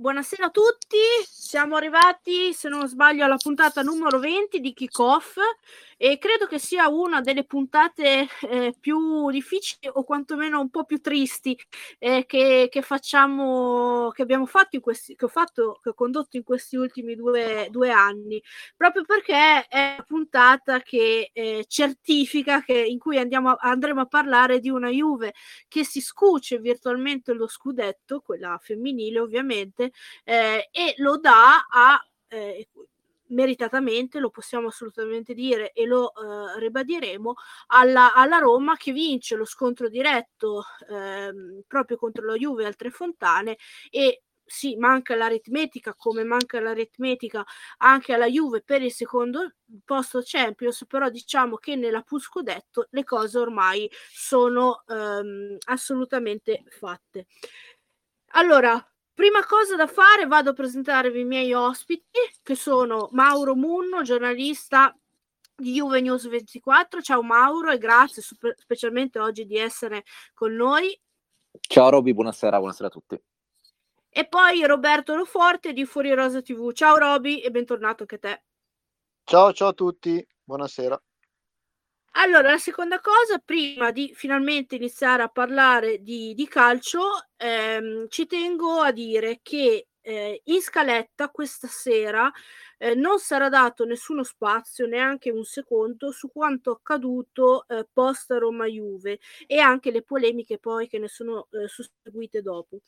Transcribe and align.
Buonasera 0.00 0.46
a 0.46 0.50
tutti, 0.50 0.96
siamo 1.28 1.76
arrivati, 1.76 2.54
se 2.54 2.70
non 2.70 2.88
sbaglio, 2.88 3.22
alla 3.22 3.36
puntata 3.36 3.82
numero 3.82 4.18
20 4.18 4.58
di 4.58 4.72
Kickoff 4.72 5.36
e 6.02 6.16
credo 6.16 6.46
che 6.46 6.58
sia 6.58 6.88
una 6.88 7.20
delle 7.20 7.44
puntate 7.44 8.26
eh, 8.48 8.74
più 8.80 9.28
difficili 9.30 9.86
o 9.92 10.02
quantomeno 10.02 10.58
un 10.58 10.70
po' 10.70 10.84
più 10.84 10.98
tristi 10.98 11.54
eh, 11.98 12.24
che, 12.24 12.68
che, 12.70 12.80
facciamo, 12.80 14.08
che 14.14 14.22
abbiamo 14.22 14.46
fatto 14.46 14.76
in 14.76 14.82
questi, 14.82 15.14
che 15.14 15.26
ho 15.26 15.28
fatto, 15.28 15.78
che 15.82 15.90
ho 15.90 15.94
condotto 15.94 16.38
in 16.38 16.42
questi 16.42 16.76
ultimi 16.76 17.14
due, 17.16 17.68
due 17.70 17.90
anni, 17.90 18.42
proprio 18.74 19.04
perché 19.04 19.66
è 19.68 19.94
una 19.96 20.04
puntata 20.06 20.80
che 20.80 21.28
eh, 21.34 21.66
certifica 21.68 22.62
che 22.62 22.82
in 22.82 22.98
cui 22.98 23.18
andiamo, 23.18 23.54
andremo 23.58 24.00
a 24.00 24.06
parlare 24.06 24.58
di 24.58 24.70
una 24.70 24.88
Juve 24.88 25.34
che 25.68 25.84
si 25.84 26.00
scuce 26.00 26.60
virtualmente 26.60 27.34
lo 27.34 27.46
scudetto, 27.46 28.22
quella 28.22 28.58
femminile 28.58 29.20
ovviamente, 29.20 29.92
eh, 30.24 30.66
e 30.72 30.94
lo 30.96 31.18
dà 31.18 31.66
a 31.68 32.02
eh, 32.28 32.68
meritatamente, 33.30 34.18
lo 34.18 34.30
possiamo 34.30 34.68
assolutamente 34.68 35.34
dire 35.34 35.72
e 35.72 35.86
lo 35.86 36.12
eh, 36.12 36.58
ribadiremo, 36.60 37.34
alla, 37.68 38.14
alla, 38.14 38.38
Roma 38.38 38.76
che 38.76 38.92
vince 38.92 39.36
lo 39.36 39.44
scontro 39.44 39.88
diretto 39.88 40.64
eh, 40.88 41.62
proprio 41.66 41.96
contro 41.96 42.24
la 42.24 42.34
Juve 42.34 42.66
al 42.66 42.76
Tre 42.76 42.90
Fontane 42.90 43.56
e 43.90 44.22
sì, 44.50 44.74
manca 44.76 45.14
l'aritmetica 45.14 45.94
come 45.94 46.24
manca 46.24 46.60
l'aritmetica 46.60 47.44
anche 47.78 48.12
alla 48.14 48.26
Juve 48.26 48.62
per 48.62 48.82
il 48.82 48.92
secondo 48.92 49.54
posto 49.84 50.22
Champions, 50.24 50.86
però 50.88 51.08
diciamo 51.08 51.56
che 51.56 51.76
nella 51.76 52.02
Puscodetto 52.02 52.88
le 52.90 53.04
cose 53.04 53.38
ormai 53.38 53.88
sono 54.12 54.82
ehm, 54.88 55.56
assolutamente 55.66 56.64
fatte. 56.68 57.26
Allora, 58.32 58.89
Prima 59.14 59.44
cosa 59.44 59.76
da 59.76 59.86
fare, 59.86 60.26
vado 60.26 60.50
a 60.50 60.54
presentarvi 60.54 61.20
i 61.20 61.24
miei 61.24 61.52
ospiti, 61.52 62.18
che 62.42 62.54
sono 62.54 63.08
Mauro 63.12 63.54
Munno, 63.54 64.02
giornalista 64.02 64.96
di 65.54 65.74
Juve 65.74 66.00
News 66.00 66.28
24. 66.28 67.02
Ciao 67.02 67.22
Mauro 67.22 67.70
e 67.70 67.78
grazie 67.78 68.22
super, 68.22 68.54
specialmente 68.56 69.18
oggi 69.18 69.44
di 69.44 69.58
essere 69.58 70.04
con 70.32 70.54
noi. 70.54 70.98
Ciao 71.60 71.90
Roby, 71.90 72.14
buonasera, 72.14 72.56
buonasera 72.56 72.88
a 72.88 72.90
tutti. 72.90 73.20
E 74.08 74.26
poi 74.26 74.64
Roberto 74.64 75.14
Loforte 75.14 75.72
di 75.72 75.84
Fuori 75.84 76.12
Rosa 76.14 76.42
TV. 76.42 76.72
Ciao 76.72 76.96
Roby 76.96 77.38
e 77.38 77.50
bentornato 77.50 78.02
anche 78.02 78.14
a 78.16 78.18
te. 78.18 78.42
Ciao, 79.24 79.52
ciao 79.52 79.68
a 79.68 79.72
tutti, 79.72 80.26
buonasera. 80.42 81.00
Allora, 82.14 82.50
la 82.50 82.58
seconda 82.58 83.00
cosa, 83.00 83.38
prima 83.38 83.92
di 83.92 84.12
finalmente 84.14 84.74
iniziare 84.74 85.22
a 85.22 85.28
parlare 85.28 85.98
di, 86.02 86.34
di 86.34 86.46
calcio, 86.48 87.02
ehm, 87.36 88.08
ci 88.08 88.26
tengo 88.26 88.80
a 88.80 88.90
dire 88.90 89.38
che 89.42 89.86
eh, 90.02 90.40
in 90.44 90.60
scaletta 90.60 91.30
questa 91.30 91.68
sera 91.68 92.30
eh, 92.78 92.94
non 92.94 93.18
sarà 93.20 93.48
dato 93.48 93.84
nessuno 93.84 94.24
spazio, 94.24 94.86
neanche 94.86 95.30
un 95.30 95.44
secondo, 95.44 96.10
su 96.10 96.30
quanto 96.32 96.72
accaduto 96.72 97.66
eh, 97.68 97.86
post 97.92 98.30
Roma 98.32 98.66
Juve 98.66 99.20
e 99.46 99.58
anche 99.60 99.90
le 99.92 100.02
polemiche 100.02 100.58
poi 100.58 100.88
che 100.88 100.98
ne 100.98 101.08
sono 101.08 101.46
eh, 101.52 101.68
susseguite 101.68 102.42
dopo. 102.42 102.80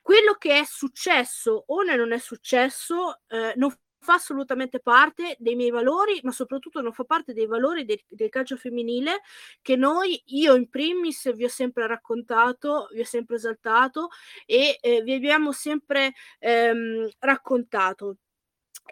Quello 0.00 0.34
che 0.34 0.60
è 0.60 0.64
successo 0.64 1.64
o 1.66 1.82
non 1.82 2.12
è 2.12 2.18
successo 2.18 3.20
eh, 3.28 3.52
non 3.56 3.74
fa 4.00 4.14
assolutamente 4.14 4.80
parte 4.80 5.36
dei 5.38 5.54
miei 5.54 5.70
valori, 5.70 6.18
ma 6.22 6.32
soprattutto 6.32 6.80
non 6.80 6.92
fa 6.92 7.04
parte 7.04 7.32
dei 7.32 7.46
valori 7.46 7.84
del, 7.84 8.00
del, 8.08 8.30
calcio 8.30 8.56
femminile 8.56 9.20
che 9.60 9.76
noi, 9.76 10.20
io 10.26 10.54
in 10.54 10.68
primis, 10.68 11.32
vi 11.34 11.44
ho 11.44 11.48
sempre 11.48 11.86
raccontato, 11.86 12.88
vi 12.92 13.00
ho 13.00 13.04
sempre 13.04 13.36
esaltato 13.36 14.08
e 14.46 14.78
eh, 14.80 15.02
vi 15.02 15.12
abbiamo 15.12 15.52
sempre 15.52 16.14
ehm, 16.38 17.08
raccontato 17.18 18.16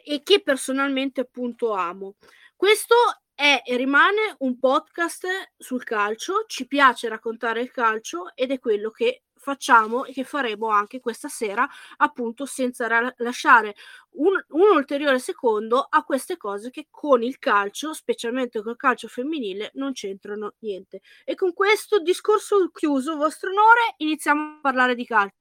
e 0.05 0.23
che 0.23 0.43
personalmente 0.43 1.23
appunto 1.23 1.73
amo. 1.73 2.17
Questo 2.55 2.95
è 3.35 3.63
e 3.65 3.77
rimane 3.77 4.35
un 4.39 4.59
podcast 4.59 5.53
sul 5.57 5.85
calcio, 5.85 6.45
ci 6.49 6.67
piace 6.67 7.09
raccontare 7.09 7.61
il 7.61 7.71
calcio 7.71 8.35
ed 8.35 8.51
è 8.51 8.59
quello 8.59 8.91
che 8.91 9.23
facciamo 9.38 10.04
e 10.04 10.12
che 10.12 10.25
faremo 10.25 10.69
anche 10.69 11.00
questa 11.00 11.28
sera, 11.28 11.69
appunto 11.97 12.47
senza 12.47 12.87
ra- 12.87 13.12
lasciare 13.19 13.75
un, 14.19 14.32
un, 14.49 14.76
ulteriore 14.76 15.19
secondo 15.19 15.87
a 15.88 16.03
queste 16.04 16.37
cose 16.37 16.71
che 16.71 16.88
con 16.91 17.22
il 17.22 17.38
calcio, 17.38 17.93
specialmente 17.93 18.62
col 18.62 18.77
calcio 18.77 19.09
femminile, 19.09 19.71
non 19.75 19.93
c'entrano 19.93 20.54
niente. 20.60 21.00
E 21.25 21.34
con 21.34 21.53
questo 21.53 22.00
discorso 22.00 22.71
chiuso, 22.72 23.16
vostro 23.16 23.50
onore, 23.50 23.94
iniziamo 23.98 24.56
a 24.56 24.59
parlare 24.60 24.94
di 24.94 25.04
calcio. 25.04 25.37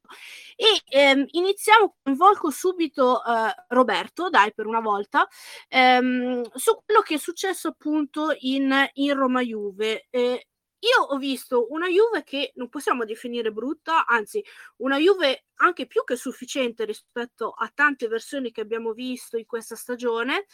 E 0.55 0.81
ehm, 0.89 1.25
iniziamo, 1.31 1.95
coinvolgo 2.03 2.49
subito 2.49 3.23
eh, 3.23 3.53
Roberto, 3.69 4.29
dai 4.29 4.53
per 4.53 4.65
una 4.65 4.79
volta, 4.79 5.27
ehm, 5.67 6.43
su 6.55 6.79
quello 6.85 7.01
che 7.01 7.15
è 7.15 7.17
successo 7.17 7.69
appunto 7.69 8.35
in, 8.39 8.73
in 8.93 9.13
Roma 9.13 9.41
Juve. 9.41 10.07
Eh, 10.09 10.47
io 10.79 11.01
ho 11.03 11.17
visto 11.17 11.71
una 11.71 11.87
Juve 11.87 12.23
che 12.23 12.51
non 12.55 12.69
possiamo 12.69 13.05
definire 13.05 13.51
brutta, 13.51 14.05
anzi 14.05 14.43
una 14.77 14.97
Juve 14.97 15.45
anche 15.55 15.87
più 15.87 16.03
che 16.03 16.15
sufficiente 16.15 16.85
rispetto 16.85 17.51
a 17.51 17.71
tante 17.73 18.07
versioni 18.07 18.51
che 18.51 18.61
abbiamo 18.61 18.93
visto 18.93 19.37
in 19.37 19.45
questa 19.45 19.75
stagione 19.75 20.45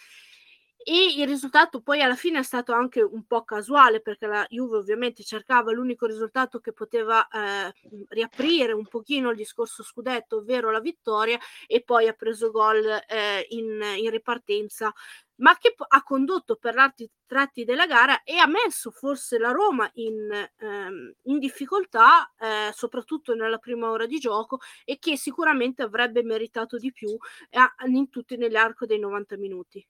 e 0.84 1.14
il 1.18 1.28
risultato 1.28 1.82
poi 1.82 2.02
alla 2.02 2.16
fine 2.16 2.40
è 2.40 2.44
stato 2.44 2.74
anche 2.74 3.02
un 3.02 3.26
po' 3.26 3.44
casuale 3.44 4.02
perché 4.02 4.28
la 4.28 4.46
Juve 4.50 4.78
ovviamente 4.78 5.24
cercava 5.24 5.72
l'unico 5.72 6.06
risultato 6.06 6.60
che 6.60 6.74
poteva 6.74 7.28
eh, 7.28 7.74
riaprire 8.10 8.74
un 8.74 8.86
pochino 8.88 9.30
il 9.30 9.38
discorso 9.38 9.84
scudetto, 9.84 10.38
ovvero 10.38 10.72
la 10.72 10.80
vittoria 10.80 11.40
e 11.68 11.82
poi 11.84 12.08
ha 12.08 12.14
preso 12.14 12.52
gol 12.52 12.86
eh, 12.86 13.46
in, 13.50 13.82
in, 13.98 14.10
ripartenza 14.10 14.94
ma 15.38 15.58
che 15.58 15.74
ha 15.88 16.04
condotto 16.04 16.56
per 16.58 16.78
altri 16.78 17.10
tratti 17.26 17.64
della 17.64 17.88
gara 17.88 18.24
e 18.24 18.38
ha 18.38 18.48
messo 18.48 18.92
forse 18.92 19.38
la 19.38 19.52
Roma 19.52 19.90
in, 19.96 20.30
ehm, 20.58 21.14
in 21.24 21.40
difficoltà, 21.40 22.32
eh, 22.38 22.72
soprattutto 22.74 23.34
nella 23.34 23.58
prima 23.58 23.90
ora 23.90 24.06
di 24.06 24.20
gioco, 24.20 24.60
e 24.86 25.00
che 25.00 25.18
sicuramente 25.18 25.82
avrebbe 25.82 26.24
meritato 26.24 26.78
di 26.78 26.92
più 26.92 27.18
eh, 27.50 27.60
in 27.88 28.10
tutti 28.10 28.38
nell'arco 28.38 28.86
dei 28.86 29.00
90 29.00 29.38
minuti. 29.38 29.86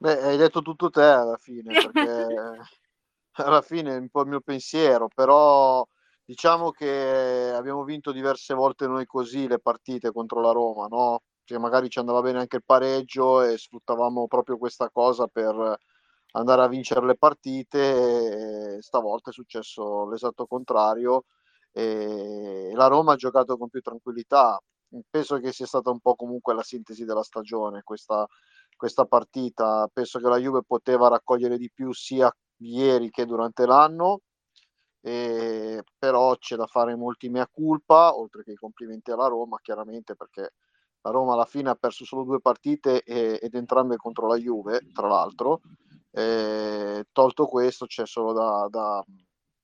Beh, 0.00 0.22
hai 0.22 0.36
detto 0.36 0.62
tutto 0.62 0.90
te 0.90 1.02
alla 1.02 1.36
fine, 1.38 1.72
perché 1.92 2.58
alla 3.42 3.62
fine 3.62 3.94
è 3.94 3.98
un 3.98 4.08
po' 4.10 4.22
il 4.22 4.28
mio 4.28 4.40
pensiero, 4.40 5.08
però 5.12 5.84
diciamo 6.24 6.70
che 6.70 7.52
abbiamo 7.54 7.82
vinto 7.84 8.12
diverse 8.12 8.54
volte 8.54 8.86
noi 8.86 9.06
così 9.06 9.48
le 9.48 9.58
partite 9.58 10.12
contro 10.12 10.40
la 10.40 10.52
Roma, 10.52 10.86
no? 10.86 11.22
Che 11.44 11.58
magari 11.58 11.88
ci 11.88 11.98
andava 11.98 12.20
bene 12.22 12.38
anche 12.40 12.56
il 12.56 12.64
pareggio 12.64 13.42
e 13.42 13.58
sfruttavamo 13.58 14.26
proprio 14.28 14.56
questa 14.58 14.88
cosa 14.90 15.26
per 15.26 15.76
andare 16.32 16.62
a 16.62 16.68
vincere 16.68 17.04
le 17.06 17.16
partite 17.16 18.76
e 18.76 18.82
stavolta 18.82 19.30
è 19.30 19.32
successo 19.32 20.08
l'esatto 20.08 20.46
contrario 20.46 21.24
e 21.72 22.70
la 22.74 22.86
Roma 22.86 23.14
ha 23.14 23.16
giocato 23.16 23.56
con 23.56 23.68
più 23.68 23.80
tranquillità. 23.80 24.60
Penso 25.10 25.38
che 25.38 25.52
sia 25.52 25.66
stata 25.66 25.90
un 25.90 26.00
po' 26.00 26.14
comunque 26.14 26.54
la 26.54 26.62
sintesi 26.62 27.04
della 27.04 27.22
stagione, 27.22 27.82
questa 27.82 28.26
questa 28.78 29.04
partita. 29.04 29.86
Penso 29.92 30.18
che 30.20 30.28
la 30.28 30.38
Juve 30.38 30.62
poteva 30.66 31.08
raccogliere 31.08 31.58
di 31.58 31.70
più 31.70 31.92
sia 31.92 32.34
ieri 32.60 33.10
che 33.10 33.26
durante 33.26 33.66
l'anno, 33.66 34.20
e, 35.00 35.82
però 35.98 36.36
c'è 36.36 36.56
da 36.56 36.66
fare 36.66 36.94
molti 36.94 37.28
mea 37.28 37.46
culpa, 37.46 38.16
oltre 38.16 38.42
che 38.44 38.52
i 38.52 38.56
complimenti 38.56 39.10
alla 39.10 39.26
Roma, 39.26 39.58
chiaramente 39.60 40.14
perché 40.16 40.52
la 41.02 41.10
Roma 41.10 41.34
alla 41.34 41.44
fine 41.44 41.70
ha 41.70 41.74
perso 41.74 42.04
solo 42.04 42.24
due 42.24 42.40
partite 42.40 43.02
e, 43.02 43.38
ed 43.42 43.54
entrambe 43.54 43.96
contro 43.96 44.26
la 44.26 44.36
Juve, 44.36 44.80
tra 44.92 45.08
l'altro. 45.08 45.60
E, 46.10 47.04
tolto 47.12 47.46
questo, 47.46 47.86
c'è 47.86 48.06
solo 48.06 48.32
da, 48.32 48.66
da, 48.70 49.04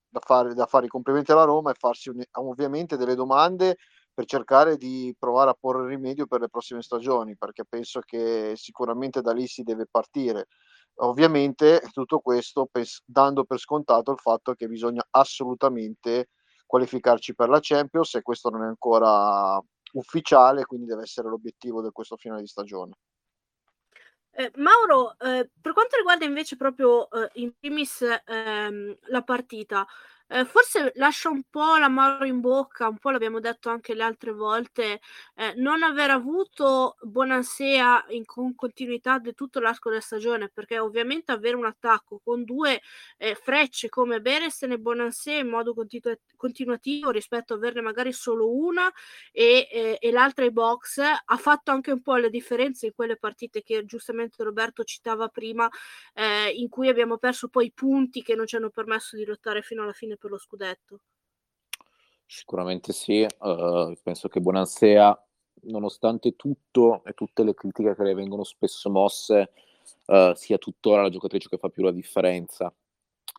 da, 0.09 0.21
fare, 0.21 0.55
da 0.55 0.67
fare 0.67 0.87
i 0.87 0.91
complimenti 0.91 1.33
alla 1.33 1.45
Roma 1.45 1.71
e 1.71 1.75
farsi 1.79 2.11
un, 2.11 2.23
ovviamente 2.33 2.97
delle 2.97 3.15
domande 3.15 3.77
per 4.15 4.25
cercare 4.27 4.77
di 4.77 5.15
provare 5.19 5.51
a 5.51 5.57
porre 5.59 5.89
rimedio 5.89 6.27
per 6.27 6.41
le 6.41 6.49
prossime 6.49 6.83
stagioni, 6.83 7.37
perché 7.37 7.65
penso 7.65 8.01
che 8.01 8.53
sicuramente 8.55 9.21
da 9.21 9.33
lì 9.33 9.47
si 9.47 9.63
deve 9.63 9.87
partire. 9.91 10.47
Ovviamente 10.99 11.83
tutto 11.93 12.21
questo 12.21 12.69
pens- 12.71 13.03
dando 13.05 13.45
per 13.45 13.59
scontato 13.59 14.13
il 14.13 14.19
fatto 14.19 14.55
che 14.55 14.69
bisogna 14.69 15.05
assolutamente 15.11 16.29
qualificarci 16.65 17.35
per 17.35 17.49
la 17.49 17.59
Champions 17.61 18.15
e 18.15 18.23
questo 18.23 18.49
non 18.51 18.63
è 18.63 18.67
ancora 18.67 19.61
ufficiale, 19.95 20.65
quindi 20.65 20.87
deve 20.87 21.03
essere 21.03 21.29
l'obiettivo 21.29 21.83
di 21.83 21.91
questo 21.91 22.17
finale 22.17 22.43
di 22.43 22.47
stagione. 22.47 22.93
Eh, 24.37 24.51
Mauro, 24.57 25.17
eh, 25.19 25.49
per 25.61 25.73
quanto 25.73 25.97
riguarda 25.97 26.25
invece 26.25 26.57
proprio 26.57 27.09
eh, 27.11 27.31
in 27.35 27.53
primis 27.57 28.05
ehm, 28.25 28.97
la 29.07 29.23
partita, 29.23 29.87
eh, 30.29 30.45
forse 30.45 30.93
lascia 30.97 31.29
un 31.29 31.43
po' 31.51 31.77
l'amaro 31.77 32.25
in 32.25 32.41
bocca, 32.41 32.89
un 32.89 32.99
po' 32.99 33.11
l'abbiamo 33.11 33.41
detto 33.41 33.69
anche 33.69 33.95
le 33.95 34.03
altre 34.03 34.33
volte, 34.33 35.01
eh, 35.37 35.53
non 35.57 35.83
aver 35.83 36.11
avuto 36.11 36.97
Bonansea 37.03 38.05
in 38.09 38.25
con 38.25 38.55
continuità 38.55 39.19
di 39.19 39.35
tutto 39.35 39.61
l'arco 39.61 39.91
della 39.91 40.01
stagione, 40.01 40.49
perché 40.49 40.79
ovviamente 40.79 41.33
avere 41.33 41.57
un 41.57 41.67
attacco 41.67 42.21
con 42.23 42.45
due 42.45 42.81
eh, 43.19 43.35
frecce 43.35 43.89
come 43.89 44.21
Beresten 44.21 44.73
e 44.73 44.79
Bonansea 44.79 45.39
in 45.39 45.49
modo 45.49 45.75
continu- 45.75 46.19
continuativo 46.37 47.11
rispetto 47.11 47.55
a 47.55 47.57
averne 47.57 47.81
magari 47.81 48.13
solo 48.13 48.51
una 48.51 48.91
e, 49.33 49.99
e, 50.01 50.11
l'altra 50.11 50.45
i 50.45 50.51
box 50.51 50.99
ha 50.99 51.37
fatto 51.37 51.71
anche 51.71 51.91
un 51.91 52.03
po' 52.03 52.17
le 52.17 52.31
differenze 52.31 52.87
in 52.87 52.93
quelle 52.95 53.17
partite 53.17 53.63
che 53.63 53.85
giustamente 53.85 54.43
Roberto 54.43 54.85
citava 54.85 55.29
prima, 55.29 55.69
eh, 56.15 56.51
in 56.51 56.69
cui 56.69 56.89
abbiamo 56.89 57.17
perso 57.19 57.49
poi 57.49 57.73
punti 57.73 58.23
che 58.23 58.35
non 58.35 58.47
ci 58.47 58.57
hanno 58.57 58.71
permesso 58.71 59.17
di 59.17 59.25
lottare 59.25 59.63
fino 59.63 59.83
alla 59.83 59.93
fine 59.93 60.17
per 60.25 60.31
lo 60.31 60.39
scudetto? 60.39 61.01
Sicuramente 62.25 62.95
sì, 62.95 63.21
uh, 63.23 63.95
penso 64.03 64.29
che 64.29 64.41
Bonansea, 64.41 65.23
nonostante 65.65 66.35
tutto 66.35 67.05
e 67.05 67.13
tutte 67.13 67.45
le 67.45 67.53
critiche 67.53 67.95
che 67.95 68.03
le 68.03 68.15
vengono 68.15 68.43
spesso 68.43 68.89
mosse, 68.89 69.53
uh, 70.07 70.33
sia 70.35 70.57
tuttora 70.57 71.03
la 71.03 71.11
giocatrice 71.11 71.51
che 71.51 71.59
fa 71.59 71.69
più 71.69 71.83
la 71.83 71.91
differenza 71.91 72.73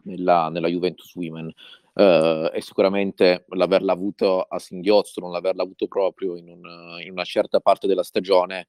nella, 0.03 0.49
nella 0.49 0.67
Juventus 0.67 1.15
Women. 1.15 1.51
Uh, 1.93 2.51
e 2.53 2.59
sicuramente 2.61 3.45
l'averla 3.49 3.93
avuto 3.93 4.41
a 4.41 4.59
singhiozzo, 4.59 5.21
non 5.21 5.31
l'averla 5.31 5.63
avuto 5.63 5.87
proprio 5.87 6.35
in, 6.35 6.49
un, 6.49 6.99
in 7.01 7.11
una 7.11 7.23
certa 7.23 7.61
parte 7.61 7.87
della 7.87 8.03
stagione, 8.03 8.67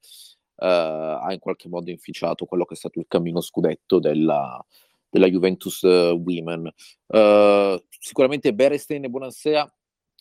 ha 0.59 1.31
in 1.33 1.39
qualche 1.39 1.69
modo 1.69 1.91
inficiato 1.91 2.47
quello 2.47 2.65
che 2.65 2.73
è 2.73 2.77
stato 2.79 2.99
il 2.99 3.05
cammino 3.07 3.43
scudetto 3.43 3.99
della, 3.99 4.65
della 5.09 5.29
Juventus 5.29 5.83
uh, 5.83 6.21
Women. 6.23 6.73
Uh, 7.07 7.83
sicuramente 7.99 8.55
Berestein 8.55 9.05
e 9.05 9.09
Bonansea 9.09 9.71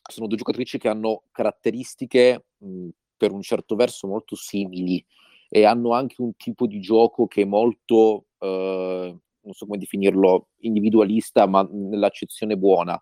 sono 0.08 0.28
due 0.28 0.38
giocatrici 0.38 0.78
che 0.78 0.88
hanno 0.88 1.24
caratteristiche 1.32 2.46
mh, 2.58 2.90
per 3.18 3.32
un 3.32 3.42
certo 3.42 3.76
verso 3.76 4.08
molto 4.08 4.36
simili 4.36 5.04
e 5.50 5.66
hanno 5.66 5.94
anche 5.94 6.22
un 6.22 6.36
tipo 6.36 6.68
di 6.68 6.80
gioco 6.80 7.28
che 7.28 7.42
è 7.42 7.46
molto, 7.46 8.28
uh, 8.38 8.48
non 8.48 9.54
so 9.54 9.66
come 9.66 9.78
definirlo, 9.78 10.50
individualista, 10.60 11.48
ma 11.48 11.68
nell'accezione 11.70 12.58
buona. 12.58 13.02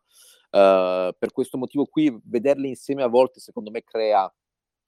per 0.50 1.32
questo 1.32 1.58
motivo 1.58 1.86
qui, 1.86 2.16
vederle 2.26 2.68
insieme 2.68 3.02
a 3.02 3.08
volte, 3.08 3.40
secondo 3.40 3.72
me, 3.72 3.84
crea 3.84 4.32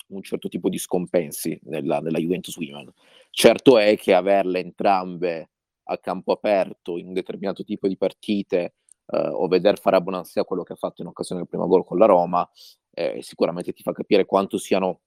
un 0.08 0.22
certo 0.22 0.48
tipo 0.48 0.70
di 0.70 0.78
scompensi 0.78 1.60
nella, 1.64 2.00
nella 2.00 2.20
Juventus 2.20 2.56
Women. 2.58 2.92
Certo 3.32 3.78
è 3.78 3.98
che 3.98 4.14
averle 4.14 4.60
entrambe 4.60 5.50
a 5.86 5.98
campo 5.98 6.32
aperto 6.32 6.98
in 6.98 7.08
un 7.08 7.14
determinato 7.14 7.64
tipo 7.64 7.88
di 7.88 7.98
partite 7.98 8.76
eh, 9.08 9.18
o 9.18 9.48
vedere 9.48 9.78
fare 9.78 9.98
a 9.98 10.02
Bonansia 10.02 10.44
quello 10.44 10.64
che 10.64 10.74
ha 10.74 10.78
fatto 10.78 11.02
in 11.02 11.08
occasione 11.08 11.42
del 11.42 11.50
primo 11.50 11.68
gol 11.68 11.86
con 11.86 11.98
la 11.98 12.06
Roma, 12.06 12.50
eh, 12.92 13.20
sicuramente 13.22 13.74
ti 13.74 13.84
fa 13.84 13.92
capire 13.92 14.26
quanto 14.26 14.58
siano 14.58 15.02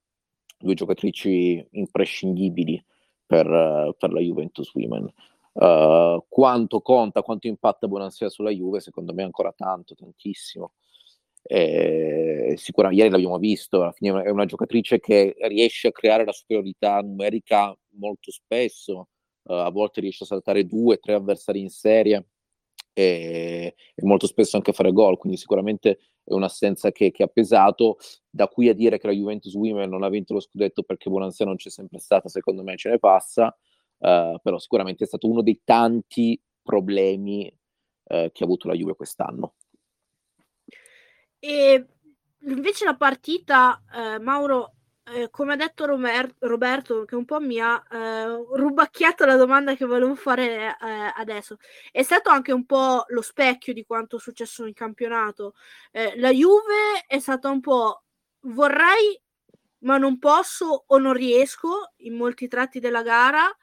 due 0.59 0.75
giocatrici 0.75 1.67
imprescindibili 1.73 2.85
per, 3.25 3.47
uh, 3.47 3.95
per 3.97 4.13
la 4.13 4.21
Juventus 4.21 4.73
Women. 4.75 5.13
Uh, 5.53 6.25
quanto 6.29 6.81
conta, 6.81 7.23
quanto 7.23 7.47
impatta 7.49 7.89
Bonansia 7.89 8.29
sulla 8.29 8.51
Juve, 8.51 8.81
secondo 8.81 9.13
me 9.13 9.23
ancora 9.23 9.53
tanto, 9.53 9.95
tantissimo. 9.95 10.73
Eh, 11.43 12.55
sicuramente 12.57 13.03
ieri 13.03 13.13
l'abbiamo 13.13 13.39
visto, 13.39 13.81
alla 13.81 13.93
fine 13.93 14.23
è 14.23 14.31
una 14.31 14.45
giocatrice 14.45 15.01
che 15.01 15.35
riesce 15.49 15.89
a 15.89 15.93
creare 15.93 16.25
la 16.25 16.33
superiorità 16.33 17.01
numerica 17.01 17.75
molto 17.99 18.31
spesso, 18.31 19.09
uh, 19.49 19.53
a 19.53 19.71
volte 19.71 20.01
riesce 20.01 20.25
a 20.25 20.27
saltare 20.27 20.65
due, 20.65 20.99
tre 20.99 21.15
avversari 21.15 21.61
in 21.61 21.71
serie 21.71 22.27
e, 22.93 23.75
e 23.95 24.07
molto 24.07 24.27
spesso 24.27 24.57
anche 24.57 24.71
a 24.71 24.75
fare 24.75 24.93
gol, 24.93 25.19
quindi 25.19 25.39
sicuramente 25.39 25.99
è 26.25 26.33
un'assenza 26.33 26.91
che, 26.91 27.11
che, 27.11 27.23
ha 27.23 27.29
pesato, 27.29 27.99
da 28.29 28.49
qui 28.49 28.69
a 28.69 28.75
dire 28.75 28.99
che 28.99 29.07
la 29.07 29.13
Juventus 29.13 29.55
Women 29.55 29.89
non 29.89 30.03
ha 30.03 30.09
vinto 30.09 30.35
lo 30.35 30.41
scudetto 30.41 30.83
perché 30.83 31.09
Bonanza 31.09 31.45
non 31.45 31.57
c'è 31.57 31.71
sempre 31.71 31.99
stata, 31.99 32.29
secondo 32.29 32.63
me 32.63 32.77
ce 32.77 32.91
ne 32.91 32.99
passa, 32.99 33.47
uh, 33.99 34.39
però 34.43 34.59
sicuramente 34.59 35.05
è 35.05 35.07
stato 35.07 35.29
uno 35.29 35.43
dei 35.43 35.61
tanti 35.65 36.41
problemi 36.63 37.47
uh, 37.47 38.31
che 38.31 38.43
ha 38.43 38.45
avuto 38.45 38.69
la 38.69 38.75
Juve 38.75 38.95
quest'anno. 38.95 39.55
E 41.39 41.87
invece 42.41 42.85
la 42.85 42.97
partita, 42.97 43.83
eh, 43.95 44.19
Mauro, 44.19 44.75
eh, 45.13 45.31
come 45.31 45.53
ha 45.53 45.57
detto 45.57 45.87
Romer- 45.87 46.35
Roberto, 46.41 47.05
che 47.05 47.17
un 47.17 47.25
po' 47.25 47.41
mi 47.41 47.61
ha 47.61 47.83
eh, 47.91 48.27
rubacchiato 48.53 49.25
la 49.25 49.37
domanda 49.37 49.75
che 49.75 49.85
volevo 49.85 50.15
fare 50.15 50.77
eh, 50.81 51.13
adesso, 51.17 51.59
è 51.91 52.03
stato 52.03 52.31
anche 52.31 52.53
un 52.53 52.65
po' 52.65 53.05
lo 53.09 53.23
specchio 53.23 53.73
di 53.73 53.85
quanto 53.85 54.17
è 54.17 54.21
successo 54.21 54.67
in 54.67 54.75
campionato. 54.75 55.55
Eh, 55.91 56.19
la 56.19 56.31
Juve 56.31 57.05
è 57.07 57.19
stata 57.19 57.49
un 57.49 57.61
po' 57.61 58.03
vorrei, 58.43 59.21
ma 59.81 59.99
non 59.99 60.19
posso 60.19 60.85
o 60.87 60.99
non 60.99 61.13
riesco 61.13 61.93
in 61.99 62.15
molti 62.15 62.49
tratti 62.49 62.81
della 62.81 63.03
gara 63.03 63.55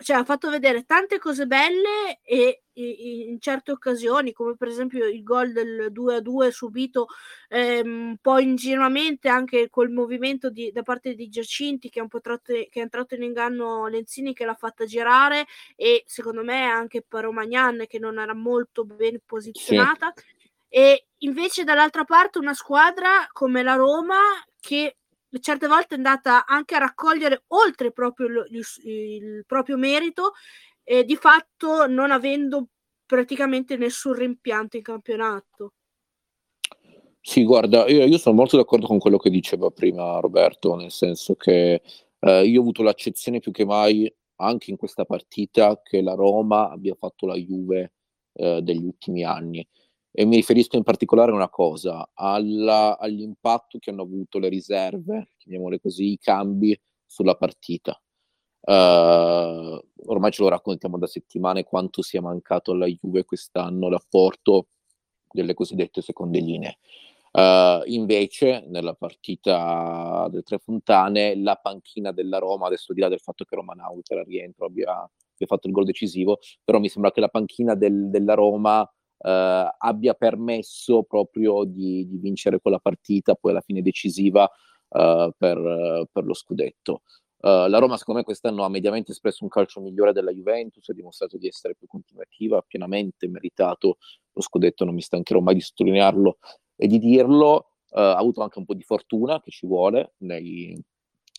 cioè, 0.00 0.16
ha 0.16 0.24
fatto 0.24 0.48
vedere 0.48 0.84
tante 0.84 1.18
cose 1.18 1.46
belle 1.46 2.20
e, 2.22 2.62
e, 2.72 3.26
in 3.28 3.38
certe 3.40 3.72
occasioni, 3.72 4.32
come 4.32 4.56
per 4.56 4.68
esempio 4.68 5.06
il 5.06 5.22
gol 5.22 5.52
del 5.52 5.92
2-2 5.92 6.48
subito 6.48 7.08
ehm, 7.48 8.08
un 8.08 8.16
po' 8.20 8.38
ingenuamente 8.38 9.28
anche 9.28 9.68
col 9.68 9.90
movimento 9.90 10.50
di, 10.50 10.70
da 10.72 10.82
parte 10.82 11.14
di 11.14 11.28
Giacinti 11.28 11.90
che, 11.90 12.04
tratto, 12.20 12.52
che 12.52 12.68
è 12.72 12.78
entrato 12.78 13.14
in 13.14 13.22
inganno 13.22 13.86
Lenzini 13.86 14.32
che 14.32 14.44
l'ha 14.44 14.54
fatta 14.54 14.86
girare 14.86 15.46
e 15.76 16.02
secondo 16.06 16.42
me 16.42 16.64
anche 16.64 17.04
Paromagnan 17.06 17.84
che 17.86 17.98
non 17.98 18.18
era 18.18 18.34
molto 18.34 18.84
ben 18.84 19.20
posizionata. 19.24 20.12
Sì. 20.16 20.24
E 20.68 21.06
invece 21.18 21.62
dall'altra 21.62 22.04
parte 22.04 22.38
una 22.38 22.54
squadra 22.54 23.28
come 23.30 23.62
la 23.62 23.74
Roma 23.74 24.18
che 24.58 24.96
certe 25.40 25.66
volte 25.66 25.94
è 25.94 25.96
andata 25.96 26.46
anche 26.46 26.74
a 26.74 26.78
raccogliere 26.78 27.44
oltre 27.48 27.92
proprio 27.92 28.26
il, 28.26 28.62
il, 28.84 29.44
proprio 29.46 29.76
merito 29.76 30.32
e 30.82 31.04
di 31.04 31.16
fatto 31.16 31.86
non 31.86 32.10
avendo 32.10 32.68
praticamente 33.06 33.76
nessun 33.76 34.14
rimpianto 34.14 34.76
in 34.76 34.82
campionato. 34.82 35.72
Sì, 37.20 37.42
guarda, 37.44 37.86
io, 37.86 38.04
io, 38.04 38.18
sono 38.18 38.34
molto 38.34 38.56
d'accordo 38.56 38.86
con 38.86 38.98
quello 38.98 39.16
che 39.16 39.30
diceva 39.30 39.70
prima 39.70 40.20
Roberto, 40.20 40.74
nel 40.74 40.90
senso 40.90 41.34
che 41.36 41.80
eh, 42.18 42.44
io 42.44 42.58
ho 42.58 42.62
avuto 42.62 42.82
l'accezione 42.82 43.40
più 43.40 43.50
che 43.50 43.64
mai 43.64 44.12
anche 44.36 44.70
in 44.70 44.76
questa 44.76 45.04
partita 45.04 45.80
che 45.82 46.02
la 46.02 46.14
Roma 46.14 46.70
abbia 46.70 46.94
fatto 46.94 47.26
la 47.26 47.36
Juve 47.36 47.92
eh, 48.34 48.60
degli 48.62 48.84
ultimi 48.84 49.24
anni 49.24 49.66
e 50.16 50.24
mi 50.24 50.36
riferisco 50.36 50.76
in 50.76 50.84
particolare 50.84 51.32
a 51.32 51.34
una 51.34 51.48
cosa, 51.48 52.08
alla, 52.14 52.96
all'impatto 52.98 53.78
che 53.80 53.90
hanno 53.90 54.02
avuto 54.02 54.38
le 54.38 54.48
riserve, 54.48 55.30
chiamiamole 55.38 55.80
così, 55.80 56.12
i 56.12 56.18
cambi 56.18 56.80
sulla 57.04 57.34
partita. 57.34 58.00
Uh, 58.60 59.82
ormai 60.06 60.30
ce 60.30 60.42
lo 60.42 60.48
raccontiamo 60.48 60.98
da 60.98 61.08
settimane 61.08 61.64
quanto 61.64 62.00
sia 62.00 62.22
mancato 62.22 62.70
alla 62.70 62.86
Juve 62.86 63.24
quest'anno 63.24 63.88
l'apporto 63.88 64.68
delle 65.32 65.52
cosiddette 65.52 66.00
seconde 66.00 66.38
linee. 66.38 66.78
Uh, 67.32 67.82
invece, 67.86 68.64
nella 68.68 68.94
partita 68.94 70.28
delle 70.30 70.44
Tre 70.44 70.58
Fontane, 70.58 71.34
la 71.34 71.56
panchina 71.56 72.12
della 72.12 72.38
Roma, 72.38 72.68
adesso 72.68 72.92
di 72.92 73.00
là 73.00 73.08
del 73.08 73.18
fatto 73.18 73.44
che 73.44 73.56
Romanau 73.56 74.00
per 74.06 74.24
rientro 74.24 74.66
abbia, 74.66 74.92
abbia, 74.92 75.46
fatto 75.48 75.66
il 75.66 75.72
gol 75.72 75.86
decisivo, 75.86 76.38
però 76.62 76.78
mi 76.78 76.88
sembra 76.88 77.10
che 77.10 77.18
la 77.18 77.28
panchina 77.28 77.74
del, 77.74 78.10
della 78.10 78.34
Roma 78.34 78.88
eh, 79.18 79.74
abbia 79.78 80.14
permesso 80.14 81.02
proprio 81.02 81.64
di, 81.64 82.06
di, 82.06 82.18
vincere 82.18 82.60
quella 82.60 82.78
partita, 82.78 83.34
poi 83.34 83.52
alla 83.52 83.60
fine 83.60 83.82
decisiva 83.82 84.48
eh, 84.88 85.32
per, 85.36 86.08
per, 86.10 86.24
lo 86.24 86.34
scudetto. 86.34 87.02
Uh, 87.44 87.68
la 87.68 87.76
Roma, 87.76 87.98
secondo 87.98 88.20
me, 88.20 88.24
quest'anno 88.24 88.64
ha 88.64 88.70
mediamente 88.70 89.12
espresso 89.12 89.44
un 89.44 89.50
calcio 89.50 89.82
migliore 89.82 90.12
della 90.12 90.32
Juventus, 90.32 90.88
ha 90.88 90.94
dimostrato 90.94 91.36
di 91.36 91.46
essere 91.46 91.74
più 91.74 91.86
continuativa, 91.86 92.56
ha 92.56 92.64
pienamente 92.66 93.28
meritato 93.28 93.98
lo 94.32 94.40
scudetto, 94.40 94.86
non 94.86 94.94
mi 94.94 95.02
stancherò 95.02 95.40
mai 95.40 95.54
di 95.54 95.60
sottolinearlo 95.60 96.38
e 96.74 96.86
di 96.86 96.98
dirlo. 96.98 97.68
Uh, 97.90 97.98
ha 97.98 98.16
avuto 98.16 98.40
anche 98.40 98.58
un 98.58 98.64
po' 98.64 98.72
di 98.72 98.82
fortuna 98.82 99.42
che 99.42 99.50
ci 99.50 99.66
vuole 99.66 100.14
nei, 100.20 100.74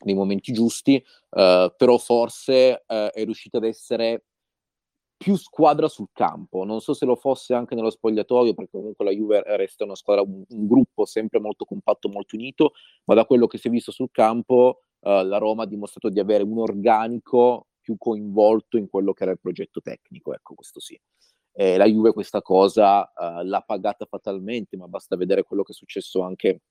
nei 0.04 0.14
momenti 0.14 0.54
giusti, 0.54 1.04
uh, 1.32 1.74
però 1.76 1.98
forse 1.98 2.84
è 2.86 3.24
riuscita 3.24 3.58
ad 3.58 3.64
essere 3.64 4.26
più 5.18 5.36
squadra 5.38 5.88
sul 5.88 6.10
campo. 6.12 6.64
Non 6.64 6.82
so 6.82 6.94
se 6.94 7.06
lo 7.06 7.16
fosse 7.16 7.54
anche 7.54 7.76
nello 7.76 7.90
spogliatoio, 7.90 8.54
perché 8.54 8.72
comunque 8.72 9.06
la 9.06 9.12
Juve 9.12 9.44
resta 9.58 9.84
una 9.84 9.96
squadra, 9.96 10.24
un, 10.24 10.44
un 10.48 10.68
gruppo 10.68 11.06
sempre 11.06 11.40
molto 11.40 11.66
compatto, 11.66 12.10
molto 12.10 12.36
unito, 12.36 12.74
ma 13.06 13.14
da 13.16 13.26
quello 13.26 13.48
che 13.48 13.58
si 13.58 13.68
è 13.68 13.72
visto 13.72 13.92
sul 13.92 14.12
campo, 14.12 14.82
uh, 15.00 15.24
la 15.24 15.38
Roma 15.38 15.64
ha 15.64 15.68
dimostrato 15.68 16.10
di 16.10 16.20
avere 16.20 16.44
un 16.44 16.58
organico 16.60 17.68
più 17.80 17.98
coinvolto 17.98 18.78
in 18.78 18.90
quello 18.90 19.14
che 19.14 19.24
era 19.24 19.32
il 19.32 19.40
progetto 19.40 19.82
tecnico, 19.82 20.34
ecco, 20.34 20.56
questo 20.56 20.80
sì. 20.80 21.00
Eh, 21.58 21.78
la 21.78 21.86
Juve 21.86 22.12
questa 22.12 22.42
cosa 22.42 23.02
uh, 23.16 23.46
l'ha 23.46 23.62
pagata 23.62 24.06
fatalmente, 24.06 24.76
ma 24.76 24.88
basta 24.88 25.16
vedere 25.16 25.44
quello 25.44 25.64
che 25.64 25.72
è 25.72 25.76
successo 25.76 26.22
anche 26.22 26.62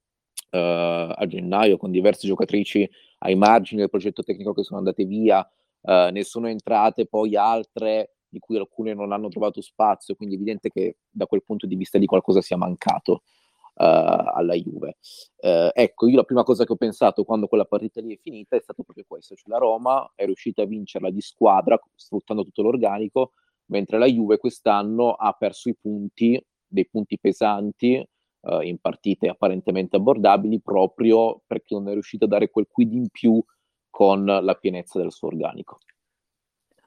uh, 0.51 0.57
a 0.57 1.25
gennaio 1.27 1.79
con 1.79 1.91
diverse 1.91 2.27
giocatrici 2.27 2.89
ai 3.21 3.35
margini 3.35 3.81
del 3.81 3.89
progetto 3.89 4.23
tecnico 4.23 4.53
che 4.53 4.63
sono 4.63 4.81
andate 4.81 5.05
via, 5.05 5.41
uh, 5.81 6.11
ne 6.11 6.23
sono 6.25 6.49
entrate 6.49 7.07
poi 7.07 7.35
altre 7.35 8.14
di 8.35 8.41
cui 8.41 8.59
alcune 8.59 8.93
non 8.93 9.13
hanno 9.13 9.29
trovato 9.29 9.63
spazio, 9.63 10.17
quindi 10.17 10.35
è 10.35 10.39
evidente 10.39 10.69
che 10.69 10.97
da 11.09 11.27
quel 11.27 11.45
punto 11.45 11.67
di 11.67 11.77
vista 11.77 11.97
di 11.99 12.07
qualcosa 12.07 12.43
sia 12.43 12.57
mancato. 12.57 13.23
Uh, 13.77 14.31
alla 14.33 14.55
Juve. 14.55 14.99
Uh, 15.39 15.69
ecco, 15.73 16.07
io 16.07 16.15
la 16.15 16.23
prima 16.23 16.45
cosa 16.45 16.65
che 16.65 16.71
ho 16.71 16.77
pensato 16.77 17.25
quando 17.25 17.49
quella 17.49 17.65
partita 17.65 18.01
lì 18.01 18.15
è 18.15 18.19
finita 18.23 18.55
è 18.55 18.61
stato 18.61 18.85
proprio 18.85 19.05
questo, 19.05 19.35
cioè 19.35 19.51
la 19.51 19.59
Roma 19.59 20.13
è 20.15 20.25
riuscita 20.27 20.63
a 20.63 20.65
vincerla 20.65 21.11
di 21.11 21.21
squadra 21.21 21.77
sfruttando 21.97 22.45
tutto 22.45 22.63
l'organico, 22.63 23.33
mentre 23.73 23.99
la 23.99 24.07
Juve 24.07 24.39
quest'anno 24.39 25.15
ha 25.15 25.33
perso 25.33 25.71
i 25.71 25.75
punti, 25.75 26.41
dei 26.65 26.87
punti 26.87 27.19
pesanti 27.19 28.09
uh, 28.43 28.61
in 28.61 28.79
partite 28.79 29.29
apparentemente 29.29 29.97
abbordabili 29.97 30.61
proprio 30.61 31.43
perché 31.45 31.75
non 31.75 31.89
è 31.89 31.95
riuscita 31.95 32.27
a 32.27 32.29
dare 32.29 32.51
quel 32.51 32.69
quid 32.71 32.93
in 32.93 33.09
più 33.09 33.43
con 33.91 34.25
la 34.25 34.55
pienezza 34.55 35.01
del 35.01 35.11
suo 35.11 35.27
organico. 35.27 35.79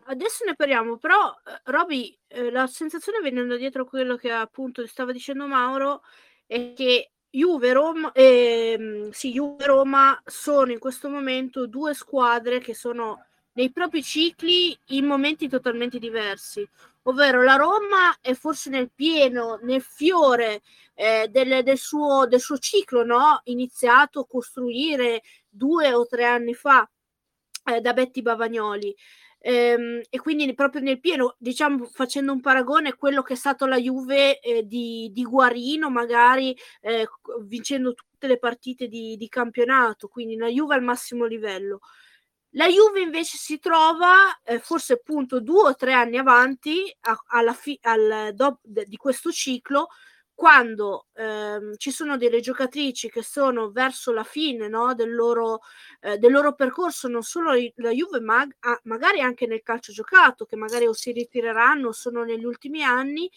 Adesso 0.10 0.46
ne 0.46 0.56
parliamo, 0.56 0.98
però 0.98 1.36
Roby, 1.66 2.18
eh, 2.28 2.50
la 2.50 2.66
sensazione 2.68 3.20
venendo 3.20 3.58
dietro 3.58 3.82
a 3.82 3.86
quello 3.86 4.16
che 4.16 4.32
appunto 4.32 4.86
stava 4.88 5.12
dicendo 5.12 5.48
Mauro 5.48 6.02
è 6.46 6.72
che 6.74 7.12
Juve 7.30 7.74
Roma, 7.74 8.14
eh, 8.14 9.10
sì, 9.12 9.34
Juve 9.34 9.66
Roma 9.66 10.18
sono 10.26 10.72
in 10.72 10.80
questo 10.80 11.10
momento 11.10 11.68
due 11.68 11.94
squadre 11.94 12.60
che 12.60 12.74
sono 12.74 13.26
nei 13.54 13.70
propri 13.70 14.02
cicli 14.02 14.78
in 14.88 15.06
momenti 15.06 15.50
totalmente 15.50 16.00
diversi, 16.00 16.66
ovvero 17.04 17.44
la 17.44 17.56
Roma 17.56 18.18
è 18.22 18.34
forse 18.34 18.70
nel 18.70 18.90
pieno, 18.94 19.60
nel 19.64 19.82
fiore 19.82 20.62
eh, 20.94 21.28
del, 21.30 21.64
del, 21.64 21.78
suo, 21.78 22.26
del 22.28 22.40
suo 22.40 22.58
ciclo 22.60 23.04
no? 23.04 23.42
iniziato 23.46 24.22
a 24.22 24.28
costruire 24.28 25.22
due 25.50 25.94
o 25.94 26.06
tre 26.06 26.24
anni 26.24 26.54
fa 26.54 26.90
eh, 27.66 27.82
da 27.82 27.92
Betty 27.92 28.22
Bavagnoli. 28.22 28.96
Ehm, 29.50 30.02
e 30.10 30.20
quindi 30.20 30.54
proprio 30.54 30.82
nel 30.82 31.00
pieno, 31.00 31.36
diciamo, 31.38 31.86
facendo 31.86 32.34
un 32.34 32.42
paragone, 32.42 32.96
quello 32.96 33.22
che 33.22 33.32
è 33.32 33.36
stato 33.38 33.66
la 33.66 33.78
Juve 33.80 34.42
eh, 34.42 34.68
di, 34.68 35.10
di, 35.14 35.24
Guarino, 35.24 35.90
magari 35.90 36.54
eh, 36.82 37.08
vincendo 37.46 37.94
tutte 37.94 38.28
le 38.28 38.40
partite 38.40 38.90
di, 38.90 39.16
di, 39.16 39.30
campionato, 39.30 40.10
quindi 40.10 40.36
la 40.36 40.50
Juve 40.50 40.76
al 40.76 40.84
massimo 40.84 41.24
livello. 41.24 41.80
La 42.52 42.68
Juve 42.68 43.00
invece 43.00 43.38
si 43.38 43.58
trova 43.58 44.38
eh, 44.44 44.60
forse 44.60 44.94
appunto 44.94 45.40
due 45.40 45.70
o 45.70 45.76
tre 45.76 45.94
anni 45.94 46.18
avanti 46.18 46.94
a, 47.02 47.18
alla 47.28 47.54
fi- 47.54 47.80
al, 47.84 48.32
do, 48.34 48.60
di 48.62 48.98
questo 48.98 49.32
ciclo 49.32 49.88
quando 50.38 51.08
ehm, 51.16 51.78
ci 51.78 51.90
sono 51.90 52.16
delle 52.16 52.42
giocatrici 52.42 53.10
che 53.10 53.24
sono 53.24 53.72
verso 53.72 54.12
la 54.12 54.24
fine 54.24 54.68
no, 54.68 54.94
del, 54.94 55.12
loro, 55.12 55.62
eh, 56.00 56.20
del, 56.20 56.32
loro, 56.32 56.54
percorso, 56.54 57.08
non 57.08 57.24
solo 57.24 57.54
la 57.78 57.90
Juve, 57.90 58.20
ma 58.20 58.48
ah, 58.60 58.80
magari 58.84 59.20
anche 59.20 59.48
nel 59.48 59.64
calcio 59.64 59.92
giocato, 59.92 60.46
che 60.46 60.56
magari 60.56 60.86
o 60.86 60.94
si 60.94 61.12
ritireranno 61.12 61.92
sono 61.92 62.24
negli 62.24 62.46
ultimi 62.46 62.84
anni, 62.84 63.28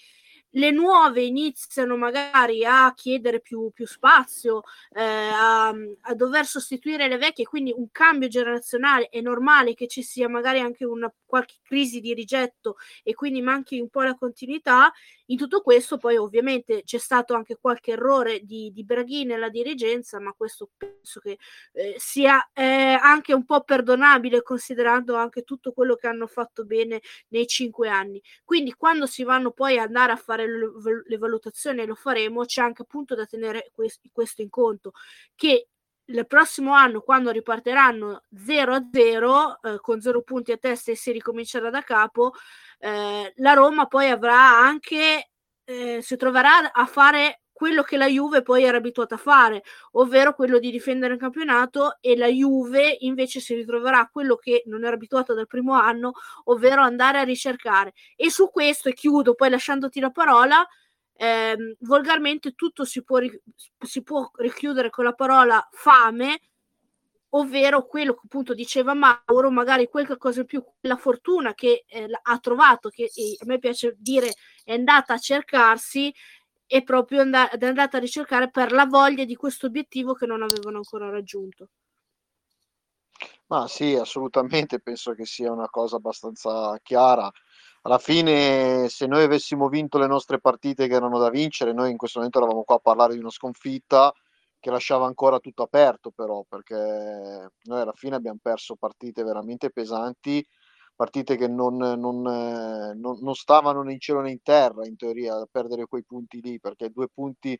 le 0.52 0.70
nuove 0.70 1.22
iniziano 1.22 1.96
magari 1.96 2.64
a 2.64 2.92
chiedere 2.94 3.40
più, 3.40 3.70
più 3.72 3.86
spazio, 3.86 4.62
eh, 4.92 5.02
a, 5.02 5.68
a, 5.68 6.14
dover 6.14 6.44
sostituire 6.46 7.08
le 7.08 7.18
vecchie, 7.18 7.44
quindi 7.44 7.72
un 7.76 7.90
cambio 7.90 8.28
generazionale 8.28 9.08
è 9.08 9.20
normale 9.20 9.74
che 9.74 9.86
ci 9.86 10.02
sia 10.02 10.28
magari 10.28 10.60
anche 10.60 10.84
una 10.84 11.12
qualche 11.30 11.54
crisi 11.62 12.00
di 12.00 12.12
rigetto 12.12 12.76
e 13.04 13.14
quindi 13.14 13.40
manchi 13.40 13.78
un 13.78 13.88
po' 13.88 14.02
la 14.02 14.16
continuità. 14.16 14.92
In 15.26 15.36
tutto 15.36 15.60
questo 15.62 15.96
poi 15.96 16.16
ovviamente 16.16 16.82
c'è 16.82 16.98
stato 16.98 17.34
anche 17.34 17.56
qualche 17.60 17.92
errore 17.92 18.40
di, 18.40 18.72
di 18.72 18.84
Braghi 18.84 19.24
nella 19.24 19.48
dirigenza, 19.48 20.18
ma 20.18 20.32
questo 20.36 20.70
penso 20.76 21.20
che 21.20 21.38
eh, 21.72 21.94
sia 21.98 22.50
eh, 22.52 22.98
anche 23.00 23.32
un 23.32 23.44
po' 23.44 23.62
perdonabile 23.62 24.42
considerando 24.42 25.14
anche 25.14 25.42
tutto 25.42 25.70
quello 25.72 25.94
che 25.94 26.08
hanno 26.08 26.26
fatto 26.26 26.64
bene 26.64 27.00
nei 27.28 27.46
cinque 27.46 27.88
anni. 27.88 28.20
Quindi 28.44 28.74
quando 28.74 29.06
si 29.06 29.22
vanno 29.22 29.52
poi 29.52 29.78
ad 29.78 29.86
andare 29.86 30.10
a 30.10 30.16
fare 30.16 30.39
le, 30.46 31.02
le 31.06 31.18
valutazioni, 31.18 31.84
lo 31.86 31.94
faremo, 31.94 32.44
c'è 32.44 32.62
anche 32.62 32.82
appunto 32.82 33.14
da 33.14 33.26
tenere 33.26 33.70
questo, 33.74 34.08
questo 34.12 34.42
in 34.42 34.50
conto, 34.50 34.92
che 35.34 35.68
il 36.10 36.26
prossimo 36.26 36.72
anno, 36.74 37.00
quando 37.00 37.30
riparteranno 37.30 38.24
0 38.34 38.74
a 38.74 38.88
0, 38.92 39.62
eh, 39.62 39.80
con 39.80 40.00
0 40.00 40.22
punti 40.22 40.52
a 40.52 40.56
testa 40.56 40.90
e 40.90 40.96
si 40.96 41.12
ricomincerà 41.12 41.70
da 41.70 41.82
capo, 41.82 42.32
eh, 42.78 43.32
la 43.36 43.52
Roma 43.52 43.86
poi 43.86 44.08
avrà 44.08 44.58
anche, 44.58 45.30
eh, 45.64 46.00
si 46.02 46.16
troverà 46.16 46.72
a 46.72 46.86
fare 46.86 47.42
quello 47.60 47.82
che 47.82 47.98
la 47.98 48.06
Juve 48.06 48.40
poi 48.40 48.64
era 48.64 48.78
abituata 48.78 49.16
a 49.16 49.18
fare, 49.18 49.62
ovvero 49.92 50.32
quello 50.32 50.58
di 50.58 50.70
difendere 50.70 51.12
il 51.12 51.20
campionato 51.20 51.98
e 52.00 52.16
la 52.16 52.26
Juve 52.28 52.96
invece 53.00 53.38
si 53.38 53.54
ritroverà 53.54 54.08
quello 54.10 54.36
che 54.36 54.62
non 54.64 54.82
era 54.82 54.94
abituata 54.94 55.34
dal 55.34 55.46
primo 55.46 55.74
anno, 55.74 56.12
ovvero 56.44 56.80
andare 56.80 57.18
a 57.18 57.22
ricercare. 57.22 57.92
E 58.16 58.30
su 58.30 58.48
questo, 58.48 58.88
e 58.88 58.94
chiudo 58.94 59.34
poi 59.34 59.50
lasciandoti 59.50 60.00
la 60.00 60.08
parola, 60.08 60.66
eh, 61.12 61.76
volgarmente 61.80 62.52
tutto 62.52 62.86
si 62.86 63.04
può, 63.04 63.18
si 63.78 64.02
può 64.02 64.30
richiudere 64.36 64.88
con 64.88 65.04
la 65.04 65.12
parola 65.12 65.68
fame, 65.70 66.40
ovvero 67.32 67.84
quello 67.84 68.14
che 68.14 68.22
appunto 68.24 68.54
diceva 68.54 68.94
Mauro, 68.94 69.50
magari 69.50 69.86
qualche 69.88 70.16
cosa 70.16 70.40
in 70.40 70.46
più, 70.46 70.64
la 70.80 70.96
fortuna 70.96 71.52
che 71.52 71.84
eh, 71.86 72.08
ha 72.22 72.38
trovato, 72.38 72.88
che 72.88 73.10
a 73.38 73.44
me 73.44 73.58
piace 73.58 73.96
dire 73.98 74.32
è 74.64 74.72
andata 74.72 75.12
a 75.12 75.18
cercarsi, 75.18 76.12
è 76.70 76.84
proprio 76.84 77.22
and- 77.22 77.34
è 77.34 77.66
andata 77.66 77.96
a 77.96 78.00
ricercare 78.00 78.48
per 78.48 78.70
la 78.70 78.86
voglia 78.86 79.24
di 79.24 79.34
questo 79.34 79.66
obiettivo 79.66 80.14
che 80.14 80.24
non 80.26 80.40
avevano 80.40 80.76
ancora 80.76 81.10
raggiunto. 81.10 81.70
Ma 83.48 83.66
sì, 83.66 83.96
assolutamente, 83.96 84.78
penso 84.78 85.12
che 85.14 85.24
sia 85.26 85.50
una 85.50 85.68
cosa 85.68 85.96
abbastanza 85.96 86.78
chiara 86.80 87.28
alla 87.82 87.98
fine 87.98 88.88
se 88.88 89.06
noi 89.06 89.24
avessimo 89.24 89.68
vinto 89.68 89.98
le 89.98 90.06
nostre 90.06 90.38
partite 90.38 90.86
che 90.86 90.94
erano 90.94 91.18
da 91.18 91.30
vincere, 91.30 91.72
noi 91.72 91.90
in 91.90 91.96
questo 91.96 92.18
momento 92.18 92.38
eravamo 92.38 92.62
qua 92.62 92.76
a 92.76 92.78
parlare 92.78 93.14
di 93.14 93.18
una 93.18 93.30
sconfitta 93.30 94.12
che 94.60 94.70
lasciava 94.70 95.06
ancora 95.06 95.40
tutto 95.40 95.64
aperto 95.64 96.12
però, 96.12 96.44
perché 96.48 97.50
noi 97.62 97.80
alla 97.80 97.94
fine 97.94 98.14
abbiamo 98.14 98.38
perso 98.40 98.76
partite 98.76 99.24
veramente 99.24 99.70
pesanti, 99.70 100.46
partite 101.00 101.36
che 101.38 101.48
non, 101.48 101.78
non, 101.78 102.20
non, 102.20 103.18
non 103.20 103.34
stavano 103.34 103.82
né 103.82 103.94
in 103.94 104.00
cielo 104.00 104.20
né 104.20 104.32
in 104.32 104.42
terra 104.42 104.86
in 104.86 104.96
teoria 104.96 105.34
a 105.34 105.48
perdere 105.50 105.86
quei 105.86 106.04
punti 106.04 106.42
lì, 106.42 106.60
perché 106.60 106.90
due 106.90 107.08
punti 107.08 107.56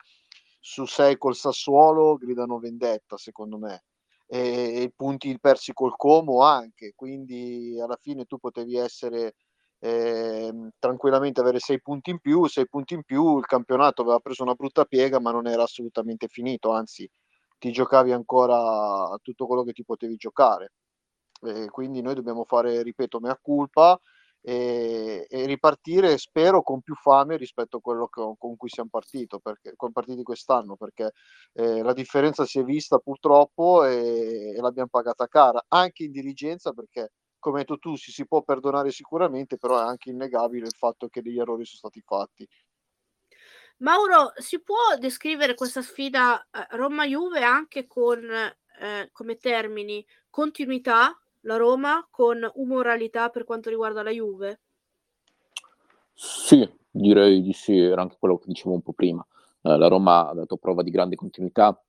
su 0.60 0.84
sei 0.84 1.16
col 1.16 1.34
Sassuolo 1.34 2.16
gridano 2.16 2.58
vendetta 2.58 3.16
secondo 3.16 3.56
me 3.56 3.84
e, 4.26 4.82
i 4.82 4.92
punti 4.94 5.38
persi 5.40 5.72
col 5.72 5.96
Como 5.96 6.42
anche, 6.42 6.92
quindi 6.94 7.80
alla 7.80 7.96
fine 7.98 8.26
tu 8.26 8.36
potevi 8.36 8.76
essere 8.76 9.36
eh, 9.78 10.52
tranquillamente 10.78 11.40
avere 11.40 11.60
sei 11.60 11.80
punti 11.80 12.10
in 12.10 12.18
più, 12.18 12.44
sei 12.46 12.68
punti 12.68 12.92
in 12.92 13.04
più, 13.04 13.38
il 13.38 13.46
campionato 13.46 14.02
aveva 14.02 14.18
preso 14.18 14.42
una 14.42 14.52
brutta 14.52 14.84
piega 14.84 15.18
ma 15.18 15.30
non 15.30 15.46
era 15.46 15.62
assolutamente 15.62 16.28
finito, 16.28 16.72
anzi 16.72 17.08
ti 17.58 17.72
giocavi 17.72 18.12
ancora 18.12 19.16
tutto 19.22 19.46
quello 19.46 19.62
che 19.62 19.72
ti 19.72 19.82
potevi 19.82 20.16
giocare. 20.16 20.72
Eh, 21.42 21.68
quindi 21.70 22.02
noi 22.02 22.14
dobbiamo 22.14 22.44
fare, 22.44 22.82
ripeto, 22.82 23.20
mea 23.20 23.38
culpa 23.40 23.98
e, 24.42 25.26
e, 25.28 25.46
ripartire, 25.46 26.16
spero, 26.18 26.62
con 26.62 26.80
più 26.80 26.94
fame 26.94 27.36
rispetto 27.36 27.78
a 27.78 27.80
quello 27.80 28.08
che, 28.08 28.22
con 28.38 28.56
cui 28.56 28.68
siamo 28.68 28.88
partiti, 28.90 29.38
perché, 29.40 29.74
con 29.76 29.92
partiti 29.92 30.22
quest'anno, 30.22 30.76
perché 30.76 31.12
eh, 31.54 31.82
la 31.82 31.92
differenza 31.92 32.44
si 32.46 32.58
è 32.58 32.64
vista 32.64 32.98
purtroppo 32.98 33.84
e, 33.84 34.54
e 34.56 34.60
l'abbiamo 34.60 34.88
pagata 34.88 35.26
cara, 35.26 35.64
anche 35.68 36.04
in 36.04 36.12
dirigenza, 36.12 36.72
perché 36.72 37.12
come 37.38 37.60
hai 37.60 37.64
detto 37.64 37.78
tu, 37.78 37.96
si, 37.96 38.12
si 38.12 38.26
può 38.26 38.42
perdonare 38.42 38.90
sicuramente, 38.90 39.56
però 39.56 39.78
è 39.78 39.82
anche 39.82 40.10
innegabile 40.10 40.66
il 40.66 40.76
fatto 40.76 41.08
che 41.08 41.22
degli 41.22 41.38
errori 41.38 41.64
sono 41.64 41.90
stati 41.90 42.00
fatti. 42.02 42.46
Mauro, 43.78 44.32
si 44.36 44.62
può 44.62 44.76
descrivere 44.98 45.54
questa 45.54 45.80
sfida 45.80 46.38
eh, 46.50 46.66
Roma-Juve 46.76 47.42
anche 47.42 47.86
con 47.86 48.22
eh, 48.30 49.08
come 49.10 49.36
termini 49.36 50.06
continuità, 50.28 51.18
la 51.42 51.56
Roma, 51.56 52.06
con 52.10 52.48
umoralità 52.54 53.28
per 53.28 53.44
quanto 53.44 53.70
riguarda 53.70 54.02
la 54.02 54.10
Juve? 54.10 54.60
Sì, 56.12 56.68
direi 56.90 57.40
di 57.40 57.52
sì, 57.52 57.78
era 57.78 58.02
anche 58.02 58.16
quello 58.18 58.36
che 58.38 58.46
dicevo 58.46 58.74
un 58.74 58.82
po' 58.82 58.92
prima. 58.92 59.26
Eh, 59.62 59.76
la 59.76 59.88
Roma 59.88 60.28
ha 60.28 60.34
dato 60.34 60.56
prova 60.56 60.82
di 60.82 60.90
grande 60.90 61.16
continuità, 61.16 61.80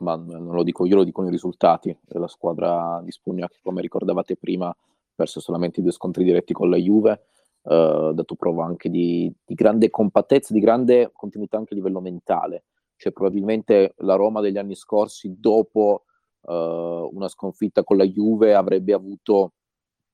ma 0.00 0.16
non 0.16 0.54
lo 0.54 0.62
dico 0.62 0.86
io, 0.86 0.96
lo 0.96 1.04
dicono 1.04 1.28
i 1.28 1.30
risultati. 1.30 1.96
La 2.08 2.28
squadra 2.28 3.00
di 3.04 3.10
Spugna, 3.10 3.48
che 3.48 3.58
come 3.62 3.80
ricordavate 3.80 4.36
prima, 4.36 4.74
perso 5.14 5.40
solamente 5.40 5.82
due 5.82 5.92
scontri 5.92 6.24
diretti 6.24 6.52
con 6.52 6.70
la 6.70 6.76
Juve, 6.76 7.22
ha 7.62 8.08
uh, 8.08 8.12
dato 8.12 8.34
prova 8.34 8.64
anche 8.64 8.88
di, 8.88 9.32
di, 9.44 9.54
grande 9.54 9.90
compattezza, 9.90 10.52
di 10.52 10.60
grande 10.60 11.10
continuità 11.12 11.56
anche 11.56 11.74
a 11.74 11.76
livello 11.76 12.00
mentale. 12.00 12.64
Cioè, 12.96 13.12
probabilmente 13.12 13.94
la 13.98 14.14
Roma 14.14 14.40
degli 14.40 14.58
anni 14.58 14.74
scorsi, 14.74 15.36
dopo 15.38 16.04
uh, 16.42 16.52
una 17.12 17.28
sconfitta 17.28 17.84
con 17.84 17.96
la 17.96 18.04
Juve, 18.04 18.54
avrebbe 18.54 18.92
avuto 18.92 19.54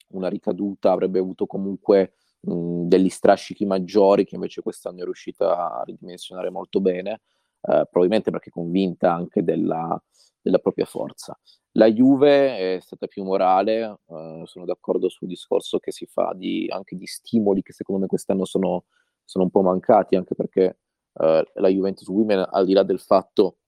una 0.09 0.29
ricaduta, 0.29 0.93
avrebbe 0.93 1.19
avuto 1.19 1.47
comunque 1.47 2.15
mh, 2.41 2.87
degli 2.87 3.09
strascichi 3.09 3.67
maggiori 3.67 4.25
che 4.25 4.35
invece 4.35 4.63
quest'anno 4.63 5.01
è 5.01 5.05
riuscita 5.05 5.79
a 5.79 5.83
ridimensionare 5.85 6.51
molto 6.51 6.81
bene, 6.81 7.23
eh, 7.63 7.87
probabilmente 7.91 8.31
perché 8.31 8.51
convinta 8.51 9.13
anche 9.13 9.43
della, 9.43 10.01
della, 10.41 10.59
propria 10.59 10.85
forza. 10.85 11.39
La 11.73 11.91
Juve 11.91 12.77
è 12.77 12.81
stata 12.81 13.07
più 13.07 13.25
morale, 13.25 13.99
eh, 14.07 14.43
sono 14.45 14.65
d'accordo 14.65 15.09
sul 15.09 15.29
discorso 15.29 15.79
che 15.79 15.93
si 15.93 16.07
fa 16.07 16.33
di, 16.35 16.67
anche 16.71 16.97
di 16.97 17.07
stimoli 17.07 17.63
che 17.63 17.73
secondo 17.73 18.03
me 18.03 18.07
quest'anno 18.07 18.45
sono, 18.45 18.85
sono 19.25 19.45
un 19.45 19.51
po' 19.51 19.63
mancati, 19.63 20.17
anche 20.17 20.35
perché 20.35 20.79
la 21.17 21.69
Juventus 21.69 22.09
Women, 22.09 22.45
al 22.51 22.67
di 22.67 22.73
là 22.73 22.83
del 22.83 22.99
fatto 22.99 23.59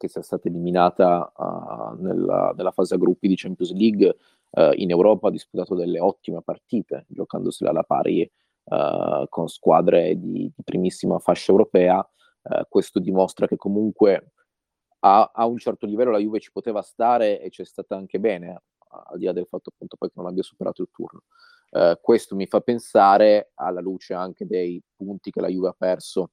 che 0.00 0.08
sia 0.08 0.22
stata 0.22 0.48
eliminata 0.48 1.30
uh, 1.36 2.02
nella, 2.02 2.54
nella, 2.56 2.70
fase 2.70 2.94
a 2.94 2.96
gruppi 2.96 3.28
di 3.28 3.36
Champions 3.36 3.74
League, 3.74 4.16
uh, 4.52 4.70
in 4.76 4.88
Europa 4.88 5.28
ha 5.28 5.30
disputato 5.30 5.74
delle 5.74 6.00
ottime 6.00 6.40
partite, 6.40 7.04
giocandosela 7.06 7.68
alla 7.68 7.82
pari 7.82 8.22
uh, 8.64 9.28
con 9.28 9.48
squadre 9.48 10.18
di, 10.18 10.50
di, 10.56 10.62
primissima 10.64 11.18
fascia 11.18 11.52
europea. 11.52 12.02
questo 12.70 12.98
dimostra 12.98 13.46
che 13.46 13.56
comunque 13.56 14.32
a, 15.00 15.30
a, 15.34 15.44
un 15.44 15.58
certo 15.58 15.84
livello 15.84 16.12
la 16.12 16.18
Juve 16.18 16.40
ci 16.40 16.50
poteva 16.50 16.80
stare 16.80 17.38
e 17.38 17.50
c'è 17.50 17.66
stata 17.66 17.94
anche 17.94 18.18
bene, 18.18 18.62
al 18.88 19.18
di 19.18 19.26
là 19.26 19.32
del 19.32 19.46
fatto 19.46 19.68
appunto 19.68 19.96
poi 19.98 20.08
che 20.08 20.14
non 20.16 20.28
abbia 20.28 20.42
superato 20.42 20.80
il 20.80 20.88
turno. 20.90 21.24
questo 22.00 22.34
mi 22.36 22.46
fa 22.46 22.60
pensare, 22.62 23.50
alla 23.56 23.82
luce 23.82 24.14
anche 24.14 24.46
dei 24.46 24.82
punti 24.96 25.30
che 25.30 25.42
la 25.42 25.48
Juve 25.48 25.68
ha 25.68 25.74
perso 25.76 26.30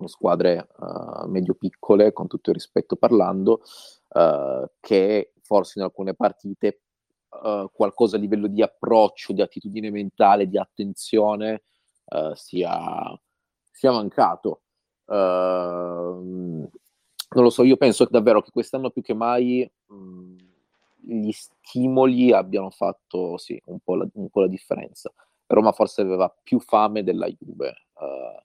con 0.00 0.08
squadre 0.08 0.66
uh, 0.78 1.28
medio-piccole, 1.28 2.14
con 2.14 2.26
tutto 2.26 2.48
il 2.48 2.56
rispetto 2.56 2.96
parlando, 2.96 3.60
uh, 4.08 4.64
che 4.80 5.34
forse 5.42 5.78
in 5.78 5.84
alcune 5.84 6.14
partite 6.14 6.80
uh, 7.42 7.70
qualcosa 7.70 8.16
a 8.16 8.18
livello 8.18 8.46
di 8.46 8.62
approccio, 8.62 9.34
di 9.34 9.42
attitudine 9.42 9.90
mentale, 9.90 10.48
di 10.48 10.56
attenzione 10.56 11.62
sia, 12.34 13.16
sia, 13.70 13.92
mancato. 13.92 14.62
non 15.06 16.68
lo 17.28 17.50
so, 17.50 17.62
io 17.62 17.76
penso 17.76 18.04
davvero 18.10 18.42
che 18.42 18.50
quest'anno 18.50 18.90
più 18.90 19.00
che 19.00 19.14
mai 19.14 19.70
mh, 19.86 20.36
gli 20.96 21.30
stimoli 21.30 22.32
abbiano 22.32 22.70
fatto 22.70 23.36
sì, 23.36 23.62
un, 23.66 23.78
po 23.78 23.94
la, 23.94 24.08
un 24.14 24.28
po' 24.28 24.40
la 24.40 24.48
differenza. 24.48 25.12
Roma 25.46 25.70
forse 25.70 26.00
aveva 26.00 26.28
più 26.42 26.58
fame 26.58 27.04
della 27.04 27.28
Juve. 27.28 27.74
Uh, 27.94 28.42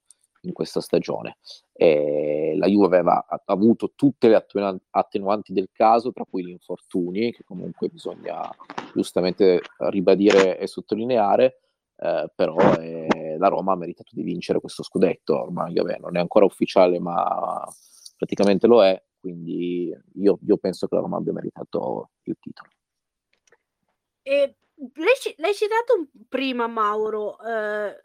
in 0.48 0.54
questa 0.54 0.82
stagione. 0.82 1.38
E 1.74 2.56
la 2.58 2.68
Juve 2.68 2.86
aveva 2.86 3.26
avuto 3.46 3.94
tutte 3.96 4.28
le 4.28 4.46
attenuanti 4.92 5.54
del 5.54 5.70
caso, 5.72 6.12
tra 6.12 6.26
cui 6.26 6.46
gli 6.46 6.50
infortuni, 6.50 7.32
che 7.32 7.44
comunque 7.44 7.90
bisogna 7.90 8.50
giustamente 8.94 9.62
ribadire 9.78 10.58
e 10.58 10.68
sottolineare, 10.68 11.60
eh, 11.98 12.32
però 12.34 12.58
eh, 12.76 13.36
la 13.38 13.48
Roma 13.48 13.74
ha 13.74 13.78
meritato 13.78 14.12
di 14.14 14.24
vincere 14.24 14.60
questo 14.60 14.84
scudetto, 14.84 15.40
ormai 15.40 15.74
vabbè, 15.74 16.00
non 16.00 16.18
è 16.18 16.20
ancora 16.20 16.46
ufficiale, 16.46 17.00
ma 17.00 17.66
praticamente 18.18 18.68
lo 18.68 18.84
è, 18.84 19.02
quindi 19.20 19.94
io, 20.16 20.40
io 20.46 20.58
penso 20.58 20.88
che 20.88 20.96
la 20.96 21.02
Roma 21.02 21.18
abbia 21.18 21.34
meritato 21.34 22.12
il 22.24 22.38
titolo. 22.40 22.70
E 24.22 24.56
lei, 24.76 25.36
l'hai 25.38 25.54
citato 25.54 26.08
prima, 26.28 26.68
Mauro, 26.68 27.38
eh, 27.40 28.04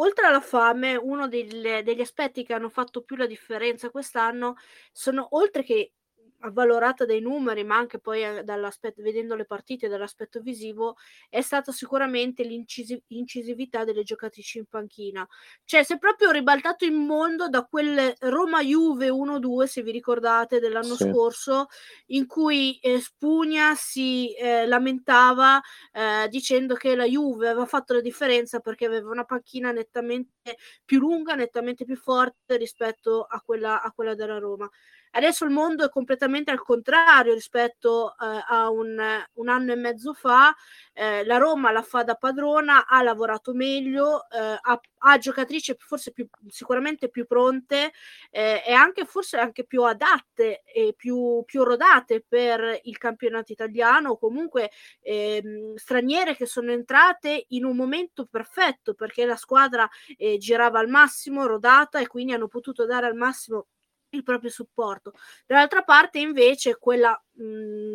oltre 0.00 0.26
alla 0.26 0.40
fame, 0.40 0.96
uno 0.96 1.28
delle, 1.28 1.82
degli 1.82 2.00
aspetti 2.00 2.44
che 2.44 2.54
hanno 2.54 2.68
fatto 2.70 3.02
più 3.02 3.16
la 3.16 3.26
differenza 3.26 3.90
quest'anno 3.90 4.56
sono, 4.92 5.28
oltre 5.36 5.62
che 5.64 5.92
avvalorata 6.40 7.04
dai 7.04 7.20
numeri, 7.20 7.64
ma 7.64 7.76
anche 7.76 7.98
poi 7.98 8.22
eh, 8.22 8.42
dall'aspetto, 8.44 9.02
vedendo 9.02 9.34
le 9.34 9.44
partite 9.44 9.88
dall'aspetto 9.88 10.40
visivo, 10.40 10.96
è 11.28 11.40
stata 11.40 11.72
sicuramente 11.72 12.42
l'incisività 12.44 13.84
delle 13.84 14.02
giocatrici 14.02 14.58
in 14.58 14.66
panchina. 14.66 15.26
Cioè, 15.64 15.82
si 15.82 15.94
è 15.94 15.98
proprio 15.98 16.30
ribaltato 16.30 16.84
il 16.84 16.92
mondo 16.92 17.48
da 17.48 17.64
quel 17.64 18.14
Roma-Juve 18.18 19.08
1-2, 19.10 19.64
se 19.64 19.82
vi 19.82 19.90
ricordate, 19.90 20.60
dell'anno 20.60 20.94
sì. 20.94 21.08
scorso, 21.08 21.66
in 22.06 22.26
cui 22.26 22.78
eh, 22.78 23.00
Spugna 23.00 23.74
si 23.74 24.34
eh, 24.34 24.66
lamentava 24.66 25.60
eh, 25.92 26.28
dicendo 26.28 26.74
che 26.74 26.94
la 26.94 27.04
Juve 27.04 27.48
aveva 27.48 27.66
fatto 27.66 27.94
la 27.94 28.00
differenza 28.00 28.60
perché 28.60 28.86
aveva 28.86 29.10
una 29.10 29.24
panchina 29.24 29.72
nettamente 29.72 30.56
più 30.84 30.98
lunga, 30.98 31.34
nettamente 31.34 31.84
più 31.84 31.96
forte 31.96 32.56
rispetto 32.56 33.22
a 33.22 33.40
quella, 33.44 33.82
a 33.82 33.92
quella 33.92 34.14
della 34.14 34.38
Roma. 34.38 34.68
Adesso 35.12 35.44
il 35.44 35.50
mondo 35.50 35.84
è 35.84 35.88
completamente 35.88 36.50
al 36.50 36.62
contrario 36.62 37.34
rispetto 37.34 38.12
eh, 38.12 38.44
a 38.48 38.70
un, 38.70 38.98
un, 39.34 39.48
anno 39.48 39.72
e 39.72 39.76
mezzo 39.76 40.12
fa. 40.12 40.54
Eh, 40.92 41.24
la 41.24 41.36
Roma 41.38 41.70
la 41.72 41.82
fa 41.82 42.02
da 42.02 42.14
padrona, 42.14 42.86
ha 42.86 43.02
lavorato 43.02 43.54
meglio, 43.54 44.28
eh, 44.30 44.58
ha, 44.60 44.80
ha, 44.98 45.18
giocatrici 45.18 45.74
forse 45.78 46.12
più, 46.12 46.26
sicuramente 46.48 47.08
più 47.08 47.26
pronte 47.26 47.92
eh, 48.30 48.62
e 48.66 48.72
anche 48.72 49.04
forse 49.04 49.38
anche 49.38 49.64
più 49.64 49.82
adatte 49.84 50.62
e 50.64 50.94
più, 50.96 51.42
più 51.44 51.62
rodate 51.62 52.24
per 52.26 52.80
il 52.82 52.98
campionato 52.98 53.52
italiano 53.52 54.10
o 54.10 54.18
comunque 54.18 54.70
ehm, 55.00 55.74
straniere 55.76 56.34
che 56.34 56.46
sono 56.46 56.72
entrate 56.72 57.46
in 57.48 57.64
un 57.64 57.76
momento 57.76 58.26
perfetto 58.26 58.94
perché 58.94 59.24
la 59.24 59.36
squadra 59.36 59.88
eh, 60.16 60.36
girava 60.38 60.78
al 60.80 60.88
massimo, 60.88 61.46
rodata 61.46 62.00
e 62.00 62.06
quindi 62.06 62.32
hanno 62.32 62.48
potuto 62.48 62.86
dare 62.86 63.06
al 63.06 63.14
massimo 63.14 63.66
il 64.10 64.22
proprio 64.22 64.50
supporto. 64.50 65.12
Dall'altra 65.46 65.82
parte 65.82 66.18
invece 66.18 66.76
quella 66.78 67.20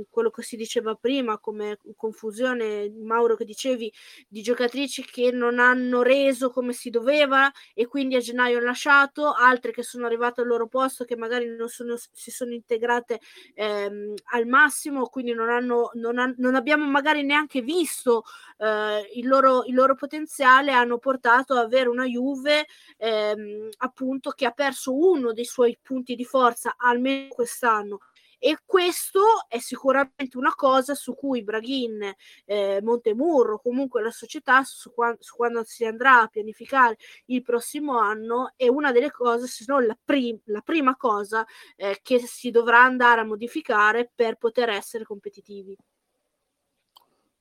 Quello 0.10 0.30
che 0.30 0.42
si 0.42 0.56
diceva 0.56 0.96
prima 0.96 1.38
come 1.38 1.78
confusione, 1.98 2.90
Mauro 2.90 3.36
che 3.36 3.44
dicevi, 3.44 3.92
di 4.30 4.42
giocatrici 4.42 5.04
che 5.04 5.32
non 5.32 5.60
hanno 5.60 6.02
reso 6.02 6.50
come 6.50 6.72
si 6.72 6.90
doveva 6.90 7.52
e 7.74 7.86
quindi 7.88 8.16
a 8.16 8.20
gennaio 8.20 8.58
hanno 8.58 8.68
lasciato, 8.68 9.34
altre 9.34 9.72
che 9.72 9.84
sono 9.84 10.06
arrivate 10.06 10.42
al 10.42 10.48
loro 10.48 10.68
posto 10.68 11.04
che 11.04 11.18
magari 11.18 11.48
non 11.48 11.68
sono, 11.68 11.96
si 11.98 12.32
sono 12.32 12.54
integrate 12.54 13.20
ehm, 13.54 14.14
al 14.32 14.48
massimo, 14.48 15.08
quindi 15.08 15.34
non, 15.34 15.50
hanno, 15.50 15.92
non, 15.96 16.20
han, 16.20 16.36
non 16.38 16.56
abbiamo 16.56 16.86
magari 16.90 17.24
neanche 17.24 17.62
visto 17.62 18.24
eh, 18.60 19.10
il, 19.16 19.28
loro, 19.28 19.66
il, 19.66 19.74
loro, 19.74 19.96
potenziale, 19.96 20.72
hanno 20.72 21.00
portato 21.00 21.54
ad 21.54 21.60
avere 21.60 21.90
una 21.90 22.06
Juve 22.06 22.66
ehm, 22.98 23.70
appunto 23.78 24.32
che 24.32 24.46
ha 24.46 24.52
perso 24.52 24.96
uno 24.96 25.34
dei 25.34 25.46
suoi 25.46 25.78
punti 25.82 26.16
di 26.16 26.26
forza 26.26 26.76
almeno 26.78 27.28
quest'anno 27.28 28.00
e 28.46 28.58
questo 28.66 29.22
è 29.48 29.58
sicuramente 29.60 30.36
una 30.36 30.54
cosa 30.54 30.96
su 30.96 31.16
cui 31.16 31.44
Braghin, 31.46 32.14
eh, 32.44 32.82
Montemurro, 32.84 33.58
comunque 33.58 34.02
la 34.02 34.12
società, 34.12 34.66
su, 34.66 34.94
qua- 34.94 35.16
su, 35.18 35.38
quando 35.38 35.64
si 35.64 35.86
andrà 35.86 36.24
a 36.24 36.28
pianificare 36.28 36.98
il 37.28 37.42
prossimo 37.42 37.98
anno, 37.98 38.52
è 38.58 38.68
una 38.68 38.92
delle 38.92 39.12
cose, 39.12 39.48
se 39.48 39.64
non 39.66 39.86
la, 39.86 39.98
prim- 40.04 40.42
la 40.48 40.60
prima 40.60 40.98
cosa 40.98 41.46
eh, 41.78 42.00
che 42.02 42.20
si 42.20 42.52
dovrà 42.52 42.84
andare 42.84 43.22
a 43.22 43.24
modificare 43.24 44.12
per 44.14 44.36
poter 44.36 44.68
essere 44.68 45.06
competitivi. 45.06 45.78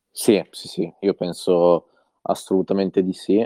Sì, 0.09 0.41
sì, 0.53 0.69
sì, 0.69 0.95
io 1.01 1.15
penso 1.15 1.89
assolutamente 2.23 3.03
di 3.03 3.13
sì. 3.13 3.39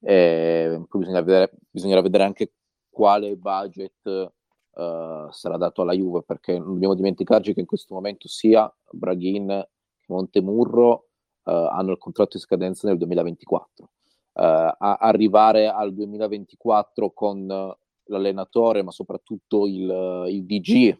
Eh, 0.00 0.84
poi 0.86 1.00
bisogna 1.00 1.22
vedere, 1.22 1.52
bisognerà 1.70 2.02
vedere 2.02 2.24
anche 2.24 2.52
quale 2.90 3.34
budget 3.34 4.30
uh, 4.78 5.30
sarà 5.30 5.56
dato 5.56 5.82
alla 5.82 5.92
Juve, 5.92 6.22
perché 6.22 6.58
non 6.58 6.74
dobbiamo 6.74 6.94
dimenticarci 6.94 7.52
che 7.52 7.60
in 7.60 7.66
questo 7.66 7.94
momento 7.94 8.28
sia 8.28 8.72
Braghin 8.90 9.46
che 9.46 10.06
Montemurro 10.08 11.08
uh, 11.44 11.50
hanno 11.50 11.90
il 11.90 11.98
contratto 11.98 12.36
di 12.36 12.42
scadenza 12.42 12.86
nel 12.88 12.96
2024. 12.96 13.90
Uh, 14.32 14.40
eh, 14.40 14.76
arrivare 14.78 15.68
al 15.68 15.92
2024 15.92 17.10
con 17.10 17.74
l'allenatore, 18.04 18.82
ma 18.82 18.92
soprattutto 18.92 19.66
il, 19.66 20.24
il 20.28 20.44
DG, 20.44 20.98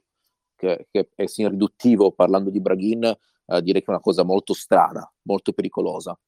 che, 0.56 0.88
che, 0.90 1.10
è 1.14 1.26
sin 1.26 1.48
riduttivo 1.48 2.10
parlando 2.10 2.50
di 2.50 2.60
Braghin, 2.60 3.16
direi 3.62 3.80
che 3.80 3.86
è 3.86 3.90
una 3.90 4.00
cosa 4.00 4.24
molto 4.24 4.52
strana, 4.52 5.10
molto 5.22 5.52
pericolosa. 5.52 6.18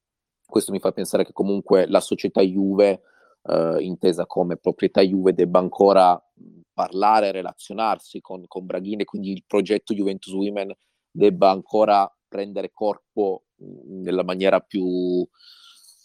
Questo 0.43 0.71
mi 0.71 0.79
fa 0.79 0.91
pensare 0.91 1.25
che 1.25 1.33
comunque 1.33 1.85
la 1.87 1.99
società 1.99 2.41
Juve 2.41 3.01
eh, 3.43 3.77
intesa 3.81 4.25
come 4.25 4.57
proprietà 4.57 5.01
Juve 5.01 5.33
debba 5.33 5.59
ancora 5.59 6.21
parlare, 6.73 7.31
relazionarsi 7.31 8.21
con, 8.21 8.45
con 8.47 8.65
Braghini, 8.65 9.03
quindi 9.03 9.31
il 9.31 9.43
progetto 9.45 9.93
Juventus 9.93 10.33
Women 10.33 10.73
debba 11.09 11.49
ancora 11.49 12.11
prendere 12.27 12.71
corpo 12.73 13.43
nella 13.57 14.23
maniera 14.23 14.59
più, 14.59 15.21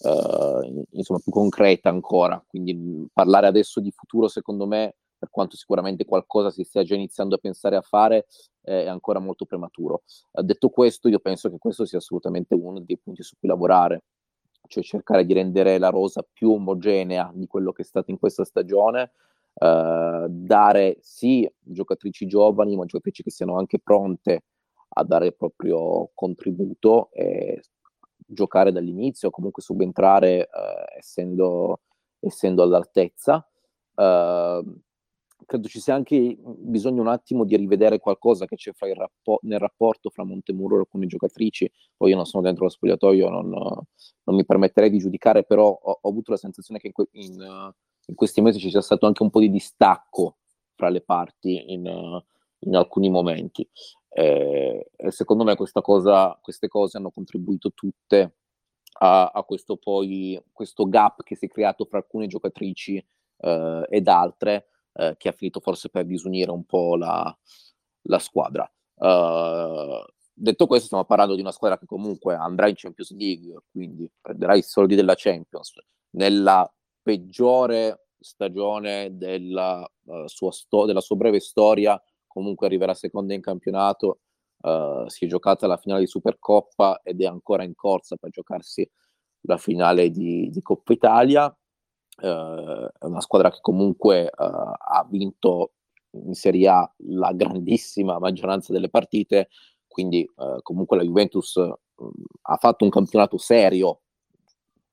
eh, 0.01 0.85
insomma, 0.91 1.21
più 1.21 1.33
concreta 1.33 1.89
ancora. 1.89 2.43
Quindi 2.47 3.09
parlare 3.13 3.47
adesso 3.47 3.81
di 3.81 3.93
futuro, 3.93 4.29
secondo 4.29 4.67
me, 4.67 4.97
per 5.19 5.31
quanto 5.31 5.57
sicuramente 5.57 6.05
qualcosa 6.05 6.51
si 6.51 6.65
stia 6.65 6.83
già 6.83 6.95
iniziando 6.95 7.37
a 7.37 7.39
pensare 7.39 7.77
a 7.77 7.83
fare, 7.83 8.27
è 8.61 8.87
ancora 8.87 9.21
molto 9.21 9.45
prematuro. 9.45 10.03
Eh, 10.33 10.43
detto 10.43 10.69
questo, 10.69 11.09
io 11.09 11.21
penso 11.21 11.49
che 11.49 11.59
questo 11.59 11.85
sia 11.85 11.99
assolutamente 11.99 12.55
uno 12.55 12.81
dei 12.81 12.99
punti 12.99 13.23
su 13.23 13.37
cui 13.39 13.49
lavorare 13.49 14.03
cioè 14.69 14.83
cercare 14.83 15.25
di 15.25 15.33
rendere 15.33 15.79
la 15.79 15.89
rosa 15.89 16.27
più 16.31 16.53
omogenea 16.53 17.31
di 17.35 17.47
quello 17.47 17.73
che 17.73 17.83
è 17.83 17.85
stato 17.85 18.11
in 18.11 18.19
questa 18.19 18.45
stagione, 18.45 19.13
eh, 19.59 20.27
dare 20.29 20.99
sì 21.01 21.51
giocatrici 21.59 22.27
giovani, 22.27 22.77
ma 22.77 22.85
giocatrici 22.85 23.23
che 23.23 23.31
siano 23.31 23.57
anche 23.57 23.79
pronte 23.79 24.45
a 24.89 25.05
dare 25.05 25.27
il 25.27 25.37
proprio 25.37 26.11
contributo 26.15 27.11
e 27.13 27.63
giocare 28.17 28.73
dall'inizio, 28.73 29.31
comunque 29.31 29.63
subentrare 29.63 30.41
eh, 30.41 30.99
essendo, 30.99 31.81
essendo, 32.21 32.63
all'altezza. 32.63 33.47
Uh, 33.95 34.79
credo 35.47 35.69
ci 35.69 35.81
sia 35.81 35.95
anche 35.95 36.37
bisogno 36.39 37.01
un 37.01 37.09
attimo 37.09 37.45
di 37.45 37.57
rivedere 37.57 37.99
qualcosa 37.99 38.45
che 38.45 38.57
c'è 38.57 38.73
rappo- 38.95 39.39
nel 39.43 39.59
rapporto 39.59 40.11
fra 40.11 40.25
Montemuro 40.25 40.77
e 40.77 40.79
alcune 40.81 41.07
giocatrici. 41.07 41.71
Poi 41.97 42.11
io 42.11 42.17
non 42.17 42.27
sono 42.27 42.43
dentro 42.43 42.65
lo 42.65 42.71
spogliatoio, 42.71 43.29
non, 43.31 43.49
non 43.49 44.35
mi 44.35 44.45
permetterei 44.45 44.91
di 44.91 44.99
giudicare, 44.99 45.45
però 45.45 45.69
ho, 45.69 45.99
ho 46.01 46.09
avuto 46.09 46.33
la 46.33 46.37
sensazione 46.37 46.81
che 46.81 46.93
in, 47.13 47.33
in, 47.33 47.73
in, 48.07 48.15
questi 48.15 48.41
mesi 48.41 48.59
ci 48.59 48.71
sia 48.71 48.81
stato 48.81 49.07
anche 49.07 49.23
un 49.23 49.31
po' 49.31 49.41
di 49.41 49.51
distacco 49.51 50.39
fra 50.75 50.89
le 50.89 51.01
parti 51.01 51.73
in, 51.73 52.23
in 52.61 52.77
alcuni 52.77 53.09
momenti. 53.11 53.69
Eh, 54.09 54.91
secondo 55.09 55.45
me 55.45 55.57
cosa, 55.57 56.39
queste 56.41 56.69
cose 56.69 56.97
hanno 56.97 57.11
contribuito 57.11 57.73
tutte 57.73 58.37
a, 58.99 59.27
a, 59.27 59.43
questo, 59.43 59.77
poi, 59.77 60.41
questo 60.53 60.89
gap 60.89 61.23
che 61.23 61.37
si 61.37 61.47
è 61.47 61.49
creato 61.49 61.85
fra 61.85 61.99
alcune 61.99 62.27
giocatrici 62.27 63.05
eh, 63.39 63.87
ed 63.89 64.09
altre 64.09 64.69
eh, 64.95 65.15
che 65.19 65.29
ha 65.29 65.33
finito 65.33 65.61
forse 65.61 65.91
per 65.91 66.07
disunire 66.07 66.51
un 66.51 66.65
po' 66.65 66.97
la, 66.97 67.37
la 68.03 68.19
squadra. 68.19 68.71
Uh, 68.99 70.03
detto 70.33 70.67
questo, 70.67 70.87
stiamo 70.87 71.05
parlando 71.05 71.35
di 71.35 71.43
una 71.43 71.53
squadra 71.53 71.79
che 71.79 71.87
comunque 71.87 72.35
andrà 72.35 72.69
in 72.69 72.75
Champions 72.77 73.15
League, 73.15 73.63
quindi 73.71 74.11
prenderà 74.21 74.55
i 74.55 74.63
soldi 74.63 74.95
della 74.95 75.15
Champions 75.15 75.75
nella 76.11 76.71
peggiore 77.07 78.09
stagione 78.19 79.17
della, 79.17 79.89
uh, 80.07 80.27
sua, 80.27 80.51
sto- 80.51 80.87
della 80.87 81.01
sua 81.01 81.15
breve 81.15 81.39
storia. 81.39 82.03
Comunque 82.27 82.67
arriverà 82.67 82.95
seconda 82.95 83.33
in 83.33 83.41
campionato. 83.41 84.23
Uh, 84.61 85.07
si 85.07 85.27
è 85.27 85.29
giocata 85.29 85.69
la 85.69 85.77
finale 85.77 86.01
di 86.01 86.09
Supercoppa 86.09 87.01
ed 87.05 87.23
è 87.23 87.27
ancora 87.27 87.63
in 87.63 87.77
corsa 87.77 88.17
per 88.17 88.31
giocarsi 88.31 88.91
la 89.43 89.57
finale 89.57 90.11
di, 90.11 90.51
di 90.51 90.63
Coppa 90.63 90.93
Italia 90.93 91.57
eh, 92.19 92.91
è 92.99 93.05
una 93.05 93.21
squadra 93.21 93.51
che 93.51 93.59
comunque 93.61 94.29
ha 94.35 95.07
vinto 95.09 95.75
in 96.13 96.35
Serie 96.35 96.67
A 96.69 96.95
la 97.09 97.33
grandissima 97.33 98.19
maggioranza 98.19 98.73
delle 98.73 98.89
partite, 98.89 99.51
quindi 99.87 100.29
comunque 100.63 100.97
la 100.97 101.05
Juventus 101.05 101.57
mh, 101.57 102.09
ha 102.43 102.57
fatto 102.57 102.85
un 102.85 102.91
campionato 102.91 103.37
serio, 103.37 104.01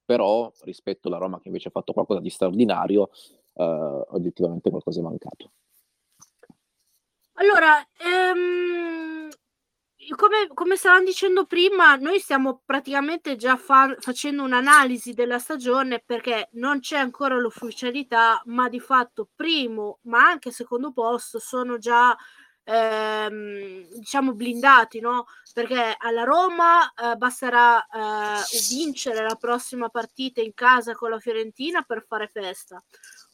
però 0.06 0.52
rispetto 0.62 1.08
alla 1.08 1.18
Roma 1.18 1.40
che 1.40 1.48
invece 1.48 1.70
ha 1.70 1.72
fatto 1.72 1.94
qualcosa 1.94 2.20
di 2.20 2.30
straordinario, 2.30 3.10
eh, 3.54 3.64
oggettivamente 3.64 4.70
qualcosa 4.70 5.00
è 5.00 5.04
mancato. 5.04 5.52
Allora, 7.34 7.86
ehm, 7.98 9.30
come, 10.16 10.48
come 10.54 10.76
stavamo 10.76 11.06
dicendo 11.06 11.46
prima, 11.46 11.96
noi 11.96 12.20
stiamo 12.20 12.62
praticamente 12.66 13.36
già 13.36 13.56
fa- 13.56 13.96
facendo 14.00 14.44
un'analisi 14.44 15.14
della 15.14 15.40
stagione 15.40 16.04
perché 16.06 16.50
non 16.54 16.80
c'è 16.80 16.98
ancora 16.98 17.38
l'ufficialità, 17.38 18.42
ma 18.46 18.70
di 18.70 18.80
fatto 18.80 19.30
primo, 19.34 20.00
ma 20.04 20.28
anche 20.28 20.52
secondo 20.52 20.92
posto 20.92 21.40
sono 21.40 21.78
già 21.78 22.16
ehm, 22.64 23.88
diciamo 23.94 24.34
blindati, 24.34 25.00
no? 25.00 25.26
Perché 25.54 25.96
alla 25.98 26.24
Roma 26.24 26.92
eh, 26.94 27.16
basterà 27.16 27.86
eh, 27.86 28.42
vincere 28.70 29.24
la 29.24 29.36
prossima 29.36 29.90
partita 29.90 30.42
in 30.42 30.54
casa 30.54 30.94
con 30.94 31.10
la 31.10 31.20
Fiorentina 31.20 31.82
per 31.84 32.06
fare 32.08 32.28
festa. 32.28 32.84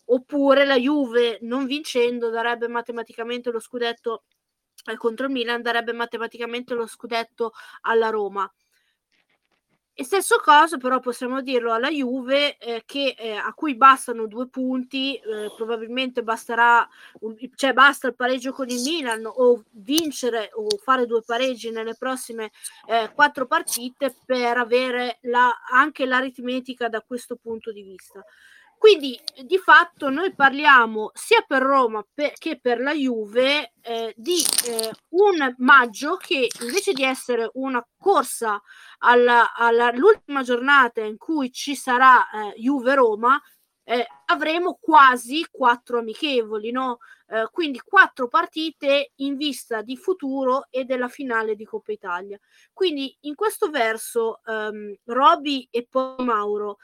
Oppure 0.06 0.65
la 0.65 0.78
Juve 0.78 1.38
non 1.42 1.65
vincendo 1.65 2.30
darebbe 2.30 2.68
matematicamente 2.68 3.52
lo 3.52 3.60
scudetto 3.60 4.24
eh, 4.86 4.98
contro 4.98 5.26
il 5.26 5.32
Milan 5.32 5.62
darebbe 5.62 5.94
matematicamente 5.94 6.74
lo 6.74 6.88
scudetto 6.88 7.52
alla 7.82 8.10
Roma. 8.10 8.52
E 10.00 10.06
stesso 10.06 10.38
cosa 10.42 10.78
però 10.78 11.02
possiamo 11.02 11.42
dirlo 11.42 11.74
alla 11.74 11.90
Juve 11.90 12.58
eh, 12.58 12.84
che, 12.86 13.16
eh, 13.18 13.34
a 13.34 13.52
cui 13.54 13.76
bastano 13.76 14.28
due 14.28 14.48
punti, 14.48 15.16
eh, 15.18 15.52
probabilmente 15.58 16.24
basterà, 16.24 16.88
un, 17.20 17.36
cioè 17.56 17.74
basta 17.74 18.08
il 18.08 18.16
pareggio 18.16 18.54
con 18.54 18.70
il 18.70 18.82
Milan 18.82 19.26
o 19.26 19.62
vincere 19.72 20.52
o 20.54 20.70
fare 20.82 21.06
due 21.06 21.22
pareggi 21.22 21.70
nelle 21.70 21.96
prossime 21.96 22.52
eh, 22.88 23.12
quattro 23.14 23.46
partite 23.46 24.16
per 24.26 24.56
avere 24.56 25.18
la, 25.24 25.52
anche 25.70 26.06
l'aritmetica 26.06 26.88
da 26.88 27.02
questo 27.02 27.36
punto 27.36 27.74
di 27.74 27.82
vista. 27.84 28.24
Quindi 28.80 29.20
di 29.44 29.58
fatto 29.58 30.10
noi 30.10 30.34
parliamo 30.34 31.12
sia 31.13 31.44
per 31.46 31.62
Roma 31.62 32.02
che 32.13 32.60
per 32.62 32.80
la 32.80 32.94
Juve 32.94 33.74
eh, 33.82 34.13
di 34.15 34.42
eh, 34.68 34.89
un 35.10 35.54
maggio 35.58 36.15
che 36.15 36.48
invece 36.62 36.94
di 36.94 37.04
essere 37.04 37.50
una 37.56 37.86
corsa 37.98 38.62
alla, 39.00 39.54
alla, 39.54 39.88
all'ultima 39.88 40.44
giornata 40.44 41.02
in 41.02 41.18
cui 41.18 41.52
ci 41.52 41.76
sarà 41.76 42.22
eh, 42.30 42.54
Juve-Roma, 42.58 43.38
eh, 43.84 44.08
avremo 44.28 44.78
quasi 44.80 45.46
quattro 45.52 46.00
amichevoli, 46.00 46.72
no? 46.72 47.00
Eh, 47.28 47.50
quindi 47.52 47.82
quattro 47.84 48.30
partite 48.30 49.12
in 49.15 49.36
vista 49.36 49.82
di 49.82 49.98
futuro 49.98 50.68
e 50.70 50.86
della 50.86 51.10
finale 51.10 51.56
di 51.56 51.65
Coppa 51.65 51.92
Italia. 51.92 52.39
Quindi 52.72 53.13
in 53.22 53.36
questo 53.36 53.70
verso 53.70 54.39
ehm, 54.46 54.96
Roby 55.04 55.68
e 55.70 55.86
poi 55.89 56.24
Mauro 56.24 56.78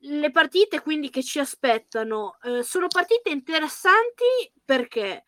le 0.00 0.30
partite 0.30 0.80
quindi 0.80 1.10
che 1.10 1.22
ci 1.22 1.38
aspettano 1.38 2.38
eh, 2.42 2.62
sono 2.62 2.86
partite 2.88 3.30
interessanti 3.30 4.24
perché? 4.64 5.26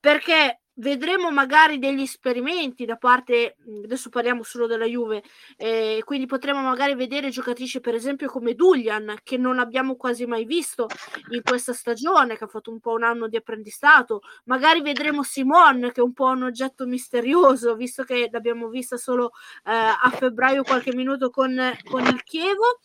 Perché 0.00 0.62
vedremo 0.76 1.30
magari 1.30 1.78
degli 1.78 2.00
esperimenti 2.02 2.84
da 2.84 2.96
parte, 2.96 3.56
adesso 3.84 4.08
parliamo 4.08 4.42
solo 4.42 4.66
della 4.66 4.86
Juve, 4.86 5.22
eh, 5.56 6.00
quindi 6.04 6.26
potremo 6.26 6.62
magari 6.62 6.94
vedere 6.94 7.28
giocatrici 7.28 7.80
per 7.80 7.94
esempio 7.94 8.28
come 8.28 8.54
Dulian 8.54 9.16
che 9.22 9.36
non 9.36 9.58
abbiamo 9.58 9.96
quasi 9.96 10.24
mai 10.24 10.44
visto 10.44 10.86
in 11.30 11.42
questa 11.42 11.72
stagione, 11.74 12.36
che 12.36 12.44
ha 12.44 12.48
fatto 12.48 12.70
un 12.70 12.80
po' 12.80 12.92
un 12.92 13.02
anno 13.02 13.28
di 13.28 13.36
apprendistato, 13.36 14.20
magari 14.44 14.80
vedremo 14.80 15.22
Simon 15.22 15.90
che 15.92 16.00
è 16.00 16.04
un 16.04 16.14
po' 16.14 16.26
un 16.26 16.44
oggetto 16.44 16.86
misterioso 16.86 17.74
visto 17.76 18.02
che 18.04 18.28
l'abbiamo 18.30 18.68
vista 18.68 18.96
solo 18.96 19.32
eh, 19.64 19.70
a 19.70 20.10
febbraio 20.10 20.62
qualche 20.62 20.94
minuto 20.94 21.30
con, 21.30 21.54
con 21.84 22.06
il 22.06 22.22
Chievo 22.22 22.78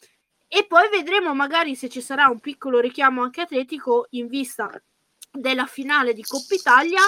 e 0.47 0.65
poi 0.65 0.89
vedremo 0.89 1.33
magari 1.33 1.75
se 1.75 1.89
ci 1.89 2.01
sarà 2.01 2.27
un 2.27 2.39
piccolo 2.39 2.79
richiamo 2.79 3.21
anche 3.21 3.41
atletico 3.41 4.07
in 4.11 4.27
vista 4.27 4.69
della 5.31 5.65
finale 5.65 6.13
di 6.13 6.23
Coppa 6.23 6.55
Italia 6.55 7.01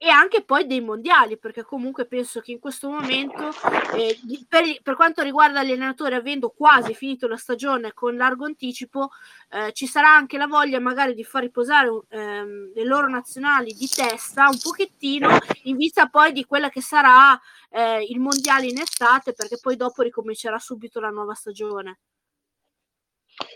e 0.00 0.08
anche 0.08 0.42
poi 0.44 0.66
dei 0.66 0.80
mondiali 0.80 1.38
perché 1.38 1.64
comunque 1.64 2.06
penso 2.06 2.40
che 2.40 2.52
in 2.52 2.60
questo 2.60 2.88
momento 2.88 3.50
eh, 3.94 4.16
per, 4.48 4.62
per, 4.80 4.94
quanto 4.94 5.22
riguarda 5.22 5.64
gli 5.64 5.72
allenatori 5.72 6.14
avendo 6.14 6.50
quasi 6.50 6.94
finito 6.94 7.26
la 7.26 7.36
stagione 7.36 7.92
con 7.92 8.16
largo 8.16 8.44
anticipo 8.44 9.10
eh, 9.50 9.72
ci 9.72 9.88
sarà 9.88 10.14
anche 10.14 10.38
la 10.38 10.46
voglia 10.46 10.78
magari 10.78 11.14
di 11.14 11.24
far 11.24 11.42
riposare 11.42 11.88
ehm, 12.10 12.72
le 12.74 12.84
loro 12.84 13.08
nazionali 13.08 13.74
di 13.74 13.88
testa 13.88 14.48
un 14.48 14.58
pochettino 14.62 15.36
in 15.64 15.76
vista 15.76 16.06
poi 16.06 16.30
di 16.30 16.44
quella 16.44 16.68
che 16.68 16.80
sarà 16.80 17.38
eh, 17.70 18.04
il 18.04 18.20
mondiale 18.20 18.66
in 18.66 18.78
estate 18.78 19.32
perché 19.32 19.58
poi 19.60 19.74
dopo 19.74 20.02
ricomincerà 20.02 20.60
subito 20.60 21.00
la 21.00 21.10
nuova 21.10 21.34
stagione 21.34 21.98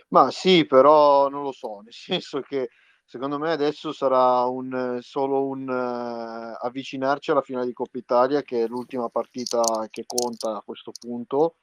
ma 0.09 0.31
sì, 0.31 0.67
però 0.67 1.29
non 1.29 1.43
lo 1.43 1.53
so, 1.53 1.81
nel 1.81 1.93
senso 1.93 2.41
che 2.41 2.69
secondo 3.05 3.39
me 3.39 3.53
adesso 3.53 3.93
sarà 3.93 4.45
un, 4.45 4.99
solo 5.03 5.47
un 5.47 5.69
uh, 5.69 6.65
avvicinarci 6.65 7.31
alla 7.31 7.43
finale 7.43 7.67
di 7.67 7.73
Coppa 7.73 7.99
Italia, 7.99 8.43
che 8.43 8.63
è 8.65 8.67
l'ultima 8.67 9.09
partita 9.09 9.61
che 9.91 10.05
conta 10.07 10.57
a 10.57 10.63
questo 10.65 10.93
punto. 10.99 11.57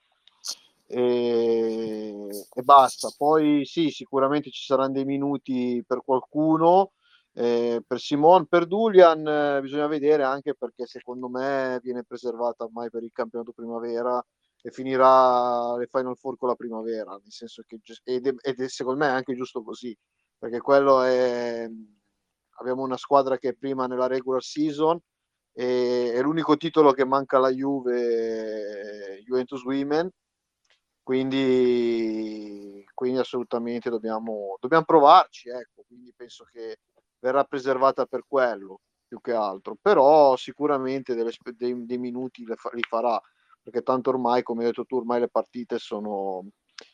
E, 0.88 2.27
e 2.53 2.62
basta. 2.63 3.10
Poi 3.15 3.63
sì, 3.65 3.89
sicuramente 3.89 4.49
ci 4.49 4.63
saranno 4.63 4.93
dei 4.93 5.05
minuti 5.05 5.84
per 5.86 6.01
qualcuno. 6.03 6.91
Eh, 7.34 7.84
per 7.86 7.99
Simon, 7.99 8.47
per 8.47 8.65
Dulian 8.65 9.25
eh, 9.25 9.62
bisogna 9.62 9.88
vedere 9.88 10.23
anche 10.23 10.55
perché 10.55 10.88
secondo 10.88 11.29
me 11.29 11.79
viene 11.82 12.03
preservata 12.03 12.63
ormai 12.63 12.89
per 12.89 13.03
il 13.03 13.12
campionato 13.13 13.53
primavera 13.53 14.23
e 14.62 14.72
finirà 14.72 15.76
le 15.78 15.88
Final 15.88 16.17
Four 16.17 16.38
con 16.38 16.50
la 16.50 16.56
primavera, 16.56 17.12
nel 17.12 17.32
senso 17.32 17.63
che 17.65 17.80
ed 18.04 18.28
è, 18.28 18.34
ed 18.41 18.60
è 18.60 18.67
secondo 18.67 19.00
me 19.00 19.08
è 19.08 19.13
anche 19.13 19.36
giusto 19.36 19.63
così, 19.63 19.95
perché 20.38 20.60
quello 20.60 21.02
è 21.02 21.69
abbiamo 22.60 22.84
una 22.84 22.98
squadra 22.98 23.38
che 23.38 23.50
è 23.50 23.54
prima 23.54 23.88
nella 23.88 24.08
regular 24.08 24.43
season 24.43 25.00
e 25.54 26.13
è 26.13 26.22
l'unico 26.22 26.58
titolo 26.58 26.91
che 26.91 27.06
manca 27.06 27.38
alla 27.38 27.50
Juve 27.50 29.22
Juventus 29.24 29.63
Women 29.63 30.10
quindi, 31.02 32.86
quindi 32.93 33.19
assolutamente 33.19 33.89
dobbiamo, 33.89 34.58
dobbiamo 34.60 34.84
provarci 34.86 35.50
ecco 35.50 35.84
quindi 35.88 36.13
penso 36.15 36.45
che 36.52 36.80
verrà 37.19 37.43
preservata 37.45 38.06
per 38.06 38.24
quello 38.28 38.82
più 39.08 39.19
che 39.22 39.34
altro 39.34 39.76
però 39.82 40.36
sicuramente 40.36 41.15
delle, 41.15 41.32
dei, 41.56 41.86
dei 41.86 41.98
minuti 41.98 42.45
li 42.45 42.84
farà 42.88 43.19
perché 43.62 43.82
tanto 43.82 44.10
ormai, 44.10 44.43
come 44.43 44.62
hai 44.62 44.67
detto 44.67 44.86
tu, 44.86 44.98
ormai 44.98 45.19
le 45.19 45.30
partite 45.30 45.78
sono 45.78 46.45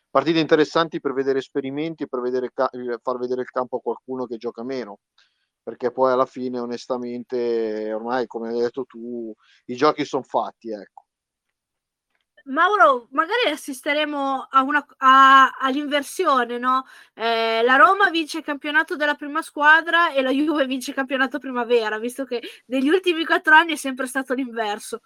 partite 0.10 0.40
interessanti 0.40 1.02
per 1.02 1.14
vedere 1.14 1.40
esperimenti, 1.40 2.08
per 2.08 2.22
vedere, 2.22 2.50
far 2.54 3.18
vedere 3.18 3.42
il 3.42 3.50
campo 3.50 3.78
a 3.78 3.82
qualcuno 3.82 4.26
che 4.26 4.38
gioca 4.38 4.64
meno, 4.64 5.00
perché 5.62 5.92
poi 5.92 6.14
alla 6.14 6.26
fine, 6.26 6.60
onestamente, 6.60 7.92
ormai, 7.92 8.26
come 8.26 8.50
hai 8.50 8.60
detto 8.60 8.86
tu, 8.86 9.34
i 9.66 9.76
giochi 9.76 10.06
sono 10.06 10.24
fatti, 10.24 10.72
ecco. 10.72 11.04
Mauro, 12.46 13.08
magari 13.10 13.50
assisteremo 13.52 14.48
a 14.50 14.62
una, 14.62 14.86
a, 14.98 15.50
all'inversione, 15.60 16.60
no? 16.60 16.86
Eh, 17.16 17.64
la 17.64 17.76
Roma 17.76 18.12
vince 18.12 18.38
il 18.38 18.44
campionato 18.44 18.96
della 18.96 19.16
prima 19.16 19.42
squadra 19.42 20.12
e 20.14 20.22
la 20.22 20.30
Juve 20.30 20.68
vince 20.68 20.92
il 20.92 20.96
campionato 20.96 21.40
primavera, 21.40 21.98
visto 21.98 22.24
che 22.24 22.42
negli 22.68 22.88
ultimi 22.88 23.26
quattro 23.26 23.56
anni 23.56 23.74
è 23.74 23.76
sempre 23.76 24.06
stato 24.06 24.36
l'inverso. 24.36 25.02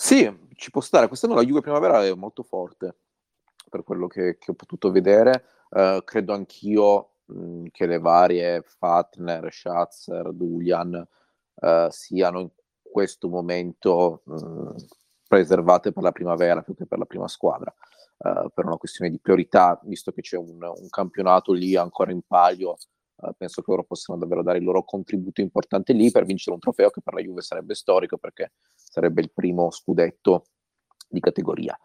Sì, 0.00 0.32
ci 0.54 0.70
può 0.70 0.80
stare. 0.80 1.08
Quest'anno 1.08 1.34
la 1.34 1.42
Juve 1.42 1.60
primavera 1.60 2.04
è 2.04 2.14
molto 2.14 2.44
forte, 2.44 2.98
per 3.68 3.82
quello 3.82 4.06
che, 4.06 4.38
che 4.38 4.52
ho 4.52 4.54
potuto 4.54 4.92
vedere. 4.92 5.44
Uh, 5.70 6.04
credo 6.04 6.32
anch'io 6.34 7.14
mh, 7.24 7.64
che 7.72 7.86
le 7.86 7.98
varie 7.98 8.62
Fatner, 8.62 9.52
Schatzer, 9.52 10.32
Dulian 10.32 11.04
uh, 11.52 11.90
siano 11.90 12.38
in 12.38 12.48
questo 12.80 13.28
momento 13.28 14.22
mh, 14.24 14.74
preservate 15.26 15.90
per 15.90 16.04
la 16.04 16.12
primavera 16.12 16.62
più 16.62 16.76
che 16.76 16.86
per 16.86 16.98
la 16.98 17.04
prima 17.04 17.26
squadra, 17.26 17.74
uh, 18.18 18.50
per 18.54 18.66
una 18.66 18.76
questione 18.76 19.10
di 19.10 19.18
priorità, 19.18 19.80
visto 19.82 20.12
che 20.12 20.20
c'è 20.20 20.36
un, 20.36 20.62
un 20.62 20.88
campionato 20.90 21.52
lì 21.52 21.74
ancora 21.74 22.12
in 22.12 22.22
palio, 22.24 22.76
uh, 23.18 23.32
penso 23.36 23.62
che 23.62 23.70
loro 23.70 23.84
possano 23.84 24.18
davvero 24.18 24.42
dare 24.42 24.58
il 24.58 24.64
loro 24.64 24.84
contributo 24.84 25.40
importante 25.40 25.92
lì 25.92 26.10
per 26.10 26.24
vincere 26.24 26.54
un 26.54 26.60
trofeo 26.60 26.90
che 26.90 27.00
per 27.02 27.14
la 27.14 27.20
Juve 27.20 27.42
sarebbe 27.42 27.74
storico 27.74 28.16
perché 28.16 28.52
sarebbe 28.74 29.20
il 29.20 29.30
primo 29.32 29.70
scudetto 29.70 30.46
di 31.08 31.20
categoria. 31.20 31.78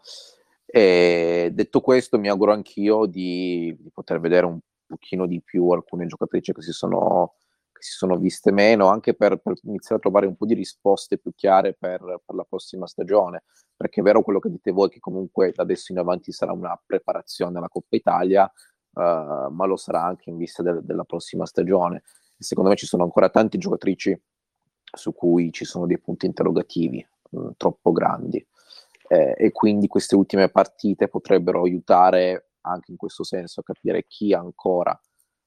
E 0.66 1.50
detto 1.52 1.80
questo, 1.80 2.18
mi 2.18 2.28
auguro 2.28 2.52
anch'io 2.52 3.06
di, 3.06 3.76
di 3.78 3.90
poter 3.92 4.20
vedere 4.20 4.46
un 4.46 4.58
pochino 4.86 5.26
di 5.26 5.40
più 5.42 5.68
alcune 5.70 6.06
giocatrici 6.06 6.52
che 6.52 6.62
si 6.62 6.72
sono 6.72 7.34
si 7.84 7.92
sono 7.92 8.16
viste 8.16 8.50
meno, 8.50 8.88
anche 8.88 9.14
per, 9.14 9.36
per, 9.36 9.56
iniziare 9.64 9.96
a 9.96 9.98
trovare 9.98 10.26
un 10.26 10.36
po' 10.36 10.46
di 10.46 10.54
risposte 10.54 11.18
più 11.18 11.32
chiare 11.34 11.74
per, 11.74 12.00
per, 12.24 12.34
la 12.34 12.44
prossima 12.44 12.86
stagione, 12.86 13.44
perché 13.76 14.00
è 14.00 14.02
vero 14.02 14.22
quello 14.22 14.38
che 14.38 14.48
dite 14.48 14.70
voi, 14.70 14.88
che 14.88 15.00
comunque 15.00 15.52
da 15.54 15.64
adesso 15.64 15.92
in 15.92 15.98
avanti 15.98 16.32
sarà 16.32 16.52
una 16.52 16.80
preparazione 16.84 17.58
alla 17.58 17.68
Coppa 17.68 17.96
Italia, 17.96 18.50
uh, 18.94 19.50
ma 19.50 19.64
lo 19.66 19.76
sarà 19.76 20.02
anche 20.02 20.30
in 20.30 20.36
vista 20.36 20.62
de- 20.62 20.80
della 20.82 21.04
prossima 21.04 21.46
stagione. 21.46 22.02
Secondo 22.38 22.70
me 22.70 22.76
ci 22.76 22.86
sono 22.86 23.04
ancora 23.04 23.28
tante 23.28 23.58
giocatrici 23.58 24.20
su 24.94 25.12
cui 25.12 25.52
ci 25.52 25.64
sono 25.64 25.86
dei 25.86 25.98
punti 25.98 26.26
interrogativi 26.26 27.06
mh, 27.30 27.38
mm, 27.38 27.48
troppo 27.56 27.92
grandi. 27.92 28.44
Eh, 29.06 29.34
e 29.36 29.52
quindi 29.52 29.86
queste 29.86 30.14
ultime 30.14 30.48
partite 30.48 31.08
potrebbero 31.08 31.62
aiutare 31.62 32.52
anche 32.62 32.90
in 32.90 32.96
questo 32.96 33.22
senso 33.22 33.60
a 33.60 33.62
capire 33.62 34.06
chi 34.06 34.32
ancora 34.32 34.98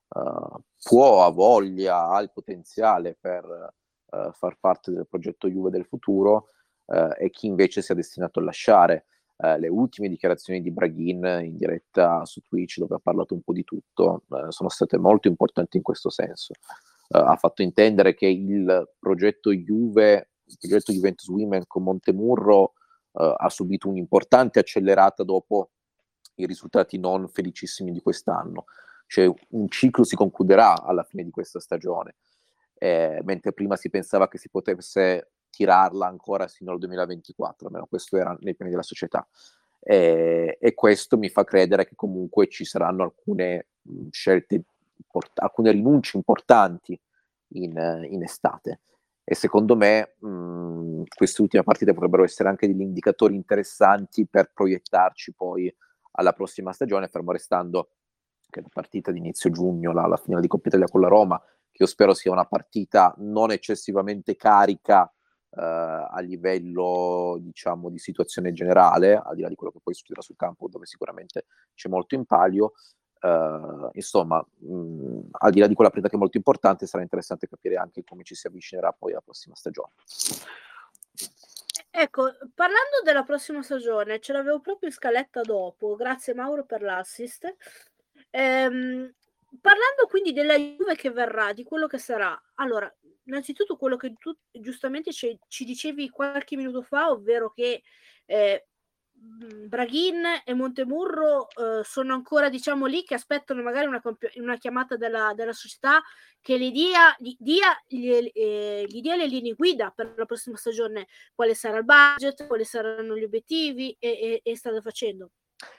uh, 0.09 0.59
può, 0.81 1.25
ha 1.25 1.29
voglia, 1.29 2.09
ha 2.09 2.21
il 2.21 2.31
potenziale 2.31 3.17
per 3.19 3.43
uh, 3.45 4.31
far 4.31 4.57
parte 4.59 4.91
del 4.91 5.07
progetto 5.07 5.49
Juve 5.49 5.71
del 5.71 5.85
futuro 5.85 6.49
uh, 6.85 7.09
e 7.17 7.29
chi 7.31 7.47
invece 7.47 7.81
sia 7.81 7.95
destinato 7.95 8.39
a 8.39 8.43
lasciare. 8.43 9.05
Le 9.37 9.67
ultime 9.67 10.09
dichiarazioni 10.09 10.61
di 10.61 10.71
Braghin 10.71 11.41
in 11.43 11.57
diretta 11.57 12.25
su 12.25 12.41
Twitch, 12.41 12.79
dove 12.79 12.95
ha 12.95 12.99
parlato 12.99 13.33
un 13.33 13.41
po' 13.41 13.53
di 13.53 13.63
tutto, 13.63 14.23
sono 14.49 14.69
state 14.69 14.97
molto 14.97 15.27
importanti 15.27 15.77
in 15.77 15.83
questo 15.83 16.09
senso. 16.09 16.53
ha 17.09 17.35
fatto 17.35 17.61
intendere 17.61 18.15
che 18.15 18.27
il 18.27 18.89
progetto 18.97 19.53
Juve, 19.53 20.29
il 20.45 20.57
progetto 20.59 20.91
Juventus 20.91 21.27
Women 21.27 21.63
con 21.67 21.83
Montemurro 21.83 22.73
ha 23.11 23.49
subito 23.49 23.89
un'importante 23.89 24.59
accelerata 24.59 25.23
dopo 25.23 25.71
i 26.35 26.45
risultati 26.45 26.97
non 26.97 27.27
felicissimi 27.27 27.91
di 27.91 28.01
quest'anno 28.01 28.65
cioè 29.07 29.31
un 29.49 29.69
ciclo 29.69 30.03
si 30.03 30.15
concluderà 30.15 30.83
alla 30.83 31.03
fine 31.03 31.23
di 31.23 31.31
questa 31.31 31.59
stagione, 31.59 32.15
eh, 32.75 33.21
mentre 33.23 33.53
prima 33.53 33.75
si 33.75 33.89
pensava 33.89 34.27
che 34.27 34.37
si 34.37 34.49
potesse 34.49 35.31
tirarla 35.57 36.05
ancora 36.05 36.47
fino 36.47 36.71
al 36.71 36.77
2024, 36.77 37.67
almeno 37.67 37.87
questo 37.87 38.15
era 38.15 38.37
nei 38.41 38.55
piani 38.55 38.69
della 38.69 38.83
società. 38.83 39.27
Eh, 39.79 40.57
e 40.59 40.73
questo 40.75 41.17
mi 41.17 41.29
fa 41.29 41.43
credere 41.43 41.87
che 41.87 41.95
comunque 41.95 42.47
ci 42.47 42.63
saranno 42.63 43.03
alcune 43.03 43.69
scelte, 44.11 44.61
import- 44.95 45.39
alcune 45.39 45.71
rinunce 45.71 46.15
importanti 46.17 46.99
in, 47.53 48.05
in 48.09 48.21
estate. 48.21 48.81
E 49.23 49.33
secondo 49.33 49.75
me 49.75 50.15
mh, 50.19 51.03
queste 51.15 51.41
ultime 51.41 51.63
partite 51.63 51.93
potrebbero 51.93 52.23
essere 52.23 52.49
anche 52.49 52.67
degli 52.67 52.81
indicatori 52.81 53.35
interessanti 53.35 54.27
per 54.27 54.51
proiettarci 54.53 55.33
poi 55.33 55.73
alla 56.11 56.33
prossima 56.33 56.71
stagione, 56.71 57.07
fermo 57.07 57.31
restando 57.31 57.89
che 58.49 58.61
la 58.61 58.69
partita 58.71 59.11
di 59.11 59.17
inizio 59.17 59.49
giugno, 59.49 59.91
la, 59.91 60.05
la 60.05 60.17
finale 60.17 60.41
di 60.41 60.47
Coppa 60.47 60.67
Italia 60.67 60.87
con 60.87 61.01
la 61.01 61.07
Roma, 61.07 61.41
che 61.71 61.83
io 61.83 61.87
spero 61.87 62.13
sia 62.13 62.31
una 62.31 62.45
partita 62.45 63.13
non 63.17 63.51
eccessivamente 63.51 64.35
carica 64.35 65.11
a 65.59 66.19
livello, 66.19 67.37
diciamo, 67.39 67.89
di 67.89 67.97
situazione 67.97 68.53
generale, 68.53 69.15
al 69.15 69.35
di 69.35 69.41
là 69.41 69.49
di 69.49 69.55
quello 69.55 69.71
che 69.71 69.79
poi 69.83 69.93
succederà 69.93 70.21
sul 70.21 70.35
campo, 70.35 70.67
dove 70.67 70.85
sicuramente 70.85 71.45
c'è 71.73 71.89
molto 71.89 72.15
in 72.15 72.25
palio. 72.25 72.73
Uh, 73.19 73.89
insomma, 73.93 74.45
mh, 74.57 75.29
al 75.31 75.51
di 75.51 75.59
là 75.59 75.65
di 75.65 75.73
quella 75.73 75.89
partita 75.89 76.07
che 76.07 76.15
è 76.15 76.19
molto 76.19 76.37
importante, 76.37 76.85
sarà 76.85 77.01
interessante 77.01 77.47
capire 77.47 77.75
anche 77.75 78.03
come 78.03 78.23
ci 78.23 78.35
si 78.35 78.45
avvicinerà 78.45 78.91
poi 78.91 79.11
alla 79.11 79.21
prossima 79.21 79.55
stagione. 79.55 79.93
Ecco, 81.89 82.31
parlando 82.53 83.01
della 83.03 83.23
prossima 83.23 83.63
stagione, 83.63 84.19
ce 84.19 84.33
l'avevo 84.33 84.59
proprio 84.59 84.89
in 84.89 84.93
scaletta 84.93 85.41
dopo, 85.41 85.95
grazie 85.95 86.35
Mauro 86.35 86.63
per 86.63 86.83
l'assist. 86.83 87.55
Ehm, 88.29 89.11
parlando 89.61 90.07
quindi 90.07 90.33
della 90.33 90.57
Juve 90.57 90.95
che 90.95 91.11
verrà, 91.11 91.53
di 91.53 91.63
quello 91.63 91.87
che 91.87 91.97
sarà, 91.97 92.39
allora, 92.55 92.93
innanzitutto 93.23 93.77
quello 93.77 93.97
che 93.97 94.13
tu 94.17 94.35
giustamente 94.51 95.11
ci, 95.11 95.37
ci 95.47 95.65
dicevi 95.65 96.09
qualche 96.09 96.55
minuto 96.55 96.81
fa, 96.81 97.09
ovvero 97.09 97.51
che 97.51 97.83
eh, 98.25 98.67
Braghin 99.19 100.23
e 100.45 100.53
Montemurro 100.53 101.47
eh, 101.49 101.83
sono 101.83 102.13
ancora 102.13 102.49
diciamo 102.49 102.85
lì 102.85 103.03
che 103.03 103.15
aspettano 103.15 103.63
magari 103.63 103.87
una, 103.87 104.01
una 104.35 104.57
chiamata 104.57 104.95
della, 104.95 105.33
della, 105.35 105.53
società 105.53 106.01
che 106.39 106.59
gli 106.59 106.71
dia, 106.71 107.15
gli, 107.17 107.35
dia, 107.39 107.75
gli, 107.87 108.31
eh, 108.33 108.85
gli 108.87 109.01
dia, 109.01 109.15
le 109.15 109.25
linee 109.25 109.53
guida 109.53 109.91
per 109.93 110.13
la 110.15 110.25
prossima 110.25 110.55
stagione, 110.55 111.07
quale 111.33 111.55
sarà 111.55 111.77
il 111.77 111.85
budget, 111.85 112.45
quali 112.45 112.63
saranno 112.63 113.17
gli 113.17 113.23
obiettivi 113.23 113.95
e, 113.99 114.09
e, 114.09 114.41
e 114.43 114.55
state 114.55 114.81
facendo. 114.81 115.31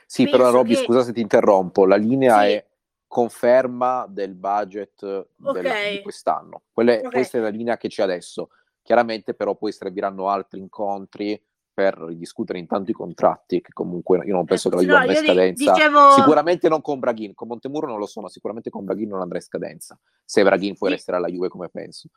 Sì, 0.04 0.24
Penso 0.24 0.36
però 0.36 0.50
Robby, 0.50 0.74
che... 0.74 0.82
scusa 0.82 1.02
se 1.02 1.12
ti 1.12 1.20
interrompo, 1.20 1.86
la 1.86 1.96
linea 1.96 2.40
sì. 2.40 2.46
è 2.48 2.66
conferma 3.08 4.06
del 4.08 4.34
budget 4.34 5.02
okay. 5.02 5.62
del, 5.62 5.96
di 5.96 6.02
quest'anno. 6.02 6.62
Quelle, 6.70 6.98
okay. 6.98 7.10
Questa 7.10 7.38
è 7.38 7.40
la 7.40 7.48
linea 7.48 7.76
che 7.76 7.88
c'è 7.88 8.02
adesso. 8.02 8.50
Chiaramente 8.82 9.34
però 9.34 9.56
poi 9.56 9.72
serviranno 9.72 10.28
altri 10.28 10.60
incontri 10.60 11.42
per 11.72 12.12
discutere 12.14 12.58
intanto 12.58 12.90
i 12.90 12.94
contratti, 12.94 13.60
che 13.60 13.72
comunque 13.72 14.24
io 14.24 14.34
non 14.34 14.44
penso 14.44 14.68
eh, 14.68 14.70
che 14.70 14.76
la 14.76 14.82
Juve 14.82 14.94
no, 14.94 15.00
andrà 15.00 15.18
in 15.18 15.24
scadenza. 15.24 15.72
Dicevo... 15.72 16.10
Sicuramente 16.10 16.68
non 16.68 16.80
con 16.80 16.98
Braghin, 16.98 17.34
con 17.34 17.48
Montemuro 17.48 17.86
non 17.86 17.98
lo 17.98 18.06
so, 18.06 18.20
ma 18.20 18.28
sicuramente 18.28 18.68
con 18.68 18.84
Braghin 18.84 19.08
non 19.08 19.20
andrà 19.20 19.38
in 19.38 19.44
scadenza. 19.44 19.98
Se 20.24 20.42
Braghin 20.42 20.76
poi 20.76 20.88
sì. 20.88 20.94
resterà 20.96 21.18
alla 21.18 21.28
Juve 21.28 21.48
come 21.48 21.68
penso. 21.68 22.08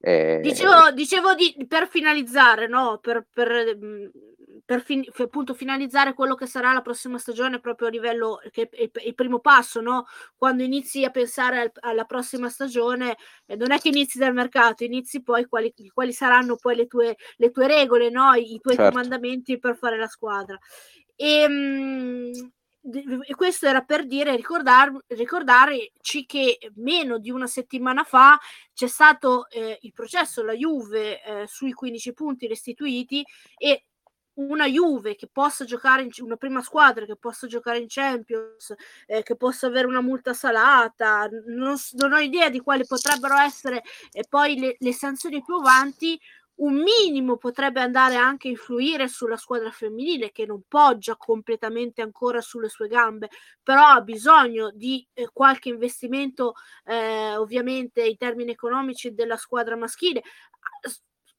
Eh... 0.00 0.38
Dicevo, 0.42 0.92
dicevo 0.92 1.34
di, 1.34 1.66
per 1.66 1.88
finalizzare, 1.88 2.68
no? 2.68 2.98
per, 3.02 3.26
per, 3.32 3.76
mm, 3.76 4.06
per, 4.64 4.80
fin, 4.82 5.04
appunto 5.16 5.54
finalizzare 5.54 6.14
quello 6.14 6.36
che 6.36 6.46
sarà 6.46 6.72
la 6.72 6.82
prossima 6.82 7.18
stagione 7.18 7.58
proprio 7.58 7.88
a 7.88 7.90
livello 7.90 8.40
che 8.52 8.68
è 8.70 8.90
il 9.04 9.14
primo 9.14 9.40
passo, 9.40 9.80
no? 9.80 10.06
quando 10.36 10.62
inizi 10.62 11.04
a 11.04 11.10
pensare 11.10 11.60
al, 11.60 11.72
alla 11.80 12.04
prossima 12.04 12.48
stagione, 12.48 13.16
eh, 13.46 13.56
non 13.56 13.72
è 13.72 13.78
che 13.78 13.88
inizi 13.88 14.18
dal 14.18 14.34
mercato, 14.34 14.84
inizi 14.84 15.22
poi 15.22 15.46
quali, 15.46 15.74
quali 15.92 16.12
saranno 16.12 16.56
poi 16.56 16.76
le 16.76 16.86
tue, 16.86 17.16
le 17.36 17.50
tue 17.50 17.66
regole, 17.66 18.08
no? 18.08 18.34
i, 18.34 18.54
i 18.54 18.60
tuoi 18.60 18.76
certo. 18.76 18.90
comandamenti 18.90 19.58
per 19.58 19.76
fare 19.76 19.98
la 19.98 20.08
squadra. 20.08 20.56
E, 21.16 21.40
ehm, 21.40 21.52
mh, 21.52 22.52
e 22.90 23.34
questo 23.34 23.66
era 23.66 23.82
per 23.82 24.06
dire, 24.06 24.34
ricordar, 24.36 24.92
ricordarci 25.08 26.24
che 26.26 26.58
meno 26.76 27.18
di 27.18 27.30
una 27.30 27.46
settimana 27.46 28.04
fa 28.04 28.38
c'è 28.72 28.86
stato 28.86 29.48
eh, 29.50 29.78
il 29.82 29.92
processo, 29.92 30.42
la 30.42 30.54
Juve 30.54 31.22
eh, 31.22 31.46
sui 31.46 31.72
15 31.72 32.12
punti 32.12 32.46
restituiti 32.46 33.24
e 33.56 33.84
una 34.38 34.66
Juve 34.66 35.16
che 35.16 35.28
possa 35.30 35.64
giocare 35.64 36.02
in 36.02 36.10
una 36.18 36.36
prima 36.36 36.62
squadra 36.62 37.04
che 37.04 37.16
possa 37.16 37.46
giocare 37.46 37.78
in 37.78 37.86
Champions, 37.88 38.74
eh, 39.06 39.22
che 39.22 39.36
possa 39.36 39.66
avere 39.66 39.86
una 39.86 40.00
multa 40.00 40.32
salata, 40.32 41.28
non, 41.46 41.76
non, 41.92 42.12
ho 42.12 42.18
idea 42.18 42.48
di 42.48 42.60
quali 42.60 42.86
potrebbero 42.86 43.36
essere 43.36 43.82
eh, 44.12 44.24
poi 44.28 44.58
le, 44.58 44.76
le 44.78 44.92
sanzioni 44.92 45.42
più 45.42 45.56
avanti, 45.56 46.18
un 46.58 46.82
minimo 46.82 47.36
potrebbe 47.36 47.80
andare 47.80 48.16
anche 48.16 48.48
a 48.48 48.50
influire 48.50 49.08
sulla 49.08 49.36
squadra 49.36 49.70
femminile 49.70 50.32
che 50.32 50.46
non 50.46 50.62
poggia 50.66 51.16
completamente 51.16 52.02
ancora 52.02 52.40
sulle 52.40 52.68
sue 52.68 52.88
gambe, 52.88 53.28
però 53.62 53.84
ha 53.86 54.00
bisogno 54.00 54.70
di 54.72 55.06
eh, 55.14 55.28
qualche 55.32 55.68
investimento 55.68 56.54
eh, 56.84 57.36
ovviamente 57.36 58.04
in 58.04 58.16
termini 58.16 58.50
economici 58.50 59.14
della 59.14 59.36
squadra 59.36 59.76
maschile 59.76 60.22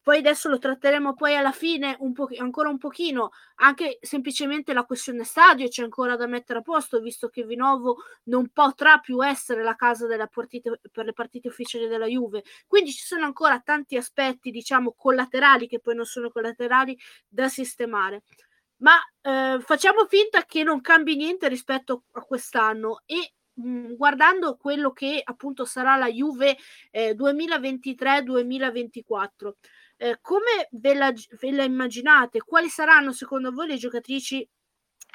poi 0.10 0.18
adesso 0.18 0.50
lo 0.50 0.58
tratteremo 0.58 1.14
poi 1.14 1.36
alla 1.36 1.52
fine 1.52 1.96
un 2.00 2.14
po- 2.14 2.30
ancora 2.38 2.70
un 2.70 2.80
pochino, 2.80 3.30
anche 3.58 4.00
semplicemente 4.02 4.74
la 4.74 4.84
questione 4.84 5.24
stadio 5.24 5.68
c'è 5.68 5.84
ancora 5.84 6.16
da 6.16 6.26
mettere 6.26 6.60
a 6.60 6.62
posto, 6.64 7.00
visto 7.00 7.30
che 7.30 7.44
Vinovo 7.44 7.98
non 8.24 8.50
potrà 8.50 8.98
più 8.98 9.24
essere 9.24 9.62
la 9.62 9.76
casa 9.76 10.08
partita, 10.28 10.72
per 10.92 11.06
le 11.06 11.14
partite 11.14 11.48
ufficiali 11.48 11.88
della 11.88 12.08
Juve. 12.08 12.42
Quindi 12.66 12.92
ci 12.92 13.06
sono 13.06 13.26
ancora 13.26 13.60
tanti 13.60 13.98
aspetti, 13.98 14.50
diciamo, 14.50 14.96
collaterali, 14.98 15.68
che 15.68 15.80
poi 15.80 15.94
non 15.94 16.06
sono 16.06 16.32
collaterali, 16.32 16.98
da 17.28 17.48
sistemare. 17.48 18.24
ma 18.78 18.94
eh, 19.22 19.58
facciamo 19.62 20.06
finta 20.08 20.44
che 20.46 20.64
non 20.64 20.82
cambi 20.82 21.16
niente 21.16 21.48
rispetto 21.50 22.06
a 22.14 22.22
quest'anno 22.22 23.02
e 23.06 23.34
mh, 23.54 23.96
guardando 23.96 24.56
quello 24.58 24.92
che 24.92 25.22
appunto 25.24 25.66
sarà 25.66 25.96
la 25.98 26.10
Juve 26.10 26.58
eh, 26.92 27.14
2023-2024, 27.16 29.52
eh, 30.02 30.20
come 30.22 30.70
ve 30.72 30.94
la, 30.94 31.12
ve 31.12 31.52
la 31.52 31.64
immaginate? 31.64 32.42
Quali 32.42 32.70
saranno 32.70 33.12
secondo 33.12 33.52
voi 33.52 33.68
le 33.68 33.76
giocatrici 33.76 34.48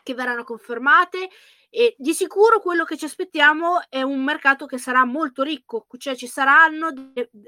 che 0.02 0.14
verranno 0.14 0.44
confermate 0.44 1.30
e 1.70 1.94
di 1.98 2.12
sicuro 2.12 2.60
quello 2.60 2.84
che 2.84 2.96
ci 2.96 3.06
aspettiamo 3.06 3.80
è 3.88 4.02
un 4.02 4.22
mercato 4.22 4.66
che 4.66 4.78
sarà 4.78 5.04
molto 5.04 5.42
ricco, 5.42 5.86
cioè 5.96 6.14
ci 6.14 6.26
saranno 6.26 6.92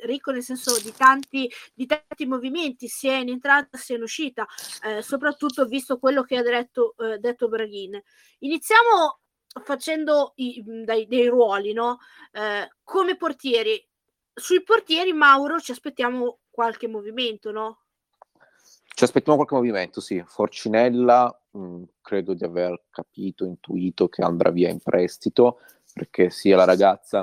ricco 0.05 0.33
nel 0.33 0.43
senso 0.43 0.81
di 0.83 0.93
tanti, 0.97 1.49
di 1.75 1.87
tanti 1.87 2.27
movimenti, 2.27 2.89
sia 2.89 3.19
in 3.19 3.29
entrata 3.29 3.77
sia 3.77 3.97
in 3.97 4.03
uscita, 4.03 4.47
eh, 4.83 5.03
soprattutto 5.03 5.67
visto 5.67 5.99
quello 5.99 6.23
che 6.23 6.39
ha 6.39 6.43
detto, 6.43 6.95
eh, 6.99 7.19
detto 7.19 7.49
Braghin. 7.49 8.01
Iniziamo 8.41 9.21
facendo 9.63 10.33
i, 10.37 10.63
dai, 10.65 11.07
dei 11.07 11.29
ruoli, 11.29 11.73
no? 11.73 11.99
Eh, 12.33 12.69
come 12.83 13.17
portieri. 13.17 13.81
Sui 14.39 14.63
portieri, 14.63 15.13
Mauro, 15.13 15.61
ci 15.61 15.71
aspettiamo 15.71 16.41
qualche 16.57 16.89
movimento, 16.89 17.53
no? 17.53 17.81
Ci 18.89 19.05
aspettiamo 19.05 19.37
qualche 19.37 19.55
movimento, 19.55 20.01
sì. 20.01 20.23
Forcinella 20.27 21.39
mh, 21.51 21.59
mm, 21.59 21.83
credo 22.01 22.33
di 22.33 22.45
aver 22.45 22.85
capito, 22.89 23.45
intuito 23.45 24.09
che 24.09 24.23
andrà 24.23 24.51
via 24.51 24.71
in 24.71 24.81
prestito, 24.81 25.59
perché 25.93 26.31
sia 26.31 26.57
la 26.57 26.65
ragazza 26.65 27.23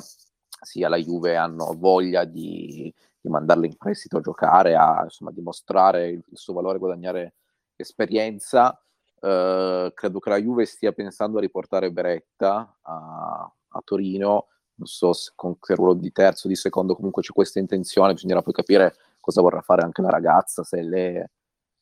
sia 0.64 0.88
la 0.88 0.98
Juve 0.98 1.36
hanno 1.36 1.74
voglia 1.76 2.26
di, 2.26 2.94
di 3.20 3.30
mandarla 3.30 3.66
in 3.66 3.76
prestito 3.76 4.18
a 4.18 4.22
giocare, 4.22 4.76
a 4.76 5.02
insomma, 5.04 5.32
dimostrare 5.32 6.10
il, 6.10 6.24
suo 6.34 6.54
valore, 6.54 6.78
guadagnare 6.78 7.34
esperienza. 7.76 8.78
Uh, 9.20 9.92
credo 9.94 10.20
che 10.20 10.30
la 10.30 10.38
Juve 10.38 10.66
stia 10.66 10.92
pensando 10.92 11.40
a 11.40 11.42
riportare 11.42 11.92
Beretta 11.92 12.78
a, 12.82 13.52
a 13.70 13.82
Torino, 13.84 14.48
non 14.76 14.88
so 14.88 15.12
se 15.14 15.32
con 15.36 15.58
che 15.60 15.76
ruolo 15.76 15.96
di 15.96 16.12
terzo, 16.12 16.48
di 16.48 16.56
secondo, 16.56 16.96
comunque 16.96 17.22
c'è 17.22 17.32
questa 17.32 17.60
intenzione, 17.60 18.14
bisognerà 18.14 18.42
poi 18.42 18.54
capire 18.54 18.96
cosa 19.24 19.42
vorrà 19.42 19.62
fare 19.62 19.84
anche 19.84 20.02
la 20.02 20.10
ragazza, 20.10 20.64
se 20.64 20.82
le 20.82 21.32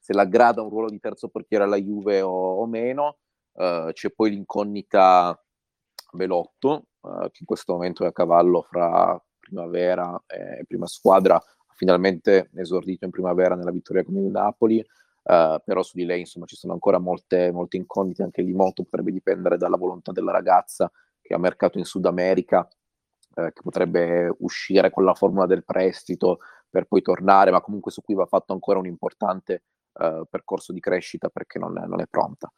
se 0.02 0.14
l'aggrada 0.14 0.64
un 0.64 0.70
ruolo 0.70 0.90
di 0.90 1.00
terzo 1.00 1.30
portiere 1.30 1.64
alla 1.64 1.78
Juve 1.78 2.22
o, 2.22 2.32
o 2.32 2.66
meno. 2.66 3.18
Uh, 3.52 3.92
c'è 3.92 4.10
poi 4.10 4.32
l'incognita 4.32 5.40
Belotto, 6.12 6.88
uh, 7.02 7.30
che 7.30 7.38
in 7.40 7.46
questo 7.46 7.74
momento 7.74 8.04
è 8.04 8.08
a 8.08 8.12
cavallo 8.12 8.64
fra 8.64 9.22
primavera 9.40 10.22
e 10.26 10.66
prima 10.66 10.88
squadra, 10.88 11.42
finalmente 11.76 12.50
esordito 12.56 13.06
in 13.06 13.12
primavera 13.12 13.56
nella 13.56 13.72
vittoria 13.72 14.04
con 14.04 14.16
il 14.18 14.32
Napoli, 14.32 14.80
uh, 14.80 15.62
però 15.64 15.84
su 15.84 15.96
di 15.96 16.06
lei 16.06 16.22
insomma 16.22 16.46
ci 16.46 16.56
sono 16.56 16.74
ancora 16.74 16.98
molte, 16.98 17.52
molte 17.52 17.78
incognite, 17.78 18.24
anche 18.24 18.42
lì 18.42 18.54
molto 18.54 18.84
potrebbe 18.84 19.12
dipendere 19.12 19.58
dalla 19.58 19.78
volontà 19.78 20.12
della 20.12 20.32
ragazza 20.32 20.92
che 21.22 21.34
ha 21.34 21.38
mercato 21.38 21.78
in 21.78 21.86
Sud 21.86 22.06
America, 22.06 22.68
che 23.34 23.62
potrebbe 23.64 24.36
uscire 24.40 24.90
con 24.90 25.06
la 25.06 25.14
formula 25.14 25.46
del 25.46 25.64
prestito 25.64 26.40
per 26.72 26.86
poi 26.86 27.02
tornare, 27.02 27.52
ma 27.52 27.62
comunque 27.62 27.92
su 27.92 28.02
cui 28.02 28.16
va 28.16 28.26
fatto 28.26 28.54
ancora 28.54 28.80
un 28.80 28.88
importante 28.88 29.64
uh, 29.94 30.24
percorso 30.28 30.72
di 30.72 30.80
crescita 30.80 31.30
perché 31.30 31.60
non 31.60 31.78
è, 31.78 31.86
non 31.86 32.02
è 32.02 32.08
pronta. 32.08 32.52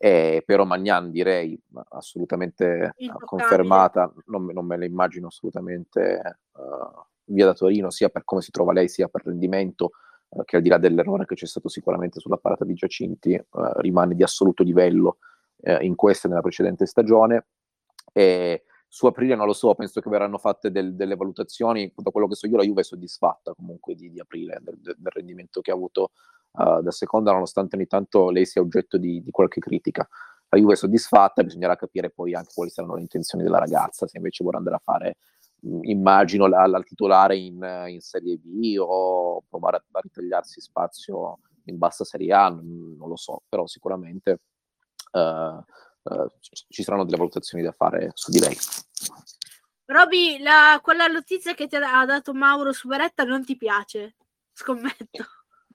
E 0.00 0.42
però 0.46 0.64
Magnan 0.64 1.10
direi 1.10 1.60
assolutamente 1.90 2.94
confermata, 3.24 4.12
non, 4.26 4.46
non, 4.46 4.64
me 4.64 4.78
la 4.78 4.84
immagino 4.84 5.26
assolutamente 5.26 6.38
uh, 6.52 7.04
via 7.24 7.44
da 7.44 7.52
Torino, 7.52 7.90
sia 7.90 8.08
per 8.08 8.24
come 8.24 8.40
si 8.40 8.50
trova 8.50 8.72
lei, 8.72 8.88
sia 8.88 9.08
per 9.08 9.26
rendimento, 9.26 9.90
uh, 10.28 10.44
che 10.44 10.56
al 10.56 10.62
di 10.62 10.68
là 10.68 10.78
dell'errore 10.78 11.26
che 11.26 11.34
c'è 11.34 11.46
stato 11.46 11.68
sicuramente 11.68 12.20
sulla 12.20 12.38
parata 12.38 12.64
di 12.64 12.74
Giacinti, 12.74 13.40
rimane 13.78 14.14
di 14.14 14.22
assoluto 14.22 14.62
livello 14.62 15.18
in 15.80 15.96
questa 15.96 16.26
e 16.26 16.30
nella 16.30 16.42
precedente 16.42 16.86
stagione. 16.86 17.46
E 18.12 18.62
su 18.90 19.06
aprile 19.06 19.34
non 19.34 19.46
lo 19.46 19.52
so, 19.52 19.74
penso 19.74 20.00
che 20.00 20.08
verranno 20.08 20.38
fatte 20.38 20.70
del, 20.70 20.94
delle 20.94 21.14
valutazioni, 21.14 21.92
da 21.94 22.10
quello 22.10 22.26
che 22.26 22.34
so 22.34 22.46
io 22.46 22.56
la 22.56 22.64
Juve 22.64 22.80
è 22.80 22.84
soddisfatta 22.84 23.52
comunque 23.54 23.94
di, 23.94 24.10
di 24.10 24.18
aprile, 24.18 24.58
del, 24.62 24.78
del, 24.80 25.12
rendimento 25.12 25.60
che 25.60 25.70
ha 25.70 25.74
avuto 25.74 26.12
uh, 26.52 26.80
da 26.80 26.90
seconda, 26.90 27.32
nonostante 27.32 27.76
ogni 27.76 27.86
tanto 27.86 28.30
lei 28.30 28.46
sia 28.46 28.62
oggetto 28.62 28.96
di, 28.96 29.22
di, 29.22 29.30
qualche 29.30 29.60
critica. 29.60 30.08
La 30.48 30.58
Juve 30.58 30.72
è 30.72 30.76
soddisfatta, 30.76 31.44
bisognerà 31.44 31.76
capire 31.76 32.08
poi 32.08 32.34
anche 32.34 32.52
quali 32.54 32.70
saranno 32.70 32.94
le 32.94 33.02
intenzioni 33.02 33.44
della 33.44 33.58
ragazza, 33.58 34.06
se 34.06 34.16
invece 34.16 34.42
vorrà 34.42 34.56
andare 34.56 34.76
a 34.76 34.82
fare, 34.82 35.16
mh, 35.60 35.80
immagino, 35.82 36.46
la, 36.46 36.66
la 36.66 36.82
titolare 36.82 37.36
in, 37.36 37.84
in, 37.88 38.00
Serie 38.00 38.38
B 38.38 38.76
o 38.78 39.42
provare 39.46 39.76
a, 39.76 39.84
a, 39.90 40.00
ritagliarsi 40.00 40.62
spazio 40.62 41.40
in 41.64 41.76
bassa 41.76 42.04
Serie 42.04 42.32
A, 42.32 42.48
non, 42.48 42.96
non 42.96 43.08
lo 43.08 43.16
so, 43.16 43.42
però 43.48 43.66
sicuramente... 43.66 44.40
Uh, 45.12 45.62
uh, 46.02 46.28
ci 46.40 46.82
saranno 46.82 47.04
delle 47.04 47.16
valutazioni 47.16 47.62
da 47.62 47.72
fare 47.72 48.10
su 48.14 48.30
di 48.30 48.40
lei. 48.40 48.56
Roby, 49.86 50.38
la, 50.38 50.78
quella 50.82 51.06
notizia 51.06 51.54
che 51.54 51.66
ti 51.66 51.76
ha 51.76 52.04
dato 52.04 52.34
Mauro 52.34 52.72
su 52.72 52.88
Beretta 52.88 53.24
non 53.24 53.44
ti 53.44 53.56
piace, 53.56 54.16
scommetto. 54.52 55.24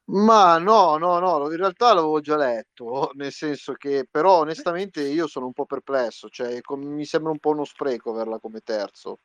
Ma 0.05 0.57
no, 0.57 0.97
no, 0.97 1.19
no, 1.19 1.49
in 1.49 1.57
realtà 1.57 1.93
l'avevo 1.93 2.19
già 2.19 2.35
letto, 2.35 3.11
nel 3.13 3.31
senso 3.31 3.73
che 3.73 4.05
però 4.09 4.39
onestamente 4.39 5.01
io 5.01 5.27
sono 5.27 5.45
un 5.45 5.53
po' 5.53 5.65
perplesso, 5.65 6.27
cioè 6.27 6.59
com- 6.61 6.83
mi 6.83 7.05
sembra 7.05 7.31
un 7.31 7.39
po' 7.39 7.51
uno 7.51 7.63
spreco 7.63 8.11
averla 8.11 8.39
come 8.39 8.59
terzo. 8.59 9.19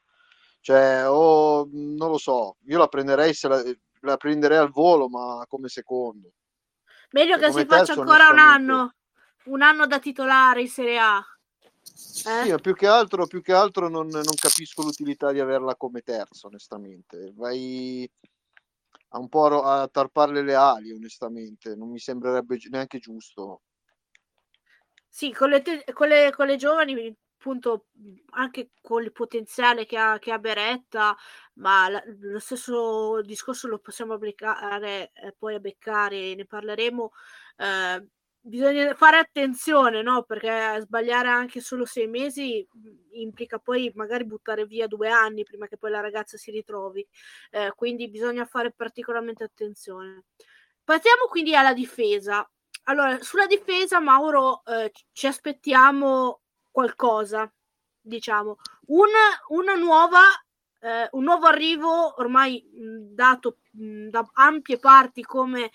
Cioè, 0.60 1.08
o 1.08 1.68
non 1.70 2.10
lo 2.10 2.18
so, 2.18 2.56
io 2.66 2.78
la 2.78 2.88
prenderei 2.88 3.34
se 3.34 3.48
la, 3.48 3.62
la 4.00 4.16
prenderei 4.16 4.58
al 4.58 4.70
volo, 4.70 5.08
ma 5.08 5.44
come 5.48 5.68
secondo. 5.68 6.32
Meglio 7.10 7.38
cioè, 7.38 7.46
che 7.46 7.52
si 7.52 7.64
faccia 7.66 7.92
ancora 7.94 8.28
un 8.28 8.38
anno, 8.38 8.94
un 9.48 9.62
anno 9.62 9.86
da 9.86 9.98
titolare 9.98 10.60
in 10.62 10.68
Serie 10.68 10.98
A. 10.98 11.24
Eh? 12.26 12.44
Sì, 12.44 12.54
più 12.60 12.74
che 12.74 12.86
altro, 12.86 13.26
più 13.26 13.42
che 13.42 13.52
altro 13.52 13.88
non, 13.88 14.08
non, 14.08 14.22
capisco 14.22 14.82
l'utilità 14.82 15.32
di 15.32 15.40
averla 15.40 15.76
come 15.76 16.02
terzo, 16.02 16.46
onestamente. 16.48 17.32
Vai 17.34 18.08
a 19.10 19.18
un 19.18 19.28
po' 19.28 19.62
a 19.62 19.88
tarparle 19.88 20.42
le 20.42 20.54
ali, 20.54 20.92
onestamente. 20.92 21.74
Non 21.74 21.90
mi 21.90 21.98
sembrerebbe 21.98 22.58
neanche 22.70 22.98
giusto. 22.98 23.62
Sì, 25.08 25.32
con 25.32 25.50
le, 25.50 25.62
te- 25.62 25.84
con 25.92 26.08
le, 26.08 26.32
con 26.34 26.46
le 26.46 26.56
giovani, 26.56 27.16
appunto, 27.38 27.86
anche 28.30 28.70
con 28.80 29.02
il 29.02 29.12
potenziale 29.12 29.86
che 29.86 29.96
ha, 29.96 30.18
che 30.18 30.32
ha 30.32 30.38
Beretta, 30.38 31.16
ma 31.54 31.88
la, 31.88 32.02
lo 32.20 32.38
stesso 32.38 33.20
discorso 33.22 33.68
lo 33.68 33.78
possiamo 33.78 34.14
applicare 34.14 35.10
eh, 35.14 35.34
poi 35.36 35.54
a 35.54 35.60
Beccari, 35.60 36.34
ne 36.34 36.44
parleremo. 36.44 37.12
Eh, 37.56 38.06
bisogna 38.40 38.94
fare 38.94 39.18
attenzione, 39.18 40.02
no? 40.02 40.22
Perché 40.22 40.78
sbagliare 40.80 41.28
anche 41.28 41.60
solo 41.60 41.84
sei 41.84 42.06
mesi 42.06 42.66
implica 43.12 43.58
poi 43.58 43.90
magari 43.94 44.24
buttare 44.24 44.64
via 44.66 44.86
due 44.86 45.08
anni 45.08 45.44
prima 45.44 45.66
che 45.66 45.76
poi 45.76 45.90
la 45.90 46.00
ragazza 46.00 46.36
si 46.36 46.50
ritrovi. 46.50 47.06
Eh, 47.50 47.72
quindi 47.74 48.08
bisogna 48.08 48.44
fare 48.44 48.72
particolarmente 48.72 49.44
attenzione. 49.44 50.24
Passiamo 50.84 51.26
quindi 51.28 51.54
alla 51.54 51.74
difesa. 51.74 52.48
Allora, 52.84 53.18
sulla 53.22 53.46
difesa, 53.46 54.00
Mauro, 54.00 54.64
eh, 54.64 54.90
ci 55.12 55.26
aspettiamo 55.26 56.40
qualcosa, 56.70 57.52
diciamo, 58.00 58.56
una, 58.86 59.38
una 59.48 59.74
nuova, 59.74 60.20
eh, 60.80 61.08
un 61.12 61.24
nuovo 61.24 61.46
arrivo 61.46 62.18
ormai 62.18 62.62
mh, 62.72 63.14
dato 63.14 63.58
mh, 63.72 64.08
da 64.08 64.26
ampie 64.34 64.78
parti 64.78 65.22
come 65.22 65.60
Mhmm, 65.60 65.70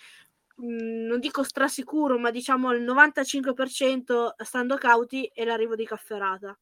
non 0.65 1.19
dico 1.19 1.43
strasicuro, 1.43 2.17
ma 2.17 2.32
diciamo 2.32 2.71
il 2.73 2.84
95% 2.84 4.34
stando 4.38 4.76
cauti 4.78 5.30
è 5.34 5.43
l'arrivo 5.43 5.76
di 5.76 5.86
Cafferata 5.86 6.58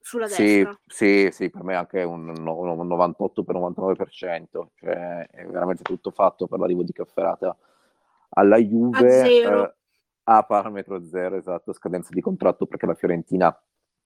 sulla 0.00 0.26
sì, 0.28 0.42
destra. 0.42 0.80
Sì, 0.86 1.28
sì, 1.30 1.50
per 1.50 1.62
me 1.62 1.76
anche 1.76 2.02
un, 2.02 2.28
un 2.28 2.86
98 2.86 3.44
per 3.44 3.54
99%, 3.56 4.66
cioè 4.74 5.26
è 5.26 5.46
veramente 5.46 5.82
tutto 5.82 6.10
fatto 6.10 6.46
per 6.46 6.58
l'arrivo 6.58 6.82
di 6.82 6.92
Cafferata 6.92 7.56
alla 8.30 8.58
Juve. 8.58 9.44
A. 9.44 9.62
Eh, 9.62 9.74
a 10.24 10.44
parametro 10.44 11.04
zero, 11.04 11.36
esatto, 11.36 11.72
scadenza 11.72 12.10
di 12.12 12.20
contratto 12.20 12.66
perché 12.66 12.86
la 12.86 12.94
Fiorentina 12.94 13.56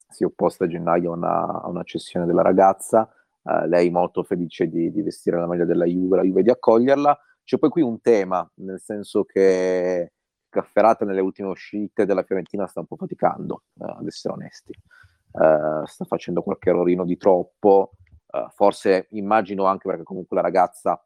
si 0.08 0.22
è 0.22 0.26
opposta 0.26 0.64
a 0.64 0.68
gennaio 0.68 1.12
a 1.12 1.16
una, 1.16 1.62
a 1.62 1.68
una 1.68 1.82
cessione 1.82 2.26
della 2.26 2.42
ragazza, 2.42 3.10
eh, 3.42 3.66
lei 3.68 3.90
molto 3.90 4.22
felice 4.22 4.68
di, 4.68 4.90
di, 4.90 5.02
vestire 5.02 5.38
la 5.38 5.46
maglia 5.46 5.64
della 5.64 5.84
Juve, 5.84 6.16
la 6.16 6.22
Juve 6.22 6.42
di 6.42 6.50
accoglierla, 6.50 7.18
c'è 7.46 7.58
poi 7.58 7.70
qui 7.70 7.80
un 7.80 8.00
tema, 8.00 8.48
nel 8.54 8.80
senso 8.80 9.22
che 9.24 10.12
Cafferata 10.48 11.04
nelle 11.04 11.20
ultime 11.20 11.48
uscite 11.48 12.04
della 12.04 12.24
Fiorentina 12.24 12.66
sta 12.66 12.80
un 12.80 12.86
po' 12.86 12.96
faticando, 12.96 13.62
eh, 13.80 13.84
ad 13.84 14.06
essere 14.06 14.34
onesti. 14.34 14.72
Uh, 15.30 15.84
sta 15.84 16.04
facendo 16.06 16.42
qualche 16.42 16.70
errorino 16.70 17.04
di 17.04 17.16
troppo, 17.16 17.92
uh, 18.32 18.48
forse 18.48 19.06
immagino 19.10 19.66
anche 19.66 19.86
perché 19.86 20.02
comunque 20.02 20.34
la 20.34 20.42
ragazza 20.42 21.00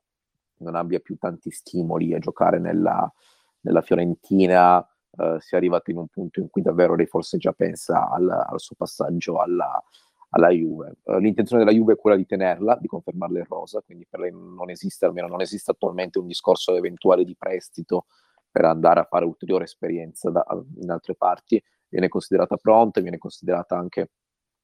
non 0.59 0.76
abbia 0.76 1.01
più 1.01 1.18
tanti 1.18 1.51
stimoli 1.51 2.14
a 2.14 2.18
giocare 2.20 2.59
nella, 2.59 3.12
nella 3.61 3.82
Fiorentina, 3.82 4.78
uh, 4.78 5.38
sia 5.41 5.59
arrivata 5.59 5.91
in 5.91 5.99
un 5.99 6.07
punto 6.07 6.41
in 6.41 6.49
cui 6.49 6.62
davvero 6.62 6.95
lei 6.95 7.07
forse 7.07 7.36
già 7.36 7.53
pensa 7.53 8.09
al, 8.09 8.30
al 8.30 8.61
suo 8.61 8.76
passaggio 8.76 9.41
alla, 9.41 9.82
alla 10.31 10.51
Juve. 10.51 10.97
Uh, 11.03 11.18
l'intenzione 11.18 11.64
della 11.64 11.76
Juve 11.76 11.95
è 11.95 11.97
quella 11.97 12.16
di 12.16 12.26
tenerla, 12.26 12.76
di 12.81 12.87
confermarla 12.87 13.39
in 13.39 13.45
rosa, 13.45 13.81
quindi 13.81 14.07
per 14.09 14.20
lei 14.20 14.33
non 14.33 14.70
esiste, 14.70 15.07
almeno 15.07 15.28
non 15.28 15.41
esiste 15.41 15.70
attualmente 15.70 16.18
un 16.18 16.26
discorso 16.26 16.74
eventuale 16.76 17.24
di 17.24 17.37
prestito 17.37 18.07
per 18.51 18.64
andare 18.64 19.01
a 19.01 19.05
fare 19.05 19.24
ulteriore 19.24 19.64
esperienza 19.64 20.31
da, 20.31 20.45
in 20.81 20.91
altre 20.91 21.14
parti, 21.14 21.62
viene 21.89 22.09
considerata 22.09 22.57
pronta, 22.57 23.01
viene 23.01 23.18
considerata 23.18 23.76
anche 23.76 24.11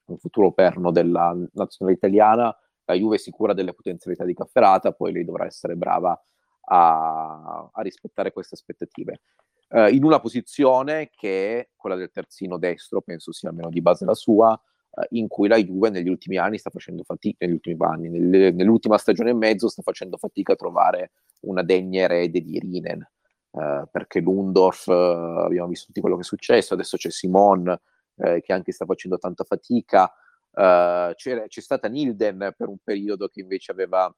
un 0.06 0.18
futuro 0.18 0.52
perno 0.52 0.90
della 0.90 1.36
nazionale 1.52 1.96
italiana. 1.96 2.56
La 2.84 2.94
Juve 2.94 3.16
è 3.16 3.18
sicura 3.18 3.52
delle 3.52 3.74
potenzialità 3.74 4.24
di 4.24 4.34
Cafferata, 4.34 4.92
poi 4.92 5.12
lei 5.12 5.24
dovrà 5.24 5.44
essere 5.44 5.74
brava 5.74 6.20
a, 6.68 7.68
a 7.72 7.82
rispettare 7.82 8.32
queste 8.32 8.54
aspettative. 8.54 9.20
Uh, 9.68 9.88
in 9.88 10.04
una 10.04 10.20
posizione 10.20 11.10
che 11.10 11.58
è 11.58 11.68
quella 11.74 11.96
del 11.96 12.10
terzino 12.10 12.56
destro, 12.56 13.00
penso 13.00 13.32
sia 13.32 13.48
almeno 13.48 13.68
di 13.68 13.80
base 13.80 14.04
la 14.04 14.14
sua, 14.14 14.60
uh, 14.96 15.04
in 15.10 15.28
cui 15.28 15.48
la 15.48 15.56
Juve 15.56 15.90
negli 15.90 16.08
ultimi 16.08 16.36
anni 16.36 16.58
sta 16.58 16.70
facendo 16.70 17.04
fatica, 17.04 17.44
negli 17.44 17.54
ultimi 17.54 17.76
anni, 17.80 18.08
nel, 18.08 18.54
nell'ultima 18.54 18.98
stagione 18.98 19.30
e 19.30 19.34
mezzo 19.34 19.68
sta 19.68 19.82
facendo 19.82 20.16
fatica 20.16 20.54
a 20.54 20.56
trovare 20.56 21.12
una 21.42 21.62
degna 21.62 22.02
erede 22.02 22.40
di 22.40 22.58
Rinen, 22.58 23.08
uh, 23.50 23.88
perché 23.90 24.20
Lundorf, 24.20 24.88
abbiamo 24.88 25.68
visto 25.68 25.86
tutti 25.86 26.00
quello 26.00 26.16
che 26.16 26.22
è 26.22 26.24
successo, 26.24 26.74
adesso 26.74 26.96
c'è 26.96 27.10
Simon 27.10 27.78
che 28.18 28.50
anche 28.50 28.72
sta 28.72 28.86
facendo 28.86 29.18
tanta 29.18 29.44
fatica, 29.44 30.10
c'è 30.50 31.60
stata 31.60 31.86
Nilden 31.86 32.54
per 32.56 32.68
un 32.68 32.78
periodo 32.82 33.28
che 33.28 33.40
invece 33.40 33.72
aveva 33.72 34.10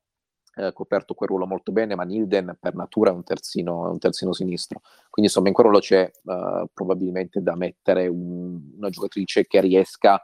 eh, 0.58 0.72
coperto 0.72 1.14
quel 1.14 1.28
ruolo 1.28 1.46
molto 1.46 1.70
bene, 1.70 1.94
ma 1.94 2.02
Nilden 2.02 2.56
per 2.58 2.74
natura 2.74 3.10
è 3.10 3.12
un 3.12 3.22
terzino, 3.22 3.90
un 3.90 3.98
terzino 3.98 4.32
sinistro. 4.32 4.80
Quindi 5.08 5.30
insomma 5.30 5.48
in 5.48 5.54
quel 5.54 5.66
ruolo 5.66 5.80
c'è 5.80 6.10
uh, 6.24 6.68
probabilmente 6.72 7.40
da 7.42 7.54
mettere 7.54 8.08
un, 8.08 8.72
una 8.76 8.88
giocatrice 8.88 9.46
che 9.46 9.60
riesca 9.60 10.14
uh, 10.14 10.20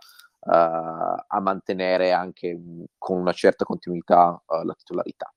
a 0.46 1.40
mantenere 1.40 2.12
anche 2.12 2.52
un, 2.52 2.84
con 2.98 3.18
una 3.18 3.32
certa 3.32 3.64
continuità 3.64 4.42
uh, 4.46 4.62
la 4.64 4.74
titolarità. 4.74 5.32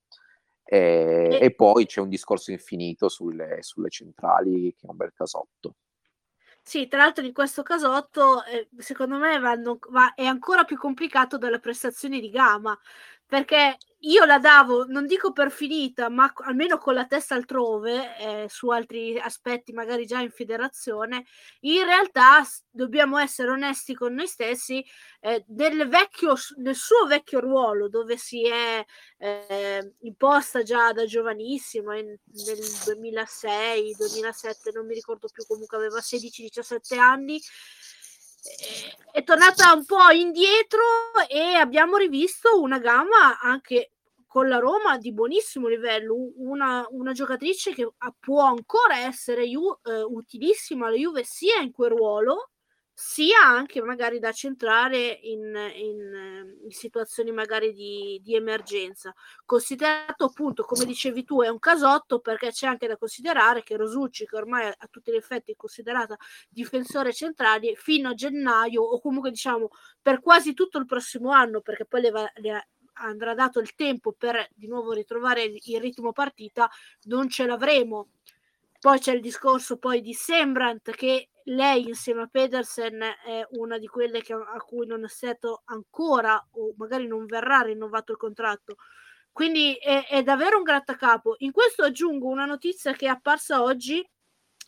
E, 0.64 1.38
e, 1.40 1.54
poi 1.54 1.86
c'è 1.86 2.00
un 2.00 2.10
discorso 2.10 2.50
infinito 2.50 3.08
sulle, 3.08 3.62
sulle 3.62 3.88
centrali 3.88 4.74
che 4.74 4.86
è 4.86 4.90
un 4.90 4.96
bel 4.96 5.12
casotto. 5.14 5.76
Sì, 6.60 6.86
tra 6.88 6.98
l'altro 6.98 7.24
in 7.24 7.32
questo 7.32 7.62
casotto, 7.62 8.44
eh, 8.44 8.68
secondo 8.76 9.16
me 9.16 9.38
vanno, 9.38 9.78
va, 9.88 10.12
è 10.12 10.26
ancora 10.26 10.64
più 10.64 10.76
complicato 10.76 11.38
dalle 11.38 11.60
prestazioni 11.60 12.20
di 12.20 12.28
Gama, 12.28 12.78
perché 13.24 13.78
io 14.02 14.24
la 14.24 14.38
davo, 14.38 14.84
non 14.86 15.06
dico 15.06 15.32
per 15.32 15.50
finita, 15.50 16.08
ma 16.08 16.32
almeno 16.44 16.78
con 16.78 16.94
la 16.94 17.06
testa 17.06 17.34
altrove, 17.34 18.16
eh, 18.18 18.46
su 18.48 18.68
altri 18.68 19.18
aspetti, 19.18 19.72
magari 19.72 20.06
già 20.06 20.20
in 20.20 20.30
federazione, 20.30 21.24
in 21.60 21.84
realtà 21.84 22.44
dobbiamo 22.70 23.18
essere 23.18 23.50
onesti 23.50 23.94
con 23.94 24.14
noi 24.14 24.28
stessi, 24.28 24.84
eh, 25.20 25.42
del, 25.48 25.88
vecchio, 25.88 26.34
del 26.56 26.76
suo 26.76 27.06
vecchio 27.06 27.40
ruolo, 27.40 27.88
dove 27.88 28.16
si 28.16 28.46
è 28.46 28.84
eh, 29.18 29.92
imposta 30.02 30.62
già 30.62 30.92
da 30.92 31.04
giovanissima, 31.04 31.96
in, 31.96 32.06
nel 32.06 32.58
2006, 32.84 33.96
2007, 33.98 34.70
non 34.74 34.86
mi 34.86 34.94
ricordo 34.94 35.28
più, 35.32 35.44
comunque 35.46 35.76
aveva 35.76 35.98
16-17 35.98 36.98
anni, 36.98 37.40
è 39.12 39.22
tornata 39.24 39.72
un 39.72 39.84
po' 39.84 40.10
indietro 40.12 40.80
e 41.28 41.54
abbiamo 41.54 41.96
rivisto 41.96 42.60
una 42.60 42.78
gamma 42.78 43.38
anche 43.40 43.92
con 44.26 44.48
la 44.48 44.58
Roma 44.58 44.98
di 44.98 45.12
buonissimo 45.12 45.68
livello, 45.68 46.14
una, 46.36 46.86
una 46.90 47.12
giocatrice 47.12 47.72
che 47.72 47.88
può 48.20 48.42
ancora 48.42 48.98
essere 48.98 49.44
ju- 49.48 49.78
eh, 49.84 50.02
utilissima 50.02 50.86
alla 50.86 50.96
Juve 50.96 51.24
sia 51.24 51.60
in 51.60 51.72
quel 51.72 51.90
ruolo 51.90 52.50
sia 53.00 53.38
anche 53.44 53.80
magari 53.80 54.18
da 54.18 54.32
centrare 54.32 55.20
in, 55.22 55.54
in, 55.76 56.56
in 56.64 56.70
situazioni 56.70 57.30
magari 57.30 57.72
di, 57.72 58.20
di, 58.24 58.34
emergenza. 58.34 59.14
Considerato 59.44 60.24
appunto, 60.24 60.64
come 60.64 60.84
dicevi 60.84 61.22
tu, 61.22 61.40
è 61.40 61.46
un 61.46 61.60
casotto 61.60 62.18
perché 62.18 62.50
c'è 62.50 62.66
anche 62.66 62.88
da 62.88 62.96
considerare 62.96 63.62
che 63.62 63.76
Rosucci, 63.76 64.26
che 64.26 64.34
ormai 64.34 64.66
a 64.66 64.88
tutti 64.90 65.12
gli 65.12 65.14
effetti 65.14 65.52
è 65.52 65.54
considerata 65.54 66.16
difensore 66.48 67.12
centrale, 67.12 67.76
fino 67.76 68.08
a 68.08 68.14
gennaio 68.14 68.82
o 68.82 68.98
comunque 68.98 69.30
diciamo 69.30 69.68
per 70.02 70.20
quasi 70.20 70.52
tutto 70.52 70.78
il 70.78 70.86
prossimo 70.86 71.30
anno, 71.30 71.60
perché 71.60 71.84
poi 71.84 72.00
le, 72.00 72.32
le 72.34 72.68
andrà 72.94 73.32
dato 73.32 73.60
il 73.60 73.76
tempo 73.76 74.10
per 74.12 74.48
di 74.56 74.66
nuovo 74.66 74.92
ritrovare 74.92 75.44
il 75.44 75.80
ritmo 75.80 76.10
partita, 76.10 76.68
non 77.04 77.28
ce 77.28 77.46
l'avremo. 77.46 78.08
Poi 78.80 78.98
c'è 79.00 79.12
il 79.12 79.20
discorso 79.20 79.76
poi 79.78 80.00
di 80.00 80.14
Sembrant 80.14 80.90
che 80.92 81.30
lei 81.44 81.88
insieme 81.88 82.22
a 82.22 82.28
Pedersen 82.30 83.00
è 83.00 83.46
una 83.52 83.78
di 83.78 83.88
quelle 83.88 84.22
che, 84.22 84.34
a 84.34 84.58
cui 84.64 84.86
non 84.86 85.04
è 85.04 85.08
stato 85.08 85.62
ancora 85.64 86.40
o 86.52 86.74
magari 86.76 87.06
non 87.06 87.26
verrà 87.26 87.60
rinnovato 87.62 88.12
il 88.12 88.18
contratto. 88.18 88.76
Quindi 89.32 89.74
è, 89.74 90.06
è 90.06 90.22
davvero 90.22 90.58
un 90.58 90.62
grattacapo. 90.62 91.34
In 91.38 91.52
questo 91.52 91.82
aggiungo 91.84 92.28
una 92.28 92.44
notizia 92.44 92.92
che 92.92 93.06
è 93.06 93.08
apparsa 93.08 93.62
oggi 93.62 94.06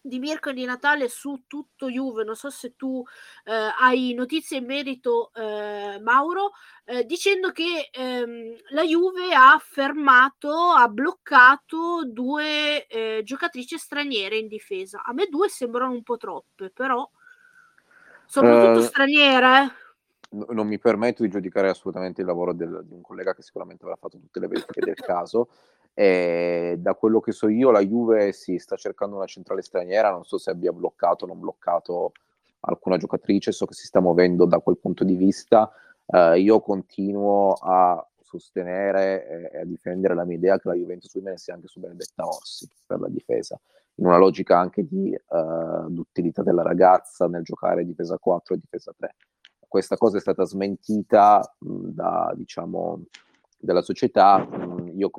di 0.00 0.18
Mirko 0.18 0.52
di 0.52 0.64
Natale 0.64 1.08
su 1.08 1.44
tutto 1.46 1.88
Juve. 1.88 2.24
Non 2.24 2.36
so 2.36 2.50
se 2.50 2.74
tu 2.76 3.02
eh, 3.44 3.52
hai 3.80 4.14
notizie 4.14 4.58
in 4.58 4.66
merito, 4.66 5.30
eh, 5.34 6.00
Mauro, 6.00 6.52
eh, 6.84 7.04
dicendo 7.04 7.50
che 7.52 7.90
ehm, 7.92 8.56
la 8.70 8.82
Juve 8.82 9.34
ha 9.34 9.60
fermato, 9.62 10.52
ha 10.52 10.88
bloccato 10.88 12.04
due 12.06 12.86
eh, 12.86 13.20
giocatrici 13.24 13.78
straniere 13.78 14.36
in 14.38 14.48
difesa. 14.48 15.02
A 15.04 15.12
me 15.12 15.26
due 15.26 15.48
sembrano 15.48 15.92
un 15.92 16.02
po' 16.02 16.16
troppe, 16.16 16.70
però 16.70 17.08
soprattutto 18.26 18.78
uh, 18.78 18.82
straniere. 18.82 19.72
Non 20.30 20.68
mi 20.68 20.78
permetto 20.78 21.24
di 21.24 21.28
giudicare 21.28 21.68
assolutamente 21.68 22.20
il 22.20 22.26
lavoro 22.28 22.52
del, 22.52 22.82
di 22.84 22.94
un 22.94 23.00
collega 23.02 23.34
che 23.34 23.42
sicuramente 23.42 23.82
avrà 23.82 23.96
fatto 23.96 24.18
tutte 24.18 24.38
le 24.38 24.46
verifiche 24.46 24.80
del 24.80 24.94
caso. 24.94 25.48
E 25.94 26.76
da 26.78 26.94
quello 26.94 27.20
che 27.20 27.32
so 27.32 27.48
io, 27.48 27.70
la 27.70 27.84
Juve 27.84 28.32
si 28.32 28.58
sta 28.58 28.76
cercando 28.76 29.16
una 29.16 29.26
centrale 29.26 29.62
straniera, 29.62 30.10
non 30.10 30.24
so 30.24 30.38
se 30.38 30.50
abbia 30.50 30.72
bloccato 30.72 31.24
o 31.24 31.28
non 31.28 31.40
bloccato 31.40 32.12
alcuna 32.60 32.96
giocatrice, 32.96 33.52
so 33.52 33.66
che 33.66 33.74
si 33.74 33.86
sta 33.86 34.00
muovendo 34.00 34.44
da 34.44 34.58
quel 34.60 34.78
punto 34.78 35.04
di 35.04 35.14
vista. 35.14 35.70
Uh, 36.06 36.34
io 36.34 36.60
continuo 36.60 37.52
a 37.52 38.04
sostenere 38.20 39.50
e 39.52 39.58
a 39.58 39.64
difendere 39.64 40.14
la 40.14 40.24
mia 40.24 40.36
idea 40.36 40.58
che 40.58 40.68
la 40.68 40.74
Juventus 40.74 41.14
Women 41.14 41.36
sia 41.36 41.54
anche 41.54 41.68
su 41.68 41.80
Benedetta 41.80 42.26
Orsi 42.26 42.68
per 42.86 43.00
la 43.00 43.08
difesa, 43.08 43.60
in 43.96 44.06
una 44.06 44.18
logica 44.18 44.58
anche 44.58 44.86
di 44.86 45.12
uh, 45.12 45.88
d'utilità 45.88 46.42
della 46.42 46.62
ragazza 46.62 47.26
nel 47.26 47.42
giocare 47.42 47.84
difesa 47.84 48.18
4 48.18 48.54
e 48.54 48.58
difesa 48.58 48.92
3. 48.96 49.16
Questa 49.66 49.96
cosa 49.96 50.16
è 50.16 50.20
stata 50.20 50.44
smentita 50.44 51.40
mh, 51.58 51.88
da, 51.90 52.32
diciamo, 52.34 53.04
della 53.58 53.82
società. 53.82 54.38
Mh, 54.38 54.92
io 54.96 55.10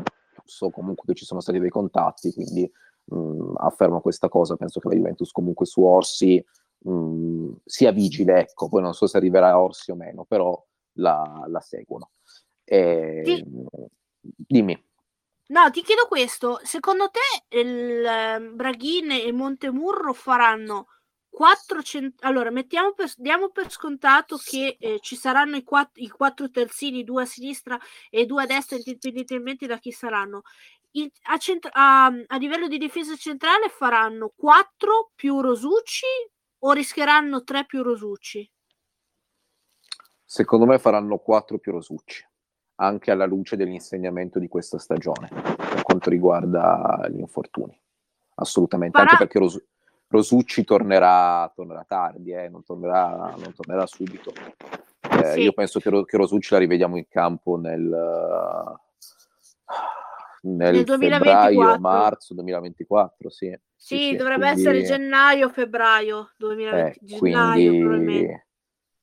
so 0.51 0.69
comunque 0.69 1.05
che 1.07 1.13
ci 1.13 1.25
sono 1.25 1.39
stati 1.39 1.59
dei 1.59 1.69
contatti, 1.69 2.33
quindi 2.33 2.69
mh, 3.05 3.53
affermo 3.57 4.01
questa 4.01 4.29
cosa, 4.29 4.55
penso 4.55 4.79
che 4.79 4.89
la 4.89 4.95
Juventus 4.95 5.31
comunque 5.31 5.65
su 5.65 5.81
Orsi 5.81 6.43
mh, 6.79 7.51
sia 7.65 7.91
vigile, 7.91 8.41
ecco, 8.41 8.67
poi 8.67 8.81
non 8.81 8.93
so 8.93 9.07
se 9.07 9.17
arriverà 9.17 9.49
a 9.49 9.61
Orsi 9.61 9.91
o 9.91 9.95
meno, 9.95 10.25
però 10.25 10.61
la, 10.93 11.45
la 11.47 11.59
seguono. 11.61 12.11
E, 12.63 13.21
Ti... 13.23 13.45
Dimmi. 14.21 14.85
No, 15.47 15.69
ti 15.69 15.81
chiedo 15.81 16.05
questo, 16.07 16.59
secondo 16.63 17.09
te 17.09 17.57
il 17.57 18.03
uh, 18.05 18.55
Braghin 18.55 19.11
e 19.11 19.31
Montemurro 19.33 20.13
faranno 20.13 20.87
4 21.31 21.81
cent- 21.81 22.23
allora 22.23 22.51
mettiamo 22.51 22.91
per, 22.91 23.11
diamo 23.15 23.49
per 23.49 23.71
scontato 23.71 24.37
che 24.37 24.75
eh, 24.77 24.99
ci 24.99 25.15
saranno 25.15 25.55
i, 25.55 25.63
quatt- 25.63 25.97
i 25.97 26.09
quattro 26.09 26.49
terzini, 26.51 27.05
due 27.05 27.23
a 27.23 27.25
sinistra 27.25 27.79
e 28.09 28.25
due 28.25 28.43
a 28.43 28.45
destra, 28.45 28.75
indipendentemente 28.75 29.65
da 29.65 29.79
chi 29.79 29.91
saranno. 29.91 30.41
Il, 30.91 31.09
a, 31.23 31.37
cent- 31.37 31.69
a, 31.71 32.05
a, 32.05 32.37
livello 32.37 32.67
di 32.67 32.77
difesa 32.77 33.15
centrale 33.15 33.69
faranno 33.69 34.33
4 34.35 35.11
più 35.15 35.39
Rosucci 35.39 36.05
o 36.59 36.71
rischieranno 36.73 37.43
3 37.43 37.65
più 37.65 37.81
Rosucci? 37.81 38.51
Secondo 40.25 40.65
me 40.65 40.79
faranno 40.79 41.17
4 41.17 41.57
più 41.59 41.71
Rosucci, 41.71 42.27
anche 42.75 43.09
alla 43.09 43.25
luce 43.25 43.55
dell'insegnamento 43.55 44.37
di 44.37 44.49
questa 44.49 44.77
stagione 44.77 45.29
per 45.29 45.81
quanto 45.81 46.09
riguarda 46.09 47.07
gli 47.09 47.19
infortuni. 47.19 47.79
Assolutamente, 48.35 48.97
Farà... 48.97 49.11
anche 49.11 49.23
perché 49.23 49.39
Rosucci 49.39 49.69
Rosucci 50.11 50.65
tornerà, 50.65 51.49
tornerà 51.55 51.85
tardi, 51.87 52.31
eh, 52.31 52.49
non, 52.49 52.65
tornerà, 52.65 53.33
non, 53.37 53.53
tornerà, 53.55 53.85
subito. 53.87 54.33
Eh, 55.09 55.25
sì. 55.31 55.39
Io 55.43 55.53
penso 55.53 55.79
che, 55.79 55.89
che, 56.05 56.17
Rosucci 56.17 56.53
la 56.53 56.59
rivediamo 56.59 56.97
in 56.97 57.07
campo 57.07 57.55
nel, 57.55 57.79
nel, 60.41 60.73
nel 60.73 60.85
febbraio, 60.85 61.79
marzo 61.79 62.33
2024, 62.33 63.29
sì. 63.29 63.57
Sì, 63.73 63.97
sì, 63.97 64.15
dovrebbe 64.17 64.51
quindi... 64.51 64.59
essere 64.59 64.83
gennaio, 64.83 65.47
febbraio 65.47 66.31
2020, 66.37 67.05
eh, 67.05 67.17
quindi, 67.17 68.43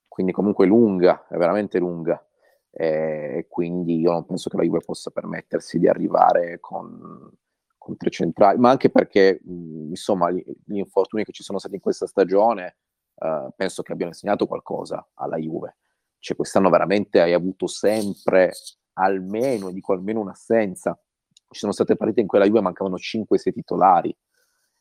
quindi 0.06 0.32
comunque 0.32 0.66
lunga, 0.66 1.26
è 1.26 1.38
veramente 1.38 1.78
lunga. 1.78 2.22
E 2.70 3.46
quindi 3.48 3.98
io 3.98 4.12
non 4.12 4.26
penso 4.26 4.50
che 4.50 4.58
la 4.58 4.62
Juve 4.62 4.80
possa 4.84 5.10
permettersi 5.10 5.78
di 5.78 5.88
arrivare 5.88 6.60
con 6.60 7.32
tre 7.96 8.10
centrali, 8.10 8.58
ma 8.58 8.70
anche 8.70 8.90
perché 8.90 9.40
mh, 9.42 9.88
insomma 9.90 10.30
gli, 10.30 10.42
gli, 10.64 10.78
infortuni 10.78 11.24
che 11.24 11.32
ci 11.32 11.42
sono 11.42 11.58
stati 11.58 11.74
in 11.76 11.80
questa 11.80 12.06
stagione 12.06 12.76
uh, 13.14 13.50
penso 13.56 13.82
che 13.82 13.92
abbiano 13.92 14.12
insegnato 14.12 14.46
qualcosa 14.46 15.08
alla 15.14 15.36
Juve. 15.36 15.76
Cioè 16.18 16.36
quest'anno 16.36 16.70
veramente 16.70 17.20
hai 17.20 17.32
avuto 17.32 17.66
sempre 17.66 18.52
almeno, 18.94 19.70
dico 19.70 19.92
almeno 19.92 20.20
un'assenza. 20.20 20.98
Ci 21.50 21.60
sono 21.60 21.72
state 21.72 21.96
partite 21.96 22.20
in 22.20 22.26
cui 22.26 22.38
alla 22.38 22.46
Juve 22.46 22.60
mancavano 22.60 22.96
5-6 22.96 23.52
titolari. 23.52 24.16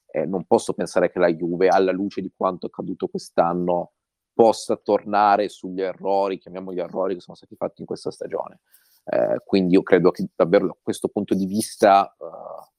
eh, 0.09 0.25
non 0.25 0.45
posso 0.45 0.73
pensare 0.73 1.11
che 1.11 1.19
la 1.19 1.31
Juve, 1.31 1.67
alla 1.67 1.91
luce 1.91 2.21
di 2.21 2.31
quanto 2.35 2.65
è 2.65 2.69
accaduto 2.69 3.07
quest'anno, 3.07 3.91
possa 4.33 4.75
tornare 4.77 5.49
sugli 5.49 5.81
errori, 5.81 6.37
chiamiamoli 6.37 6.79
errori 6.79 7.15
che 7.15 7.21
sono 7.21 7.35
stati 7.35 7.55
fatti 7.55 7.81
in 7.81 7.87
questa 7.87 8.11
stagione. 8.11 8.61
Eh, 9.09 9.41
quindi 9.45 9.75
io 9.75 9.83
credo 9.83 10.11
che 10.11 10.27
davvero 10.35 10.67
da 10.67 10.77
questo 10.81 11.07
punto 11.07 11.33
di 11.33 11.45
vista 11.45 12.13
uh, 12.17 12.25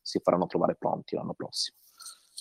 si 0.02 0.20
faranno 0.22 0.46
trovare 0.46 0.74
pronti 0.74 1.14
l'anno 1.14 1.32
prossimo. 1.32 1.76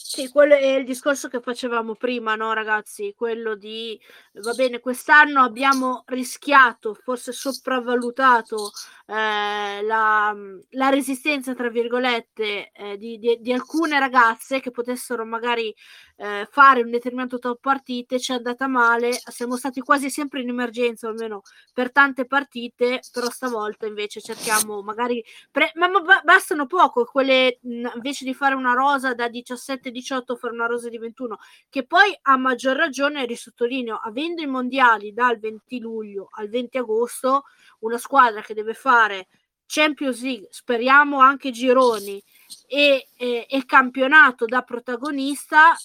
Sì, 0.09 0.29
quello 0.29 0.53
è 0.55 0.65
il 0.77 0.85
discorso 0.85 1.27
che 1.27 1.41
facevamo 1.41 1.95
prima, 1.95 2.35
no, 2.35 2.53
ragazzi? 2.53 3.13
Quello 3.13 3.55
di 3.55 3.99
va 4.35 4.53
bene, 4.53 4.79
quest'anno 4.79 5.41
abbiamo 5.41 6.03
rischiato, 6.07 6.93
forse 6.93 7.33
sopravvalutato 7.33 8.71
eh, 9.05 9.81
la, 9.83 10.33
la, 10.69 10.89
resistenza, 10.89 11.53
tra 11.55 11.69
virgolette, 11.69 12.71
eh, 12.71 12.97
di, 12.97 13.17
di, 13.17 13.38
di, 13.41 13.51
alcune 13.51 13.99
ragazze 13.99 14.61
che 14.61 14.71
potessero 14.71 15.25
magari 15.25 15.75
eh, 16.18 16.47
fare 16.49 16.82
un 16.82 16.89
determinato 16.89 17.38
top 17.38 17.59
partite, 17.61 18.20
ci 18.20 18.32
è 18.32 18.36
andata 18.36 18.68
male, 18.68 19.11
siamo 19.13 19.55
stati 19.55 19.82
quasi 19.82 20.09
sempre 20.09 20.41
in 20.41 20.49
emergenza, 20.49 21.07
almeno 21.07 21.43
per 21.74 21.91
tante 21.91 22.26
partite, 22.26 23.01
però 23.11 23.30
stavolta 23.30 23.86
invece 23.86 24.20
cerchiamo 24.22 24.82
magari, 24.82 25.24
pre- 25.51 25.72
ma, 25.76 25.88
ma 25.89 26.22
bastano 26.24 26.65
poco, 26.65 27.05
quelle 27.05 27.59
invece 27.61 28.26
di 28.26 28.34
fare 28.34 28.55
una 28.55 28.74
rosa 28.74 29.13
da 29.13 29.28
17-18, 29.28 30.36
fare 30.36 30.53
una 30.53 30.65
rosa 30.65 30.89
di 30.89 30.97
21, 30.97 31.38
che 31.70 31.86
poi 31.86 32.18
a 32.24 32.36
maggior 32.38 32.76
ragione, 32.76 33.26
risottolineo, 33.26 33.99
avendo 34.03 34.41
i 34.41 34.47
mondiali 34.47 35.13
dal 35.13 35.38
20 35.38 35.80
luglio 35.80 36.30
al 36.32 36.49
20 36.49 36.78
agosto, 36.80 37.43
una 37.80 37.97
squadra 37.99 38.41
che 38.41 38.55
deve 38.55 38.74
fare 38.74 39.28
Champions 39.68 40.22
League, 40.24 40.47
speriamo 40.49 41.20
anche 41.20 41.51
gironi 41.51 42.22
e, 42.65 43.09
e, 43.18 43.45
e 43.47 43.65
campionato 43.65 44.45
da 44.45 44.61
protagonista 44.63 45.76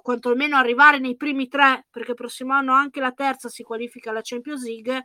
quantomeno 0.00 0.56
arrivare 0.56 0.98
nei 0.98 1.16
primi 1.16 1.48
tre, 1.48 1.86
perché 1.90 2.14
prossimo 2.14 2.54
anno 2.54 2.72
anche 2.72 3.00
la 3.00 3.12
terza 3.12 3.48
si 3.48 3.62
qualifica 3.62 4.10
alla 4.10 4.20
Champions 4.22 4.64
League, 4.64 5.04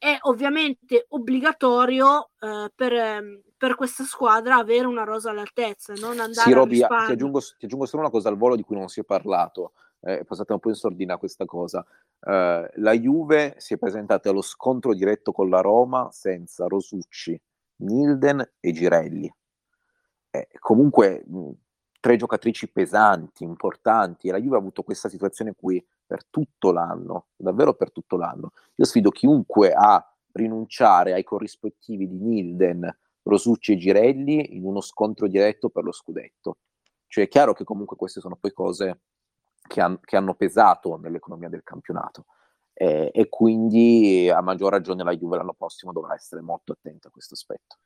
è 0.00 0.16
ovviamente 0.22 1.04
obbligatorio 1.08 2.30
eh, 2.40 2.70
per, 2.74 2.92
ehm, 2.92 3.42
per, 3.56 3.74
questa 3.74 4.04
squadra 4.04 4.56
avere 4.56 4.86
una 4.86 5.04
rosa 5.04 5.30
all'altezza, 5.30 5.92
non 5.94 6.18
andare 6.18 6.48
sì, 6.48 6.52
Roby, 6.54 6.76
ti 6.78 7.12
aggiungo, 7.12 7.40
ti 7.40 7.66
aggiungo 7.66 7.84
solo 7.84 8.02
una 8.02 8.10
cosa 8.10 8.30
al 8.30 8.38
volo 8.38 8.56
di 8.56 8.62
cui 8.62 8.76
non 8.76 8.88
si 8.88 9.00
è 9.00 9.04
parlato, 9.04 9.72
eh, 10.00 10.20
è 10.20 10.24
passata 10.24 10.54
un 10.54 10.60
po' 10.60 10.70
in 10.70 10.74
sordina 10.74 11.18
questa 11.18 11.44
cosa. 11.44 11.84
Eh, 12.18 12.70
la 12.76 12.92
Juve 12.92 13.56
si 13.58 13.74
è 13.74 13.76
presentata 13.76 14.30
allo 14.30 14.40
scontro 14.40 14.94
diretto 14.94 15.32
con 15.32 15.50
la 15.50 15.60
Roma 15.60 16.08
senza 16.12 16.66
Rosucci, 16.66 17.38
Milden 17.76 18.52
e 18.58 18.72
Girelli. 18.72 19.30
Eh, 20.30 20.48
comunque 20.60 21.24
tre 22.00 22.16
giocatrici 22.16 22.70
pesanti, 22.70 23.44
importanti, 23.44 24.28
e 24.28 24.32
la 24.32 24.40
Juve 24.40 24.56
ha 24.56 24.58
avuto 24.58 24.82
questa 24.82 25.08
situazione 25.08 25.54
qui 25.54 25.84
per 26.06 26.24
tutto 26.26 26.72
l'anno, 26.72 27.26
davvero 27.36 27.74
per 27.74 27.92
tutto 27.92 28.16
l'anno. 28.16 28.52
Io 28.76 28.84
sfido 28.84 29.10
chiunque 29.10 29.72
a 29.72 30.04
rinunciare 30.32 31.12
ai 31.12 31.22
corrispettivi 31.22 32.08
di 32.08 32.18
Nilden, 32.18 32.98
Rosucci 33.22 33.72
e 33.72 33.76
Girelli 33.76 34.56
in 34.56 34.64
uno 34.64 34.80
scontro 34.80 35.28
diretto 35.28 35.68
per 35.68 35.84
lo 35.84 35.92
scudetto. 35.92 36.56
Cioè 37.06 37.24
è 37.24 37.28
chiaro 37.28 37.52
che 37.52 37.64
comunque 37.64 37.96
queste 37.96 38.20
sono 38.20 38.36
poi 38.36 38.52
cose 38.52 39.00
che, 39.66 39.80
han- 39.80 40.00
che 40.00 40.16
hanno 40.16 40.34
pesato 40.34 40.96
nell'economia 40.96 41.48
del 41.48 41.62
campionato 41.62 42.26
eh, 42.72 43.10
e 43.12 43.28
quindi 43.28 44.30
a 44.30 44.40
maggior 44.40 44.72
ragione 44.72 45.04
la 45.04 45.14
Juve 45.14 45.36
l'anno 45.36 45.52
prossimo 45.52 45.92
dovrà 45.92 46.14
essere 46.14 46.40
molto 46.40 46.72
attenta 46.72 47.08
a 47.08 47.10
questo 47.10 47.34
aspetto. 47.34 47.76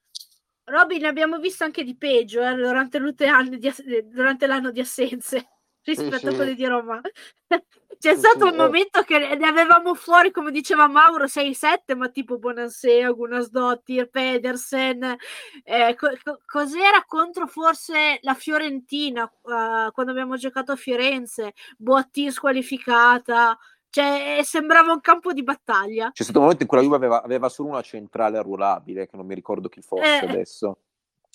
Robin, 0.64 1.04
abbiamo 1.04 1.38
visto 1.38 1.64
anche 1.64 1.84
di 1.84 1.96
peggio 1.96 2.40
eh, 2.42 2.54
durante, 2.54 2.98
di, 3.00 3.72
durante, 4.04 4.46
l'anno 4.46 4.70
di 4.70 4.80
assenze 4.80 5.48
rispetto 5.84 6.16
sì, 6.16 6.26
a 6.26 6.34
quelli 6.34 6.54
di 6.54 6.66
Roma. 6.66 7.00
C'è 7.98 8.12
sì, 8.12 8.18
stato 8.18 8.46
un 8.46 8.54
eh. 8.54 8.56
momento 8.56 9.02
che 9.02 9.18
ne 9.18 9.46
avevamo 9.46 9.94
fuori, 9.94 10.30
come 10.30 10.50
diceva 10.50 10.88
Mauro, 10.88 11.26
6-7, 11.26 11.94
ma 11.96 12.08
tipo 12.08 12.38
Bonansea, 12.38 13.10
Gunasdottir, 13.10 14.10
Pedersen. 14.10 15.16
Eh, 15.62 15.94
co- 15.94 16.12
co- 16.22 16.40
cos'era 16.44 17.02
contro 17.06 17.46
forse 17.46 18.18
la 18.20 18.34
Fiorentina 18.34 19.22
uh, 19.22 19.90
quando 19.92 20.12
abbiamo 20.12 20.36
giocato 20.36 20.72
a 20.72 20.76
Firenze? 20.76 21.54
Boatti 21.78 22.30
squalificata. 22.30 23.58
Cioè, 23.94 24.40
sembrava 24.42 24.90
un 24.90 25.00
campo 25.00 25.32
di 25.32 25.44
battaglia. 25.44 26.10
C'è 26.10 26.24
stato 26.24 26.38
un 26.38 26.44
momento 26.46 26.64
in 26.64 26.68
cui 26.68 26.78
la 26.78 26.82
Juve 26.82 26.96
aveva, 26.96 27.22
aveva 27.22 27.48
solo 27.48 27.68
una 27.68 27.80
centrale 27.80 28.38
arruolabile, 28.38 29.06
che 29.06 29.16
non 29.16 29.24
mi 29.24 29.36
ricordo 29.36 29.68
chi 29.68 29.82
fosse 29.82 30.20
eh, 30.20 30.26
adesso. 30.26 30.78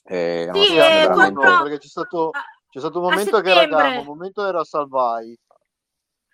Eh, 0.03 0.49
sì, 0.53 0.73
eh, 0.73 0.77
veramente... 0.77 1.47
no, 1.47 1.61
perché 1.61 1.77
c'è 1.77 1.87
stato, 1.87 2.31
c'è 2.69 2.79
stato 2.79 2.99
un 2.99 3.09
momento 3.09 3.39
che 3.39 3.49
era 3.49 3.65
Gamma, 3.65 3.99
un 4.01 4.05
momento 4.05 4.45
era 4.45 4.65
Salvai. 4.65 5.39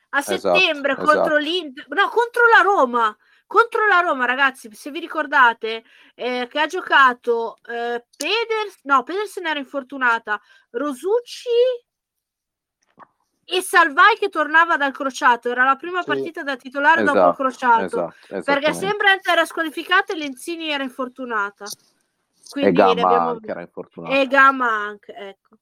A 0.09 0.17
esatto, 0.17 0.57
settembre 0.57 0.93
esatto, 0.93 1.05
contro 1.05 1.37
esatto. 1.37 1.37
l'Inter, 1.37 1.85
no, 1.89 2.09
contro 2.09 2.47
la 2.47 2.61
Roma. 2.63 3.17
Contro 3.45 3.85
la 3.85 3.99
Roma, 3.99 4.25
ragazzi, 4.25 4.67
se 4.73 4.89
vi 4.89 4.99
ricordate, 4.99 5.83
eh, 6.15 6.47
che 6.49 6.59
ha 6.59 6.65
giocato 6.65 7.57
eh, 7.69 8.03
Peders, 8.17 8.79
no, 8.85 9.03
Pedersen 9.03 9.45
era 9.45 9.59
infortunata, 9.59 10.41
Rosucci 10.71 11.49
e 13.45 13.61
Salvai 13.61 14.17
che 14.17 14.29
tornava 14.29 14.75
dal 14.75 14.91
crociato. 14.91 15.49
Era 15.49 15.63
la 15.63 15.75
prima 15.75 16.01
sì. 16.01 16.07
partita 16.07 16.43
da 16.43 16.55
titolare 16.55 17.01
esatto, 17.01 17.17
dopo 17.17 17.29
il 17.29 17.35
crociato. 17.35 17.85
Esatto, 17.85 18.41
perché 18.43 18.73
Sembrant 18.73 19.27
era 19.27 19.45
squalificata 19.45 20.13
e 20.13 20.17
Lenzini 20.17 20.69
era 20.69 20.83
infortunata. 20.83 21.65
Quindi 22.49 22.69
e 22.69 22.73
Gamma 22.73 23.21
anche 23.21 23.49
era 23.51 23.61
infortunata. 23.61 24.15
E 24.15 24.27
Gamma 24.27 24.69
anche, 24.69 25.13
ecco. 25.13 25.57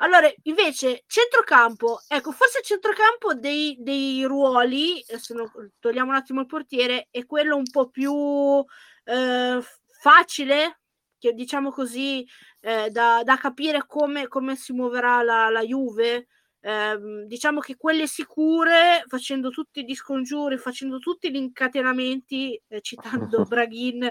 Allora, 0.00 0.30
invece, 0.42 1.02
centrocampo, 1.06 2.02
ecco, 2.06 2.30
forse 2.30 2.58
il 2.58 2.64
centrocampo 2.64 3.34
dei, 3.34 3.76
dei 3.80 4.22
ruoli, 4.24 5.04
se 5.04 5.34
no, 5.34 5.50
togliamo 5.80 6.10
un 6.10 6.16
attimo 6.16 6.40
il 6.40 6.46
portiere, 6.46 7.08
è 7.10 7.26
quello 7.26 7.56
un 7.56 7.68
po' 7.68 7.88
più 7.88 8.64
eh, 9.04 9.60
facile, 10.00 10.80
che 11.18 11.32
diciamo 11.32 11.72
così, 11.72 12.24
eh, 12.60 12.90
da, 12.90 13.22
da, 13.24 13.36
capire 13.36 13.86
come, 13.86 14.28
come, 14.28 14.54
si 14.54 14.72
muoverà 14.72 15.22
la, 15.22 15.48
la 15.48 15.62
Juve, 15.62 16.28
eh, 16.60 17.24
diciamo 17.26 17.60
che 17.60 17.76
quelle 17.76 18.06
sicure, 18.06 19.04
facendo 19.06 19.50
tutti 19.50 19.84
gli 19.84 19.94
scongiuri, 19.94 20.58
facendo 20.58 20.98
tutti 20.98 21.30
gli 21.30 21.36
incatenamenti, 21.36 22.60
eh, 22.68 22.80
citando 22.80 23.44
Braghin 23.48 24.08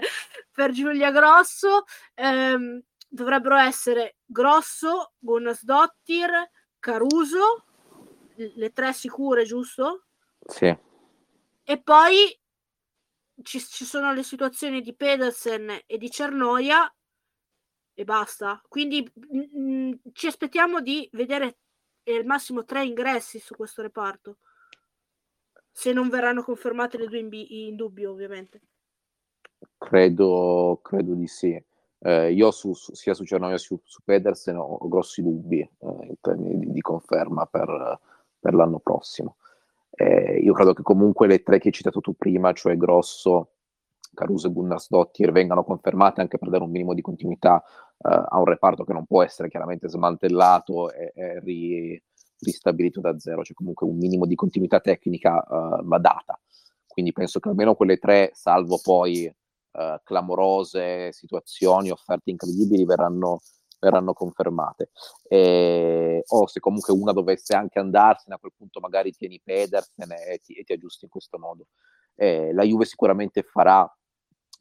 per 0.50 0.70
Giulia 0.70 1.10
Grosso, 1.10 1.84
ehm, 2.14 2.82
dovrebbero 3.08 3.56
essere 3.56 4.16
Grosso, 4.24 5.12
Gunnarsdottir, 5.18 6.50
Caruso, 6.78 7.64
le 8.36 8.72
tre 8.72 8.92
sicure, 8.92 9.44
giusto? 9.44 10.06
Sì. 10.46 10.76
E 11.64 11.82
poi 11.82 12.38
ci, 13.42 13.60
ci 13.60 13.84
sono 13.84 14.12
le 14.12 14.22
situazioni 14.22 14.80
di 14.80 14.94
Pedersen 14.94 15.82
e 15.86 15.98
di 15.98 16.10
Cernoia 16.10 16.90
e 17.94 18.04
basta. 18.04 18.60
Quindi 18.68 19.02
mh, 19.02 19.92
ci 20.12 20.28
aspettiamo 20.28 20.80
di 20.80 21.08
vedere 21.12 21.58
e 22.08 22.16
al 22.16 22.24
massimo 22.24 22.64
tre 22.64 22.86
ingressi 22.86 23.38
su 23.38 23.54
questo 23.54 23.82
reparto. 23.82 24.38
Se 25.70 25.92
non 25.92 26.08
verranno 26.08 26.42
confermate 26.42 26.96
le 26.96 27.06
due 27.06 27.18
in, 27.18 27.28
in 27.30 27.76
dubbio, 27.76 28.10
ovviamente. 28.10 28.62
Credo, 29.76 30.80
credo 30.82 31.12
di 31.12 31.26
sì. 31.26 31.62
Eh, 32.00 32.32
io 32.32 32.50
su, 32.50 32.72
su, 32.72 32.94
sia 32.94 33.12
su 33.12 33.24
Cernoia 33.24 33.56
che 33.56 33.58
su, 33.58 33.78
su, 33.84 34.00
Pedersen 34.02 34.56
ho, 34.56 34.78
grossi 34.88 35.20
dubbi 35.20 35.60
eh, 35.60 35.68
in 35.80 36.14
termini 36.20 36.58
di, 36.58 36.72
di 36.72 36.80
conferma 36.80 37.44
per, 37.44 38.00
per, 38.40 38.54
l'anno 38.54 38.78
prossimo. 38.78 39.36
Eh, 39.90 40.38
io 40.38 40.54
credo 40.54 40.72
che 40.72 40.82
comunque 40.82 41.26
le 41.26 41.42
tre 41.42 41.58
che 41.58 41.68
hai 41.68 41.74
citato 41.74 42.00
tu 42.00 42.14
prima, 42.16 42.52
cioè 42.54 42.76
Grosso, 42.76 43.50
Caruso 44.14 44.46
e 44.46 44.52
Gunnarsdottir, 44.52 45.30
vengano 45.30 45.62
confermate 45.62 46.22
anche 46.22 46.38
per 46.38 46.48
dare 46.48 46.64
un 46.64 46.70
minimo 46.70 46.94
di 46.94 47.02
continuità 47.02 47.62
a 48.00 48.38
un 48.38 48.44
reparto 48.44 48.84
che 48.84 48.92
non 48.92 49.06
può 49.06 49.22
essere 49.22 49.48
chiaramente 49.48 49.88
smantellato 49.88 50.92
e, 50.92 51.12
e 51.14 51.40
ri, 51.40 52.02
ristabilito 52.40 53.00
da 53.00 53.18
zero, 53.18 53.42
cioè 53.42 53.56
comunque 53.56 53.86
un 53.86 53.96
minimo 53.96 54.26
di 54.26 54.34
continuità 54.34 54.80
tecnica 54.80 55.44
va 55.82 55.98
data. 55.98 56.38
Quindi 56.86 57.12
penso 57.12 57.38
che 57.38 57.48
almeno 57.48 57.74
quelle 57.74 57.98
tre, 57.98 58.30
salvo 58.34 58.80
poi 58.82 59.26
uh, 59.26 60.00
clamorose 60.02 61.12
situazioni, 61.12 61.90
offerte 61.90 62.30
incredibili, 62.30 62.84
verranno, 62.84 63.40
verranno 63.78 64.12
confermate. 64.12 64.90
E, 65.28 66.22
o 66.26 66.46
se 66.48 66.58
comunque 66.58 66.92
una 66.92 67.12
dovesse 67.12 67.54
anche 67.54 67.78
andarsene, 67.78 68.34
a 68.34 68.38
quel 68.38 68.52
punto 68.56 68.80
magari 68.80 69.12
tieni 69.12 69.40
Pedersen 69.40 70.10
e 70.10 70.40
ti, 70.42 70.54
e 70.54 70.64
ti 70.64 70.72
aggiusti 70.72 71.04
in 71.04 71.10
questo 71.10 71.38
modo. 71.38 71.66
Eh, 72.16 72.52
la 72.52 72.64
Juve 72.64 72.84
sicuramente 72.84 73.42
farà 73.44 73.88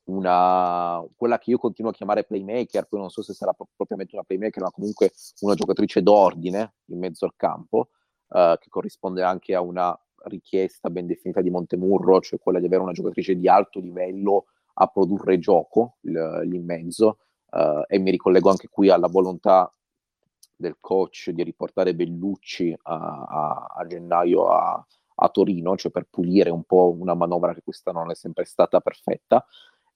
una, 0.08 1.04
quella 1.16 1.38
che 1.38 1.52
io 1.52 1.58
continuo 1.58 1.92
a 1.92 1.94
chiamare 1.94 2.24
playmaker, 2.24 2.86
poi 2.88 3.00
non 3.00 3.10
so 3.10 3.22
se 3.22 3.34
sarà 3.34 3.54
pro- 3.54 3.68
propriamente 3.76 4.16
una 4.16 4.24
playmaker, 4.24 4.64
ma 4.64 4.72
comunque 4.72 5.12
una 5.42 5.56
giocatrice 5.56 6.02
d'ordine 6.02 6.76
in 6.86 7.00
mezzo 7.00 7.26
al 7.26 7.34
campo, 7.36 7.90
uh, 8.28 8.58
che 8.58 8.70
corrisponde 8.70 9.24
anche 9.24 9.54
a 9.54 9.62
una 9.62 9.98
richiesta 10.24 10.90
ben 10.90 11.08
definita 11.08 11.42
di 11.42 11.50
Montemurro, 11.50 12.22
cioè 12.22 12.40
quella 12.40 12.60
di 12.60 12.66
avere 12.66 12.84
una 12.84 12.92
giocatrice 12.92 13.36
di 13.36 13.48
alto 13.48 13.80
livello 13.80 14.46
a 14.76 14.88
produrre 14.88 15.40
gioco 15.40 15.98
l- 16.02 16.42
lì 16.44 16.56
in 16.56 16.66
mezzo, 16.66 17.20
uh, 17.52 17.84
e 17.88 18.00
mi 18.00 18.12
ricollego 18.12 18.50
anche 18.50 18.70
qui 18.70 18.90
alla 18.90 19.08
volontà 19.08 19.72
del 20.56 20.78
coach 20.80 21.30
di 21.30 21.44
riportare 21.44 21.94
Bellucci 21.94 22.76
a, 22.84 22.96
a, 22.96 23.68
a 23.78 23.86
gennaio 23.86 24.48
a, 24.48 24.86
a, 25.16 25.30
Torino, 25.30 25.78
cioè 25.78 25.92
per 25.92 26.08
pulire 26.10 26.50
un 26.50 26.64
po' 26.64 26.96
una 26.98 27.14
manovra 27.14 27.54
che 27.54 27.62
quest'anno 27.64 28.00
non 28.00 28.12
è 28.12 28.16
sempre 28.16 28.46
stata 28.46 28.80
perfetta. 28.80 29.46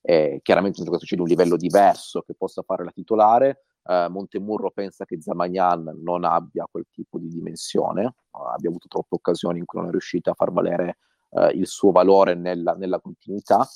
Eh, 0.04 0.40
chiaramente 0.42 0.80
un 0.80 0.86
giocatore 0.86 1.14
di 1.14 1.22
un 1.22 1.28
livello 1.28 1.56
diverso 1.56 2.22
che 2.22 2.34
possa 2.34 2.62
fare 2.62 2.84
la 2.84 2.90
titolare. 2.90 3.64
Eh, 3.84 4.08
Montemurro 4.08 4.70
pensa 4.70 5.04
che 5.04 5.20
Zamagnan 5.20 6.00
non 6.02 6.24
abbia 6.24 6.66
quel 6.70 6.86
tipo 6.90 7.18
di 7.18 7.28
dimensione, 7.28 8.14
abbia 8.30 8.68
avuto 8.68 8.88
troppe 8.88 9.14
occasioni 9.14 9.58
in 9.58 9.64
cui 9.64 9.78
non 9.78 9.88
è 9.88 9.92
riuscito 9.92 10.30
a 10.30 10.34
far 10.34 10.52
valere 10.52 10.98
eh, 11.30 11.52
il 11.54 11.66
suo 11.66 11.92
valore 11.92 12.34
nella, 12.34 12.74
nella 12.74 13.00
continuità 13.00 13.66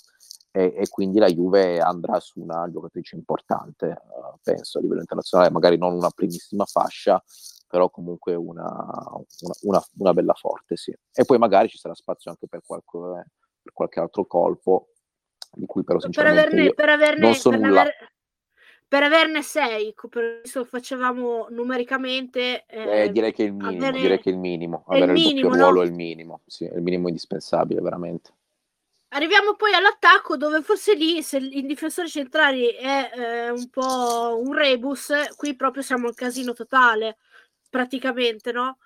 e, 0.57 0.73
e, 0.75 0.89
quindi 0.89 1.19
la 1.19 1.29
Juve 1.29 1.81
andrà 1.81 2.19
su 2.19 2.41
una 2.41 2.67
giocatrice 2.71 3.15
importante, 3.15 3.89
uh, 3.89 4.39
penso 4.43 4.79
a 4.79 4.81
livello 4.81 5.01
internazionale, 5.01 5.51
magari 5.51 5.77
non 5.77 5.93
una 5.93 6.09
primissima 6.09 6.65
fascia, 6.65 7.23
però 7.69 7.91
comunque 7.91 8.35
una, 8.35 8.65
una, 8.65 9.55
una, 9.65 9.85
una 9.99 10.15
bella 10.15 10.33
forte, 10.33 10.77
sì. 10.77 10.97
E 11.13 11.25
poi 11.27 11.37
magari 11.37 11.69
ci 11.69 11.77
sarà 11.77 11.95
spazio 11.95 12.31
anche 12.31 12.47
per 12.49 12.63
qualche, 12.65 13.27
per 13.61 13.73
qualche 13.75 14.01
altro 14.01 14.25
colpo, 14.25 14.93
di 15.57 15.67
cui 15.67 15.83
però 15.85 15.99
sinceramente 15.99 16.49
per 16.49 16.55
averne, 16.55 16.75
per 16.75 16.89
averne, 16.89 17.21
non 17.21 17.35
so 17.35 17.51
per 17.51 17.59
nulla. 17.59 17.81
Aver, 17.81 18.13
per 18.89 19.03
averne 19.03 19.43
sei, 19.43 19.95
per 20.09 20.41
questo 20.41 20.65
facevamo 20.65 21.49
numericamente. 21.51 22.67
Eh, 22.67 23.05
eh, 23.05 23.11
direi 23.11 23.33
che 23.33 23.45
il 23.45 23.53
minimo, 23.53 23.85
avere, 23.85 24.01
direi 24.01 24.21
che 24.21 24.31
il 24.31 24.39
minimo. 24.39 24.85
Avere 24.87 25.07
il, 25.07 25.13
minimo, 25.13 25.49
doppio 25.49 25.59
no? 25.59 25.65
ruolo 25.65 25.83
è 25.83 25.87
il 25.87 25.93
minimo, 25.93 26.43
sì, 26.47 26.67
è 26.67 26.75
il 26.75 26.83
minimo 26.83 27.09
indispensabile, 27.09 27.81
veramente. 27.81 28.35
Arriviamo 29.09 29.55
poi 29.55 29.73
all'attacco 29.73 30.37
dove 30.37 30.63
forse 30.63 30.95
lì 30.95 31.23
se 31.23 31.39
il 31.39 31.67
difensore 31.67 32.09
centrali 32.09 32.67
è 32.69 33.11
eh, 33.15 33.51
un 33.51 33.71
po' 33.71 34.39
un 34.41 34.53
rebus, 34.53 35.13
qui 35.37 35.57
proprio 35.57 35.83
siamo 35.83 36.09
al 36.09 36.15
casino 36.15 36.53
totale, 36.53 37.17
praticamente, 37.71 38.53
no? 38.53 38.79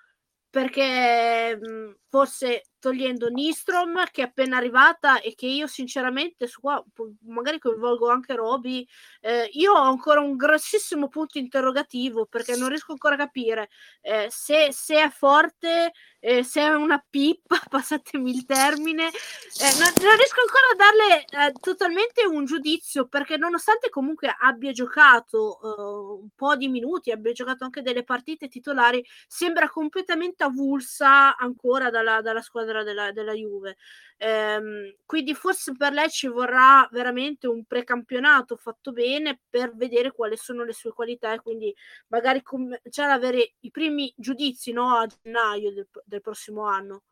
Perché 0.49 1.57
mh, 1.57 1.95
forse 2.07 2.70
togliendo 2.81 3.29
Nistrom 3.29 4.03
che 4.11 4.23
è 4.23 4.25
appena 4.25 4.57
arrivata 4.57 5.21
e 5.21 5.35
che 5.35 5.45
io 5.45 5.67
sinceramente 5.67 6.47
su 6.47 6.59
qua 6.59 6.83
magari 7.27 7.59
coinvolgo 7.59 8.09
anche 8.09 8.35
Roby 8.35 8.85
eh, 9.21 9.47
io 9.53 9.73
ho 9.73 9.83
ancora 9.83 10.19
un 10.19 10.35
grossissimo 10.35 11.07
punto 11.07 11.37
interrogativo 11.37 12.25
perché 12.25 12.57
non 12.57 12.69
riesco 12.69 12.91
ancora 12.91 13.13
a 13.13 13.19
capire 13.19 13.69
eh, 14.01 14.27
se, 14.29 14.69
se, 14.71 15.03
è 15.03 15.09
forte 15.09 15.93
eh, 16.19 16.43
se 16.43 16.61
è 16.61 16.73
una 16.73 17.03
pippa 17.07 17.61
passatemi 17.69 18.31
il 18.31 18.45
termine 18.45 19.07
eh, 19.07 19.79
non, 19.79 19.93
non, 20.01 20.15
riesco 20.17 20.41
ancora 20.41 20.71
a 20.71 20.75
darle 20.75 21.25
eh, 21.25 21.53
totalmente 21.59 22.25
un 22.25 22.45
giudizio 22.45 23.07
perché 23.07 23.37
nonostante 23.37 23.89
comunque 23.89 24.35
abbia 24.39 24.71
giocato 24.71 25.59
eh, 25.61 26.21
un 26.23 26.29
po' 26.35 26.55
di 26.55 26.67
minuti 26.67 27.11
abbia 27.11 27.31
giocato 27.31 27.63
anche 27.63 27.83
delle 27.83 28.03
partite 28.03 28.47
titolari 28.47 29.05
sembra 29.27 29.69
completamente 29.69 30.43
avulsa 30.43 31.37
ancora 31.37 31.91
dalla, 31.91 32.21
dalla 32.21 32.41
squadra 32.41 32.70
squadra 32.71 32.83
della, 32.83 33.11
della 33.11 33.33
Juve. 33.33 33.77
Ehm, 34.17 34.95
quindi 35.05 35.33
forse 35.35 35.73
per 35.75 35.93
lei 35.93 36.09
ci 36.09 36.27
vorrà 36.27 36.87
veramente 36.91 37.47
un 37.47 37.65
precampionato 37.65 38.55
fatto 38.55 38.91
bene 38.91 39.41
per 39.49 39.75
vedere 39.75 40.11
quali 40.11 40.37
sono 40.37 40.63
le 40.63 40.73
sue 40.73 40.91
qualità 40.93 41.33
e 41.33 41.41
quindi 41.41 41.75
magari 42.07 42.41
cominciare 42.41 43.11
ad 43.13 43.23
avere 43.23 43.53
i 43.59 43.71
primi 43.71 44.13
giudizi 44.17 44.71
no, 44.71 44.95
a 44.95 45.07
gennaio 45.07 45.73
del, 45.73 45.87
del 46.05 46.21
prossimo 46.21 46.63
anno. 46.65 47.03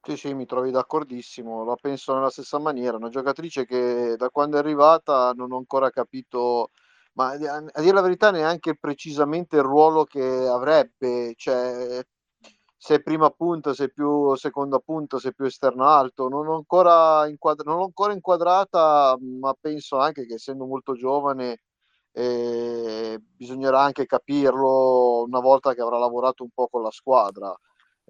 Sì, 0.00 0.16
sì, 0.16 0.32
mi 0.32 0.46
trovi 0.46 0.70
d'accordissimo, 0.70 1.64
la 1.64 1.76
penso 1.76 2.14
nella 2.14 2.30
stessa 2.30 2.58
maniera, 2.58 2.96
una 2.96 3.10
giocatrice 3.10 3.66
che 3.66 4.14
da 4.16 4.30
quando 4.30 4.56
è 4.56 4.60
arrivata 4.60 5.32
non 5.32 5.52
ho 5.52 5.58
ancora 5.58 5.90
capito, 5.90 6.70
ma 7.14 7.32
a 7.32 7.36
dire 7.36 7.92
la 7.92 8.00
verità 8.00 8.30
neanche 8.30 8.76
precisamente 8.76 9.56
il 9.56 9.62
ruolo 9.62 10.04
che 10.04 10.22
avrebbe, 10.22 11.34
cioè 11.36 12.02
se 12.80 13.02
prima 13.02 13.28
punta, 13.30 13.74
se 13.74 13.90
più 13.90 14.34
seconda 14.36 14.78
punta, 14.78 15.18
se 15.18 15.32
più 15.34 15.44
esterno 15.44 15.84
alto. 15.84 16.28
Non 16.28 16.46
ho 16.46 16.54
ancora, 16.54 17.26
inquadra- 17.28 17.70
non 17.70 17.82
ancora 17.82 18.12
inquadrata, 18.12 19.18
ma 19.20 19.52
penso 19.60 19.98
anche 19.98 20.24
che 20.26 20.34
essendo 20.34 20.64
molto 20.64 20.94
giovane 20.94 21.62
eh, 22.12 23.18
bisognerà 23.20 23.80
anche 23.80 24.06
capirlo 24.06 25.24
una 25.24 25.40
volta 25.40 25.74
che 25.74 25.80
avrà 25.80 25.98
lavorato 25.98 26.44
un 26.44 26.50
po' 26.54 26.68
con 26.68 26.82
la 26.82 26.92
squadra. 26.92 27.54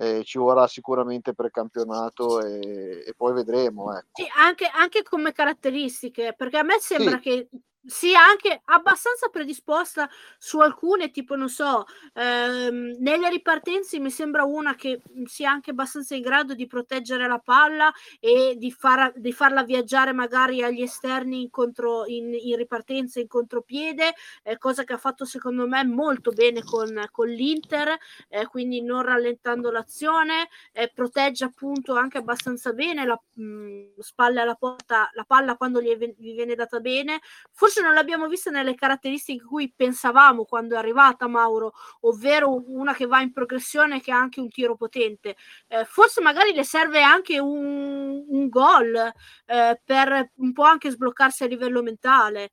Eh, 0.00 0.22
ci 0.22 0.38
vorrà 0.38 0.68
sicuramente 0.68 1.34
per 1.34 1.50
campionato 1.50 2.40
e, 2.44 3.04
e 3.06 3.14
poi 3.16 3.32
vedremo. 3.32 3.96
Ecco. 3.96 4.22
Sì, 4.22 4.26
anche, 4.36 4.66
anche, 4.66 5.02
come 5.02 5.32
caratteristiche, 5.32 6.34
perché 6.36 6.58
a 6.58 6.62
me 6.62 6.78
sembra 6.78 7.16
sì. 7.16 7.20
che 7.20 7.48
sia 7.86 8.22
anche 8.22 8.60
abbastanza 8.64 9.28
predisposta 9.28 10.08
su 10.38 10.58
alcune, 10.60 11.10
tipo 11.10 11.36
non 11.36 11.48
so, 11.48 11.84
ehm, 12.14 12.96
nelle 13.00 13.30
ripartenze 13.30 13.98
mi 13.98 14.10
sembra 14.10 14.44
una 14.44 14.74
che 14.74 15.00
sia 15.24 15.50
anche 15.50 15.70
abbastanza 15.70 16.14
in 16.14 16.22
grado 16.22 16.54
di 16.54 16.66
proteggere 16.66 17.26
la 17.26 17.38
palla 17.38 17.90
e 18.20 18.56
di, 18.58 18.70
far, 18.70 19.12
di 19.16 19.32
farla 19.32 19.62
viaggiare 19.64 20.12
magari 20.12 20.62
agli 20.62 20.82
esterni 20.82 21.42
in, 21.42 21.50
contro, 21.50 22.04
in, 22.06 22.34
in 22.34 22.56
ripartenza, 22.56 23.20
in 23.20 23.28
contropiede, 23.28 24.12
eh, 24.42 24.58
cosa 24.58 24.84
che 24.84 24.92
ha 24.94 24.98
fatto 24.98 25.24
secondo 25.24 25.66
me 25.66 25.84
molto 25.84 26.30
bene 26.32 26.62
con, 26.62 27.06
con 27.10 27.28
l'Inter, 27.28 27.96
eh, 28.28 28.46
quindi 28.46 28.82
non 28.82 29.02
rallentando 29.02 29.70
l'azione, 29.70 30.48
eh, 30.72 30.90
protegge 30.92 31.44
appunto 31.44 31.94
anche 31.94 32.18
abbastanza 32.18 32.72
bene 32.72 33.04
la 33.06 33.20
mh, 33.34 33.98
spalle 34.00 34.40
alla 34.40 34.54
porta, 34.54 35.08
la 35.14 35.24
palla 35.24 35.56
quando 35.56 35.80
gli, 35.80 35.94
gli 36.18 36.34
viene 36.34 36.54
data 36.54 36.80
bene. 36.80 37.20
Forse 37.52 37.67
forse 37.68 37.82
non 37.82 37.92
l'abbiamo 37.92 38.28
vista 38.28 38.50
nelle 38.50 38.74
caratteristiche 38.74 39.44
cui 39.44 39.70
pensavamo 39.74 40.44
quando 40.44 40.74
è 40.74 40.78
arrivata 40.78 41.28
Mauro, 41.28 41.74
ovvero 42.00 42.64
una 42.68 42.94
che 42.94 43.06
va 43.06 43.20
in 43.20 43.30
progressione 43.30 43.96
e 43.96 44.00
che 44.00 44.10
ha 44.10 44.18
anche 44.18 44.40
un 44.40 44.48
tiro 44.48 44.74
potente. 44.74 45.36
Eh, 45.66 45.84
forse 45.84 46.22
magari 46.22 46.54
le 46.54 46.64
serve 46.64 47.02
anche 47.02 47.38
un, 47.38 48.24
un 48.26 48.48
gol 48.48 48.94
eh, 48.94 49.80
per 49.84 50.30
un 50.36 50.52
po' 50.54 50.62
anche 50.62 50.90
sbloccarsi 50.90 51.44
a 51.44 51.46
livello 51.46 51.82
mentale. 51.82 52.52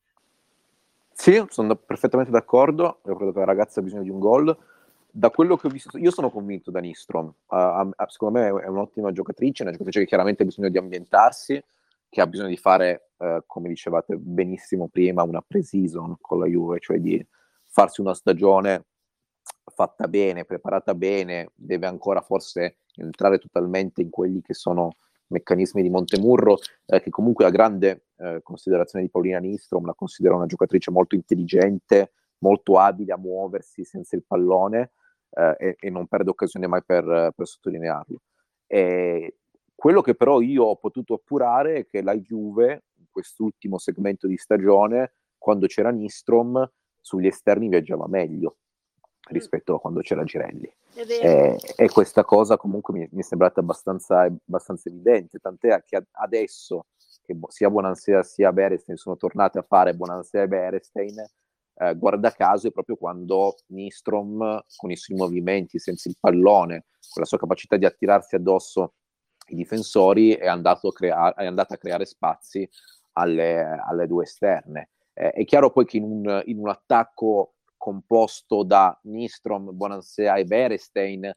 Sì, 1.14 1.42
sono 1.48 1.74
perfettamente 1.76 2.30
d'accordo. 2.30 3.00
Io 3.06 3.16
credo 3.16 3.32
che 3.32 3.38
la 3.38 3.46
ragazza 3.46 3.80
ha 3.80 3.82
bisogno 3.82 4.02
di 4.02 4.10
un 4.10 4.18
gol. 4.18 4.54
Da 5.10 5.30
quello 5.30 5.56
che 5.56 5.68
ho 5.68 5.70
visto, 5.70 5.96
io 5.96 6.10
sono 6.10 6.30
convinto 6.30 6.70
da 6.70 6.80
Nistrom. 6.80 7.32
Uh, 7.46 7.90
secondo 8.08 8.38
me 8.38 8.48
è 8.48 8.68
un'ottima 8.68 9.12
giocatrice, 9.12 9.62
una 9.62 9.72
giocatrice 9.72 10.00
che 10.00 10.06
chiaramente 10.06 10.42
ha 10.42 10.46
bisogno 10.46 10.68
di 10.68 10.76
ambientarsi 10.76 11.64
che 12.08 12.20
ha 12.20 12.26
bisogno 12.26 12.48
di 12.48 12.56
fare, 12.56 13.05
eh, 13.18 13.42
come 13.46 13.68
dicevate 13.68 14.16
benissimo 14.16 14.88
prima, 14.88 15.22
una 15.22 15.42
pre-season 15.42 16.16
con 16.20 16.38
la 16.38 16.46
Juve, 16.46 16.78
cioè 16.80 16.98
di 16.98 17.24
farsi 17.64 18.00
una 18.00 18.14
stagione 18.14 18.86
fatta 19.64 20.08
bene, 20.08 20.44
preparata 20.44 20.94
bene, 20.94 21.50
deve 21.54 21.86
ancora 21.86 22.20
forse 22.20 22.78
entrare 22.96 23.38
totalmente 23.38 24.00
in 24.02 24.10
quelli 24.10 24.40
che 24.40 24.54
sono 24.54 24.96
meccanismi 25.28 25.82
di 25.82 25.90
Montemurro, 25.90 26.58
eh, 26.86 27.00
che 27.00 27.10
comunque 27.10 27.44
ha 27.44 27.50
grande 27.50 28.06
eh, 28.16 28.40
considerazione 28.42 29.04
di 29.04 29.10
Paolina 29.10 29.38
Nistrom, 29.38 29.84
la 29.84 29.94
considera 29.94 30.36
una 30.36 30.46
giocatrice 30.46 30.90
molto 30.90 31.14
intelligente, 31.14 32.12
molto 32.38 32.78
abile 32.78 33.12
a 33.12 33.18
muoversi 33.18 33.84
senza 33.84 34.16
il 34.16 34.24
pallone 34.24 34.92
eh, 35.30 35.56
e, 35.58 35.76
e, 35.78 35.90
non 35.90 36.06
perde 36.06 36.30
occasione 36.30 36.66
mai 36.66 36.82
per, 36.84 37.32
per 37.34 37.46
sottolinearlo. 37.46 38.20
E 38.66 39.36
quello 39.74 40.00
che 40.00 40.14
però 40.14 40.40
io 40.40 40.64
ho 40.64 40.76
potuto 40.76 41.14
appurare 41.14 41.76
è 41.76 41.86
che 41.86 42.02
la 42.02 42.16
Juve, 42.16 42.84
quest'ultimo 43.16 43.78
segmento 43.78 44.26
di 44.26 44.36
stagione, 44.36 45.14
quando 45.38 45.66
c'era 45.66 45.88
Nistrom, 45.88 46.70
sugli 47.00 47.26
esterni 47.26 47.68
viaggiava 47.68 48.06
meglio 48.06 48.58
rispetto 49.30 49.74
a 49.74 49.80
quando 49.80 50.00
c'era 50.00 50.22
Girelli. 50.22 50.70
E, 50.94 51.56
e, 51.76 51.88
questa 51.88 52.24
cosa 52.24 52.58
comunque 52.58 52.92
mi, 52.92 53.08
mi 53.10 53.20
è 53.20 53.22
sembrata 53.22 53.60
abbastanza, 53.60 54.20
abbastanza, 54.20 54.90
evidente, 54.90 55.38
tant'è 55.38 55.82
che 55.84 56.06
adesso 56.12 56.88
che 57.22 57.34
sia 57.48 57.70
Bonansea 57.70 58.22
sia 58.22 58.52
Berestein 58.52 58.98
sono 58.98 59.16
tornate 59.16 59.58
a 59.58 59.62
fare 59.62 59.94
Bonansea 59.94 60.42
e 60.42 60.48
Berestein, 60.48 61.18
eh, 61.74 61.94
guarda 61.96 62.30
caso 62.32 62.68
è 62.68 62.70
proprio 62.70 62.96
quando 62.96 63.56
Nistrom 63.68 64.62
con 64.76 64.90
i 64.90 64.96
suoi 64.96 65.16
movimenti, 65.16 65.78
senza 65.78 66.10
il 66.10 66.16
pallone, 66.20 66.84
con 67.08 67.22
la 67.22 67.26
sua 67.26 67.38
capacità 67.38 67.78
di 67.78 67.86
attirarsi 67.86 68.34
addosso 68.34 68.92
i 69.48 69.54
difensori 69.54 70.32
è 70.32 70.46
andato 70.46 70.88
a, 70.88 70.92
crea- 70.92 71.34
è 71.34 71.46
andato 71.46 71.74
a 71.74 71.76
creare 71.76 72.04
spazi 72.04 72.68
alle, 73.16 73.80
alle 73.84 74.06
due 74.06 74.24
esterne. 74.24 74.90
Eh, 75.12 75.30
è 75.30 75.44
chiaro 75.44 75.70
poi 75.70 75.84
che 75.84 75.96
in 75.96 76.04
un, 76.04 76.42
in 76.46 76.58
un 76.58 76.68
attacco 76.68 77.54
composto 77.76 78.62
da 78.62 78.98
Nistrom, 79.04 79.70
Bonansea 79.72 80.36
e 80.36 80.44
Berestein, 80.44 81.32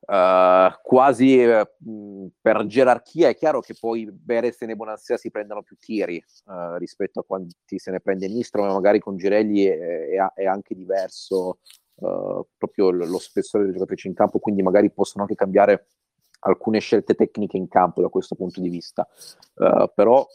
Uh, 0.00 0.72
quasi 0.82 1.44
uh, 1.44 2.32
per 2.40 2.66
gerarchia 2.66 3.28
è 3.28 3.36
chiaro 3.36 3.60
che 3.60 3.76
poi 3.78 4.10
Berestein 4.10 4.70
e 4.70 4.74
Bonansea 4.74 5.16
si 5.18 5.30
prendono 5.30 5.62
più 5.62 5.76
tiri 5.76 6.20
uh, 6.46 6.76
rispetto 6.78 7.20
a 7.20 7.24
quanti 7.24 7.78
se 7.78 7.92
ne 7.92 8.00
prende 8.00 8.26
Nistrom 8.26 8.70
e 8.70 8.72
magari 8.72 8.98
con 8.98 9.16
Girelli 9.16 9.66
è, 9.66 9.78
è, 9.78 10.32
è 10.34 10.46
anche 10.46 10.74
diverso 10.74 11.58
proprio 11.94 12.90
lo 12.90 13.18
spessore 13.18 13.64
delle 13.64 13.74
giocatrici 13.74 14.08
in 14.08 14.14
campo 14.14 14.38
quindi 14.38 14.62
magari 14.62 14.90
possono 14.90 15.24
anche 15.24 15.36
cambiare 15.36 15.88
alcune 16.40 16.78
scelte 16.78 17.14
tecniche 17.14 17.56
in 17.56 17.68
campo 17.68 18.00
da 18.00 18.08
questo 18.08 18.34
punto 18.34 18.60
di 18.60 18.68
vista. 18.68 19.06
Uh, 19.54 19.90
però 19.94 20.26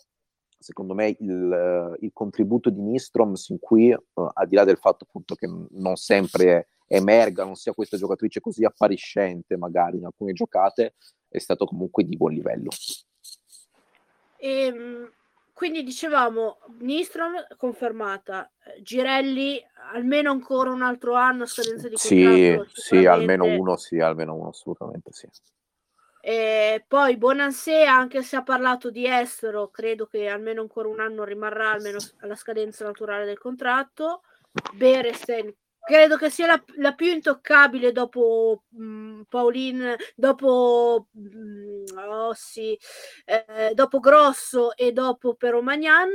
secondo 0.66 0.96
me 0.96 1.16
il, 1.20 1.98
il 2.00 2.10
contributo 2.12 2.72
di 2.72 2.82
Nistrom 2.82 3.34
sin 3.34 3.60
qui, 3.60 3.92
uh, 3.92 4.30
al 4.34 4.48
di 4.48 4.56
là 4.56 4.64
del 4.64 4.80
fatto 4.80 5.04
appunto 5.04 5.36
che 5.36 5.48
non 5.48 5.96
sempre 5.96 6.70
emerga, 6.88 7.44
non 7.44 7.54
sia 7.54 7.74
questa 7.74 7.98
giocatrice 7.98 8.40
così 8.40 8.66
appariscente 8.66 9.58
magari 9.58 9.98
in 9.98 10.06
alcune 10.06 10.34
giocate, 10.34 10.96
è 11.30 11.38
stato 11.38 11.66
comunque 11.66 12.04
di 12.04 12.18
buon 12.18 12.34
livello. 12.34 12.70
E, 14.38 14.50
ehm, 14.50 15.12
quindi 15.54 15.84
dicevamo, 15.84 16.58
Nistrom 16.80 17.34
confermata, 17.58 18.52
Girelli 18.82 19.64
almeno 19.94 20.32
ancora 20.32 20.72
un 20.72 20.82
altro 20.82 21.14
anno 21.14 21.46
scadenza 21.46 21.88
di 21.88 21.96
contratto. 21.96 22.70
Sì, 22.74 22.82
sì, 22.82 23.06
almeno 23.06 23.46
uno, 23.46 23.78
sì, 23.78 24.00
almeno 24.00 24.34
uno, 24.34 24.50
assolutamente 24.50 25.12
sì. 25.12 25.28
E 26.28 26.84
poi 26.88 27.18
Bonansé, 27.18 27.84
anche 27.84 28.24
se 28.24 28.36
ha 28.36 28.42
parlato 28.42 28.90
di 28.90 29.06
estero, 29.08 29.70
credo 29.70 30.08
che 30.08 30.28
almeno 30.28 30.62
ancora 30.62 30.88
un 30.88 31.00
anno 31.00 31.24
rimarrà 31.24 31.70
almeno 31.70 32.00
alla 32.22 32.34
scadenza 32.34 32.84
naturale 32.84 33.26
del 33.26 33.38
contratto. 33.38 34.24
Beresten 34.74 35.54
credo 35.86 36.18
che 36.18 36.32
sia 36.32 36.48
la, 36.48 36.64
la 36.78 36.96
più 36.96 37.12
intoccabile 37.12 37.92
dopo 37.92 38.64
mh, 38.70 38.84
mm, 38.84 39.22
Pauline, 39.30 39.98
dopo 40.16 41.10
mh, 41.12 41.22
mm, 41.22 41.86
oh 42.10 42.34
sì, 42.34 42.76
eh, 43.26 43.74
dopo 43.76 44.00
Grosso 44.00 44.76
e 44.76 44.92
dopo 44.94 45.36
Peromagnan. 45.36 46.10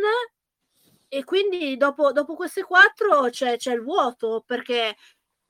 E 1.07 1.23
quindi 1.23 1.77
dopo, 1.77 2.11
dopo 2.11 2.35
queste 2.35 2.65
quattro 2.65 3.29
c'è, 3.31 3.57
c'è 3.57 3.73
il 3.75 3.83
vuoto 3.83 4.43
perché 4.45 4.97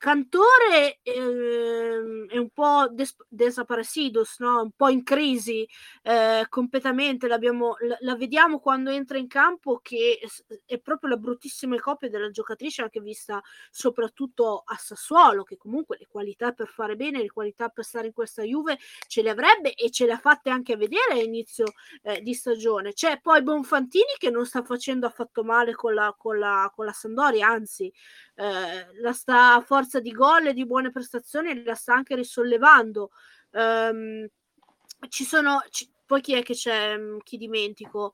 Cantore 0.01 0.97
eh, 1.03 2.25
è 2.27 2.37
un 2.37 2.49
po' 2.49 2.87
des- 2.89 3.15
desaparecidos, 3.27 4.39
no? 4.39 4.63
un 4.63 4.71
po' 4.71 4.89
in 4.89 5.03
crisi 5.03 5.63
eh, 6.01 6.47
completamente, 6.49 7.27
la, 7.27 7.37
la, 7.99 8.15
vediamo 8.15 8.59
quando 8.59 8.89
entra 8.89 9.19
in 9.19 9.27
campo 9.27 9.79
che 9.83 10.17
è 10.65 10.79
proprio 10.79 11.11
la 11.11 11.17
bruttissima 11.17 11.77
copia 11.77 12.09
della 12.09 12.31
giocatrice 12.31 12.81
anche 12.81 12.99
vista 12.99 13.39
soprattutto 13.69 14.63
a 14.65 14.75
Sassuolo, 14.75 15.43
che 15.43 15.55
comunque 15.55 15.97
le 15.99 16.07
qualità 16.09 16.51
per 16.51 16.67
fare 16.67 16.95
bene, 16.95 17.21
le 17.21 17.29
qualità 17.29 17.69
per 17.69 17.85
stare 17.85 18.07
in 18.07 18.13
questa 18.13 18.41
Juve 18.41 18.79
ce 19.07 19.21
le 19.21 19.29
avrebbe 19.29 19.75
e 19.75 19.91
ce 19.91 20.07
le 20.07 20.13
ha 20.13 20.17
fatte 20.17 20.49
anche 20.49 20.77
vedere 20.77 21.11
all'inizio 21.11 21.65
eh, 22.01 22.21
di 22.21 22.33
stagione. 22.33 22.93
C'è 22.93 23.19
poi 23.21 23.43
Bonfantini 23.43 24.15
che 24.17 24.31
non 24.31 24.47
sta 24.47 24.63
facendo 24.63 25.05
affatto 25.05 25.43
male 25.43 25.75
con 25.75 25.93
la, 25.93 26.11
con 26.17 26.39
la, 26.39 26.71
con 26.73 26.85
la 26.85 26.91
Sandoria, 26.91 27.49
anzi 27.49 27.93
eh, 28.33 28.87
la 28.99 29.13
sta 29.13 29.53
a 29.53 29.61
forza 29.91 29.99
di 29.99 30.11
gol 30.11 30.47
e 30.47 30.53
di 30.53 30.65
buone 30.65 30.91
prestazioni 30.91 31.63
la 31.63 31.75
sta 31.75 31.93
anche 31.93 32.15
risollevando. 32.15 33.11
Um, 33.51 34.25
ci 35.09 35.25
sono, 35.25 35.61
ci, 35.69 35.91
poi 36.05 36.21
chi 36.21 36.33
è 36.35 36.41
che 36.41 36.53
c'è? 36.53 36.97
Mm, 36.97 37.17
chi 37.23 37.35
dimentico? 37.35 38.13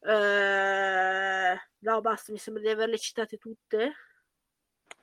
Uh, 0.00 1.56
no, 1.78 2.00
basta, 2.02 2.30
mi 2.30 2.38
sembra 2.38 2.62
di 2.62 2.68
averle 2.68 2.98
citate 2.98 3.38
tutte. 3.38 3.92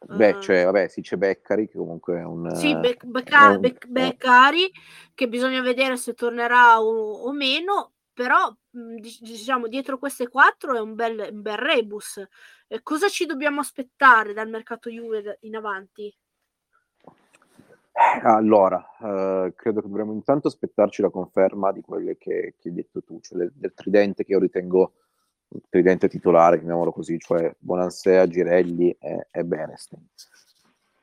Beh, 0.03 0.37
cioè, 0.41 0.65
vabbè, 0.65 0.87
sì, 0.87 1.01
c'è 1.01 1.15
Beccari 1.15 1.67
che 1.67 1.77
comunque 1.77 2.19
è 2.19 2.23
un... 2.23 2.55
Sì, 2.55 2.75
Bec- 2.75 3.05
Becca- 3.05 3.49
un... 3.49 3.61
Bec- 3.61 3.87
Beccari, 3.87 4.71
che 5.15 5.27
bisogna 5.27 5.61
vedere 5.61 5.97
se 5.97 6.13
tornerà 6.13 6.81
o, 6.81 7.23
o 7.23 7.31
meno, 7.31 7.93
però 8.13 8.53
diciamo 8.71 9.67
dietro 9.67 9.97
queste 9.97 10.29
quattro 10.29 10.75
è 10.75 10.79
un 10.79 10.95
bel, 10.95 11.29
un 11.31 11.41
bel 11.41 11.57
rebus. 11.57 12.25
Eh, 12.67 12.81
cosa 12.81 13.09
ci 13.09 13.25
dobbiamo 13.25 13.59
aspettare 13.59 14.33
dal 14.33 14.49
mercato 14.49 14.89
Juve 14.89 15.37
in 15.41 15.55
avanti? 15.55 16.13
Allora, 18.23 18.79
eh, 18.99 19.53
credo 19.55 19.81
che 19.81 19.87
dovremmo 19.87 20.13
intanto 20.13 20.47
aspettarci 20.47 21.01
la 21.01 21.09
conferma 21.09 21.71
di 21.71 21.81
quelle 21.81 22.17
che, 22.17 22.55
che 22.57 22.69
hai 22.69 22.73
detto 22.73 23.03
tu, 23.03 23.19
cioè 23.19 23.37
del, 23.37 23.51
del, 23.53 23.73
tridente 23.73 24.23
che 24.23 24.31
io 24.31 24.39
ritengo 24.39 24.93
il 25.49 25.63
tridente 25.69 26.07
titolare, 26.07 26.57
chiamiamolo 26.57 26.93
così, 26.93 27.19
cioè 27.19 27.53
Bonansea, 27.59 28.27
Girelli 28.27 28.89
e, 28.99 29.27
e 29.29 29.43
Benesten. 29.43 30.07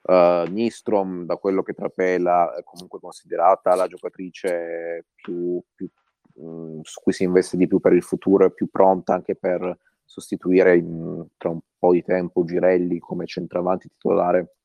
Uh, 0.01 0.51
Nistrom, 0.51 1.27
da 1.27 1.37
quello 1.37 1.63
che 1.63 1.75
trapela, 1.75 2.55
è 2.57 2.63
comunque 2.65 2.99
considerata 2.99 3.75
la 3.75 3.87
giocatrice 3.87 5.09
più, 5.15 5.63
più 5.75 5.87
mh, 6.39 6.81
su 6.83 7.01
cui 7.03 7.13
si 7.13 7.25
investe 7.25 7.57
di 7.57 7.67
più 7.67 7.81
per 7.81 7.93
il 7.93 8.03
futuro, 8.03 8.47
è 8.47 8.51
più 8.53 8.69
pronta 8.69 9.15
anche 9.15 9.35
per 9.35 9.79
sostituire 10.05 10.77
in, 10.77 11.27
tra 11.37 11.51
un 11.51 11.61
po' 11.79 11.93
di 11.93 12.03
tempo 12.03 12.45
Girelli 12.45 12.99
come 12.99 13.27
centravanti 13.27 13.89
titolare 13.89 14.57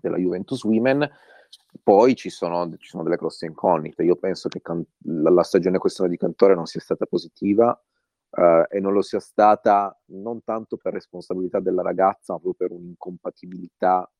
della 0.00 0.16
Juventus 0.16 0.64
Women. 0.64 1.08
Poi 1.82 2.14
ci 2.16 2.30
sono, 2.30 2.68
ci 2.76 2.88
sono 2.88 3.02
delle 3.02 3.16
grosse 3.16 3.46
incognite. 3.46 4.02
Io 4.02 4.16
penso 4.16 4.48
che 4.48 4.60
can- 4.60 4.84
la, 5.04 5.42
stagione 5.42 5.78
questione 5.78 6.10
di 6.10 6.16
Cantore 6.16 6.54
non 6.54 6.66
sia 6.66 6.80
stata 6.80 7.06
positiva 7.06 7.70
uh, 8.30 8.64
e 8.68 8.80
non 8.80 8.92
lo 8.92 9.02
sia 9.02 9.20
stata 9.20 9.96
non 10.06 10.42
tanto 10.42 10.76
per 10.76 10.92
responsabilità 10.92 11.60
della 11.60 11.82
ragazza, 11.82 12.32
ma 12.32 12.40
proprio 12.40 12.68
per 12.68 12.76
un'incompatibilità 12.76 14.10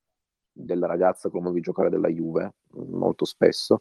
della 0.52 0.86
ragazza 0.86 1.28
con 1.28 1.38
il 1.38 1.44
modo 1.44 1.56
di 1.56 1.62
giocare 1.62 1.90
della 1.90 2.08
Juve, 2.08 2.54
molto 2.72 3.24
spesso. 3.24 3.80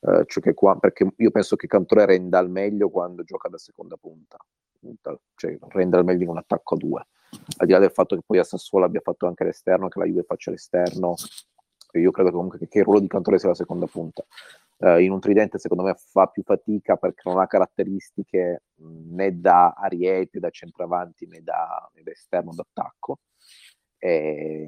Uh, 0.00 0.24
cioè 0.24 0.54
qua, 0.54 0.78
perché 0.78 1.06
io 1.14 1.30
penso 1.30 1.56
che 1.56 1.66
Cantore 1.66 2.06
renda 2.06 2.38
al 2.38 2.48
meglio 2.48 2.88
quando 2.88 3.22
gioca 3.22 3.50
da 3.50 3.58
seconda 3.58 3.96
punta, 3.96 4.38
cioè 5.34 5.58
renda 5.68 5.98
al 5.98 6.04
meglio 6.04 6.22
in 6.22 6.30
un 6.30 6.38
attacco 6.38 6.74
a 6.74 6.78
due. 6.78 7.06
Al 7.58 7.66
di 7.66 7.72
là 7.72 7.78
del 7.78 7.90
fatto 7.90 8.16
che 8.16 8.22
poi 8.24 8.38
a 8.38 8.44
Sassuolo 8.44 8.86
abbia 8.86 9.00
fatto 9.00 9.26
anche 9.26 9.44
l'esterno, 9.44 9.88
che 9.88 9.98
la 9.98 10.06
Juve 10.06 10.22
faccia 10.22 10.50
l'esterno, 10.50 11.16
io 11.92 12.10
credo 12.12 12.30
comunque 12.30 12.58
che, 12.58 12.68
che 12.68 12.78
il 12.78 12.84
ruolo 12.84 13.00
di 13.00 13.08
Cantore 13.08 13.38
sia 13.38 13.48
la 13.48 13.54
seconda 13.54 13.86
punta. 13.86 14.24
Uh, 14.78 14.96
in 15.00 15.12
un 15.12 15.20
tridente 15.20 15.58
secondo 15.58 15.82
me 15.82 15.94
fa 15.94 16.26
più 16.28 16.42
fatica 16.42 16.96
perché 16.96 17.28
non 17.28 17.38
ha 17.38 17.46
caratteristiche 17.46 18.62
né 18.76 19.38
da 19.38 19.74
ariete, 19.76 20.40
da 20.40 20.48
centravanti 20.48 21.26
né 21.26 21.42
da, 21.42 21.90
né 21.94 22.02
da 22.02 22.10
esterno 22.10 22.52
d'attacco. 22.54 23.18
E, 23.98 24.66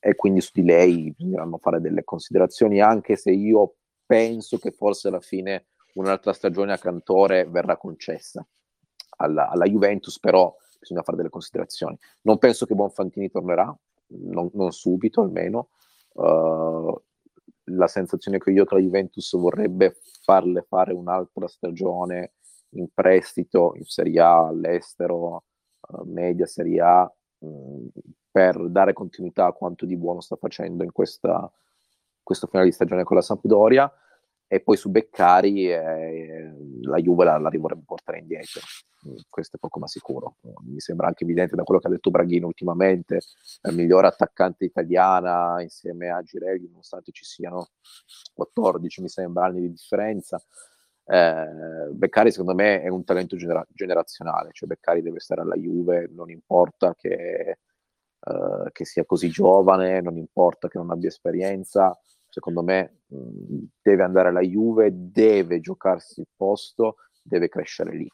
e 0.00 0.14
quindi 0.16 0.40
su 0.40 0.50
di 0.52 0.64
lei 0.64 1.14
bisogneranno 1.16 1.58
fare 1.58 1.80
delle 1.80 2.02
considerazioni, 2.02 2.80
anche 2.80 3.14
se 3.14 3.30
io 3.30 3.74
penso 4.08 4.56
che 4.56 4.70
forse 4.70 5.08
alla 5.08 5.20
fine 5.20 5.66
un'altra 5.94 6.32
stagione 6.32 6.72
a 6.72 6.78
Cantore 6.78 7.44
verrà 7.44 7.76
concessa 7.76 8.46
alla, 9.18 9.50
alla 9.50 9.66
Juventus, 9.66 10.18
però 10.18 10.54
bisogna 10.80 11.02
fare 11.02 11.18
delle 11.18 11.28
considerazioni. 11.28 11.94
Non 12.22 12.38
penso 12.38 12.64
che 12.64 12.74
Bonfantini 12.74 13.28
tornerà, 13.28 13.76
non, 14.06 14.48
non 14.54 14.72
subito 14.72 15.20
almeno. 15.20 15.68
Uh, 16.12 16.98
la 17.70 17.86
sensazione 17.86 18.38
che 18.38 18.50
io 18.50 18.64
che 18.64 18.76
la 18.76 18.80
Juventus 18.80 19.36
vorrebbe 19.36 19.98
farle 20.22 20.64
fare 20.66 20.94
un'altra 20.94 21.46
stagione 21.46 22.32
in 22.70 22.88
prestito 22.94 23.74
in 23.74 23.84
Serie 23.84 24.20
A 24.20 24.46
all'estero, 24.46 25.44
uh, 25.80 26.02
media 26.04 26.46
Serie 26.46 26.80
A, 26.80 27.12
mh, 27.40 27.46
mm, 27.46 27.86
per 28.30 28.70
dare 28.70 28.94
continuità 28.94 29.46
a 29.46 29.52
quanto 29.52 29.84
di 29.84 29.98
buono 29.98 30.20
sta 30.20 30.36
facendo 30.36 30.82
in 30.82 30.92
questa, 30.92 31.50
questo 32.28 32.46
finale 32.46 32.68
di 32.68 32.74
stagione 32.74 33.04
con 33.04 33.16
la 33.16 33.22
Sampdoria 33.22 33.90
e 34.46 34.60
poi 34.60 34.76
su 34.76 34.90
Beccari 34.90 35.72
eh, 35.72 36.52
la 36.82 36.98
Juve 36.98 37.24
la, 37.24 37.38
la 37.38 37.50
vorrebbe 37.58 37.84
portare 37.86 38.18
indietro. 38.18 38.60
Mm, 39.08 39.16
questo 39.30 39.56
è 39.56 39.58
poco 39.58 39.78
ma 39.78 39.86
sicuro. 39.86 40.36
Mi 40.66 40.78
sembra 40.78 41.06
anche 41.06 41.24
evidente 41.24 41.56
da 41.56 41.62
quello 41.62 41.80
che 41.80 41.86
ha 41.86 41.90
detto 41.90 42.10
Braghino 42.10 42.46
ultimamente 42.46 43.20
la 43.62 43.72
migliore 43.72 44.08
attaccante 44.08 44.66
italiana 44.66 45.62
insieme 45.62 46.10
a 46.10 46.20
Girelli 46.20 46.68
nonostante 46.68 47.12
ci 47.12 47.24
siano 47.24 47.68
14 48.34 49.00
mi 49.00 49.08
sembra 49.08 49.46
anni 49.46 49.62
di 49.62 49.70
differenza. 49.70 50.38
Eh, 51.06 51.88
Beccari 51.92 52.30
secondo 52.30 52.54
me 52.54 52.82
è 52.82 52.88
un 52.88 53.04
talento 53.04 53.34
genera- 53.36 53.66
generazionale 53.70 54.50
cioè 54.52 54.68
Beccari 54.68 55.00
deve 55.00 55.20
stare 55.20 55.40
alla 55.40 55.56
Juve 55.56 56.10
non 56.12 56.28
importa 56.30 56.94
che, 56.94 57.58
eh, 58.20 58.70
che 58.72 58.84
sia 58.84 59.06
così 59.06 59.30
giovane 59.30 60.02
non 60.02 60.18
importa 60.18 60.68
che 60.68 60.76
non 60.76 60.90
abbia 60.90 61.08
esperienza 61.08 61.98
secondo 62.28 62.62
me 62.62 63.00
mh, 63.06 63.64
deve 63.82 64.02
andare 64.02 64.28
alla 64.28 64.40
Juve, 64.40 64.90
deve 64.92 65.60
giocarsi 65.60 66.20
il 66.20 66.28
posto, 66.34 66.96
deve 67.22 67.48
crescere 67.48 67.96
lì. 67.96 68.08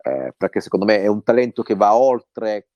Eh, 0.00 0.32
perché 0.36 0.60
secondo 0.60 0.86
me 0.86 1.00
è 1.00 1.06
un 1.06 1.22
talento 1.22 1.62
che 1.62 1.74
va 1.74 1.94
oltre 1.96 2.68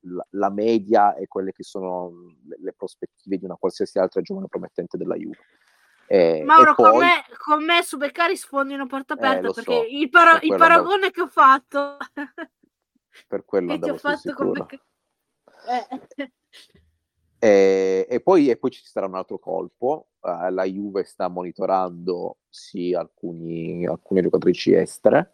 la, 0.00 0.26
la 0.30 0.50
media 0.50 1.14
e 1.14 1.26
quelle 1.26 1.52
che 1.52 1.62
sono 1.62 2.10
le, 2.46 2.56
le, 2.60 2.74
prospettive 2.76 3.38
di 3.38 3.44
una 3.44 3.56
qualsiasi 3.56 3.98
altra 3.98 4.20
giovane 4.20 4.48
promettente 4.48 4.96
della 4.96 5.14
Juve. 5.14 5.38
Eh, 6.06 6.42
Mauro, 6.44 6.74
poi... 6.74 6.90
con, 6.90 6.98
me, 6.98 7.24
con, 7.36 7.64
me, 7.64 7.82
su 7.82 7.96
Beccari 7.98 8.36
sfondi 8.36 8.74
una 8.74 8.86
porta 8.86 9.14
eh, 9.14 9.18
aperta 9.18 9.48
eh, 9.48 9.52
perché 9.52 9.74
so, 9.74 9.86
il, 9.90 10.08
para- 10.08 10.38
per 10.38 10.44
il 10.44 10.56
paragone 10.56 10.94
andavo... 10.94 11.12
che 11.12 11.20
ho 11.20 11.26
fatto 11.26 11.96
per 13.26 13.44
quello 13.44 13.72
che 13.76 13.78
ti 13.78 13.90
ho 13.90 13.98
fatto 13.98 14.32
con 14.32 14.52
Beccari 14.52 14.82
eh. 16.16 16.32
E, 17.38 18.06
e, 18.08 18.20
poi, 18.20 18.50
e, 18.50 18.56
poi, 18.56 18.70
ci 18.70 18.82
sarà 18.84 19.06
un 19.06 19.14
altro 19.14 19.38
colpo. 19.38 20.08
Uh, 20.20 20.50
la 20.50 20.64
Juve 20.64 21.04
sta 21.04 21.28
monitorando 21.28 22.38
sì, 22.48 22.92
alcuni, 22.94 23.86
alcune 23.86 24.22
giocatrici 24.22 24.72
estere 24.72 25.32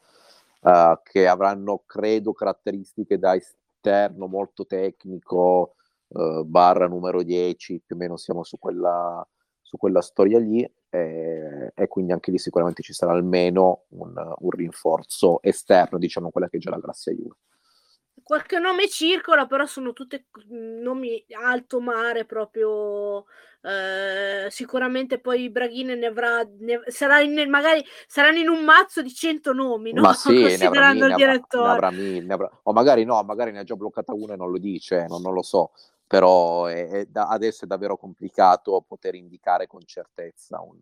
uh, 0.60 1.00
che 1.02 1.26
avranno, 1.26 1.82
credo, 1.86 2.32
caratteristiche 2.32 3.18
da 3.18 3.34
esterno 3.34 4.26
molto 4.26 4.66
tecnico, 4.66 5.76
uh, 6.08 6.44
barra 6.44 6.86
numero 6.86 7.22
10, 7.22 7.80
più 7.84 7.96
o 7.96 7.98
meno 7.98 8.16
siamo 8.16 8.44
su 8.44 8.58
quella, 8.58 9.26
su 9.62 9.76
quella 9.78 10.02
storia 10.02 10.38
lì. 10.38 10.62
e, 10.90 11.72
e, 11.74 11.88
quindi 11.88 12.12
anche 12.12 12.30
lì 12.30 12.38
sicuramente 12.38 12.82
ci 12.82 12.92
sarà 12.92 13.12
almeno 13.12 13.84
un, 13.90 14.14
un 14.38 14.50
rinforzo 14.50 15.42
esterno, 15.42 15.98
diciamo 15.98 16.30
quella 16.30 16.48
che 16.48 16.58
è 16.58 16.60
già 16.60 16.70
la 16.70 16.78
Grazia 16.78 17.12
Juve. 17.12 17.36
Qualche 18.22 18.58
nome 18.58 18.88
circola, 18.88 19.46
però 19.46 19.66
sono 19.66 19.92
tutti 19.92 20.24
nomi 20.48 21.24
alto 21.32 21.80
mare 21.80 22.24
proprio. 22.24 23.24
Eh, 23.60 24.50
sicuramente 24.50 25.18
poi 25.18 25.50
Braghine 25.50 25.94
ne 25.94 26.06
avrà, 26.06 26.46
ne, 26.58 26.82
sarà 26.86 27.20
in, 27.20 27.48
magari 27.48 27.82
saranno 28.06 28.38
in 28.38 28.48
un 28.48 28.62
mazzo 28.62 29.02
di 29.02 29.12
100 29.12 29.52
nomi, 29.52 29.92
no? 29.92 30.02
Ma 30.02 30.12
sì, 30.14 30.40
considerando 30.40 31.06
il 31.06 31.14
direttore. 31.14 31.68
Ne 31.68 31.72
avrà, 31.72 31.90
ne 31.90 32.32
avrà, 32.32 32.60
o 32.62 32.72
magari 32.72 33.04
no, 33.04 33.22
magari 33.22 33.52
ne 33.52 33.60
ha 33.60 33.64
già 33.64 33.74
bloccata 33.74 34.14
una 34.14 34.34
e 34.34 34.36
non 34.36 34.50
lo 34.50 34.58
dice, 34.58 35.06
non, 35.08 35.20
non 35.20 35.32
lo 35.32 35.42
so 35.42 35.72
però 36.06 36.66
è, 36.66 36.88
è 36.88 37.04
da, 37.06 37.28
adesso 37.28 37.64
è 37.64 37.66
davvero 37.66 37.96
complicato 37.96 38.84
poter 38.86 39.14
indicare 39.14 39.66
con 39.66 39.80
certezza 39.84 40.60
un, 40.60 40.78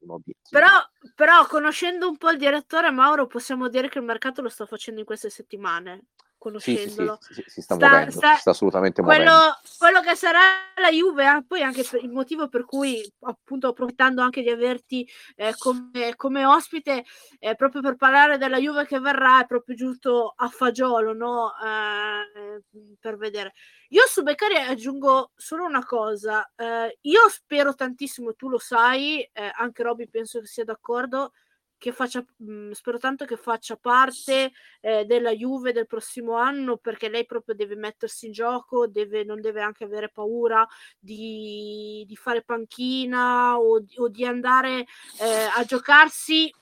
un 0.00 0.10
obiettivo. 0.10 0.48
Però, 0.50 0.68
però, 1.14 1.46
conoscendo 1.46 2.08
un 2.08 2.16
po' 2.16 2.30
il 2.30 2.38
direttore 2.38 2.90
Mauro, 2.90 3.26
possiamo 3.26 3.68
dire 3.68 3.88
che 3.88 3.98
il 3.98 4.04
mercato 4.04 4.42
lo 4.42 4.48
sta 4.48 4.66
facendo 4.66 5.00
in 5.00 5.06
queste 5.06 5.30
settimane 5.30 6.04
conoscendolo. 6.46 7.18
Sì, 7.20 7.34
sì, 7.34 7.42
sì, 7.42 7.50
si 7.50 7.62
sta, 7.62 7.74
sta 7.74 7.88
muovendo, 7.88 8.10
sta, 8.12 8.34
si 8.34 8.40
sta 8.40 8.50
assolutamente 8.50 9.02
quello, 9.02 9.24
muovendo. 9.24 9.58
Quello 9.78 10.00
che 10.00 10.14
sarà 10.14 10.40
la 10.76 10.90
Juve, 10.90 11.24
eh, 11.24 11.44
poi 11.46 11.62
anche 11.62 11.84
il 12.00 12.10
motivo 12.10 12.48
per 12.48 12.64
cui, 12.64 13.02
appunto, 13.20 13.68
approfittando 13.68 14.22
anche 14.22 14.42
di 14.42 14.50
averti 14.50 15.08
eh, 15.34 15.54
come, 15.58 16.14
come, 16.16 16.44
ospite, 16.44 17.04
eh, 17.38 17.54
proprio 17.56 17.82
per 17.82 17.96
parlare 17.96 18.38
della 18.38 18.58
Juve 18.58 18.86
che 18.86 19.00
verrà, 19.00 19.42
è 19.42 19.46
proprio 19.46 19.74
giusto 19.74 20.32
a 20.36 20.48
fagiolo, 20.48 21.12
no? 21.12 21.52
Eh, 21.62 22.62
per 23.00 23.16
vedere. 23.16 23.52
Io 23.90 24.02
su 24.06 24.22
Beccari 24.22 24.56
aggiungo 24.56 25.32
solo 25.34 25.64
una 25.64 25.84
cosa. 25.84 26.50
Eh, 26.54 26.98
io 27.02 27.28
spero 27.28 27.74
tantissimo, 27.74 28.34
tu 28.34 28.48
lo 28.48 28.58
sai, 28.58 29.22
eh, 29.32 29.50
anche 29.54 29.82
Robby 29.82 30.08
penso 30.08 30.40
che 30.40 30.46
sia 30.46 30.64
d'accordo, 30.64 31.32
che 31.78 31.92
faccia, 31.92 32.20
mh, 32.20 32.50
mhmm, 32.50 32.70
spero 32.72 32.98
tanto 32.98 33.24
che 33.24 33.36
faccia 33.36 33.76
parte 33.76 34.52
eh, 34.80 35.04
della 35.04 35.30
Juve 35.32 35.72
del 35.72 35.86
prossimo 35.86 36.34
anno 36.36 36.76
perché 36.76 37.08
lei 37.08 37.26
proprio 37.26 37.54
deve 37.54 37.76
mettersi 37.76 38.26
in 38.26 38.32
gioco, 38.32 38.86
deve, 38.86 39.24
non 39.24 39.40
deve 39.40 39.62
anche 39.62 39.84
avere 39.84 40.10
paura 40.10 40.66
di, 40.98 42.04
di 42.06 42.16
fare 42.16 42.42
panchina 42.42 43.58
o, 43.58 43.84
o 43.96 44.08
di 44.08 44.24
andare 44.24 44.86
eh, 45.20 45.48
a 45.54 45.64
giocarsi 45.64 46.52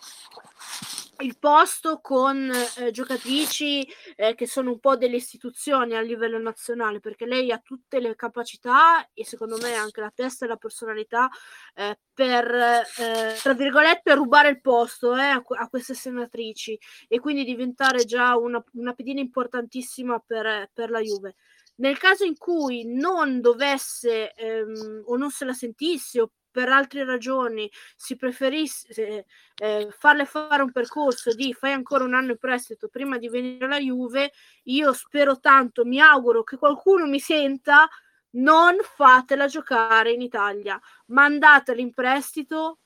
il 1.19 1.39
posto 1.39 2.01
con 2.01 2.51
eh, 2.79 2.91
giocatrici 2.91 3.87
eh, 4.17 4.35
che 4.35 4.47
sono 4.47 4.71
un 4.71 4.79
po' 4.81 4.97
delle 4.97 5.17
istituzioni 5.17 5.95
a 5.95 6.01
livello 6.01 6.39
nazionale 6.39 7.01
perché 7.01 7.27
lei 7.27 7.53
ha 7.53 7.59
tutte 7.59 8.01
le 8.01 8.15
capacità 8.17 9.09
e 9.13 9.25
secondo 9.25 9.57
me 9.59 9.75
anche 9.75 10.01
la 10.01 10.13
testa 10.15 10.45
e 10.45 10.49
la 10.49 10.57
personalità 10.57 11.29
eh, 11.75 11.99
per 12.13 12.55
eh, 12.55 13.37
tra 13.41 13.55
virgolette 13.55 14.15
rubare 14.15 14.49
il 14.49 14.61
posto 14.61 15.17
eh, 15.17 15.23
a, 15.23 15.43
a, 15.47 15.69
queste 15.69 15.95
senatrici 15.95 16.79
e 17.09 17.21
quindi 17.21 17.45
diventare 17.45 18.05
già 18.05 18.37
una, 18.37 18.63
una 18.73 18.93
pedina 18.95 19.21
importantissima 19.21 20.23
per, 20.25 20.71
per 20.73 20.91
la 20.91 21.01
Juve. 21.01 21.35
Nel 21.77 21.99
caso 21.99 22.25
in 22.25 22.39
cui 22.39 22.85
non 22.87 23.41
dovesse 23.41 24.33
ehm, 24.33 25.03
o 25.07 25.17
non 25.17 25.31
se 25.31 25.45
la 25.45 25.53
sentisse 25.53 26.21
o 26.21 26.31
per 26.55 26.69
altre 26.69 27.05
ragioni 27.05 27.69
si 27.97 28.15
preferisse 28.15 29.27
eh, 29.57 29.89
farle 29.91 30.25
fare 30.25 30.63
un 30.63 30.71
percorso 30.71 31.35
di 31.35 31.53
fai 31.53 31.73
ancora 31.73 32.05
un 32.05 32.15
anno 32.15 32.31
in 32.31 32.39
prestito 32.39 32.87
prima 32.87 33.19
di 33.19 33.29
venire 33.29 33.65
alla 33.65 33.81
Juve, 33.81 34.31
io 34.65 34.93
spero 34.93 35.41
tanto, 35.41 35.85
mi 35.85 35.99
auguro 35.99 36.45
che 36.45 36.57
qualcuno 36.57 37.07
mi 37.07 37.19
senta, 37.19 37.89
non 38.37 38.77
fatela 38.83 39.49
giocare 39.49 40.13
in 40.13 40.21
Italia, 40.21 40.81
mandatela 41.07 41.81
in 41.81 41.93
prestito 41.93 42.79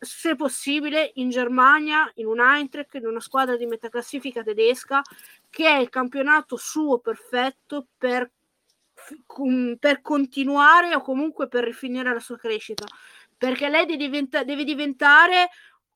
se 0.00 0.34
possibile 0.34 1.12
in 1.14 1.30
Germania, 1.30 2.10
in 2.16 2.26
un 2.26 2.40
Eintracht, 2.40 2.94
in 2.94 3.06
una 3.06 3.20
squadra 3.20 3.56
di 3.56 3.66
metà 3.66 3.88
classifica 3.88 4.42
tedesca, 4.42 5.00
che 5.48 5.68
è 5.68 5.78
il 5.78 5.90
campionato 5.90 6.56
suo 6.56 6.98
perfetto 6.98 7.86
per 7.96 8.28
per 9.78 10.00
continuare 10.00 10.94
o 10.94 11.00
comunque 11.00 11.48
per 11.48 11.64
rifinire 11.64 12.12
la 12.12 12.20
sua 12.20 12.36
crescita. 12.36 12.84
Perché 13.36 13.68
lei 13.68 13.86
deve, 13.86 14.04
diventa- 14.04 14.44
deve 14.44 14.64
diventare 14.64 15.48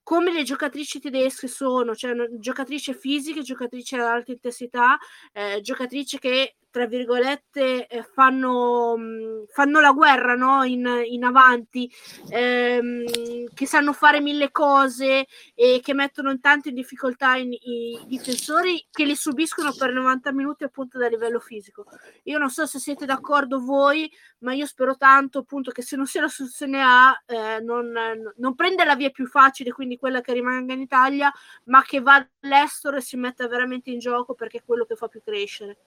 come 0.02 0.32
le 0.32 0.44
giocatrici 0.44 1.00
tedesche 1.00 1.48
sono, 1.48 1.94
cioè 1.96 2.14
giocatrici 2.38 2.94
fisiche, 2.94 3.42
giocatrici 3.42 3.96
ad 3.96 4.02
alta 4.02 4.30
intensità, 4.30 4.96
eh, 5.32 5.61
giocatrici 5.61 6.18
che 6.20 6.57
tra 6.77 6.85
virgolette, 6.85 7.87
eh, 7.87 8.03
fanno, 8.12 8.97
mm, 8.99 9.45
fanno, 9.49 9.81
la 9.81 9.93
guerra 9.93 10.35
no? 10.35 10.62
in, 10.62 10.87
in, 11.07 11.24
avanti, 11.24 11.91
ehm, 12.29 13.47
che 13.55 13.66
sanno 13.66 13.95
fare 13.95 14.20
mille 14.20 14.51
cose 14.51 15.27
e 15.55 15.81
che 15.83 15.95
mettono 15.95 16.31
in 16.31 16.39
tanto 16.39 16.68
in 16.68 16.74
difficoltà 16.74 17.37
i, 17.37 17.49
i 17.49 17.99
difensori 18.05 18.87
che 18.91 19.07
li 19.07 19.14
subiscono 19.16 19.72
per 19.72 19.91
90 19.91 20.33
minuti 20.35 20.64
appunto 20.64 20.99
da 20.99 21.09
livello 21.09 21.41
fisico. 21.41 21.87
Io 22.24 22.37
non 22.37 22.51
so 22.51 22.66
se 22.66 22.79
siete 22.79 23.07
d'accordo 23.07 23.64
voi, 23.64 24.12
ma 24.41 24.53
io 24.53 24.66
spero 24.66 24.99
tanto 24.99 25.39
appunto 25.39 25.70
che 25.70 25.81
se 25.81 25.97
non 25.97 26.05
sia 26.05 26.20
la 26.20 26.29
soluzione 26.29 26.83
A, 26.83 27.18
eh, 27.24 27.59
non, 27.62 27.91
non 28.37 28.55
prenda 28.55 28.85
la 28.85 28.97
via 28.97 29.09
più 29.09 29.27
facile, 29.27 29.72
quindi 29.72 29.97
quella 29.97 30.20
che 30.20 30.35
rimanga 30.35 30.74
in 30.74 30.81
Italia, 30.81 31.33
ma 31.64 31.83
che 31.83 32.03
va 32.03 32.16
all'estero 32.43 32.99
e 32.99 33.01
si 33.01 33.16
metta 33.16 33.49
veramente 33.49 33.89
in 33.91 33.99
gioco 33.99 34.35
perché 34.35 34.59
è 34.59 34.62
quello 34.62 34.85
che 34.85 34.95
fa 34.95 35.09
più 35.09 35.22
crescere. 35.24 35.79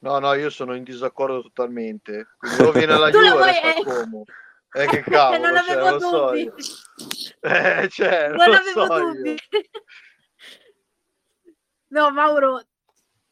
No, 0.00 0.18
no, 0.18 0.32
io 0.34 0.50
sono 0.50 0.74
in 0.74 0.84
disaccordo 0.84 1.42
totalmente. 1.42 2.28
Quindi 2.38 2.62
o 2.62 2.72
viene 2.72 2.92
alla 2.94 3.10
Juve 3.10 3.30
o 3.30 3.44
resta 3.44 3.74
eh... 3.74 3.84
Como. 3.84 4.24
Eh, 4.72 4.86
che 4.86 5.00
cavolo, 5.00 5.50
non 5.50 5.56
cioè, 5.56 5.72
avevo 5.72 5.98
cioè, 5.98 6.44
dubbi. 6.44 6.62
So 6.62 6.84
eh, 7.40 7.88
cioè, 7.88 8.28
non, 8.28 8.40
avevo 8.40 8.86
so 8.86 8.98
dubbi. 8.98 9.36
no, 11.88 12.10
Mauro, 12.10 12.62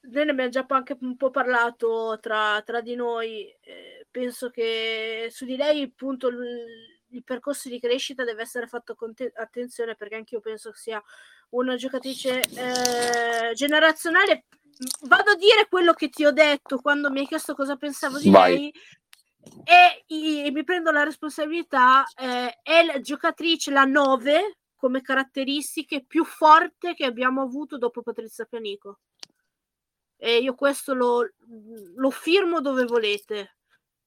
noi 0.00 0.24
ne 0.24 0.30
abbiamo 0.30 0.50
già 0.50 0.64
anche 0.68 0.96
un 1.00 1.16
po' 1.16 1.30
parlato 1.30 2.18
tra, 2.20 2.62
tra 2.64 2.80
di 2.80 2.94
noi. 2.94 3.54
Eh, 3.60 4.06
penso 4.10 4.50
che 4.50 5.28
su 5.30 5.44
di 5.44 5.56
lei, 5.56 5.82
appunto, 5.82 6.28
il, 6.28 6.38
il 7.08 7.22
percorso 7.22 7.68
di 7.68 7.78
crescita 7.78 8.24
deve 8.24 8.42
essere 8.42 8.66
fatto 8.66 8.94
con 8.94 9.14
te- 9.14 9.32
attenzione 9.34 9.94
perché 9.94 10.16
anche 10.16 10.34
io 10.34 10.40
penso 10.40 10.70
che 10.70 10.78
sia 10.78 11.02
una 11.50 11.76
giocatrice 11.76 12.40
eh, 12.40 13.52
generazionale 13.52 14.46
vado 15.02 15.30
a 15.30 15.36
dire 15.36 15.66
quello 15.68 15.92
che 15.92 16.08
ti 16.08 16.24
ho 16.24 16.32
detto 16.32 16.78
quando 16.78 17.10
mi 17.10 17.20
hai 17.20 17.26
chiesto 17.26 17.54
cosa 17.54 17.76
pensavo 17.76 18.18
di 18.18 18.30
Vai. 18.30 18.56
lei 18.56 18.74
e, 19.64 20.04
e, 20.06 20.50
mi 20.50 20.64
prendo 20.64 20.90
la 20.90 21.04
responsabilità 21.04 22.04
eh, 22.16 22.58
è 22.62 22.84
la 22.84 23.00
giocatrice 23.00 23.70
la 23.70 23.84
9 23.84 24.58
come 24.74 25.00
caratteristiche 25.00 26.04
più 26.04 26.24
forte 26.24 26.94
che 26.94 27.04
abbiamo 27.04 27.42
avuto 27.42 27.78
dopo 27.78 28.02
Patrizia 28.02 28.44
Pianico 28.44 29.00
e 30.16 30.38
io 30.38 30.54
questo 30.54 30.94
lo, 30.94 31.28
lo 31.94 32.10
firmo 32.10 32.60
dove 32.60 32.84
volete 32.84 33.56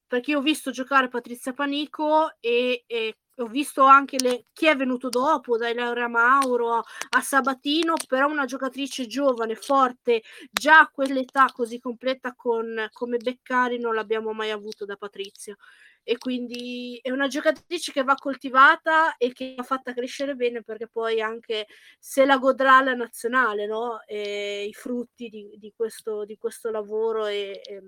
perché 0.10 0.36
ho 0.36 0.42
visto 0.42 0.72
giocare 0.72 1.08
Patrizia 1.08 1.54
Panico 1.54 2.34
e, 2.40 2.84
e 2.88 3.18
ho 3.40 3.48
visto 3.48 3.84
anche 3.84 4.18
le, 4.20 4.46
chi 4.54 4.68
è 4.68 4.76
venuto 4.76 5.10
dopo, 5.10 5.58
dai 5.58 5.74
Laura 5.74 6.08
Mauro 6.08 6.74
a, 6.74 6.84
a, 7.10 7.22
Sabatino, 7.22 7.94
però 8.08 8.28
una 8.28 8.46
giocatrice 8.46 9.08
giovane, 9.08 9.56
forte, 9.56 10.24
già 10.52 10.80
a 10.80 10.90
quell'età 10.90 11.48
così 11.54 11.80
completa 11.80 12.34
con, 12.36 12.88
come 12.92 13.18
Beccari 13.18 13.80
non 13.80 13.96
l'abbiamo 13.96 14.34
mai 14.34 14.52
avuto 14.52 14.86
da 14.86 14.96
Patrizia. 14.96 15.56
E 16.02 16.18
quindi 16.18 17.00
è 17.02 17.12
una 17.12 17.28
giocatrice 17.28 17.92
che 17.92 18.04
va 18.04 18.16
coltivata 18.16 19.16
e 19.18 19.32
che 19.32 19.54
va 19.56 19.64
fatta 19.64 19.94
crescere 19.94 20.34
bene 20.34 20.64
perché 20.64 20.88
poi 20.88 21.22
anche 21.22 21.68
se 22.00 22.26
la 22.26 22.38
godrà 22.38 22.82
la 22.82 22.94
nazionale, 22.94 23.68
no? 23.68 24.02
E 24.08 24.66
I 24.68 24.74
frutti 24.74 25.30
di, 25.30 25.56
di, 25.58 25.72
questo, 25.76 26.26
di 26.26 26.38
questo 26.38 26.72
lavoro 26.72 27.28
e, 27.28 27.62
e, 27.64 27.82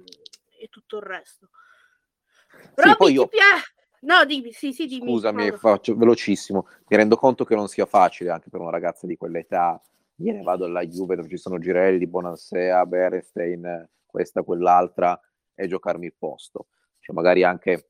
e 0.60 0.68
tutto 0.68 0.98
il 0.98 1.04
resto. 1.04 1.50
Robby, 2.76 2.90
sì, 2.90 2.96
poi 2.98 3.14
io... 3.14 3.28
piace? 3.28 3.81
No, 4.02 4.26
dimmi, 4.26 4.52
sì, 4.52 4.74
sì, 4.74 4.88
dimmi. 4.88 5.12
Scusami, 5.12 5.44
Mauro. 5.44 5.58
faccio 5.58 5.96
velocissimo. 5.96 6.68
Mi 6.88 6.98
rendo 6.98 7.16
conto 7.18 7.44
che 7.44 7.56
non 7.56 7.68
sia 7.68 7.86
facile 7.86 8.32
anche 8.32 8.50
per 8.50 8.60
una 8.60 8.72
ragazza 8.72 9.06
di 9.06 9.18
quell'età. 9.18 9.82
Ieri 10.16 10.44
vado 10.44 10.66
alla 10.66 10.86
Juve 10.86 11.16
dove 11.16 11.30
ci 11.30 11.38
sono 11.38 11.60
Girelli, 11.60 12.08
Bonansea, 12.08 12.86
Berestein, 12.86 13.88
questa, 14.06 14.44
quell'altra, 14.44 15.20
e 15.54 15.68
giocarmi 15.68 16.06
il 16.06 16.16
posto. 16.18 16.68
Cioè, 17.00 17.16
magari 17.16 17.44
anche 17.44 17.90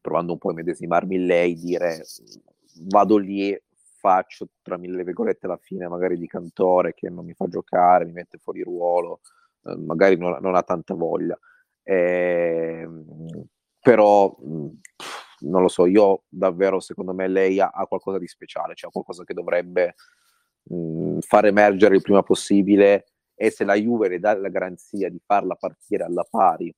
provando 0.00 0.32
un 0.32 0.38
po' 0.38 0.50
a 0.50 0.54
medesimarmi 0.54 1.18
lei, 1.24 1.54
dire 1.54 2.02
vado 2.88 3.16
lì, 3.16 3.58
faccio 4.02 4.48
tra 4.62 4.76
mille 4.76 5.04
virgolette 5.04 5.46
la 5.46 5.56
fine 5.56 5.86
magari 5.86 6.18
di 6.18 6.26
cantore 6.26 6.92
che 6.92 7.08
non 7.08 7.24
mi 7.24 7.34
fa 7.34 7.46
giocare, 7.46 8.04
mi 8.04 8.12
mette 8.12 8.38
fuori 8.38 8.62
ruolo, 8.62 9.20
eh, 9.64 9.76
magari 9.76 10.16
non, 10.16 10.38
non, 10.40 10.54
ha 10.56 10.62
tanta 10.62 10.94
voglia. 10.94 11.38
Eh, 11.84 12.88
però 13.80 14.36
non 15.42 15.62
lo 15.62 15.68
so, 15.68 15.86
io 15.86 16.24
davvero 16.28 16.80
secondo 16.80 17.12
me 17.12 17.28
lei 17.28 17.60
ha, 17.60 17.70
ha 17.72 17.86
qualcosa 17.86 18.18
di 18.18 18.26
speciale, 18.26 18.74
cioè 18.74 18.90
qualcosa 18.90 19.24
che 19.24 19.34
dovrebbe 19.34 19.94
mh, 20.64 21.18
far 21.20 21.46
emergere 21.46 21.96
il 21.96 22.02
prima 22.02 22.22
possibile 22.22 23.06
e 23.34 23.50
se 23.50 23.64
la 23.64 23.74
Juve 23.74 24.08
le 24.08 24.18
dà 24.18 24.36
la 24.36 24.48
garanzia 24.48 25.10
di 25.10 25.20
farla 25.24 25.54
partire 25.54 26.04
alla 26.04 26.26
pari, 26.28 26.74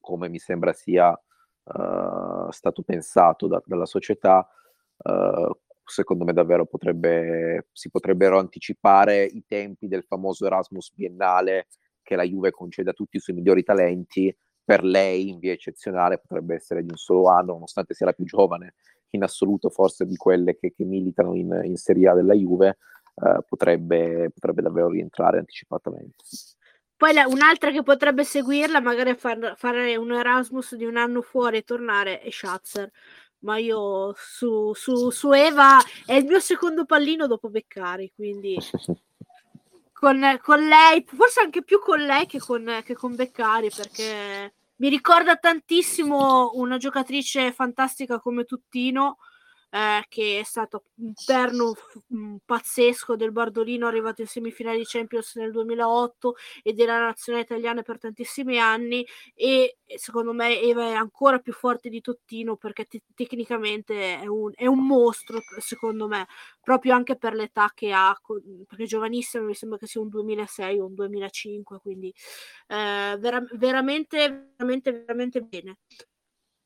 come 0.00 0.28
mi 0.28 0.38
sembra 0.38 0.72
sia 0.72 1.10
uh, 1.10 2.50
stato 2.50 2.82
pensato 2.82 3.46
da, 3.48 3.62
dalla 3.64 3.86
società, 3.86 4.48
uh, 4.96 5.50
secondo 5.84 6.24
me 6.24 6.32
davvero 6.32 6.66
potrebbe, 6.66 7.68
si 7.72 7.90
potrebbero 7.90 8.38
anticipare 8.38 9.24
i 9.24 9.44
tempi 9.46 9.88
del 9.88 10.04
famoso 10.04 10.46
Erasmus 10.46 10.92
biennale 10.94 11.66
che 12.02 12.16
la 12.16 12.22
Juve 12.22 12.50
concede 12.50 12.90
a 12.90 12.94
tutti 12.94 13.16
i 13.16 13.20
suoi 13.20 13.36
migliori 13.36 13.62
talenti, 13.62 14.34
per 14.68 14.84
lei 14.84 15.30
in 15.30 15.38
via 15.38 15.52
eccezionale 15.52 16.18
potrebbe 16.18 16.54
essere 16.54 16.82
di 16.82 16.90
un 16.90 16.98
solo 16.98 17.28
anno, 17.28 17.54
nonostante 17.54 17.94
sia 17.94 18.04
la 18.04 18.12
più 18.12 18.26
giovane 18.26 18.74
in 19.12 19.22
assoluto 19.22 19.70
forse 19.70 20.04
di 20.04 20.14
quelle 20.14 20.58
che, 20.58 20.74
che 20.76 20.84
militano 20.84 21.34
in, 21.34 21.58
in, 21.64 21.76
Serie 21.76 22.10
A 22.10 22.12
della 22.12 22.34
Juve, 22.34 22.76
eh, 23.14 23.38
potrebbe, 23.48 24.28
potrebbe 24.28 24.60
davvero 24.60 24.90
rientrare 24.90 25.38
anticipatamente. 25.38 26.22
Poi 26.94 27.14
la, 27.14 27.26
un'altra 27.26 27.70
che 27.70 27.82
potrebbe 27.82 28.24
seguirla, 28.24 28.82
magari 28.82 29.14
far, 29.14 29.54
fare 29.56 29.96
un 29.96 30.12
Erasmus 30.12 30.74
di 30.74 30.84
un 30.84 30.98
anno 30.98 31.22
fuori 31.22 31.56
e 31.56 31.62
tornare, 31.62 32.20
è 32.20 32.30
Schatzer. 32.30 32.90
Ma 33.38 33.56
io 33.56 34.12
su, 34.18 34.74
su, 34.74 35.08
su, 35.08 35.32
Eva 35.32 35.78
è 36.04 36.12
il 36.12 36.26
mio 36.26 36.40
secondo 36.40 36.84
pallino 36.84 37.26
dopo 37.26 37.48
Beccari, 37.48 38.12
quindi 38.14 38.54
con, 39.94 40.20
con 40.42 40.60
lei, 40.60 41.02
forse 41.06 41.40
anche 41.40 41.62
più 41.62 41.80
con 41.80 42.00
lei 42.00 42.26
che 42.26 42.38
con, 42.38 42.82
che 42.84 42.94
con 42.94 43.14
Beccari, 43.14 43.70
perché 43.74 44.52
mi 44.78 44.88
ricorda 44.88 45.36
tantissimo 45.36 46.52
una 46.54 46.76
giocatrice 46.76 47.52
fantastica 47.52 48.20
come 48.20 48.44
Tuttino 48.44 49.18
eh, 49.70 50.04
che 50.08 50.40
è 50.40 50.42
stato 50.44 50.84
un 50.96 51.12
perno 51.26 51.74
f- 51.74 52.00
pazzesco 52.44 53.16
del 53.16 53.32
Bardolino, 53.32 53.86
arrivato 53.86 54.22
in 54.22 54.26
semifinale 54.26 54.78
di 54.78 54.84
Champions 54.86 55.36
nel 55.36 55.50
2008 55.52 56.34
e 56.62 56.72
della 56.72 56.98
nazionale 56.98 57.44
italiana 57.44 57.82
per 57.82 57.98
tantissimi 57.98 58.58
anni 58.58 59.06
e 59.34 59.78
secondo 59.96 60.32
me 60.32 60.60
Eva 60.60 60.88
è 60.88 60.92
ancora 60.94 61.38
più 61.38 61.52
forte 61.52 61.88
di 61.88 62.00
Tottino 62.00 62.56
perché 62.56 62.84
te- 62.86 63.02
tecnicamente 63.14 64.20
è 64.20 64.26
un, 64.26 64.52
è 64.54 64.66
un, 64.66 64.86
mostro 64.86 65.40
secondo 65.58 66.08
me, 66.08 66.26
proprio 66.62 66.94
anche 66.94 67.16
per 67.16 67.34
l'età 67.34 67.70
che 67.74 67.92
ha, 67.92 68.16
perché 68.66 68.84
giovanissima, 68.86 69.44
mi 69.44 69.54
sembra 69.54 69.78
che 69.78 69.86
sia 69.86 70.00
un 70.00 70.08
2006 70.08 70.78
o 70.78 70.86
un 70.86 70.94
2005, 70.94 71.78
quindi 71.80 72.12
eh, 72.68 73.16
vera- 73.18 73.44
veramente, 73.52 74.52
veramente, 74.56 74.92
veramente 74.92 75.40
bene. 75.42 75.78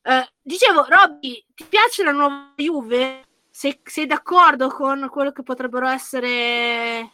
Eh, 0.05 0.27
dicevo, 0.41 0.85
Robby, 0.87 1.45
ti 1.55 1.63
piace 1.63 2.03
la 2.03 2.11
nuova 2.11 2.53
Juve? 2.57 3.23
Sei, 3.49 3.79
sei, 3.83 4.05
d'accordo 4.05 4.67
con 4.67 5.07
quello 5.09 5.31
che 5.31 5.43
potrebbero 5.43 5.87
essere, 5.87 7.09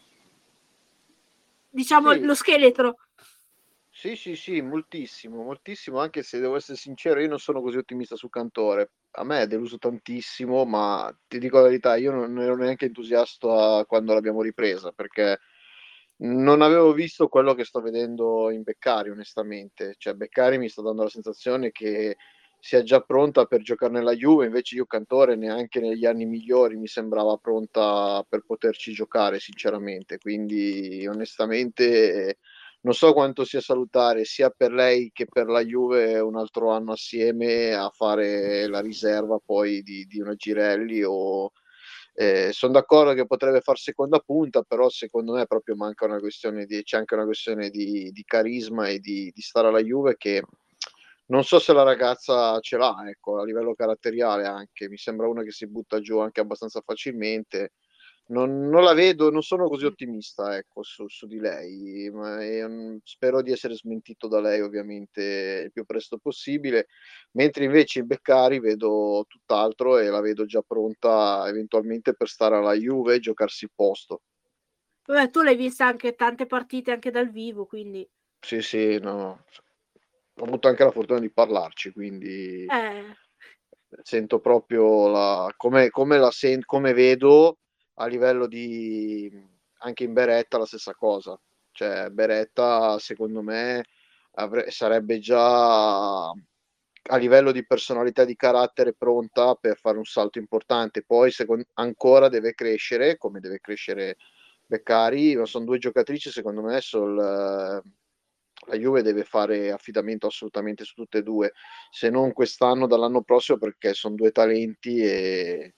diciamo, 1.70 2.14
sì. 2.14 2.22
lo 2.22 2.34
scheletro? 2.34 2.96
Sì, 3.92 4.16
sì, 4.16 4.36
sì, 4.36 4.62
moltissimo, 4.62 5.44
moltissimo, 5.44 6.00
anche 6.00 6.24
se 6.24 6.40
devo 6.40 6.56
essere 6.56 6.78
sincero, 6.78 7.20
io 7.20 7.28
non 7.28 7.38
sono 7.38 7.62
così 7.62 7.78
ottimista 7.78 8.16
sul 8.16 8.30
Cantore. 8.30 8.92
A 9.12 9.24
me 9.24 9.42
è 9.42 9.48
deluso 9.48 9.78
tantissimo, 9.78 10.66
ma 10.66 11.14
ti 11.28 11.38
dico 11.38 11.58
la 11.58 11.64
verità, 11.64 11.96
io 11.98 12.12
non 12.12 12.40
ero 12.40 12.56
neanche 12.56 12.86
entusiasta 12.86 13.84
quando 13.88 14.14
l'abbiamo 14.14 14.42
ripresa, 14.42 14.92
perché 14.94 15.40
non 16.22 16.62
avevo 16.62 16.94
visto 16.94 17.28
quello 17.28 17.54
che 17.54 17.66
sto 17.66 17.82
vedendo 17.82 18.50
in 18.52 18.64
Beccari, 18.64 19.10
onestamente. 19.10 19.96
Cioè, 19.98 20.14
Beccari 20.14 20.58
mi 20.58 20.70
sta 20.70 20.82
dando 20.82 21.04
la 21.04 21.10
sensazione 21.10 21.72
che 21.72 22.16
sia 22.60 22.84
già 22.84 23.00
pronta 23.02 23.46
per 23.46 23.62
giocare 23.62 23.94
nella 23.94 24.14
Juve, 24.14 24.46
invece 24.46 24.76
io 24.76 24.86
Cantore 24.86 25.36
neanche 25.36 25.80
negli 25.80 26.06
anni 26.06 26.26
migliori 26.26 26.76
mi 26.76 26.88
sembrava 26.88 27.38
pronta 27.38 28.24
per 28.28 28.44
poterci 28.46 28.92
giocare, 28.92 29.40
sinceramente. 29.40 30.18
Quindi 30.18 31.08
onestamente 31.08 32.38
non 32.82 32.94
so 32.94 33.14
quanto 33.14 33.44
sia 33.46 33.62
salutare 33.62 34.26
sia 34.26 34.50
per 34.50 34.72
lei 34.72 35.12
che 35.14 35.26
per 35.26 35.48
la 35.48 35.64
Juve 35.64 36.20
un 36.20 36.36
altro 36.36 36.72
anno 36.72 36.94
assieme 36.94 37.74
a 37.74 37.90
fare 37.90 38.68
la 38.68 38.80
riserva 38.82 39.40
poi 39.44 39.82
di, 39.82 40.06
di 40.06 40.20
una 40.22 40.36
Girelli 40.36 41.04
o 41.04 41.52
eh, 42.14 42.50
sono 42.52 42.74
d'accordo 42.74 43.14
che 43.14 43.26
potrebbe 43.26 43.62
fare 43.62 43.78
seconda 43.78 44.20
punta, 44.20 44.62
però 44.64 44.90
secondo 44.90 45.34
me 45.34 45.46
proprio 45.46 45.76
manca 45.76 46.06
una 46.06 46.20
questione 46.20 46.66
di, 46.66 46.84
c'è 46.84 46.98
anche 46.98 47.16
una 47.16 47.26
questione 47.26 47.70
di, 47.70 48.12
di 48.12 48.24
carisma 48.26 48.88
e 48.88 49.00
di, 49.00 49.32
di 49.34 49.42
stare 49.42 49.70
alla 49.70 49.82
Juve 49.82 50.18
che 50.18 50.44
non 51.30 51.44
so 51.44 51.60
se 51.60 51.74
la 51.74 51.84
ragazza 51.84 52.60
ce 52.60 52.78
l'ha, 52.78 53.04
ecco, 53.08 53.40
a 53.40 53.46
livello 53.46 53.76
caratteriale 53.76 54.46
anche, 54.46 54.90
mi 54.90 54.98
sembra 54.98 55.28
una 55.28 55.44
che 55.44 55.52
si 55.52 55.68
butta 55.68 56.00
giù 56.00 56.20
anche 56.20 56.42
abbastanza 56.42 56.82
facilmente. 56.82 57.74
Non, 58.30 58.70
non 58.70 58.84
la 58.84 58.94
vedo, 58.94 59.32
non 59.32 59.42
sono 59.42 59.68
così 59.68 59.86
ottimista 59.86 60.56
ecco, 60.56 60.84
su, 60.84 61.08
su 61.08 61.26
di 61.26 61.40
lei, 61.40 62.12
ma 62.12 62.44
eh, 62.44 63.00
spero 63.04 63.42
di 63.42 63.52
essere 63.52 63.74
smentito 63.74 64.28
da 64.28 64.40
lei 64.40 64.62
ovviamente 64.62 65.64
il 65.66 65.72
più 65.72 65.84
presto 65.84 66.20
possibile, 66.20 66.88
mentre 67.32 67.64
invece 67.64 68.00
in 68.00 68.06
Beccari 68.06 68.60
vedo 68.60 69.26
tutt'altro 69.28 69.98
e 69.98 70.10
la 70.10 70.22
vedo 70.22 70.46
già 70.46 70.62
pronta 70.62 71.46
eventualmente 71.48 72.14
per 72.14 72.28
stare 72.28 72.56
alla 72.56 72.74
Juve 72.74 73.16
e 73.16 73.20
giocarsi 73.20 73.66
il 73.66 73.72
posto. 73.74 74.22
Vabbè, 75.08 75.32
tu 75.32 75.42
l'hai 75.42 75.56
vista 75.56 75.88
anche 75.88 76.14
tante 76.14 76.46
partite 76.46 76.92
anche 76.92 77.10
dal 77.10 77.32
vivo, 77.32 77.66
quindi... 77.66 78.08
Sì, 78.40 78.62
sì, 78.62 79.00
no, 79.00 79.44
ho 80.40 80.46
avuto 80.46 80.68
anche 80.68 80.84
la 80.84 80.92
fortuna 80.92 81.20
di 81.20 81.30
parlarci, 81.30 81.92
quindi 81.92 82.66
eh. 82.66 83.16
sento 84.04 84.40
proprio 84.40 85.08
la, 85.10 85.54
come, 85.58 85.90
come, 85.90 86.18
la 86.18 86.32
sen- 86.32 86.66
come 86.66 86.94
vedo 86.94 87.58
a 87.96 88.08
livello 88.08 88.48
di 88.48 89.32
anche 89.80 90.04
in 90.04 90.14
Beretta 90.14 90.58
la 90.58 90.66
stessa 90.66 90.94
cosa. 90.94 91.40
Cioè, 91.72 92.10
Beretta, 92.10 92.98
secondo 93.00 93.42
me, 93.42 93.86
avre- 94.34 94.72
sarebbe 94.72 95.20
già 95.20 96.30
a 97.12 97.18
livello 97.18 97.52
di 97.52 97.66
personalità 97.66 98.26
di 98.26 98.36
carattere 98.36 98.94
pronta 98.94 99.56
per 99.56 99.78
fare 99.78 99.98
un 99.98 100.06
salto 100.06 100.40
importante. 100.40 101.04
Poi 101.04 101.32
secondo, 101.32 101.66
ancora 101.76 102.30
deve 102.30 102.54
crescere, 102.54 103.18
come 103.18 103.40
deve 103.40 103.60
crescere 103.60 104.18
Beccari, 104.66 105.36
ma 105.36 105.46
sono 105.46 105.66
due 105.66 105.80
giocatrici, 105.80 106.30
secondo 106.30 106.62
me, 106.62 106.80
sul, 106.82 107.82
la 108.68 108.76
Juve 108.78 109.02
deve 109.02 109.24
fare 109.24 109.72
affidamento 109.72 110.28
assolutamente 110.28 110.84
su 110.84 110.94
tutte 110.96 111.20
e 111.20 111.24
due, 111.24 111.54
se 111.90 112.10
non 112.10 112.34
quest'anno, 112.34 112.88
dall'anno 112.88 113.22
prossimo, 113.22 113.58
perché 113.58 113.94
sono 113.94 114.16
due 114.16 114.32
talenti 114.32 115.00
e, 115.00 115.74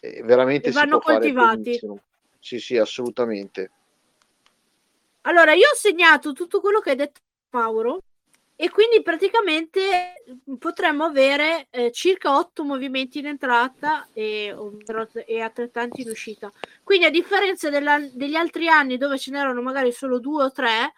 e 0.00 0.22
veramente 0.22 0.68
e 0.68 0.72
vanno 0.72 0.98
coltivati. 0.98 1.80
Sì, 2.40 2.58
sì, 2.58 2.76
assolutamente. 2.76 3.70
Allora, 5.22 5.52
io 5.52 5.68
ho 5.72 5.76
segnato 5.76 6.32
tutto 6.32 6.60
quello 6.60 6.80
che 6.80 6.90
hai 6.90 6.96
detto 6.96 7.20
Mauro 7.50 8.02
e 8.60 8.70
quindi 8.70 9.02
praticamente 9.02 10.24
potremmo 10.58 11.04
avere 11.04 11.68
eh, 11.70 11.92
circa 11.92 12.36
otto 12.36 12.64
movimenti 12.64 13.20
in 13.20 13.26
entrata 13.26 14.08
e, 14.12 14.54
e 15.26 15.40
altrettanti 15.40 16.02
in 16.02 16.08
uscita. 16.08 16.52
Quindi 16.82 17.06
a 17.06 17.10
differenza 17.10 17.70
della, 17.70 17.98
degli 18.12 18.34
altri 18.34 18.68
anni 18.68 18.96
dove 18.96 19.16
ce 19.16 19.30
n'erano 19.30 19.62
magari 19.62 19.92
solo 19.92 20.18
due 20.18 20.44
o 20.44 20.50
tre, 20.50 20.92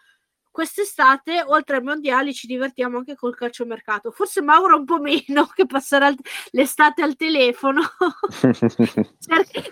quest'estate, 0.51 1.43
oltre 1.47 1.77
ai 1.77 1.83
mondiali, 1.83 2.35
ci 2.35 2.47
divertiamo 2.47 2.99
anche 2.99 3.15
col 3.15 3.37
calciomercato. 3.37 4.11
Forse 4.11 4.43
Mauro 4.43 4.77
un 4.77 4.85
po' 4.85 4.99
meno, 4.99 5.47
che 5.55 5.67
passerà 5.67 6.13
l'estate 6.51 7.03
al 7.03 7.17
telefono, 7.17 7.81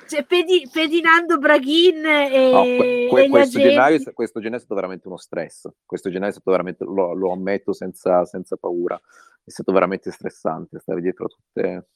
cioè, 0.06 0.24
pedi, 0.24 0.68
pedinando 0.72 1.38
Braghin 1.38 2.04
e, 2.04 2.50
no, 2.50 2.62
que- 2.62 3.06
que- 3.10 3.28
questo, 3.28 3.58
gennaio, 3.58 4.12
questo, 4.12 4.40
gennaio, 4.40 4.58
è 4.58 4.64
stato 4.64 4.74
veramente 4.74 5.08
uno 5.08 5.16
stress. 5.16 5.68
Questo 5.84 6.10
gennaio 6.10 6.30
è 6.30 6.34
stato 6.34 6.50
veramente, 6.50 6.84
lo, 6.84 7.12
lo 7.12 7.32
ammetto 7.32 7.72
senza, 7.72 8.24
senza, 8.24 8.56
paura, 8.56 9.00
è 9.44 9.50
stato 9.50 9.72
veramente 9.72 10.10
stressante 10.10 10.78
stare 10.78 11.00
dietro 11.00 11.26
a 11.26 11.28
tutte, 11.28 11.88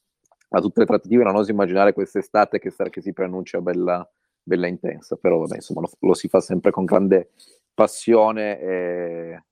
a 0.48 0.60
tutte 0.60 0.80
le 0.80 0.86
trattative. 0.86 1.24
Non 1.24 1.36
oso 1.36 1.50
immaginare 1.50 1.92
quest'estate 1.92 2.58
che, 2.58 2.72
che 2.90 3.00
si 3.00 3.12
preannuncia 3.12 3.60
bella, 3.60 4.08
bella 4.42 4.66
intensa, 4.66 5.16
però 5.16 5.38
vabbè, 5.38 5.56
insomma, 5.56 5.82
lo, 5.82 5.90
lo 6.00 6.14
si 6.14 6.28
fa 6.28 6.40
sempre 6.40 6.70
con 6.72 6.84
grande 6.84 7.30
passione 7.74 8.58
e, 8.60 9.42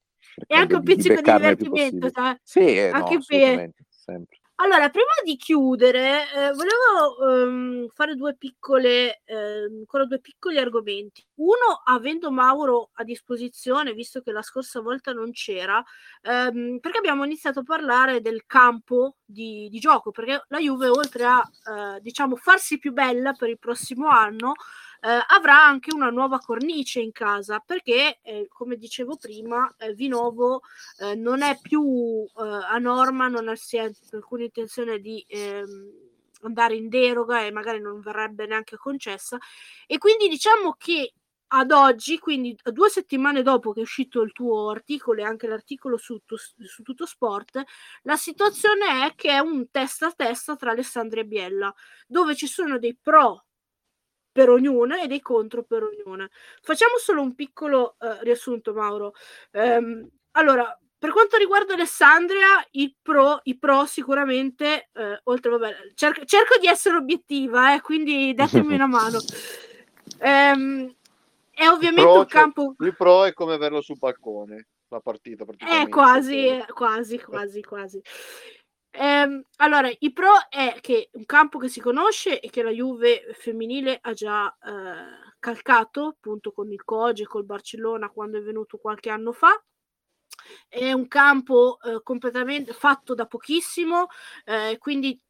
e 0.46 0.54
anche 0.54 0.74
un 0.74 0.82
pizzico 0.82 1.14
di, 1.14 1.22
di 1.22 1.32
divertimento. 1.32 2.10
Sì, 2.42 2.60
eh, 2.60 2.90
anche 2.90 3.14
no, 3.14 3.22
per... 3.26 3.70
sempre. 3.88 4.38
Allora, 4.62 4.90
prima 4.90 5.06
di 5.24 5.36
chiudere, 5.36 6.24
eh, 6.34 6.52
volevo 6.52 7.46
um, 7.46 7.88
fare 7.88 8.14
due 8.14 8.36
piccole, 8.36 9.22
eh, 9.24 9.64
ancora 9.64 10.04
due 10.04 10.20
piccoli 10.20 10.58
argomenti. 10.58 11.26
Uno, 11.36 11.80
avendo 11.82 12.30
Mauro 12.30 12.90
a 12.92 13.02
disposizione, 13.02 13.94
visto 13.94 14.20
che 14.20 14.32
la 14.32 14.42
scorsa 14.42 14.82
volta 14.82 15.14
non 15.14 15.32
c'era, 15.32 15.82
ehm, 16.20 16.78
perché 16.78 16.98
abbiamo 16.98 17.24
iniziato 17.24 17.60
a 17.60 17.64
parlare 17.64 18.20
del 18.20 18.44
campo 18.44 19.16
di, 19.24 19.68
di 19.70 19.78
gioco, 19.78 20.10
perché 20.10 20.44
la 20.48 20.58
Juve, 20.58 20.88
oltre 20.88 21.24
a 21.24 21.42
eh, 21.42 22.00
diciamo 22.02 22.36
farsi 22.36 22.78
più 22.78 22.92
bella 22.92 23.32
per 23.32 23.48
il 23.48 23.58
prossimo 23.58 24.08
anno, 24.08 24.52
eh, 24.52 24.89
avrà 25.00 25.64
anche 25.64 25.94
una 25.94 26.10
nuova 26.10 26.38
cornice 26.38 27.00
in 27.00 27.12
casa 27.12 27.62
perché, 27.64 28.18
eh, 28.22 28.46
come 28.48 28.76
dicevo 28.76 29.16
prima, 29.16 29.72
eh, 29.78 29.94
Vinovo 29.94 30.62
eh, 30.98 31.14
non 31.14 31.42
è 31.42 31.58
più 31.60 32.24
eh, 32.24 32.42
a 32.42 32.78
norma, 32.78 33.28
non 33.28 33.48
ha 33.48 33.54
alcuna 34.12 34.44
intenzione 34.44 34.98
di 34.98 35.24
ehm, 35.26 35.90
andare 36.42 36.74
in 36.74 36.88
deroga 36.88 37.42
e 37.42 37.50
magari 37.50 37.80
non 37.80 38.00
verrebbe 38.00 38.46
neanche 38.46 38.76
concessa. 38.76 39.38
E 39.86 39.98
quindi 39.98 40.28
diciamo 40.28 40.74
che 40.78 41.14
ad 41.52 41.72
oggi, 41.72 42.18
quindi 42.18 42.56
due 42.62 42.88
settimane 42.88 43.42
dopo 43.42 43.72
che 43.72 43.80
è 43.80 43.82
uscito 43.82 44.22
il 44.22 44.32
tuo 44.32 44.70
articolo 44.70 45.20
e 45.20 45.24
anche 45.24 45.48
l'articolo 45.48 45.96
su, 45.96 46.20
su 46.26 46.82
Tutto 46.82 47.06
Sport, 47.06 47.62
la 48.02 48.16
situazione 48.16 49.06
è 49.06 49.14
che 49.16 49.30
è 49.30 49.38
un 49.38 49.68
testa 49.70 50.06
a 50.06 50.12
testa 50.12 50.56
tra 50.56 50.70
Alessandria 50.70 51.22
e 51.22 51.26
Biella, 51.26 51.74
dove 52.06 52.36
ci 52.36 52.46
sono 52.46 52.78
dei 52.78 52.96
pro 52.96 53.46
per 54.32 54.48
ognuna 54.48 55.02
e 55.02 55.06
dei 55.06 55.20
contro 55.20 55.62
per 55.62 55.82
ognuna. 55.82 56.28
Facciamo 56.62 56.96
solo 56.98 57.22
un 57.22 57.34
piccolo 57.34 57.96
uh, 57.98 58.22
riassunto, 58.22 58.72
Mauro. 58.72 59.14
Um, 59.52 60.08
allora, 60.32 60.78
per 61.00 61.12
quanto 61.12 61.38
riguarda 61.38 61.72
Alessandria, 61.72 62.62
i 62.72 62.94
pro, 63.00 63.40
i 63.44 63.56
pro 63.56 63.86
sicuramente, 63.86 64.90
eh, 64.92 65.18
oltre, 65.24 65.50
vabbè, 65.50 65.74
cerco, 65.94 66.26
cerco, 66.26 66.58
di 66.58 66.66
essere 66.66 66.96
obiettiva, 66.96 67.74
eh, 67.74 67.80
quindi 67.80 68.34
datemi 68.34 68.74
una 68.74 68.86
mano. 68.86 69.18
Ehm, 70.22 70.92
è 71.50 71.66
ovviamente 71.66 72.02
pro, 72.02 72.18
un 72.18 72.26
campo... 72.26 72.74
Il 72.80 72.94
pro 72.94 73.24
è 73.24 73.32
come 73.32 73.54
averlo 73.54 73.80
sul 73.80 73.96
balcone, 73.96 74.66
la 74.88 75.00
partita. 75.00 75.46
È 75.56 75.88
quasi, 75.88 76.62
quasi, 76.74 77.18
quasi, 77.18 77.62
quasi. 77.62 78.02
Ehm, 78.94 79.42
allora, 79.58 79.88
i 79.98 80.12
pro 80.12 80.32
è 80.48 80.76
che 80.80 81.10
un 81.12 81.24
campo 81.24 81.58
che 81.58 81.68
si 81.68 81.80
conosce 81.80 82.40
e 82.40 82.50
che 82.50 82.62
la 82.62 82.70
Juve 82.70 83.24
femminile 83.34 83.98
ha 84.00 84.12
già 84.12 84.48
eh, 84.62 85.32
calcato, 85.38 86.06
appunto 86.06 86.52
con 86.52 86.70
il 86.72 86.82
Coge, 86.84 87.24
col 87.26 87.44
Barcellona 87.44 88.10
quando 88.10 88.38
è 88.38 88.42
venuto 88.42 88.78
qualche 88.78 89.10
anno 89.10 89.32
fa. 89.32 89.50
È 90.72 90.92
un 90.92 91.08
campo 91.08 91.78
eh, 91.82 92.00
completamente 92.04 92.72
fatto 92.72 93.14
da 93.14 93.26
pochissimo, 93.26 94.06
eh, 94.44 94.76
quindi 94.78 95.20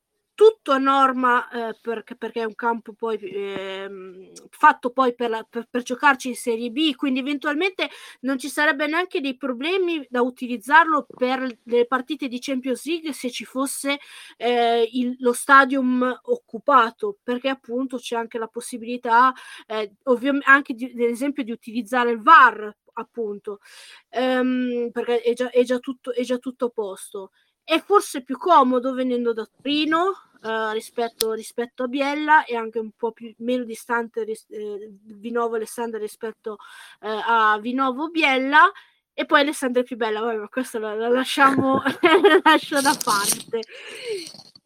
tutto 0.40 0.72
a 0.72 0.78
norma 0.78 1.50
eh, 1.50 1.76
perché, 1.78 2.16
perché, 2.16 2.40
è 2.40 2.44
un 2.44 2.54
campo 2.54 2.94
poi 2.94 3.18
eh, 3.18 4.32
fatto 4.48 4.88
poi 4.88 5.14
per, 5.14 5.28
la, 5.28 5.46
per, 5.46 5.66
per, 5.68 5.82
giocarci 5.82 6.28
in 6.28 6.34
Serie 6.34 6.70
B, 6.70 6.94
quindi 6.94 7.20
eventualmente 7.20 7.90
non 8.20 8.38
ci 8.38 8.48
sarebbe 8.48 8.86
neanche 8.86 9.20
dei 9.20 9.36
problemi 9.36 10.06
da 10.08 10.22
utilizzarlo 10.22 11.06
per 11.14 11.46
le 11.64 11.86
partite 11.86 12.26
di 12.26 12.38
Champions 12.40 12.86
League 12.86 13.12
se 13.12 13.30
ci 13.30 13.44
fosse 13.44 13.98
eh, 14.38 14.88
il, 14.92 15.14
lo 15.18 15.34
stadium 15.34 16.18
occupato, 16.22 17.18
perché 17.22 17.50
appunto 17.50 17.98
c'è 17.98 18.16
anche 18.16 18.38
la 18.38 18.48
possibilità, 18.48 19.34
eh, 19.66 19.92
ovviamente 20.04 20.48
anche 20.48 20.72
di, 20.72 20.86
ad 20.86 21.00
esempio 21.00 21.44
di 21.44 21.50
utilizzare 21.50 22.12
il 22.12 22.22
VAR 22.22 22.74
appunto, 22.94 23.60
ehm, 24.08 24.88
perché 24.90 25.20
è 25.20 25.34
già, 25.34 25.50
è, 25.50 25.62
già 25.64 25.78
tutto, 25.80 26.14
è 26.14 26.22
già 26.22 26.38
tutto 26.38 26.64
a 26.64 26.70
posto. 26.70 27.32
È 27.62 27.78
forse 27.80 28.22
più 28.24 28.38
comodo 28.38 28.94
venendo 28.94 29.32
da 29.32 29.46
Torino, 29.46 30.29
Uh, 30.42 30.72
rispetto, 30.72 31.32
rispetto, 31.32 31.82
a 31.82 31.86
Biella 31.86 32.44
e 32.46 32.56
anche 32.56 32.78
un 32.78 32.92
po' 32.96 33.12
più, 33.12 33.30
meno 33.40 33.62
distante 33.64 34.24
ris- 34.24 34.46
eh, 34.48 34.90
Vinovo 35.02 35.56
Alessandra 35.56 35.98
rispetto 35.98 36.56
eh, 37.02 37.20
a 37.26 37.58
Vinovo 37.60 38.08
Biella 38.08 38.72
e 39.12 39.26
poi 39.26 39.40
Alessandra 39.40 39.82
è 39.82 39.84
più 39.84 39.96
bella, 39.96 40.20
vabbè, 40.20 40.36
ma 40.36 40.48
questo 40.48 40.78
la, 40.78 40.94
la 40.94 41.08
lasciamo 41.08 41.82
la 42.00 42.40
lascio 42.42 42.80
da 42.80 42.96
parte. 43.04 43.60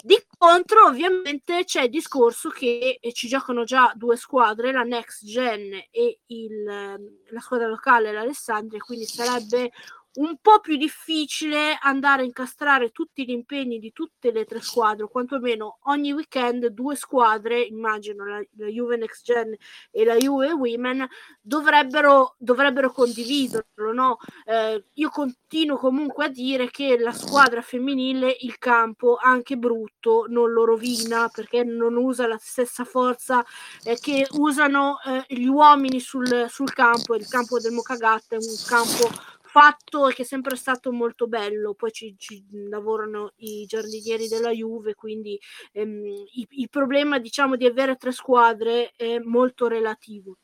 Di 0.01 0.23
contro, 0.37 0.87
ovviamente, 0.87 1.65
c'è 1.65 1.85
il 1.85 1.91
discorso 1.91 2.51
che 2.51 3.01
ci 3.13 3.27
giocano 3.27 3.65
già 3.65 3.91
due 3.97 4.17
squadre, 4.17 4.71
la 4.71 4.83
Next 4.83 5.25
Gen 5.25 5.73
e 5.91 6.21
il, 6.27 6.63
la 6.63 7.41
squadra 7.41 7.67
locale, 7.67 8.13
l'Alessandria, 8.13 8.81
quindi 8.81 9.07
sarebbe 9.07 9.73
un 10.17 10.37
po' 10.41 10.61
più 10.61 10.77
difficile 10.77 11.77
andare 11.81 12.23
a 12.23 12.25
incastrare 12.25 12.91
tutti 12.91 13.25
gli 13.25 13.31
impegni 13.31 13.79
di 13.79 13.93
tutte 13.93 14.31
le 14.31 14.45
tre 14.45 14.61
squadre, 14.61 15.09
quantomeno 15.09 15.79
ogni 15.85 16.13
weekend 16.13 16.67
due 16.69 16.95
squadre, 16.95 17.61
immagino 17.61 18.25
la, 18.25 18.43
la 18.57 18.67
Juve 18.67 18.97
Next 18.97 19.25
Gen 19.25 19.57
e 19.91 20.05
la 20.05 20.17
Juve 20.17 20.53
Women, 20.53 21.07
dovrebbero, 21.41 22.35
dovrebbero 22.39 22.93
condividerlo. 22.93 23.93
No? 23.93 24.19
Eh, 24.45 24.85
io 24.93 25.09
continuo 25.09 25.77
comunque 25.77 26.27
a 26.27 26.29
dire 26.29 26.71
che 26.71 26.97
la 26.99 27.13
squadra 27.13 27.61
femminile 27.61 28.37
il 28.41 28.59
campo, 28.59 29.17
anche 29.21 29.57
brutto, 29.57 30.27
non 30.29 30.53
lo 30.53 30.65
rovina 30.65 31.29
perché 31.29 31.65
non 31.65 31.97
usa 31.97 32.27
la 32.27 32.39
stessa 32.41 32.85
forza 32.85 33.45
eh, 33.83 33.99
che 33.99 34.27
usano 34.33 34.99
eh, 35.05 35.25
gli 35.29 35.47
uomini 35.47 35.99
sul, 35.99 36.47
sul 36.49 36.73
campo. 36.73 37.15
Il 37.15 37.27
campo 37.27 37.59
del 37.59 37.73
Mokagatta 37.73 38.37
è 38.37 38.39
un 38.39 38.57
campo 38.67 39.33
fatto 39.55 40.09
che 40.09 40.23
è 40.23 40.25
sempre 40.25 40.57
stato 40.57 40.91
molto 40.91 41.29
bello. 41.29 41.75
Poi 41.75 41.93
ci, 41.93 42.17
ci 42.19 42.45
lavorano 42.69 43.35
i 43.37 43.65
giardinieri 43.67 44.27
della 44.27 44.51
Juve, 44.51 44.95
quindi 44.95 45.41
ehm, 45.71 46.03
il, 46.33 46.47
il 46.51 46.69
problema 46.69 47.21
diciamo 47.21 47.55
di 47.55 47.65
avere 47.65 47.95
tre 47.95 48.11
squadre 48.11 48.91
è 48.97 49.21
molto 49.21 49.69
relativo. 49.69 50.39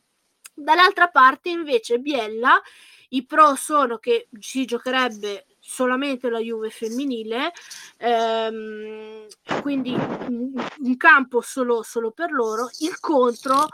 Dall'altra 0.55 1.09
parte 1.09 1.49
invece 1.49 1.99
Biella, 1.99 2.61
i 3.09 3.27
pro 3.27 3.57
sono 3.57 3.99
che 3.99 4.29
si 4.39 4.65
giocherebbe 4.65 5.47
solamente 5.59 6.31
la 6.31 6.39
Juve 6.39 6.71
femminile, 6.71 7.51
ehm, 7.97 9.27
quindi 9.61 9.93
un, 9.93 10.53
un 10.79 10.97
campo 10.97 11.41
solo, 11.41 11.83
solo, 11.83 12.13
per 12.13 12.31
loro. 12.31 12.69
Il 12.79 13.01
contro 13.01 13.67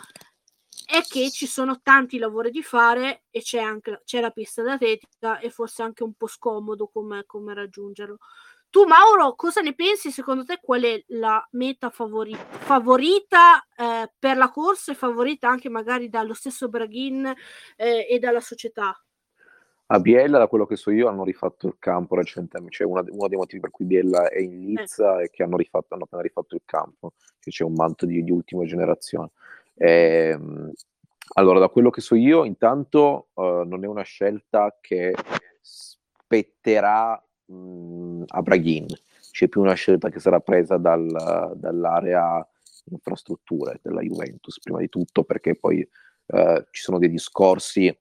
è 0.87 1.03
che 1.03 1.31
ci 1.33 1.47
sono 1.47 1.81
tanti 1.83 2.17
lavori 2.17 2.51
di 2.51 2.63
fare 2.63 3.25
e 3.31 3.41
c'è 3.43 3.59
anche 3.59 4.03
c'è 4.05 4.21
la 4.21 4.31
pista 4.31 4.63
d'atletica 4.63 5.41
e 5.41 5.51
forse 5.51 5.83
anche 5.83 6.05
un 6.05 6.15
po' 6.15 6.29
scomodo 6.29 6.87
come, 6.87 7.25
come 7.27 7.55
raggiungerlo. 7.55 8.19
Tu 8.71 8.85
Mauro, 8.85 9.35
cosa 9.35 9.63
ne 9.63 9.75
pensi? 9.75 10.13
Secondo 10.13 10.45
te 10.45 10.61
qual 10.63 10.83
è 10.83 11.03
la 11.09 11.45
meta 11.53 11.91
favori- 11.91 12.37
favorita 12.37 13.67
eh, 13.77 14.13
per 14.17 14.37
la 14.37 14.51
corsa 14.51 14.93
e 14.93 14.95
favorita 14.95 15.49
anche 15.49 15.69
magari 15.69 16.09
dallo 16.09 16.35
stesso 16.35 16.69
Braghin 16.69 17.27
eh, 17.77 18.07
e 18.09 18.19
dalla 18.21 18.41
società? 18.41 18.97
A 19.89 20.01
Biella, 20.01 20.39
da 20.39 20.47
quello 20.47 20.67
che 20.67 20.77
so 20.77 20.91
io, 20.91 21.09
hanno 21.09 21.25
rifatto 21.25 21.67
il 21.69 21.77
campo 21.79 22.17
recentemente, 22.17 22.75
cioè 22.75 22.87
una, 22.87 23.05
uno 23.09 23.29
dei 23.29 23.39
motivi 23.39 23.61
per 23.61 23.71
cui 23.71 23.87
Biella 23.87 24.29
è 24.29 24.41
in 24.41 24.61
Lizza 24.61 25.21
eh. 25.21 25.25
è 25.25 25.31
che 25.31 25.43
hanno, 25.43 25.57
rifatto, 25.57 25.95
hanno 25.95 26.05
appena 26.05 26.23
rifatto 26.23 26.55
il 26.55 26.63
campo, 26.65 27.13
cioè 27.39 27.53
c'è 27.53 27.65
un 27.65 27.73
manto 27.73 28.05
di, 28.05 28.23
di 28.23 28.31
ultima 28.31 28.65
generazione. 28.65 29.31
Eh, 29.77 30.39
allora, 31.35 31.59
da 31.59 31.69
quello 31.69 31.91
che 31.91 32.01
so 32.01 32.15
io, 32.15 32.45
intanto 32.45 33.29
uh, 33.35 33.63
non 33.65 33.85
è 33.85 33.87
una 33.87 34.03
scelta 34.03 34.77
che 34.81 35.15
spetterà 35.61 37.23
mh, 37.45 38.23
a 38.27 38.43
Braghin, 38.43 38.87
c'è 39.31 39.49
più 39.49 39.61
una 39.61 39.75
scelta 39.75 40.09
che 40.09 40.19
sarà 40.19 40.41
presa 40.41 40.79
dal, 40.79 41.53
dall'area 41.57 42.47
infrastrutture 42.91 43.81
della 43.83 44.01
Juventus, 44.01 44.59
prima 44.61 44.79
di 44.79 44.89
tutto, 44.89 45.25
perché 45.25 45.57
poi 45.57 45.87
uh, 46.27 46.65
ci 46.71 46.83
sono 46.83 46.99
dei 46.99 47.11
discorsi 47.11 47.95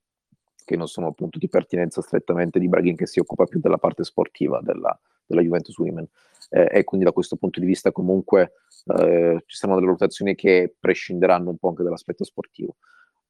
che 0.64 0.76
non 0.78 0.88
sono 0.88 1.08
appunto 1.08 1.38
di 1.38 1.50
pertinenza 1.50 2.02
strettamente 2.02 2.58
di 2.58 2.68
Braghin, 2.68 2.96
che 2.96 3.06
si 3.06 3.20
occupa 3.20 3.46
più 3.46 3.60
della 3.60 3.78
parte 3.78 4.04
sportiva 4.04 4.62
della, 4.62 4.98
della 5.26 5.42
Juventus 5.42 5.78
Women. 5.78 6.08
Eh, 6.50 6.70
e 6.72 6.84
quindi 6.84 7.06
da 7.06 7.12
questo 7.12 7.36
punto 7.38 7.60
di 7.60 7.66
vista 7.66 7.92
comunque 7.92 8.54
eh, 8.86 9.44
ci 9.46 9.58
saranno 9.58 9.80
delle 9.80 9.92
valutazioni 9.92 10.36
che 10.36 10.76
prescinderanno 10.80 11.50
un 11.50 11.58
po' 11.58 11.70
anche 11.70 11.84
dall'aspetto 11.84 12.24
sportivo. 12.24 12.76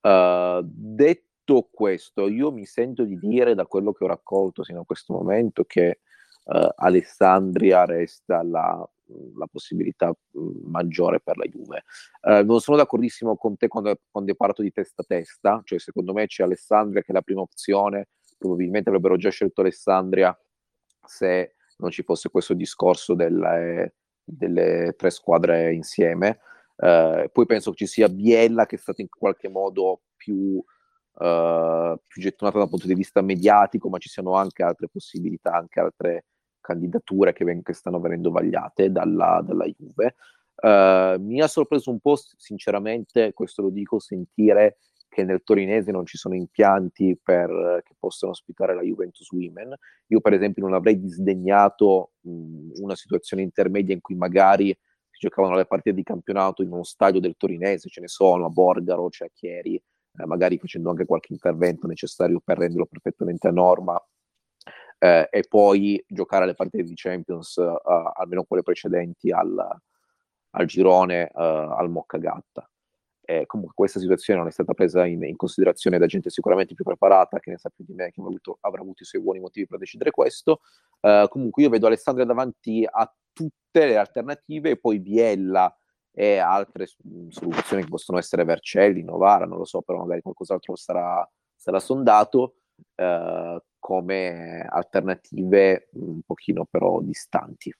Uh, 0.02 0.62
detto 0.64 1.70
questo, 1.72 2.28
io 2.28 2.52
mi 2.52 2.66
sento 2.66 3.04
di 3.06 3.18
dire 3.18 3.56
da 3.56 3.66
quello 3.66 3.94
che 3.94 4.04
ho 4.04 4.08
raccolto 4.08 4.64
fino 4.64 4.82
a 4.82 4.86
questo 4.86 5.14
momento 5.14 5.64
che 5.64 6.02
uh, 6.44 6.68
Alessandria 6.76 7.86
resta 7.86 8.44
la, 8.44 8.88
la 9.36 9.48
possibilità 9.48 10.10
uh, 10.10 10.62
maggiore 10.66 11.22
per 11.22 11.38
la 11.38 11.46
Juve. 11.46 11.84
non 12.44 12.60
sono 12.60 12.78
d'accordissimo 12.78 13.38
con 13.38 13.56
te 13.56 13.68
quando, 13.68 13.98
quando 14.12 14.32
hai 14.32 14.38
parlato 14.38 14.62
di 14.62 14.72
testa 14.72 15.02
a 15.02 15.06
testa, 15.08 15.62
cioè 15.64 15.80
secondo 15.80 16.14
me 16.14 16.28
c'è 16.28 16.44
Alessandria 16.44 17.02
che 17.02 17.12
è 17.12 17.14
la 17.14 17.22
prima 17.22 17.42
opzione, 17.42 18.10
probabilmente 18.38 18.90
avrebbero 18.90 19.16
già 19.16 19.30
scelto 19.30 19.62
Alessandria 19.62 20.38
se 21.04 21.56
non 21.78 21.92
ci 21.92 22.04
fosse 22.04 22.30
questo 22.30 22.54
discorso 22.54 23.16
delle, 23.16 23.96
delle 24.26 24.96
tre 24.98 25.12
squadre 25.12 25.74
insieme. 25.74 26.40
Uh, 26.76 27.30
poi 27.32 27.46
penso 27.46 27.72
che 27.72 27.78
ci 27.78 27.88
sia 27.88 28.10
Biella 28.10 28.66
che 28.66 28.76
è 28.76 28.80
stata 28.80 29.02
in 29.02 29.08
qualche 29.08 29.48
modo 29.48 30.02
più, 30.18 30.56
uh, 30.56 31.96
più 32.06 32.22
gettonata 32.22 32.58
dal 32.58 32.70
punto 32.70 32.88
di 32.88 32.96
vista 32.96 33.22
mediatico, 33.22 33.88
ma 33.88 33.98
ci 33.98 34.10
siano 34.10 34.34
anche 34.34 34.64
altre 34.64 34.90
possibilità, 34.90 35.54
anche 35.54 35.80
altre 35.80 36.26
candidature 36.60 37.32
che, 37.32 37.46
ven- 37.46 37.62
che 37.62 37.74
stanno 37.74 38.02
venendo 38.02 38.32
vagliate 38.32 38.92
dalla, 38.92 39.42
dalla 39.46 39.66
Juve. 39.66 40.16
Uh, 40.56 41.22
mi 41.22 41.42
ha 41.42 41.48
sorpreso 41.48 41.92
un 41.92 42.00
po', 42.00 42.18
sinceramente, 42.18 43.32
questo 43.34 43.62
lo 43.62 43.70
dico, 43.70 44.00
sentire 44.00 44.78
che 45.16 45.24
nel 45.24 45.44
torinese 45.46 45.94
non 45.94 46.06
ci 46.06 46.18
sono 46.18 46.36
impianti 46.36 47.18
per, 47.24 47.80
che 47.86 47.94
possano 47.98 48.34
ospitare 48.34 48.76
la 48.76 48.82
Juventus 48.82 49.32
Women. 49.32 49.74
Io, 50.08 50.20
per 50.20 50.34
esempio, 50.34 50.62
non 50.62 50.74
avrei 50.74 51.00
disdegnato 51.00 52.12
mh, 52.20 52.82
una 52.82 52.96
situazione 52.96 53.42
intermedia 53.42 53.94
in 53.94 54.02
cui 54.02 54.16
magari 54.16 54.78
si 55.10 55.20
giocavano 55.20 55.56
le 55.56 55.68
partite 55.68 55.96
di 55.96 56.04
campionato 56.04 56.64
in 56.64 56.72
uno 56.74 56.84
stadio 56.84 57.22
del 57.22 57.38
torinese, 57.38 57.88
ce 57.88 58.02
ne 58.02 58.10
sono 58.10 58.48
a 58.48 58.50
Borgaro, 58.50 59.08
c'è 59.08 59.24
a 59.24 59.30
Chieri, 59.34 59.76
eh, 59.76 60.26
magari 60.26 60.58
facendo 60.58 60.90
anche 60.90 61.06
qualche 61.06 61.32
intervento 61.32 61.88
necessario 61.88 62.42
per 62.44 62.58
renderlo 62.58 62.86
perfettamente 62.86 63.48
a 63.48 63.52
norma. 63.52 63.98
Eh, 64.98 65.30
e 65.32 65.46
poi 65.48 66.04
giocare 66.06 66.46
le 66.46 66.56
partite 66.56 66.84
di 66.84 66.94
Champions, 66.94 67.56
uh, 67.56 68.12
almeno 68.16 68.44
quelle 68.44 68.64
precedenti 68.64 69.32
al, 69.32 69.66
al 70.50 70.66
girone, 70.66 71.32
uh, 71.34 71.40
al 71.40 71.90
Moccagatta. 71.90 72.70
Eh, 73.28 73.46
comunque 73.48 73.74
questa 73.76 74.00
situazione 74.00 74.40
non 74.40 74.48
è 74.48 74.52
stata 74.52 74.76
presa 74.76 75.04
in, 75.06 75.24
in, 75.24 75.36
considerazione 75.36 75.98
da 75.98 76.06
gente 76.06 76.30
sicuramente 76.30 76.76
più 76.76 76.84
preparata, 76.84 77.40
che 77.40 77.50
ne 77.50 77.58
sa 77.58 77.70
più 77.70 77.84
di 77.84 77.94
me, 77.94 78.12
che 78.12 78.22
avuto, 78.22 78.60
avrà 78.62 78.82
avuto 78.82 79.02
i 79.02 79.06
suoi 79.06 79.22
buoni 79.22 79.40
motivi 79.40 79.66
per 79.66 79.80
decidere 79.80 80.12
questo. 80.12 80.62
Uh, 81.00 81.28
comunque 81.28 81.64
io 81.64 81.70
vedo 81.70 81.88
Alessandria 81.88 82.26
davanti 82.26 82.88
a 82.90 83.12
tutte 83.34 83.86
le 83.86 83.98
alternative 83.98 84.78
poi 84.78 85.00
Biella 85.00 85.76
e 86.12 86.38
altre 86.38 86.88
soluzioni 87.30 87.84
che 87.84 87.90
possono 87.90 88.18
essere 88.18 88.44
Vercelli, 88.44 89.04
Novara, 89.04 89.46
non 89.46 89.58
lo 89.58 89.66
so, 89.66 89.82
però 89.82 90.00
magari 90.00 90.22
qualcos'altro 90.22 90.76
sarà, 90.76 91.28
sarà 91.56 91.80
sondato 91.80 92.58
uh, 92.96 93.60
come 93.80 94.66
alternative 94.70 95.90
un 95.94 96.22
pochino 96.26 96.66
però 96.66 97.02
distanti. 97.02 97.74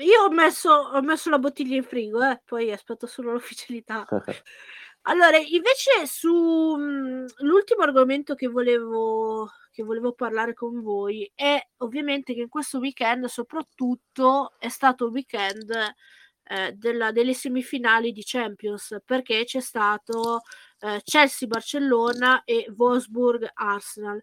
Io 0.00 0.22
ho 0.22 0.30
messo, 0.30 0.70
ho 0.70 1.02
messo 1.02 1.28
la 1.28 1.38
bottiglia 1.38 1.76
in 1.76 1.82
frigo, 1.82 2.22
eh, 2.22 2.40
poi 2.44 2.72
aspetto 2.72 3.06
solo 3.06 3.32
l'ufficialità. 3.32 4.06
allora, 5.02 5.36
invece 5.36 6.06
sull'ultimo 6.06 7.82
mm, 7.82 7.86
argomento 7.86 8.34
che 8.34 8.48
volevo, 8.48 9.50
che 9.70 9.82
volevo 9.82 10.12
parlare 10.12 10.54
con 10.54 10.80
voi 10.80 11.30
è 11.34 11.62
ovviamente 11.78 12.34
che 12.34 12.40
in 12.40 12.48
questo 12.48 12.78
weekend 12.78 13.26
soprattutto 13.26 14.54
è 14.58 14.68
stato 14.68 15.06
il 15.06 15.12
weekend 15.12 15.70
eh, 16.44 16.72
della, 16.72 17.12
delle 17.12 17.34
semifinali 17.34 18.12
di 18.12 18.22
Champions 18.24 18.96
perché 19.04 19.44
c'è 19.44 19.60
stato 19.60 20.40
eh, 20.80 21.00
Chelsea-Barcellona 21.04 22.44
e 22.44 22.72
Wolfsburg-Arsenal. 22.74 24.22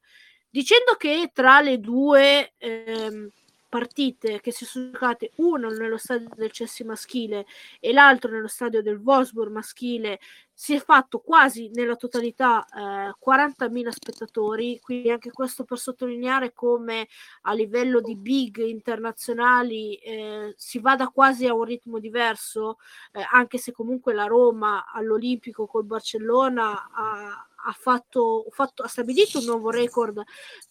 Dicendo 0.50 0.96
che 0.96 1.30
tra 1.34 1.62
le 1.62 1.80
due... 1.80 2.54
Ehm, 2.58 3.30
partite 3.78 4.42
che 4.42 4.52
si 4.52 4.66
sono 4.66 4.90
giocate 4.90 5.34
uno 5.36 5.70
nello 5.70 5.98
stadio 5.98 6.30
del 6.36 6.50
Chelsea 6.50 6.86
maschile 6.86 7.46
e 7.80 7.94
l'altro 7.94 8.32
nello 8.32 8.48
stadio 8.48 8.82
del 8.82 8.98
Wolfsburg 8.98 9.52
maschile 9.52 10.20
si 10.52 10.74
è 10.74 10.80
fatto 10.80 11.20
quasi 11.20 11.70
nella 11.76 11.96
totalità 11.96 12.66
eh, 12.66 13.14
40.000 13.24 13.90
spettatori. 13.90 14.80
Quindi 14.80 15.12
anche 15.12 15.30
questo 15.30 15.64
per 15.64 15.78
sottolineare 15.78 16.54
come 16.54 17.08
a 17.42 17.54
livello 17.54 18.02
di 18.02 18.16
big 18.16 18.58
internazionali 18.66 19.94
eh, 19.98 20.56
si 20.58 20.80
vada 20.80 21.10
quasi 21.10 21.46
a 21.46 21.54
un 21.54 21.64
ritmo 21.64 22.00
diverso 22.00 22.80
eh, 23.12 23.24
anche 23.32 23.60
se 23.60 23.72
comunque 23.72 24.16
la 24.16 24.26
Roma 24.26 24.92
all'Olimpico 24.92 25.68
col 25.68 25.86
Barcellona 25.86 26.90
ha 26.92 27.48
ha, 27.68 27.76
fatto, 27.78 28.46
fatto, 28.50 28.84
ha 28.84 28.88
stabilito 28.88 29.40
un 29.40 29.46
nuovo 29.46 29.70
record 29.70 30.24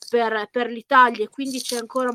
per, 0.09 0.48
per 0.51 0.70
l'Italia 0.70 1.24
e 1.24 1.28
quindi 1.28 1.60
c'è 1.60 1.77
ancora 1.77 2.10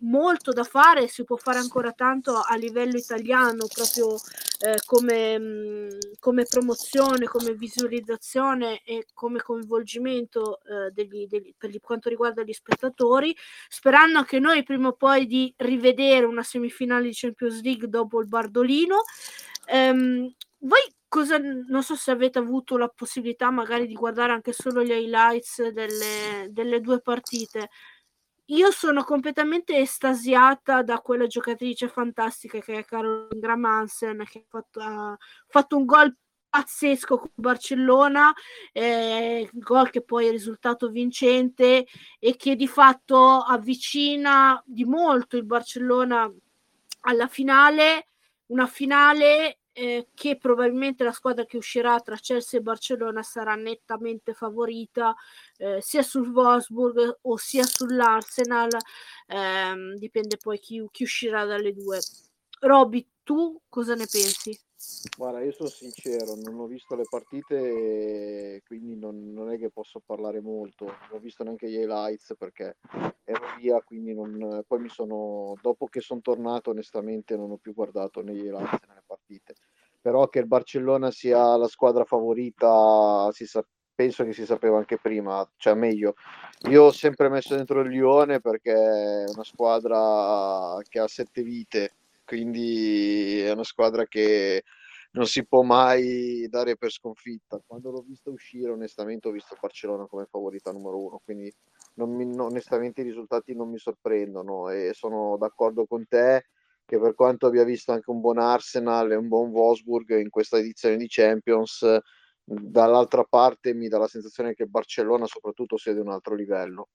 molto 0.00 0.52
da 0.52 0.64
fare, 0.64 1.08
si 1.08 1.24
può 1.24 1.36
fare 1.36 1.58
ancora 1.58 1.92
tanto 1.92 2.34
a 2.36 2.54
livello 2.56 2.96
italiano 2.96 3.66
proprio 3.66 4.16
eh, 4.60 4.80
come, 4.84 5.98
come, 6.18 6.44
promozione, 6.44 7.26
come 7.26 7.54
visualizzazione 7.54 8.82
e 8.84 9.06
come 9.14 9.40
coinvolgimento 9.40 10.60
eh, 10.60 10.90
degli, 10.92 11.26
degli, 11.26 11.54
per 11.56 11.70
quanto 11.80 12.08
riguarda 12.10 12.42
gli 12.42 12.52
spettatori, 12.52 13.34
sperando 13.68 14.18
anche 14.18 14.38
noi 14.38 14.62
prima 14.62 14.88
o 14.88 14.92
poi 14.92 15.26
di 15.26 15.52
rivedere 15.56 16.26
una 16.26 16.42
semifinale 16.42 17.04
di 17.04 17.14
Champions 17.14 17.62
League 17.62 17.88
dopo 17.88 18.20
il 18.20 18.28
Bardolino. 18.28 19.02
Um, 19.68 20.32
voi 20.58 20.95
cosa 21.08 21.38
non 21.38 21.82
so 21.82 21.94
se 21.94 22.10
avete 22.10 22.38
avuto 22.38 22.76
la 22.76 22.88
possibilità 22.88 23.50
magari 23.50 23.86
di 23.86 23.94
guardare 23.94 24.32
anche 24.32 24.52
solo 24.52 24.82
gli 24.82 24.90
highlights 24.90 25.68
delle, 25.68 26.48
delle 26.50 26.80
due 26.80 27.00
partite. 27.00 27.70
Io 28.50 28.70
sono 28.70 29.02
completamente 29.02 29.76
estasiata 29.76 30.82
da 30.82 31.00
quella 31.00 31.26
giocatrice 31.26 31.88
fantastica 31.88 32.60
che 32.60 32.74
è 32.78 32.84
Caroline 32.84 33.40
Gramansen 33.40 34.24
che 34.24 34.38
ha 34.38 34.44
fatto, 34.48 34.80
ha 34.80 35.16
fatto 35.48 35.76
un 35.76 35.84
gol 35.84 36.16
pazzesco 36.48 37.18
con 37.18 37.30
Barcellona, 37.34 38.32
eh, 38.72 39.48
gol 39.52 39.90
che 39.90 40.02
poi 40.02 40.28
è 40.28 40.30
risultato 40.30 40.88
vincente 40.90 41.86
e 42.18 42.36
che 42.36 42.56
di 42.56 42.68
fatto 42.68 43.40
avvicina 43.40 44.62
di 44.64 44.84
molto 44.84 45.36
il 45.36 45.44
Barcellona 45.44 46.32
alla 47.00 47.26
finale, 47.26 48.06
una 48.46 48.66
finale 48.66 49.58
eh, 49.76 50.08
che 50.14 50.38
probabilmente 50.38 51.04
la 51.04 51.12
squadra 51.12 51.44
che 51.44 51.58
uscirà 51.58 52.00
tra 52.00 52.16
Chelsea 52.16 52.58
e 52.60 52.62
Barcellona 52.62 53.22
sarà 53.22 53.54
nettamente 53.54 54.32
favorita 54.32 55.14
eh, 55.58 55.80
sia 55.82 56.02
sul 56.02 56.28
Wolfsburg 56.30 57.18
o 57.22 57.36
sia 57.36 57.64
sull'Arsenal, 57.64 58.70
ehm, 59.26 59.94
dipende 59.96 60.38
poi 60.38 60.58
chi, 60.58 60.82
chi 60.90 61.02
uscirà 61.02 61.44
dalle 61.44 61.72
due. 61.74 62.00
Robby, 62.60 63.06
tu 63.22 63.60
cosa 63.68 63.94
ne 63.94 64.06
pensi? 64.10 64.58
Guarda, 65.16 65.40
io 65.40 65.52
sono 65.52 65.68
sincero, 65.68 66.34
non 66.36 66.60
ho 66.60 66.66
visto 66.66 66.94
le 66.94 67.04
partite, 67.08 68.62
quindi 68.66 68.96
non, 68.96 69.32
non, 69.32 69.50
è 69.50 69.58
che 69.58 69.70
posso 69.70 70.00
parlare 70.04 70.40
molto. 70.40 70.84
Non 70.84 71.08
ho 71.12 71.18
visto 71.18 71.42
neanche 71.42 71.68
gli 71.68 71.76
highlights 71.76 72.34
perché 72.38 72.76
ero 73.24 73.46
via, 73.58 73.80
quindi 73.82 74.14
non, 74.14 74.62
poi 74.66 74.80
mi 74.80 74.88
sono, 74.88 75.54
dopo 75.60 75.86
che 75.86 76.00
sono 76.00 76.20
tornato, 76.20 76.70
onestamente 76.70 77.36
non 77.36 77.50
ho 77.50 77.56
più 77.56 77.74
guardato 77.74 78.22
né 78.22 78.34
gli 78.34 78.44
highlights 78.44 78.86
né 78.86 78.94
le 78.94 79.02
partite. 79.06 79.54
Però 80.00 80.28
che 80.28 80.38
il 80.38 80.46
Barcellona 80.46 81.10
sia 81.10 81.56
la 81.56 81.68
squadra 81.68 82.04
favorita, 82.04 83.28
sa, 83.32 83.64
penso 83.94 84.22
che 84.24 84.32
si 84.32 84.44
sapeva 84.44 84.78
anche 84.78 84.98
prima, 84.98 85.48
cioè 85.56 85.74
meglio. 85.74 86.14
Io 86.68 86.84
ho 86.84 86.92
sempre 86.92 87.28
messo 87.28 87.56
dentro 87.56 87.80
il 87.80 87.88
Lione 87.88 88.40
perché 88.40 88.72
è 88.72 89.24
una 89.32 89.44
squadra 89.44 90.78
che 90.88 91.00
ha 91.00 91.08
sette 91.08 91.42
vite 91.42 91.94
quindi 92.26 93.38
è 93.38 93.52
una 93.52 93.62
squadra 93.62 94.04
che 94.04 94.64
non 95.16 95.26
si 95.26 95.46
può 95.46 95.62
mai 95.62 96.46
dare 96.48 96.76
per 96.76 96.90
sconfitta. 96.90 97.60
Quando 97.66 97.90
l'ho 97.90 98.04
vista 98.06 98.30
uscire, 98.30 98.70
onestamente, 98.70 99.28
ho 99.28 99.30
visto 99.30 99.56
Barcellona 99.58 100.06
come 100.06 100.26
favorita 100.26 100.70
numero 100.72 100.98
uno, 100.98 101.20
quindi 101.24 101.52
mi, 101.94 102.38
onestamente 102.38 103.00
i 103.00 103.04
risultati 103.04 103.54
non 103.54 103.70
mi 103.70 103.78
sorprendono 103.78 104.68
e 104.68 104.92
sono 104.92 105.36
d'accordo 105.38 105.86
con 105.86 106.06
te 106.06 106.44
che 106.84 107.00
per 107.00 107.14
quanto 107.14 107.46
abbia 107.46 107.64
visto 107.64 107.92
anche 107.92 108.10
un 108.10 108.20
buon 108.20 108.38
Arsenal 108.38 109.10
e 109.10 109.16
un 109.16 109.26
buon 109.26 109.50
Wolfsburg 109.50 110.20
in 110.20 110.28
questa 110.28 110.58
edizione 110.58 110.96
di 110.96 111.06
Champions, 111.08 111.84
dall'altra 112.44 113.24
parte 113.24 113.74
mi 113.74 113.88
dà 113.88 113.98
la 113.98 114.06
sensazione 114.06 114.54
che 114.54 114.66
Barcellona 114.66 115.26
soprattutto 115.26 115.78
sia 115.78 115.94
di 115.94 115.98
un 115.98 116.10
altro 116.10 116.36
livello. 116.36 116.88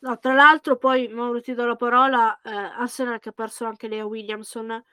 No, 0.00 0.18
tra 0.18 0.34
l'altro, 0.34 0.76
poi 0.76 1.08
Mauro 1.08 1.40
ti 1.40 1.54
do 1.54 1.64
la 1.64 1.76
parola. 1.76 2.38
Eh, 2.42 2.50
Arsenal 2.50 3.18
che 3.18 3.30
ha 3.30 3.32
perso 3.32 3.64
anche 3.64 3.88
Lea 3.88 4.04
Williamson, 4.04 4.84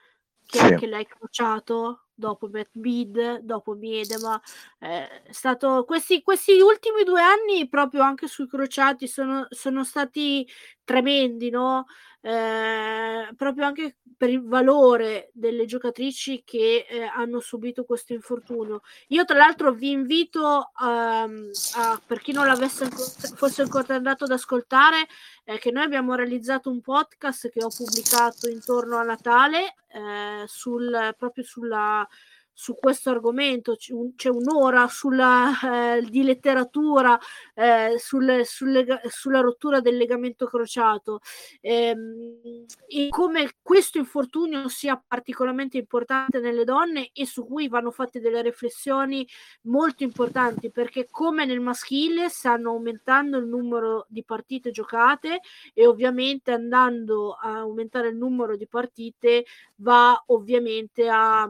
che 0.45 0.58
sì. 0.58 0.64
anche 0.64 0.88
lei 0.88 1.06
crociato 1.06 2.06
dopo 2.13 2.47
Matt 2.51 2.69
Bid, 2.73 3.39
dopo 3.39 3.73
Miedema. 3.73 4.39
Eh, 4.79 5.23
stato, 5.29 5.83
questi, 5.85 6.21
questi, 6.21 6.59
ultimi 6.59 7.03
due 7.03 7.21
anni, 7.21 7.67
proprio 7.67 8.01
anche 8.03 8.27
sui 8.27 8.47
crociati, 8.47 9.07
sono, 9.07 9.47
sono 9.49 9.83
stati 9.83 10.47
tremendi, 10.83 11.49
no? 11.49 11.85
Eh, 12.23 13.33
proprio 13.35 13.65
anche 13.65 13.97
per 14.15 14.29
il 14.29 14.43
valore 14.43 15.31
delle 15.33 15.65
giocatrici 15.65 16.43
che 16.45 16.85
eh, 16.88 17.01
hanno 17.01 17.39
subito 17.39 17.83
questo 17.83 18.13
infortunio. 18.13 18.81
Io, 19.07 19.25
tra 19.25 19.38
l'altro, 19.38 19.71
vi 19.71 19.89
invito 19.89 20.71
um, 20.79 21.49
a, 21.77 22.01
per 22.05 22.19
chi 22.19 22.31
non 22.31 22.45
l'avesse 22.45 22.88
fosse 22.88 23.63
ancora 23.63 23.95
andato 23.95 24.25
ad 24.25 24.31
ascoltare, 24.31 25.07
eh, 25.43 25.57
che 25.57 25.71
noi 25.71 25.83
abbiamo 25.83 26.13
realizzato 26.13 26.69
un 26.69 26.81
podcast 26.81 27.49
che 27.49 27.63
ho 27.63 27.69
pubblicato 27.75 28.47
intorno 28.47 28.97
a 28.97 29.03
Natale 29.03 29.77
eh, 29.88 30.43
sul, 30.45 31.15
proprio 31.17 31.43
sulla 31.43 32.07
su 32.53 32.76
questo 32.76 33.10
argomento, 33.10 33.76
c'è, 33.76 33.94
un, 33.94 34.15
c'è 34.15 34.30
un'ora 34.30 34.88
sulla, 34.88 35.98
eh, 35.98 36.02
di 36.02 36.23
letteratura 36.23 37.19
eh, 37.56 37.95
sul, 37.98 38.41
sul, 38.45 38.99
sulla 39.10 39.40
rottura 39.40 39.80
del 39.80 39.98
legamento 39.98 40.45
crociato. 40.45 41.22
Ehm, 41.61 42.65
e 42.88 43.07
come 43.10 43.52
questo 43.61 43.98
infortunio 43.98 44.68
sia 44.68 45.02
particolarmente 45.06 45.78
importante 45.78 46.40
nelle 46.40 46.64
donne 46.64 47.10
e 47.14 47.26
su 47.26 47.45
cui 47.45 47.68
vanno 47.68 47.91
fatte 47.91 48.19
delle 48.19 48.41
riflessioni 48.41 49.28
molto 49.64 50.03
importanti 50.03 50.72
perché 50.72 51.07
come 51.10 51.45
nel 51.45 51.60
maschile 51.60 52.30
stanno 52.30 52.72
aumentando 52.72 53.38
il 53.38 53.48
numero 53.48 54.06
di 54.07 54.23
partite 54.23 54.72
giocate 54.72 55.41
e 55.73 55.86
ovviamente 55.86 56.52
andando 56.52 57.34
a 57.34 57.60
aumentare 57.60 58.10
il 58.10 58.18
numero 58.18 58.56
di 58.56 58.68
partite 58.68 59.45
va 59.78 60.22
ovviamente 60.28 61.07
a 61.10 61.49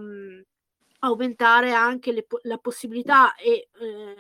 aumentare 1.02 1.74
anche 1.74 2.12
le, 2.12 2.26
la 2.44 2.58
possibilità 2.58 3.36
e 3.36 3.70
eh, 3.80 4.16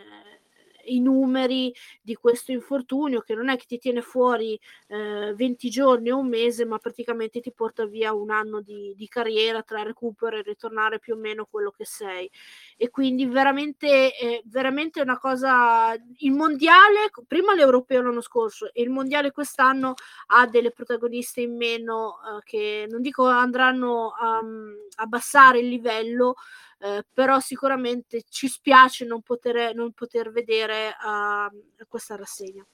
i 0.85 0.99
numeri 0.99 1.73
di 2.01 2.15
questo 2.15 2.51
infortunio 2.51 3.21
che 3.21 3.35
non 3.35 3.49
è 3.49 3.57
che 3.57 3.65
ti 3.67 3.77
tiene 3.77 4.01
fuori 4.01 4.59
eh, 4.87 5.33
20 5.35 5.69
giorni 5.69 6.11
o 6.11 6.17
un 6.17 6.27
mese 6.27 6.65
ma 6.65 6.77
praticamente 6.77 7.39
ti 7.39 7.51
porta 7.51 7.85
via 7.85 8.13
un 8.13 8.29
anno 8.31 8.61
di, 8.61 8.93
di, 8.95 9.07
carriera 9.07 9.61
tra 9.63 9.83
recupero 9.83 10.37
e 10.37 10.41
ritornare 10.41 10.99
più 10.99 11.13
o 11.13 11.17
meno 11.17 11.47
quello 11.49 11.71
che 11.71 11.85
sei. 11.85 12.29
E 12.77 12.89
quindi 12.89 13.25
veramente 13.25 14.17
eh, 14.17 14.41
veramente 14.45 15.01
una 15.01 15.17
cosa 15.17 15.93
il 16.17 16.31
mondiale 16.31 17.11
prima 17.27 17.53
l'europeo 17.53 18.01
l'anno 18.01 18.21
scorso 18.21 18.73
e 18.73 18.81
il 18.81 18.89
mondiale 18.89 19.31
quest'anno 19.31 19.93
ha 20.27 20.47
delle 20.47 20.71
protagoniste 20.71 21.41
in 21.41 21.55
meno 21.55 22.15
eh, 22.15 22.43
che 22.43 22.87
non 22.89 23.01
dico 23.01 23.25
andranno 23.25 24.11
a 24.11 24.39
um, 24.39 24.75
abbassare 24.95 25.59
il 25.59 25.67
livello 25.67 26.35
eh, 26.81 27.05
però 27.13 27.39
sicuramente 27.39 28.23
ci 28.27 28.47
spiace 28.47 29.05
non 29.05 29.21
poter, 29.21 29.75
non 29.75 29.91
poter 29.91 30.31
vedere 30.31 30.89
uh, 30.89 31.85
questa 31.87 32.15
rassegna. 32.15 32.65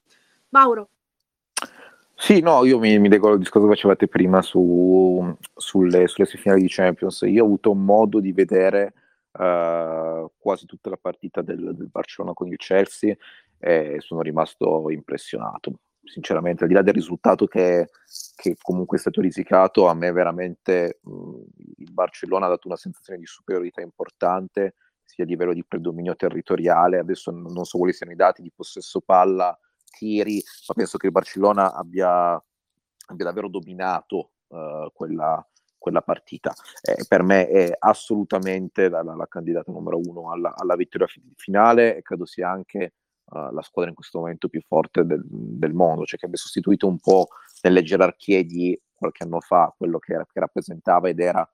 Mauro. 0.50 0.90
Sì, 2.16 2.40
no, 2.40 2.66
io 2.66 2.80
mi, 2.80 2.98
mi 3.00 3.10
al 3.14 3.38
discorso 3.38 3.68
che 3.68 3.74
facevate 3.74 4.08
prima 4.08 4.42
su, 4.42 5.36
sulle, 5.54 6.08
sulle 6.08 6.26
semifinali 6.26 6.62
di 6.62 6.70
Champions. 6.70 7.22
Io 7.26 7.44
ho 7.44 7.46
avuto 7.46 7.74
modo 7.74 8.20
di 8.20 8.32
vedere 8.32 8.94
uh, 9.34 10.32
quasi 10.38 10.66
tutta 10.66 10.90
la 10.90 10.98
partita 11.00 11.42
del, 11.42 11.76
del, 11.76 11.90
Barcellona 11.90 12.34
con 12.34 12.48
il 12.48 12.58
Chelsea 12.58 13.16
e 13.60 13.98
sono 14.00 14.22
rimasto 14.22 14.90
impressionato. 14.90 15.74
Sinceramente, 16.08 16.64
al 16.64 16.70
di 16.70 16.76
là 16.76 16.82
del 16.82 16.94
risultato 16.94 17.46
che, 17.48 17.90
che 18.36 18.56
comunque 18.62 18.98
è 18.98 19.00
stato 19.00 19.20
risicato, 19.22 19.88
a 19.88 19.94
me 19.94 20.12
veramente 20.12 21.00
mh, 21.02 21.42
il 21.78 21.92
Barcellona 21.92 22.46
ha 22.46 22.50
dato 22.50 22.68
una 22.68 22.78
sensazione 22.78 23.20
di 23.20 23.26
superiorità 23.26 23.82
importante, 23.82 24.76
sia 25.04 25.24
a 25.24 25.28
livello 25.28 25.54
di 25.54 25.66
predominio 25.66 26.16
territoriale, 26.16 27.00
adesso 27.00 27.32
non 27.32 27.66
so 27.66 27.78
quali 27.78 27.94
siano 27.94 28.14
i 28.14 28.16
dati 28.16 28.42
di 28.42 28.52
possesso 28.56 29.02
palla 29.02 29.58
tiri, 29.98 30.42
ma 30.68 30.74
penso 30.74 30.98
che 30.98 31.08
il 31.08 31.12
Barcellona 31.12 31.74
abbia, 31.74 32.32
abbia 32.34 33.26
davvero 33.26 33.50
dominato 33.50 34.32
uh, 34.48 34.92
quella, 34.94 35.46
quella, 35.78 36.02
partita. 36.02 36.54
Eh, 36.82 37.06
per 37.08 37.24
me 37.24 37.48
è 37.48 37.76
assolutamente 37.78 38.90
la, 38.90 39.02
la, 39.02 39.16
la 39.16 39.28
candidata 39.28 39.72
numero 39.72 39.98
uno 39.98 40.32
alla, 40.32 40.54
alla 40.56 40.76
vittoria 40.76 41.08
fi- 41.08 41.22
finale 41.36 41.98
e 41.98 42.02
credo 42.02 42.26
sia 42.26 42.50
anche 42.50 42.94
uh, 43.30 43.52
la 43.52 43.62
squadra 43.62 43.90
in 43.90 43.96
questo 43.96 44.20
momento 44.20 44.48
più 44.50 44.62
forte 44.62 45.06
del, 45.06 45.22
del, 45.26 45.74
mondo, 45.74 46.06
cioè 46.06 46.20
che 46.20 46.26
abbia 46.26 46.38
sostituito 46.38 46.88
un 46.88 47.00
po' 47.00 47.28
nelle 47.62 47.84
gerarchie 47.84 48.44
di 48.44 48.80
qualche 48.94 49.24
anno 49.24 49.40
fa 49.40 49.74
quello 49.78 50.00
che, 50.00 50.14
che 50.32 50.40
rappresentava 50.40 51.10
ed 51.10 51.20
era 51.20 51.48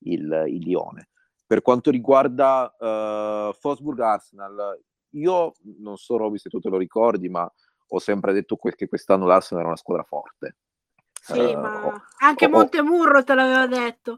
il, 0.00 0.44
il 0.48 0.62
Lione. 0.62 1.08
Per 1.46 1.62
quanto 1.62 1.90
riguarda 1.90 2.74
uh, 2.78 3.52
Fosburg-Arsenal, 3.52 4.80
io 5.14 5.54
non 5.78 5.96
so 5.96 6.16
Roby 6.16 6.38
se 6.38 6.48
tu 6.48 6.60
te 6.60 6.68
lo 6.68 6.76
ricordi, 6.76 7.28
ma 7.28 7.50
ho 7.92 7.98
sempre 7.98 8.32
detto 8.32 8.56
che 8.56 8.88
quest'anno 8.88 9.26
l'Arsenal 9.26 9.62
era 9.62 9.72
una 9.72 9.80
squadra 9.80 10.04
forte. 10.04 10.56
Sì, 11.22 11.38
uh, 11.38 11.58
ma 11.58 11.86
ho, 11.86 12.02
anche 12.20 12.46
ho, 12.46 12.48
Montemurro 12.48 13.22
te 13.22 13.34
l'aveva 13.34 13.66
detto. 13.66 14.16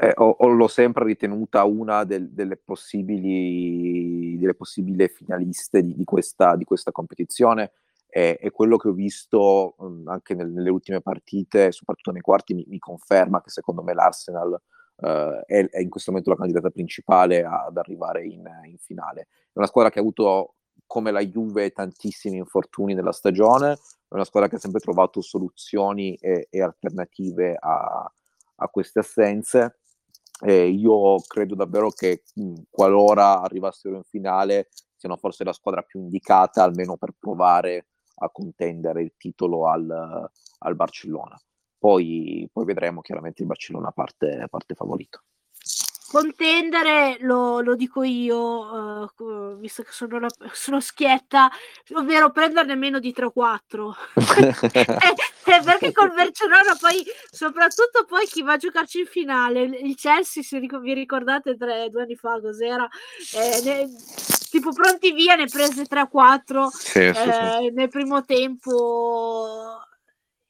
Eh, 0.00 0.12
ho, 0.16 0.46
l'ho 0.48 0.68
sempre 0.68 1.04
ritenuta 1.04 1.64
una 1.64 2.04
del, 2.04 2.30
delle, 2.30 2.56
possibili, 2.56 4.21
delle 4.42 4.54
possibili 4.54 5.08
finaliste 5.08 5.82
di, 5.82 5.94
di, 5.94 6.04
questa, 6.04 6.56
di 6.56 6.64
questa, 6.64 6.92
competizione 6.92 7.72
e, 8.08 8.38
e, 8.40 8.50
quello 8.50 8.76
che 8.76 8.88
ho 8.88 8.92
visto 8.92 9.74
um, 9.78 10.06
anche 10.08 10.34
nel, 10.34 10.50
nelle 10.50 10.70
ultime 10.70 11.00
partite, 11.00 11.72
soprattutto 11.72 12.10
nei 12.10 12.20
quarti, 12.20 12.54
mi, 12.54 12.64
mi 12.68 12.78
conferma 12.78 13.40
che 13.40 13.50
secondo 13.50 13.82
me 13.82 13.94
l'Arsenal 13.94 14.60
uh, 14.96 15.06
è, 15.46 15.68
è, 15.68 15.80
in 15.80 15.88
questo 15.88 16.10
momento 16.10 16.30
la 16.30 16.36
candidata 16.36 16.70
principale 16.70 17.42
ad 17.44 17.76
arrivare 17.76 18.24
in, 18.24 18.46
in 18.64 18.76
finale. 18.78 19.28
È 19.52 19.58
una 19.58 19.66
squadra 19.66 19.90
che 19.90 19.98
ha 19.98 20.02
avuto 20.02 20.54
come 20.86 21.10
la 21.10 21.22
Juve 21.22 21.70
tantissimi 21.70 22.36
infortuni 22.36 22.92
nella 22.92 23.12
stagione, 23.12 23.72
è 23.72 24.14
una 24.14 24.24
squadra 24.24 24.50
che 24.50 24.56
ha 24.56 24.58
sempre 24.58 24.80
trovato 24.80 25.22
soluzioni 25.22 26.14
e, 26.16 26.48
e 26.50 26.60
alternative 26.60 27.56
a, 27.58 28.12
a, 28.56 28.68
queste 28.68 28.98
assenze. 28.98 29.78
E 30.44 30.68
io 30.68 31.20
credo 31.20 31.54
davvero 31.54 31.90
che 31.90 32.24
mh, 32.34 32.62
qualora 32.68 33.40
arrivassero 33.42 33.96
in 33.96 34.02
finale 34.02 34.68
siano 34.96 35.16
forse 35.16 35.44
la 35.44 35.52
squadra 35.52 35.82
più 35.82 36.00
indicata, 36.00 36.64
almeno 36.64 36.96
per 36.96 37.14
provare 37.18 37.86
a 38.16 38.30
contendere 38.30 39.02
il 39.02 39.14
titolo 39.16 39.68
al, 39.68 40.30
al 40.58 40.74
Barcellona. 40.74 41.40
Poi, 41.78 42.48
poi, 42.52 42.64
vedremo 42.64 43.00
chiaramente 43.00 43.42
il 43.42 43.48
Barcellona 43.48 43.90
parte, 43.92 44.46
parte 44.48 44.74
favorito 44.74 45.22
contendere 46.12 47.16
lo, 47.20 47.62
lo 47.62 47.74
dico 47.74 48.02
io, 48.02 49.08
uh, 49.16 49.56
visto 49.56 49.82
che 49.82 49.92
sono, 49.92 50.18
la, 50.18 50.28
sono, 50.52 50.78
schietta, 50.78 51.50
ovvero 51.94 52.30
prenderne 52.30 52.74
meno 52.74 52.98
di 52.98 53.14
3 53.14 53.24
o 53.24 53.30
4. 53.30 53.96
eh, 54.20 55.62
perché 55.64 55.90
col 55.92 56.12
Barcellona 56.12 56.76
poi, 56.78 57.02
soprattutto 57.30 58.04
poi 58.06 58.26
chi 58.26 58.42
va 58.42 58.52
a 58.52 58.58
giocarci 58.58 58.98
in 59.00 59.06
finale, 59.06 59.62
il 59.62 59.96
Chelsea, 59.96 60.42
se 60.42 60.60
vi 60.60 60.92
ricordate 60.92 61.56
tre, 61.56 61.88
due 61.88 62.02
anni 62.02 62.16
fa 62.16 62.38
cos'era, 62.42 62.86
eh, 63.34 63.62
ne, 63.64 63.88
tipo 64.50 64.70
pronti 64.70 65.12
via 65.12 65.34
ne 65.34 65.46
prese 65.46 65.86
3 65.86 66.00
o 66.02 66.08
4 66.08 66.70
sì, 66.70 66.98
eh, 66.98 67.14
sì, 67.14 67.22
sì. 67.22 67.70
nel 67.70 67.88
primo 67.88 68.22
tempo 68.22 69.80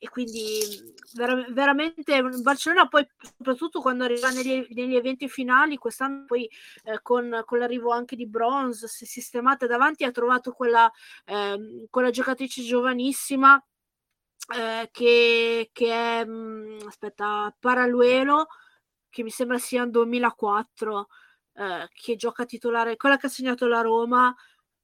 e 0.02 0.08
quindi 0.08 0.58
ver- 1.14 1.52
veramente 1.52 2.20
Barcellona 2.42 2.88
poi 2.88 3.08
soprattutto 3.36 3.80
quando 3.80 4.02
arriva 4.02 4.30
negli, 4.30 4.66
negli 4.70 4.96
eventi 4.96 5.28
finali 5.28 5.76
quest'anno 5.76 6.24
poi 6.26 6.50
eh, 6.82 6.98
con, 7.02 7.42
con, 7.44 7.60
l'arrivo 7.60 7.92
anche 7.92 8.16
di 8.16 8.26
Bronze 8.26 8.88
si 8.88 9.04
è 9.04 9.06
sistemata 9.06 9.68
davanti 9.68 10.02
ha 10.02 10.10
trovato 10.10 10.50
quella, 10.50 10.90
eh, 11.24 11.86
quella 11.88 12.10
giocatrice 12.10 12.64
giovanissima 12.64 13.64
eh, 14.56 14.88
che, 14.90 15.70
che, 15.72 15.92
è 15.92 16.24
mh, 16.24 16.32
mm, 16.32 16.78
aspetta 16.88 17.54
Paraluelo 17.56 18.48
che 19.08 19.22
mi 19.22 19.30
sembra 19.30 19.58
sia 19.58 19.84
un 19.84 19.90
2004 19.92 21.06
eh, 21.54 21.88
che 21.92 22.16
gioca 22.16 22.44
titolare 22.44 22.96
quella 22.96 23.16
che 23.18 23.26
ha 23.26 23.30
segnato 23.30 23.68
la 23.68 23.82
Roma 23.82 24.34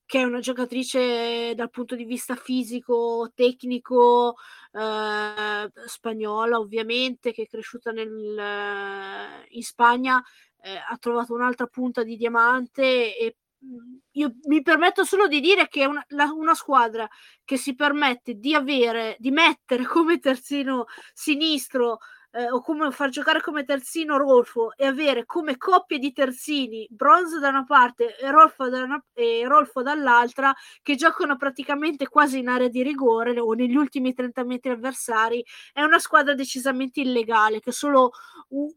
che 0.08 0.20
è 0.20 0.24
una 0.24 0.40
giocatrice 0.40 1.52
dal 1.54 1.68
punto 1.68 1.94
di 1.94 2.04
vista 2.04 2.34
fisico, 2.34 3.30
tecnico, 3.34 4.36
eh, 4.72 5.70
spagnola 5.86 6.58
ovviamente, 6.58 7.30
che 7.30 7.42
è 7.42 7.46
cresciuta 7.46 7.90
nel, 7.90 9.44
in 9.48 9.62
Spagna, 9.62 10.24
eh, 10.62 10.76
ha 10.76 10.96
trovato 10.96 11.34
un'altra 11.34 11.66
punta 11.66 12.04
di 12.04 12.16
diamante 12.16 13.18
e 13.18 13.36
mm, 13.62 13.96
io 14.12 14.32
mi 14.44 14.62
permetto 14.62 15.04
solo 15.04 15.28
di 15.28 15.40
dire 15.40 15.68
che 15.68 15.84
una, 15.84 16.02
la, 16.08 16.32
una, 16.32 16.54
squadra 16.54 17.06
che 17.44 17.58
si 17.58 17.74
permette 17.74 18.36
di 18.36 18.54
avere, 18.54 19.14
di 19.18 19.30
mettere 19.30 19.84
come 19.84 20.18
terzino 20.20 20.86
sinistro 21.12 21.98
eh, 22.38 22.50
o 22.50 22.60
come 22.60 22.90
far 22.92 23.08
giocare 23.08 23.40
come 23.40 23.64
terzino 23.64 24.16
Rolfo 24.16 24.72
e 24.76 24.86
avere 24.86 25.26
come 25.26 25.56
coppie 25.56 25.98
di 25.98 26.12
terzini 26.12 26.86
Bronze 26.88 27.40
da 27.40 27.48
una 27.48 27.64
parte 27.64 28.16
e 28.16 28.30
Rolfo, 28.30 28.68
da 28.68 28.82
una, 28.82 29.02
e 29.12 29.44
Rolfo 29.44 29.82
dall'altra 29.82 30.54
che 30.80 30.94
giocano 30.94 31.36
praticamente 31.36 32.08
quasi 32.08 32.38
in 32.38 32.48
area 32.48 32.68
di 32.68 32.82
rigore 32.84 33.40
o 33.40 33.52
negli 33.54 33.74
ultimi 33.74 34.14
30 34.14 34.44
metri 34.44 34.70
avversari 34.70 35.44
è 35.72 35.82
una 35.82 35.98
squadra 35.98 36.34
decisamente 36.34 37.00
illegale 37.00 37.58
che 37.58 37.72
solo 37.72 38.12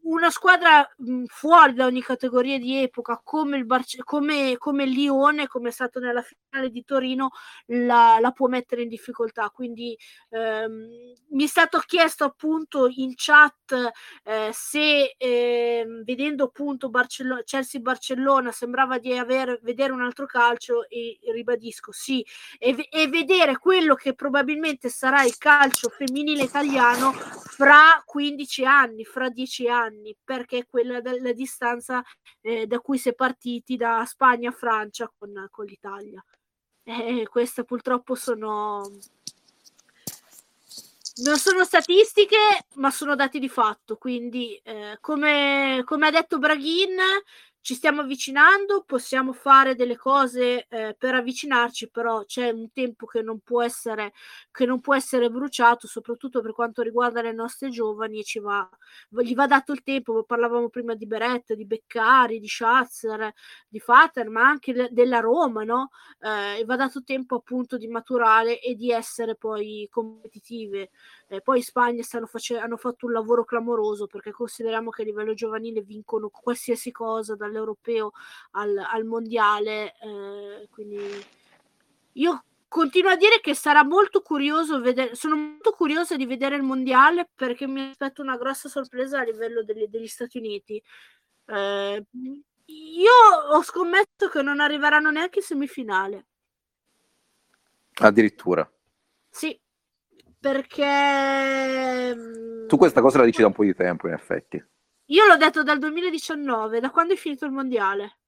una 0.02 0.30
squadra 0.30 0.86
mh, 0.96 1.24
fuori 1.26 1.74
da 1.74 1.86
ogni 1.86 2.02
categoria 2.02 2.58
di 2.58 2.82
epoca 2.82 3.20
come 3.22 3.56
il, 3.56 3.64
Barce- 3.64 4.02
come, 4.02 4.56
come 4.58 4.86
Lione 4.86 5.46
come 5.46 5.68
è 5.68 5.72
stato 5.72 6.00
nella 6.00 6.22
finale 6.22 6.70
di 6.70 6.84
Torino 6.84 7.30
la, 7.66 8.18
la 8.20 8.32
può 8.32 8.48
mettere 8.48 8.82
in 8.82 8.88
difficoltà. 8.88 9.50
Quindi 9.50 9.96
ehm, 10.30 10.88
mi 11.30 11.44
è 11.44 11.46
stato 11.46 11.78
chiesto 11.78 12.24
appunto 12.24 12.88
in 12.88 13.12
chat 13.16 13.51
chat 13.72 13.92
eh, 14.24 14.50
se 14.52 15.14
eh, 15.16 15.84
vedendo 16.04 16.44
appunto 16.44 16.90
Barcellona, 16.90 17.42
Chelsea-Barcellona 17.44 18.52
sembrava 18.52 18.98
di 18.98 19.16
aver, 19.16 19.58
vedere 19.62 19.92
un 19.92 20.02
altro 20.02 20.26
calcio 20.26 20.88
e 20.88 21.18
ribadisco 21.32 21.92
sì 21.92 22.24
e, 22.58 22.88
e, 22.90 23.08
vedere 23.08 23.58
quello 23.58 23.94
che 23.94 24.14
probabilmente 24.14 24.88
sarà 24.88 25.24
il 25.24 25.36
calcio 25.38 25.88
femminile 25.88 26.42
italiano 26.42 27.12
fra 27.12 28.02
15 28.04 28.64
anni, 28.64 29.04
fra 29.04 29.28
10 29.28 29.68
anni 29.68 30.16
perché 30.22 30.58
è 30.58 30.66
quella 30.66 31.00
della 31.00 31.32
distanza 31.32 32.02
eh, 32.40 32.66
da 32.66 32.78
cui 32.80 32.98
si 32.98 33.08
è 33.08 33.14
partiti 33.14 33.76
da 33.76 34.04
Spagna 34.06 34.50
a 34.50 34.52
Francia 34.52 35.10
con, 35.16 35.46
con 35.50 35.64
l'Italia. 35.64 36.22
E 36.84 37.28
queste 37.30 37.62
purtroppo 37.62 38.16
sono 38.16 38.82
non 41.22 41.38
sono 41.38 41.64
statistiche, 41.64 42.36
ma 42.74 42.90
sono 42.90 43.14
dati 43.14 43.38
di 43.38 43.48
fatto. 43.48 43.96
Quindi, 43.96 44.56
eh, 44.64 44.98
come, 45.00 45.82
come, 45.84 46.06
ha 46.06 46.10
detto 46.10 46.38
Braghin, 46.38 46.96
ci 47.62 47.74
stiamo 47.74 48.02
avvicinando, 48.02 48.82
possiamo 48.84 49.32
fare 49.32 49.74
delle 49.74 49.96
cose 49.96 50.66
eh, 50.68 50.94
per 50.98 51.14
avvicinarci, 51.14 51.90
però 51.90 52.24
c'è 52.24 52.50
un 52.50 52.72
tempo 52.72 53.06
che 53.06 53.22
non 53.22 53.40
può 53.40 53.62
essere, 53.62 54.12
che 54.50 54.66
non 54.66 54.80
può 54.80 54.94
essere 54.94 55.30
bruciato, 55.30 55.86
soprattutto 55.86 56.42
per 56.42 56.52
quanto 56.52 56.82
riguarda 56.82 57.22
le 57.22 57.32
nostre 57.32 57.70
giovani, 57.70 58.18
e 58.20 58.24
ci 58.24 58.40
va, 58.40 58.68
gli 59.08 59.34
va 59.34 59.46
dato 59.46 59.72
il 59.72 59.82
tempo. 59.82 60.24
Parlavamo 60.24 60.68
prima 60.68 60.94
di 60.94 61.06
Beretta, 61.06 61.54
di 61.54 61.64
Beccari, 61.66 62.40
di 62.40 62.48
Schatzer, 62.48 63.32
di 63.68 63.78
Fater, 63.80 64.28
ma 64.28 64.42
anche 64.48 64.72
de- 64.72 64.88
della 64.90 65.20
Roma, 65.20 65.62
no? 65.64 65.90
Eh, 66.20 66.64
va 66.64 66.76
dato 66.76 67.02
tempo 67.04 67.36
appunto 67.36 67.76
di 67.76 67.86
maturare 67.88 68.60
e 68.60 68.74
di 68.74 68.90
essere 68.90 69.36
poi 69.36 69.86
competitive. 69.90 70.90
Eh, 71.32 71.40
poi 71.40 71.58
in 71.58 71.64
Spagna 71.64 72.02
face- 72.26 72.58
hanno 72.58 72.76
fatto 72.76 73.06
un 73.06 73.12
lavoro 73.12 73.46
clamoroso 73.46 74.06
perché 74.06 74.32
consideriamo 74.32 74.90
che 74.90 75.00
a 75.00 75.06
livello 75.06 75.32
giovanile 75.32 75.80
vincono 75.80 76.28
qualsiasi 76.28 76.90
cosa 76.90 77.34
dall'europeo 77.34 78.10
al, 78.50 78.76
al 78.76 79.04
mondiale. 79.06 79.94
Eh, 79.98 80.68
quindi 80.70 81.00
io 82.12 82.44
continuo 82.68 83.12
a 83.12 83.16
dire 83.16 83.40
che 83.40 83.54
sarà 83.54 83.82
molto 83.82 84.20
curioso 84.20 84.78
vedere, 84.82 85.14
sono 85.14 85.36
molto 85.36 85.70
curiosa 85.70 86.16
di 86.16 86.26
vedere 86.26 86.56
il 86.56 86.62
mondiale 86.62 87.30
perché 87.34 87.66
mi 87.66 87.80
aspetto 87.88 88.20
una 88.20 88.36
grossa 88.36 88.68
sorpresa 88.68 89.20
a 89.20 89.24
livello 89.24 89.64
degli, 89.64 89.86
degli 89.86 90.08
Stati 90.08 90.36
Uniti. 90.36 90.82
Eh, 91.46 92.06
Io 92.66 93.12
ho 93.50 93.62
scommesso 93.62 94.28
che 94.30 94.42
non 94.42 94.60
arriveranno 94.60 95.10
neanche 95.10 95.38
in 95.38 95.46
semifinale. 95.46 96.26
Addirittura. 97.94 98.70
Sì, 99.30 99.58
perché... 100.42 102.14
Mm, 102.14 102.66
tu 102.66 102.76
questa 102.76 103.00
cosa 103.00 103.18
la 103.18 103.24
dici 103.24 103.40
da 103.40 103.46
un 103.46 103.52
po' 103.52 103.62
di 103.62 103.74
tempo, 103.74 104.08
in 104.08 104.14
effetti. 104.14 104.62
Io 105.06 105.26
l'ho 105.26 105.36
detto 105.36 105.62
dal 105.62 105.78
2019, 105.78 106.80
da 106.80 106.90
quando 106.90 107.14
è 107.14 107.16
finito 107.16 107.44
il 107.44 107.52
mondiale. 107.52 108.18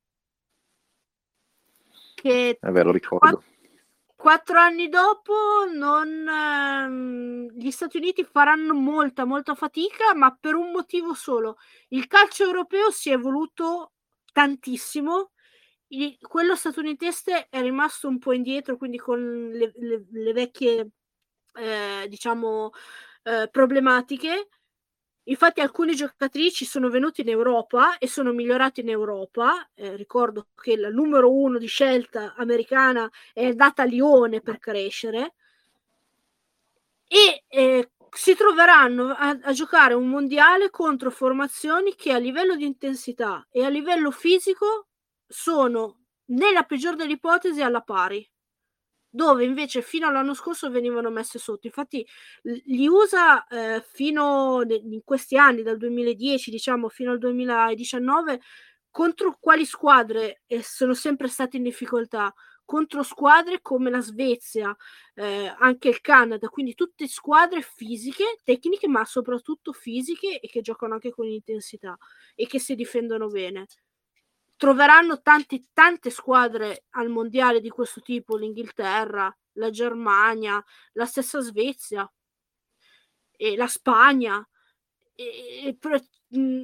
Che 2.15 2.59
è 2.61 2.71
vero, 2.71 2.93
ricordo. 2.93 3.43
Quattro, 4.15 4.59
anni 4.59 4.89
dopo 4.89 5.35
non, 5.75 6.27
ehm, 6.29 7.51
gli 7.53 7.71
Stati 7.71 7.97
Uniti 7.97 8.25
faranno 8.25 8.75
molta, 8.75 9.25
molta 9.25 9.55
fatica, 9.55 10.15
ma 10.15 10.37
per 10.39 10.55
un 10.55 10.71
motivo 10.71 11.15
solo. 11.15 11.57
Il 11.89 12.07
calcio 12.07 12.45
europeo 12.45 12.91
si 12.93 13.11
è 13.11 13.15
evoluto 13.15 13.93
tantissimo 14.33 15.33
quello 16.21 16.57
statunitense 16.57 17.49
è 17.49 17.61
rimasto 17.61 18.09
un 18.09 18.19
po' 18.19 18.33
indietro, 18.33 18.77
quindi 18.77 18.99
con 18.99 19.51
le, 19.53 19.73
le, 19.77 20.05
le 20.11 20.33
vecchie, 20.33 20.89
eh, 21.55 22.07
diciamo, 22.09 22.71
eh, 23.23 23.49
problematiche. 23.51 24.49
Infatti 25.27 25.61
alcune 25.61 25.95
giocatrici 25.95 26.67
sono 26.67 26.91
venute 26.91 27.23
in 27.23 27.31
Europa 27.31 27.97
e 27.99 28.07
sono 28.09 28.33
migliorate 28.33 28.83
in 28.83 28.91
Europa. 28.91 29.69
Eh, 29.75 29.97
ricordo 29.97 30.49
che 30.55 30.77
la 30.77 30.91
numero 30.91 31.33
uno 31.33 31.59
di 31.59 31.67
scelta 31.67 32.35
americana 32.37 33.11
è 33.33 33.47
andata 33.47 33.83
a 33.83 33.87
Lione 33.87 34.41
per 34.43 34.59
crescere. 34.59 35.35
E 37.07 37.45
eh, 37.49 37.91
si 38.11 38.35
troveranno 38.35 39.11
a, 39.11 39.39
a, 39.43 39.53
giocare 39.53 39.95
un 39.95 40.09
mondiale 40.09 40.71
contro 40.71 41.11
formazioni 41.11 41.95
che 41.95 42.13
a 42.13 42.19
livello 42.19 42.57
di 42.57 42.65
intensità 42.65 43.47
e 43.51 43.65
a 43.65 43.69
livello 43.69 44.11
fisico 44.11 44.89
sono 45.27 46.01
nella 46.27 46.63
peggior 46.65 46.97
delle 46.97 47.13
ipotesi 47.13 47.61
alla 47.63 47.81
pari 47.83 48.27
dove 49.15 49.45
invece 49.45 49.81
fino 49.81 50.09
all'anno 50.09 50.35
scorso 50.35 50.69
venivano 50.71 51.09
messe 51.09 51.39
sotto. 51.39 51.69
Infatti 51.69 52.05
gli 52.43 52.85
USA 52.87 53.47
eh, 53.47 53.81
fino 53.93 54.61
in 54.67 55.03
questi 55.05 55.37
anni, 55.37 55.63
dal 55.63 55.77
2010 55.77 56.51
diciamo 56.51 56.89
fino 56.89 57.13
al 57.13 57.19
2019, 57.19 58.41
contro 58.91 59.37
quali 59.39 59.65
squadre 59.67 60.43
eh, 60.47 60.63
sono 60.65 60.95
sempre 60.95 61.29
state 61.29 61.57
in 61.59 61.63
difficoltà? 61.63 62.35
Contro 62.65 63.03
squadre 63.05 63.61
come 63.61 63.89
la 63.91 64.01
Svezia, 64.01 64.75
eh, 65.15 65.55
anche 65.59 65.89
il 65.91 66.01
Canada, 66.01 66.49
quindi 66.49 66.75
tutte 66.75 67.07
squadre 67.07 67.63
fisiche, 67.63 68.39
tecniche, 68.43 68.89
ma 68.89 69.05
soprattutto 69.05 69.73
fisiche 69.73 70.41
e 70.41 70.49
che 70.49 70.61
giocano 70.61 70.95
anche 70.95 71.11
con 71.13 71.27
intensità 71.29 71.97
e 72.35 72.47
che 72.47 72.59
si 72.59 72.75
difendono 72.75 73.29
bene 73.29 73.67
troveranno 74.65 75.21
tanti, 75.21 75.69
tante 75.75 76.09
squadre 76.09 76.85
al 76.93 77.11
mondiale 77.11 77.61
di 77.61 77.69
questo 77.69 78.01
tipo, 78.01 78.35
l'Inghilterra, 78.35 79.31
la 79.59 79.69
Germania, 79.69 80.65
la 80.93 81.05
stessa 81.05 81.41
Svezia, 81.43 82.11
e 83.37 83.57
la 83.57 83.67
Spagna. 83.67 84.43
E, 85.15 85.67
e, 85.67 85.79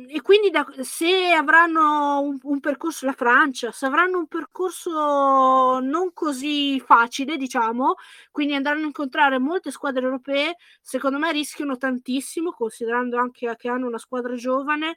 e 0.08 0.22
quindi 0.22 0.48
da, 0.48 0.66
se 0.80 1.30
avranno 1.32 2.20
un, 2.22 2.38
un, 2.42 2.60
percorso 2.60 3.04
la 3.04 3.12
Francia, 3.12 3.70
se 3.70 3.84
avranno 3.84 4.16
un 4.16 4.28
percorso 4.28 5.78
non 5.80 6.14
così 6.14 6.80
facile, 6.80 7.36
diciamo, 7.36 7.96
quindi 8.30 8.54
andranno 8.54 8.84
a 8.84 8.86
incontrare 8.86 9.38
molte 9.38 9.70
squadre 9.70 10.04
europee, 10.04 10.56
secondo 10.80 11.18
me 11.18 11.32
rischiano 11.32 11.76
tantissimo, 11.76 12.52
considerando 12.52 13.18
anche 13.18 13.54
che 13.56 13.68
hanno 13.68 13.86
una 13.86 13.98
squadra 13.98 14.34
giovane, 14.36 14.96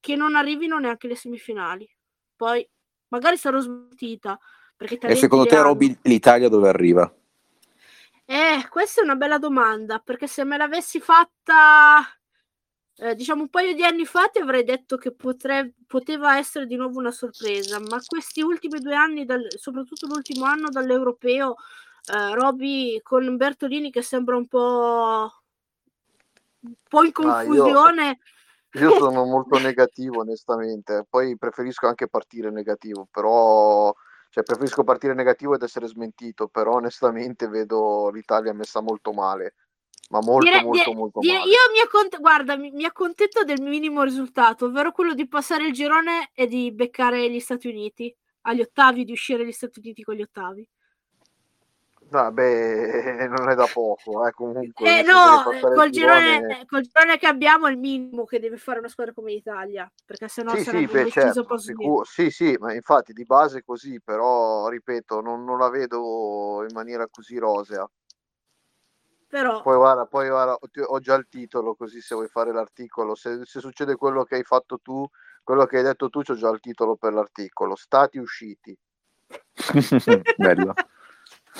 che 0.00 0.16
non 0.16 0.34
arrivino 0.34 0.78
neanche 0.78 1.06
alle 1.06 1.16
semifinali. 1.16 1.86
Poi 2.38 2.66
magari 3.08 3.36
sarò 3.36 3.58
smentita. 3.58 4.38
e 4.78 5.16
secondo 5.16 5.44
te, 5.44 5.60
Roby, 5.60 5.98
l'Italia 6.02 6.48
dove 6.48 6.68
arriva? 6.68 7.12
Eh, 8.24 8.64
questa 8.70 9.00
è 9.00 9.04
una 9.04 9.16
bella 9.16 9.38
domanda, 9.38 9.98
perché 9.98 10.28
se 10.28 10.44
me 10.44 10.56
l'avessi 10.56 11.00
fatta, 11.00 12.06
eh, 12.98 13.16
diciamo, 13.16 13.42
un 13.42 13.48
paio 13.48 13.74
di 13.74 13.82
anni 13.82 14.06
fa, 14.06 14.28
ti 14.28 14.38
avrei 14.38 14.62
detto 14.62 14.96
che 14.98 15.10
potre- 15.10 15.72
poteva 15.84 16.38
essere 16.38 16.66
di 16.66 16.76
nuovo 16.76 17.00
una 17.00 17.10
sorpresa, 17.10 17.80
ma 17.80 18.00
questi 18.06 18.40
ultimi 18.40 18.78
due 18.78 18.94
anni, 18.94 19.24
dal- 19.24 19.48
soprattutto 19.58 20.06
l'ultimo 20.06 20.44
anno 20.44 20.68
dall'Europeo, 20.68 21.56
eh, 22.12 22.34
Roby 22.34 23.00
con 23.02 23.36
Bertolini 23.36 23.90
che 23.90 24.02
sembra 24.02 24.36
un 24.36 24.46
po', 24.46 25.32
un 26.60 26.74
po' 26.88 27.02
in 27.02 27.10
confusione... 27.10 28.02
Ah, 28.02 28.12
io 28.12 28.16
io 28.72 28.92
sono 28.92 29.24
molto 29.24 29.58
negativo, 29.58 30.20
onestamente. 30.20 31.06
Poi 31.08 31.36
preferisco 31.38 31.86
anche 31.86 32.08
partire 32.08 32.50
negativo, 32.50 33.06
però 33.10 33.94
cioè, 34.30 34.44
preferisco 34.44 34.84
partire 34.84 35.14
negativo 35.14 35.54
ed 35.54 35.62
essere 35.62 35.86
smentito, 35.86 36.48
però 36.48 36.74
onestamente 36.74 37.48
vedo 37.48 38.10
l'Italia 38.10 38.52
messa 38.52 38.80
molto 38.80 39.12
male. 39.12 39.54
Ma 40.10 40.20
molto, 40.22 40.44
dire, 40.44 40.62
molto, 40.62 40.84
dire, 40.84 40.96
molto 40.96 41.20
dire, 41.20 41.38
male. 41.38 41.50
Io 41.50 41.56
mi, 41.72 41.80
accont- 41.80 42.20
guarda, 42.20 42.56
mi, 42.56 42.70
mi 42.70 42.84
accontento 42.84 43.44
del 43.44 43.60
minimo 43.60 44.02
risultato, 44.02 44.66
ovvero 44.66 44.92
quello 44.92 45.14
di 45.14 45.28
passare 45.28 45.66
il 45.66 45.72
girone 45.72 46.30
e 46.34 46.46
di 46.46 46.72
beccare 46.72 47.30
gli 47.30 47.40
Stati 47.40 47.68
Uniti 47.68 48.14
agli 48.42 48.60
ottavi, 48.60 49.04
di 49.04 49.12
uscire 49.12 49.46
gli 49.46 49.52
Stati 49.52 49.80
Uniti 49.80 50.02
con 50.02 50.14
gli 50.14 50.22
ottavi. 50.22 50.66
Vabbè, 52.10 53.28
non 53.28 53.50
è 53.50 53.54
da 53.54 53.68
poco, 53.70 54.26
eh, 54.26 54.32
comunque. 54.32 55.00
Eh, 55.00 55.02
no, 55.02 55.42
col 55.44 55.90
girone... 55.90 55.90
girone, 55.90 56.66
col 56.66 56.80
girone 56.80 57.18
che 57.18 57.26
abbiamo 57.26 57.66
è 57.66 57.70
il 57.70 57.76
minimo 57.76 58.24
che 58.24 58.40
deve 58.40 58.56
fare 58.56 58.78
una 58.78 58.88
squadra 58.88 59.12
come 59.12 59.32
l'Italia, 59.32 59.90
perché 60.06 60.26
sennò 60.26 60.54
sì, 60.54 60.64
sì, 60.64 60.86
beh, 60.86 61.10
certo, 61.10 61.58
sicuro, 61.58 62.04
sì, 62.04 62.30
sì, 62.30 62.56
ma 62.58 62.72
infatti 62.72 63.12
di 63.12 63.24
base 63.24 63.62
così, 63.62 64.00
però, 64.00 64.68
ripeto, 64.68 65.20
non, 65.20 65.44
non 65.44 65.58
la 65.58 65.68
vedo 65.68 66.64
in 66.66 66.74
maniera 66.74 67.06
così 67.10 67.36
rosea. 67.36 67.86
Però... 69.28 69.60
Poi 69.60 69.76
guarda, 69.76 70.06
poi 70.06 70.28
guarda, 70.28 70.58
ho 70.86 70.98
già 71.00 71.14
il 71.14 71.26
titolo, 71.28 71.74
così 71.74 72.00
se 72.00 72.14
vuoi 72.14 72.28
fare 72.28 72.52
l'articolo, 72.52 73.14
se, 73.14 73.40
se 73.44 73.60
succede 73.60 73.96
quello 73.96 74.24
che 74.24 74.36
hai 74.36 74.44
fatto 74.44 74.78
tu, 74.80 75.06
quello 75.44 75.66
che 75.66 75.76
hai 75.76 75.82
detto 75.82 76.08
tu, 76.08 76.22
c'ho 76.22 76.34
già 76.34 76.48
il 76.48 76.60
titolo 76.60 76.96
per 76.96 77.12
l'articolo, 77.12 77.76
stati 77.76 78.16
usciti. 78.16 78.74
Bello. 80.38 80.72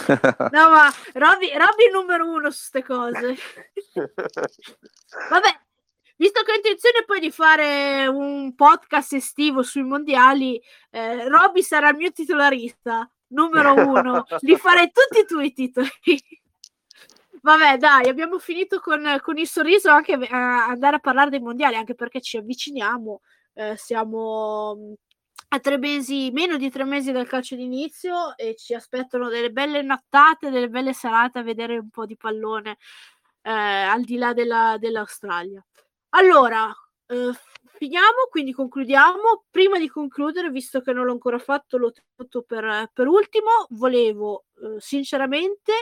No, 0.07 0.69
ma 0.71 0.93
Robby, 1.15 1.51
Robby 1.57 1.85
è 1.89 1.91
numero 1.93 2.29
uno 2.29 2.51
su 2.51 2.71
queste 2.71 2.83
cose. 2.83 3.37
Vabbè, 5.31 5.61
visto 6.17 6.43
che 6.43 6.53
ho 6.53 6.57
intenzione 6.57 7.05
poi 7.07 7.21
di 7.21 7.31
fare 7.31 8.07
un 8.07 8.55
podcast 8.55 9.15
estivo 9.15 9.63
sui 9.63 9.83
mondiali, 9.83 10.61
eh, 10.91 11.29
Robby 11.29 11.63
sarà 11.63 11.91
il 11.91 11.97
mio 11.97 12.13
titolarista, 12.13 13.11
numero 13.29 13.75
uno. 13.75 14.25
Li 14.41 14.57
farei 14.57 14.91
tutti 14.93 15.25
tu 15.27 15.41
i 15.41 15.53
titoli. 15.53 15.89
Vabbè, 17.41 17.79
dai, 17.79 18.09
abbiamo 18.09 18.39
finito 18.39 18.81
con, 18.81 19.19
con 19.23 19.39
il 19.39 19.47
sorriso 19.47 19.91
anche 19.91 20.15
a 20.15 20.67
andare 20.67 20.97
a 20.97 21.01
parlare 21.01 21.31
dei 21.31 21.41
mondiali, 21.41 21.77
anche 21.77 21.95
perché 21.95 22.21
ci 22.21 22.37
avviciniamo. 22.37 23.21
Eh, 23.55 23.77
siamo 23.77 24.97
a 25.51 25.61
tre 25.61 25.79
mesi, 25.79 26.31
meno 26.31 26.57
di 26.57 26.71
tre 26.71 26.85
mesi 26.85 27.11
dal 27.11 27.27
calcio 27.27 27.57
d'inizio 27.57 28.37
e 28.37 28.55
ci 28.55 28.75
aspettano 28.75 29.29
delle 29.29 29.51
belle 29.51 29.83
nattate, 29.83 30.51
delle 30.51 30.69
belle 30.69 30.93
serate 30.93 31.39
a 31.39 31.43
vedere 31.43 31.79
un 31.79 31.89
po' 31.89 32.05
di 32.05 32.17
pallone 32.17 32.77
eh, 33.43 33.51
al 33.51 34.03
di 34.03 34.17
là 34.17 34.35
della, 34.35 34.77
dell'Australia. 34.79 35.65
Allora, 36.11 36.71
eh, 37.07 37.33
finiamo, 37.65 38.29
quindi 38.31 38.53
concludiamo. 38.53 39.45
Prima 39.51 39.79
di 39.79 39.89
concludere, 39.89 40.51
visto 40.51 40.81
che 40.81 40.93
non 40.93 41.07
l'ho 41.07 41.13
ancora 41.13 41.39
fatto, 41.39 41.79
l'ho 41.79 41.93
tenuto 41.93 42.43
per, 42.43 42.91
per 42.93 43.07
ultimo, 43.07 43.67
volevo 43.71 44.45
eh, 44.63 44.81
sinceramente 44.81 45.73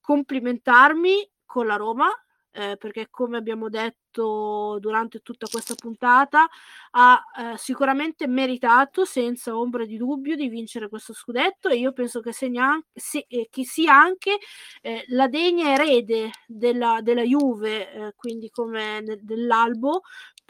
complimentarmi 0.00 1.30
con 1.44 1.66
la 1.66 1.76
Roma 1.76 2.10
eh, 2.52 2.76
perché 2.78 3.08
come 3.10 3.36
abbiamo 3.38 3.68
detto 3.68 4.78
durante 4.78 5.20
tutta 5.20 5.46
questa 5.50 5.74
puntata 5.74 6.46
ha 6.90 7.22
eh, 7.54 7.56
sicuramente 7.56 8.26
meritato 8.26 9.04
senza 9.04 9.56
ombra 9.56 9.84
di 9.86 9.96
dubbio 9.96 10.36
di 10.36 10.48
vincere 10.48 10.88
questo 10.88 11.14
scudetto 11.14 11.68
e 11.68 11.76
io 11.76 11.92
penso 11.92 12.20
che, 12.20 12.32
segna, 12.32 12.78
se, 12.92 13.24
eh, 13.28 13.48
che 13.50 13.64
sia 13.64 13.94
anche 13.94 14.38
eh, 14.82 15.04
la 15.08 15.28
degna 15.28 15.72
erede 15.72 16.30
della, 16.46 17.00
della 17.02 17.22
Juve, 17.22 17.92
eh, 17.92 18.12
quindi 18.16 18.50
come 18.50 19.00
ne, 19.00 19.18
dell'Albo, 19.22 20.02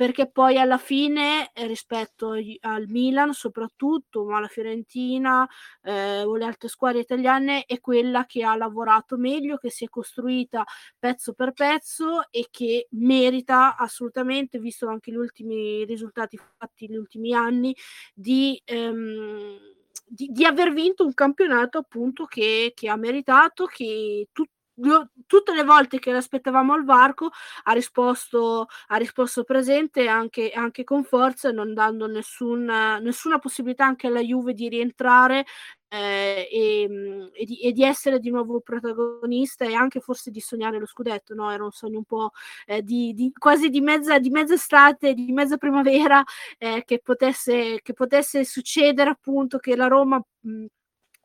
perché 0.02 0.28
poi 0.28 0.58
alla 0.58 0.78
fine 0.78 1.52
eh, 1.52 1.68
rispetto 1.68 2.32
al 2.32 2.86
Milan 2.88 3.32
soprattutto, 3.32 4.24
ma 4.24 4.38
alla 4.38 4.48
Fiorentina 4.48 5.48
eh, 5.80 6.24
o 6.24 6.34
le 6.34 6.44
altre 6.44 6.66
squadre 6.66 6.98
italiane 6.98 7.62
è 7.66 7.78
quella 7.78 8.26
che 8.26 8.42
ha 8.42 8.56
lavorato 8.56 9.16
meglio, 9.16 9.58
che 9.58 9.70
si 9.70 9.84
è 9.84 9.88
costruita 9.88 10.64
pezzo 10.98 11.34
per 11.34 11.52
pezzo 11.52 12.28
e 12.32 12.48
che 12.50 12.88
merita 12.90 13.76
assolutamente, 13.76 14.58
visto 14.58 14.88
anche 14.88 15.12
gli 15.12 15.14
ultimi 15.14 15.84
risultati 15.84 16.36
fatti 16.36 16.88
negli 16.88 16.98
ultimi 16.98 17.32
anni, 17.32 17.72
di... 18.12 18.60
Ehm, 18.64 19.56
di, 20.04 20.28
di, 20.30 20.44
aver 20.44 20.72
vinto 20.74 21.06
un 21.06 21.14
campionato 21.14 21.78
appunto 21.78 22.26
che, 22.26 22.72
che 22.74 22.88
ha 22.90 22.96
meritato, 22.96 23.64
che 23.64 24.28
tutti 24.30 24.61
tutte 25.27 25.55
le 25.55 25.65
volte 25.65 25.99
che 25.99 26.12
l'aspettavamo 26.12 26.73
al 26.73 26.85
varco 26.85 27.31
ha 27.65 27.73
risposto, 27.73 28.66
ha 28.89 28.97
risposto 28.97 29.44
presente 29.44 30.09
anche, 30.09 30.51
anche 30.51 30.85
con 30.85 31.05
forza, 31.05 31.51
non 31.51 31.74
dando 31.74 32.07
nessun, 32.07 32.65
nessuna 32.65 33.39
possibilità 33.39 33.85
anche 33.85 34.07
alla 34.07 34.20
Juve 34.20 34.55
di 34.55 34.69
rientrare 34.69 35.44
eh, 35.89 36.49
e, 36.51 37.31
e, 37.35 37.44
di, 37.44 37.61
e, 37.61 37.73
di, 37.73 37.85
essere 37.85 38.19
di 38.19 38.31
nuovo 38.31 38.61
protagonista 38.61 39.66
e 39.66 39.74
anche 39.74 40.01
forse 40.01 40.31
di 40.31 40.40
sognare 40.40 40.78
lo 40.78 40.86
scudetto. 40.86 41.35
No? 41.35 41.51
Era 41.51 41.65
un 41.65 41.70
sogno 41.70 41.99
un 41.99 42.05
po' 42.05 42.31
eh, 42.66 42.82
di, 42.82 43.12
di, 43.12 43.31
quasi 43.39 43.69
di 43.69 43.82
mezza, 43.82 44.19
di 44.19 44.31
mezza 44.31 44.55
estate, 44.55 45.12
di 45.12 45.31
mezza 45.32 45.59
primavera 45.59 46.23
eh, 46.59 46.82
che, 46.86 47.01
potesse, 47.01 47.81
che 47.82 47.93
potesse 47.93 48.44
succedere 48.44 49.11
appunto 49.11 49.59
che 49.59 49.77
la 49.77 49.86
Roma. 49.86 50.23
Mh, 50.40 50.65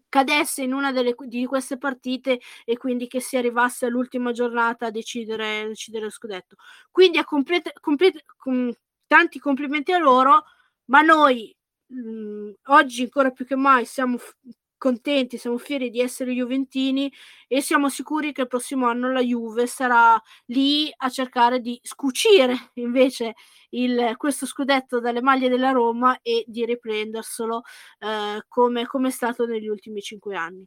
cadesse 0.10 0.64
in 0.64 0.74
una 0.74 0.92
delle, 0.92 1.16
di 1.26 1.46
queste 1.46 1.78
partite 1.78 2.40
e 2.66 2.78
quindi 2.78 3.08
che 3.08 3.20
si 3.22 3.38
arrivasse 3.38 3.86
all'ultima 3.86 4.32
giornata 4.32 4.88
a 4.88 4.92
decidere, 4.92 5.62
a 5.62 5.68
decidere 5.68 6.06
lo 6.06 6.10
scudetto. 6.12 6.56
Quindi 6.92 7.24
complete, 7.24 7.74
complete, 7.80 8.24
com, 8.38 8.72
tanti 9.08 9.40
complimenti 9.40 9.92
a 9.94 9.98
loro, 10.00 10.44
ma 10.86 11.02
noi 11.02 11.56
mh, 11.88 12.00
mhmm, 12.00 12.54
oggi 12.66 13.04
ancora 13.04 13.32
più 13.32 13.46
che 13.46 13.56
mai 13.56 13.86
siamo 13.86 14.18
f- 14.18 14.36
contenti, 14.78 15.38
siamo 15.38 15.58
fieri 15.58 15.90
di 15.90 16.00
essere 16.00 16.32
juventini 16.34 17.12
e 17.48 17.62
siamo 17.62 17.90
sicuri 17.90 18.32
che 18.32 18.42
il 18.42 18.48
prossimo 18.48 18.88
anno 18.88 19.12
la 19.12 19.22
Juve 19.22 19.68
sarà 19.68 20.22
lì 20.46 20.92
a 20.98 21.10
cercare 21.10 21.60
di 21.60 21.80
scucire 21.84 22.72
invece 22.76 23.36
il, 23.70 24.14
questo 24.18 24.46
scudetto 24.46 25.00
dalle 25.00 25.22
maglie 25.22 25.50
della 25.50 25.72
Roma 25.72 26.20
e 26.22 26.44
di 26.48 26.66
riprenderselo 26.66 27.62
eh, 28.00 28.44
come, 28.48 28.86
come 28.86 29.08
è 29.10 29.12
stato 29.12 29.46
negli 29.46 29.68
ultimi 29.68 30.02
cinque 30.02 30.36
anni. 30.36 30.66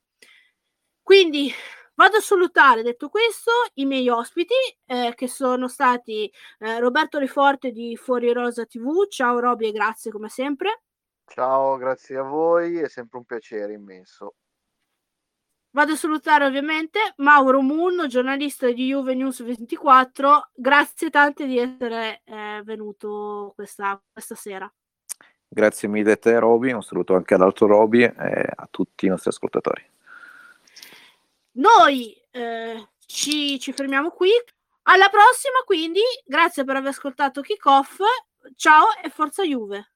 Quindi 1.03 1.53
vado 1.95 2.17
a 2.17 2.21
salutare, 2.21 2.83
detto 2.83 3.09
questo, 3.09 3.51
i 3.75 3.85
miei 3.85 4.09
ospiti 4.09 4.55
eh, 4.87 5.13
che 5.15 5.29
sono 5.29 5.69
stati 5.69 6.31
eh, 6.61 6.79
Roberto 6.81 7.19
Riforte 7.19 7.73
di 7.73 7.97
Fuori 7.97 8.33
Rosa 8.33 8.65
TV. 8.65 9.07
Ciao 9.09 9.39
Roby 9.39 9.69
e 9.69 9.73
grazie 9.73 10.11
come 10.11 10.29
sempre. 10.29 10.83
Ciao, 11.33 11.77
grazie 11.77 12.17
a 12.17 12.23
voi, 12.23 12.79
è 12.79 12.89
sempre 12.89 13.19
un 13.19 13.25
piacere 13.25 13.73
immenso. 13.73 14.35
Vado 15.71 15.93
a 15.93 15.97
salutare 15.97 16.45
ovviamente 16.45 16.99
Mauro 17.19 17.61
Moon, 17.61 18.09
giornalista 18.09 18.67
di 18.67 18.89
Juve 18.89 19.15
News 19.15 19.41
24. 19.45 20.51
Grazie 20.53 21.09
tante 21.09 21.47
di 21.47 21.57
essere 21.57 22.23
eh, 22.25 22.63
venuto 22.65 23.53
questa, 23.55 24.03
questa, 24.13 24.35
sera. 24.35 24.71
Grazie 25.47 25.87
mille 25.87 26.13
a 26.13 26.17
te 26.17 26.37
Roby, 26.37 26.73
un 26.73 26.83
saluto 26.83 27.15
anche 27.15 27.35
all'altro 27.35 27.69
Roby 27.69 28.03
e 28.03 28.49
a 28.53 28.67
tutti 28.69 29.07
i 29.07 29.09
nostri 29.09 29.31
ascoltatori. 29.31 29.89
Noi 31.53 32.13
eh, 32.33 32.89
ci, 33.07 33.61
ci 33.61 33.73
fermiamo 33.73 34.11
qui. 34.11 34.31
Alla 34.83 35.09
prossima, 35.09 35.61
quindi, 35.65 36.01
grazie 36.25 36.65
per 36.65 36.75
aver 36.75 36.91
ascoltato 36.91 37.41
Kickoff. 37.41 38.01
Ciao 38.57 38.87
e 39.01 39.11
forza 39.11 39.45
Juve. 39.45 39.93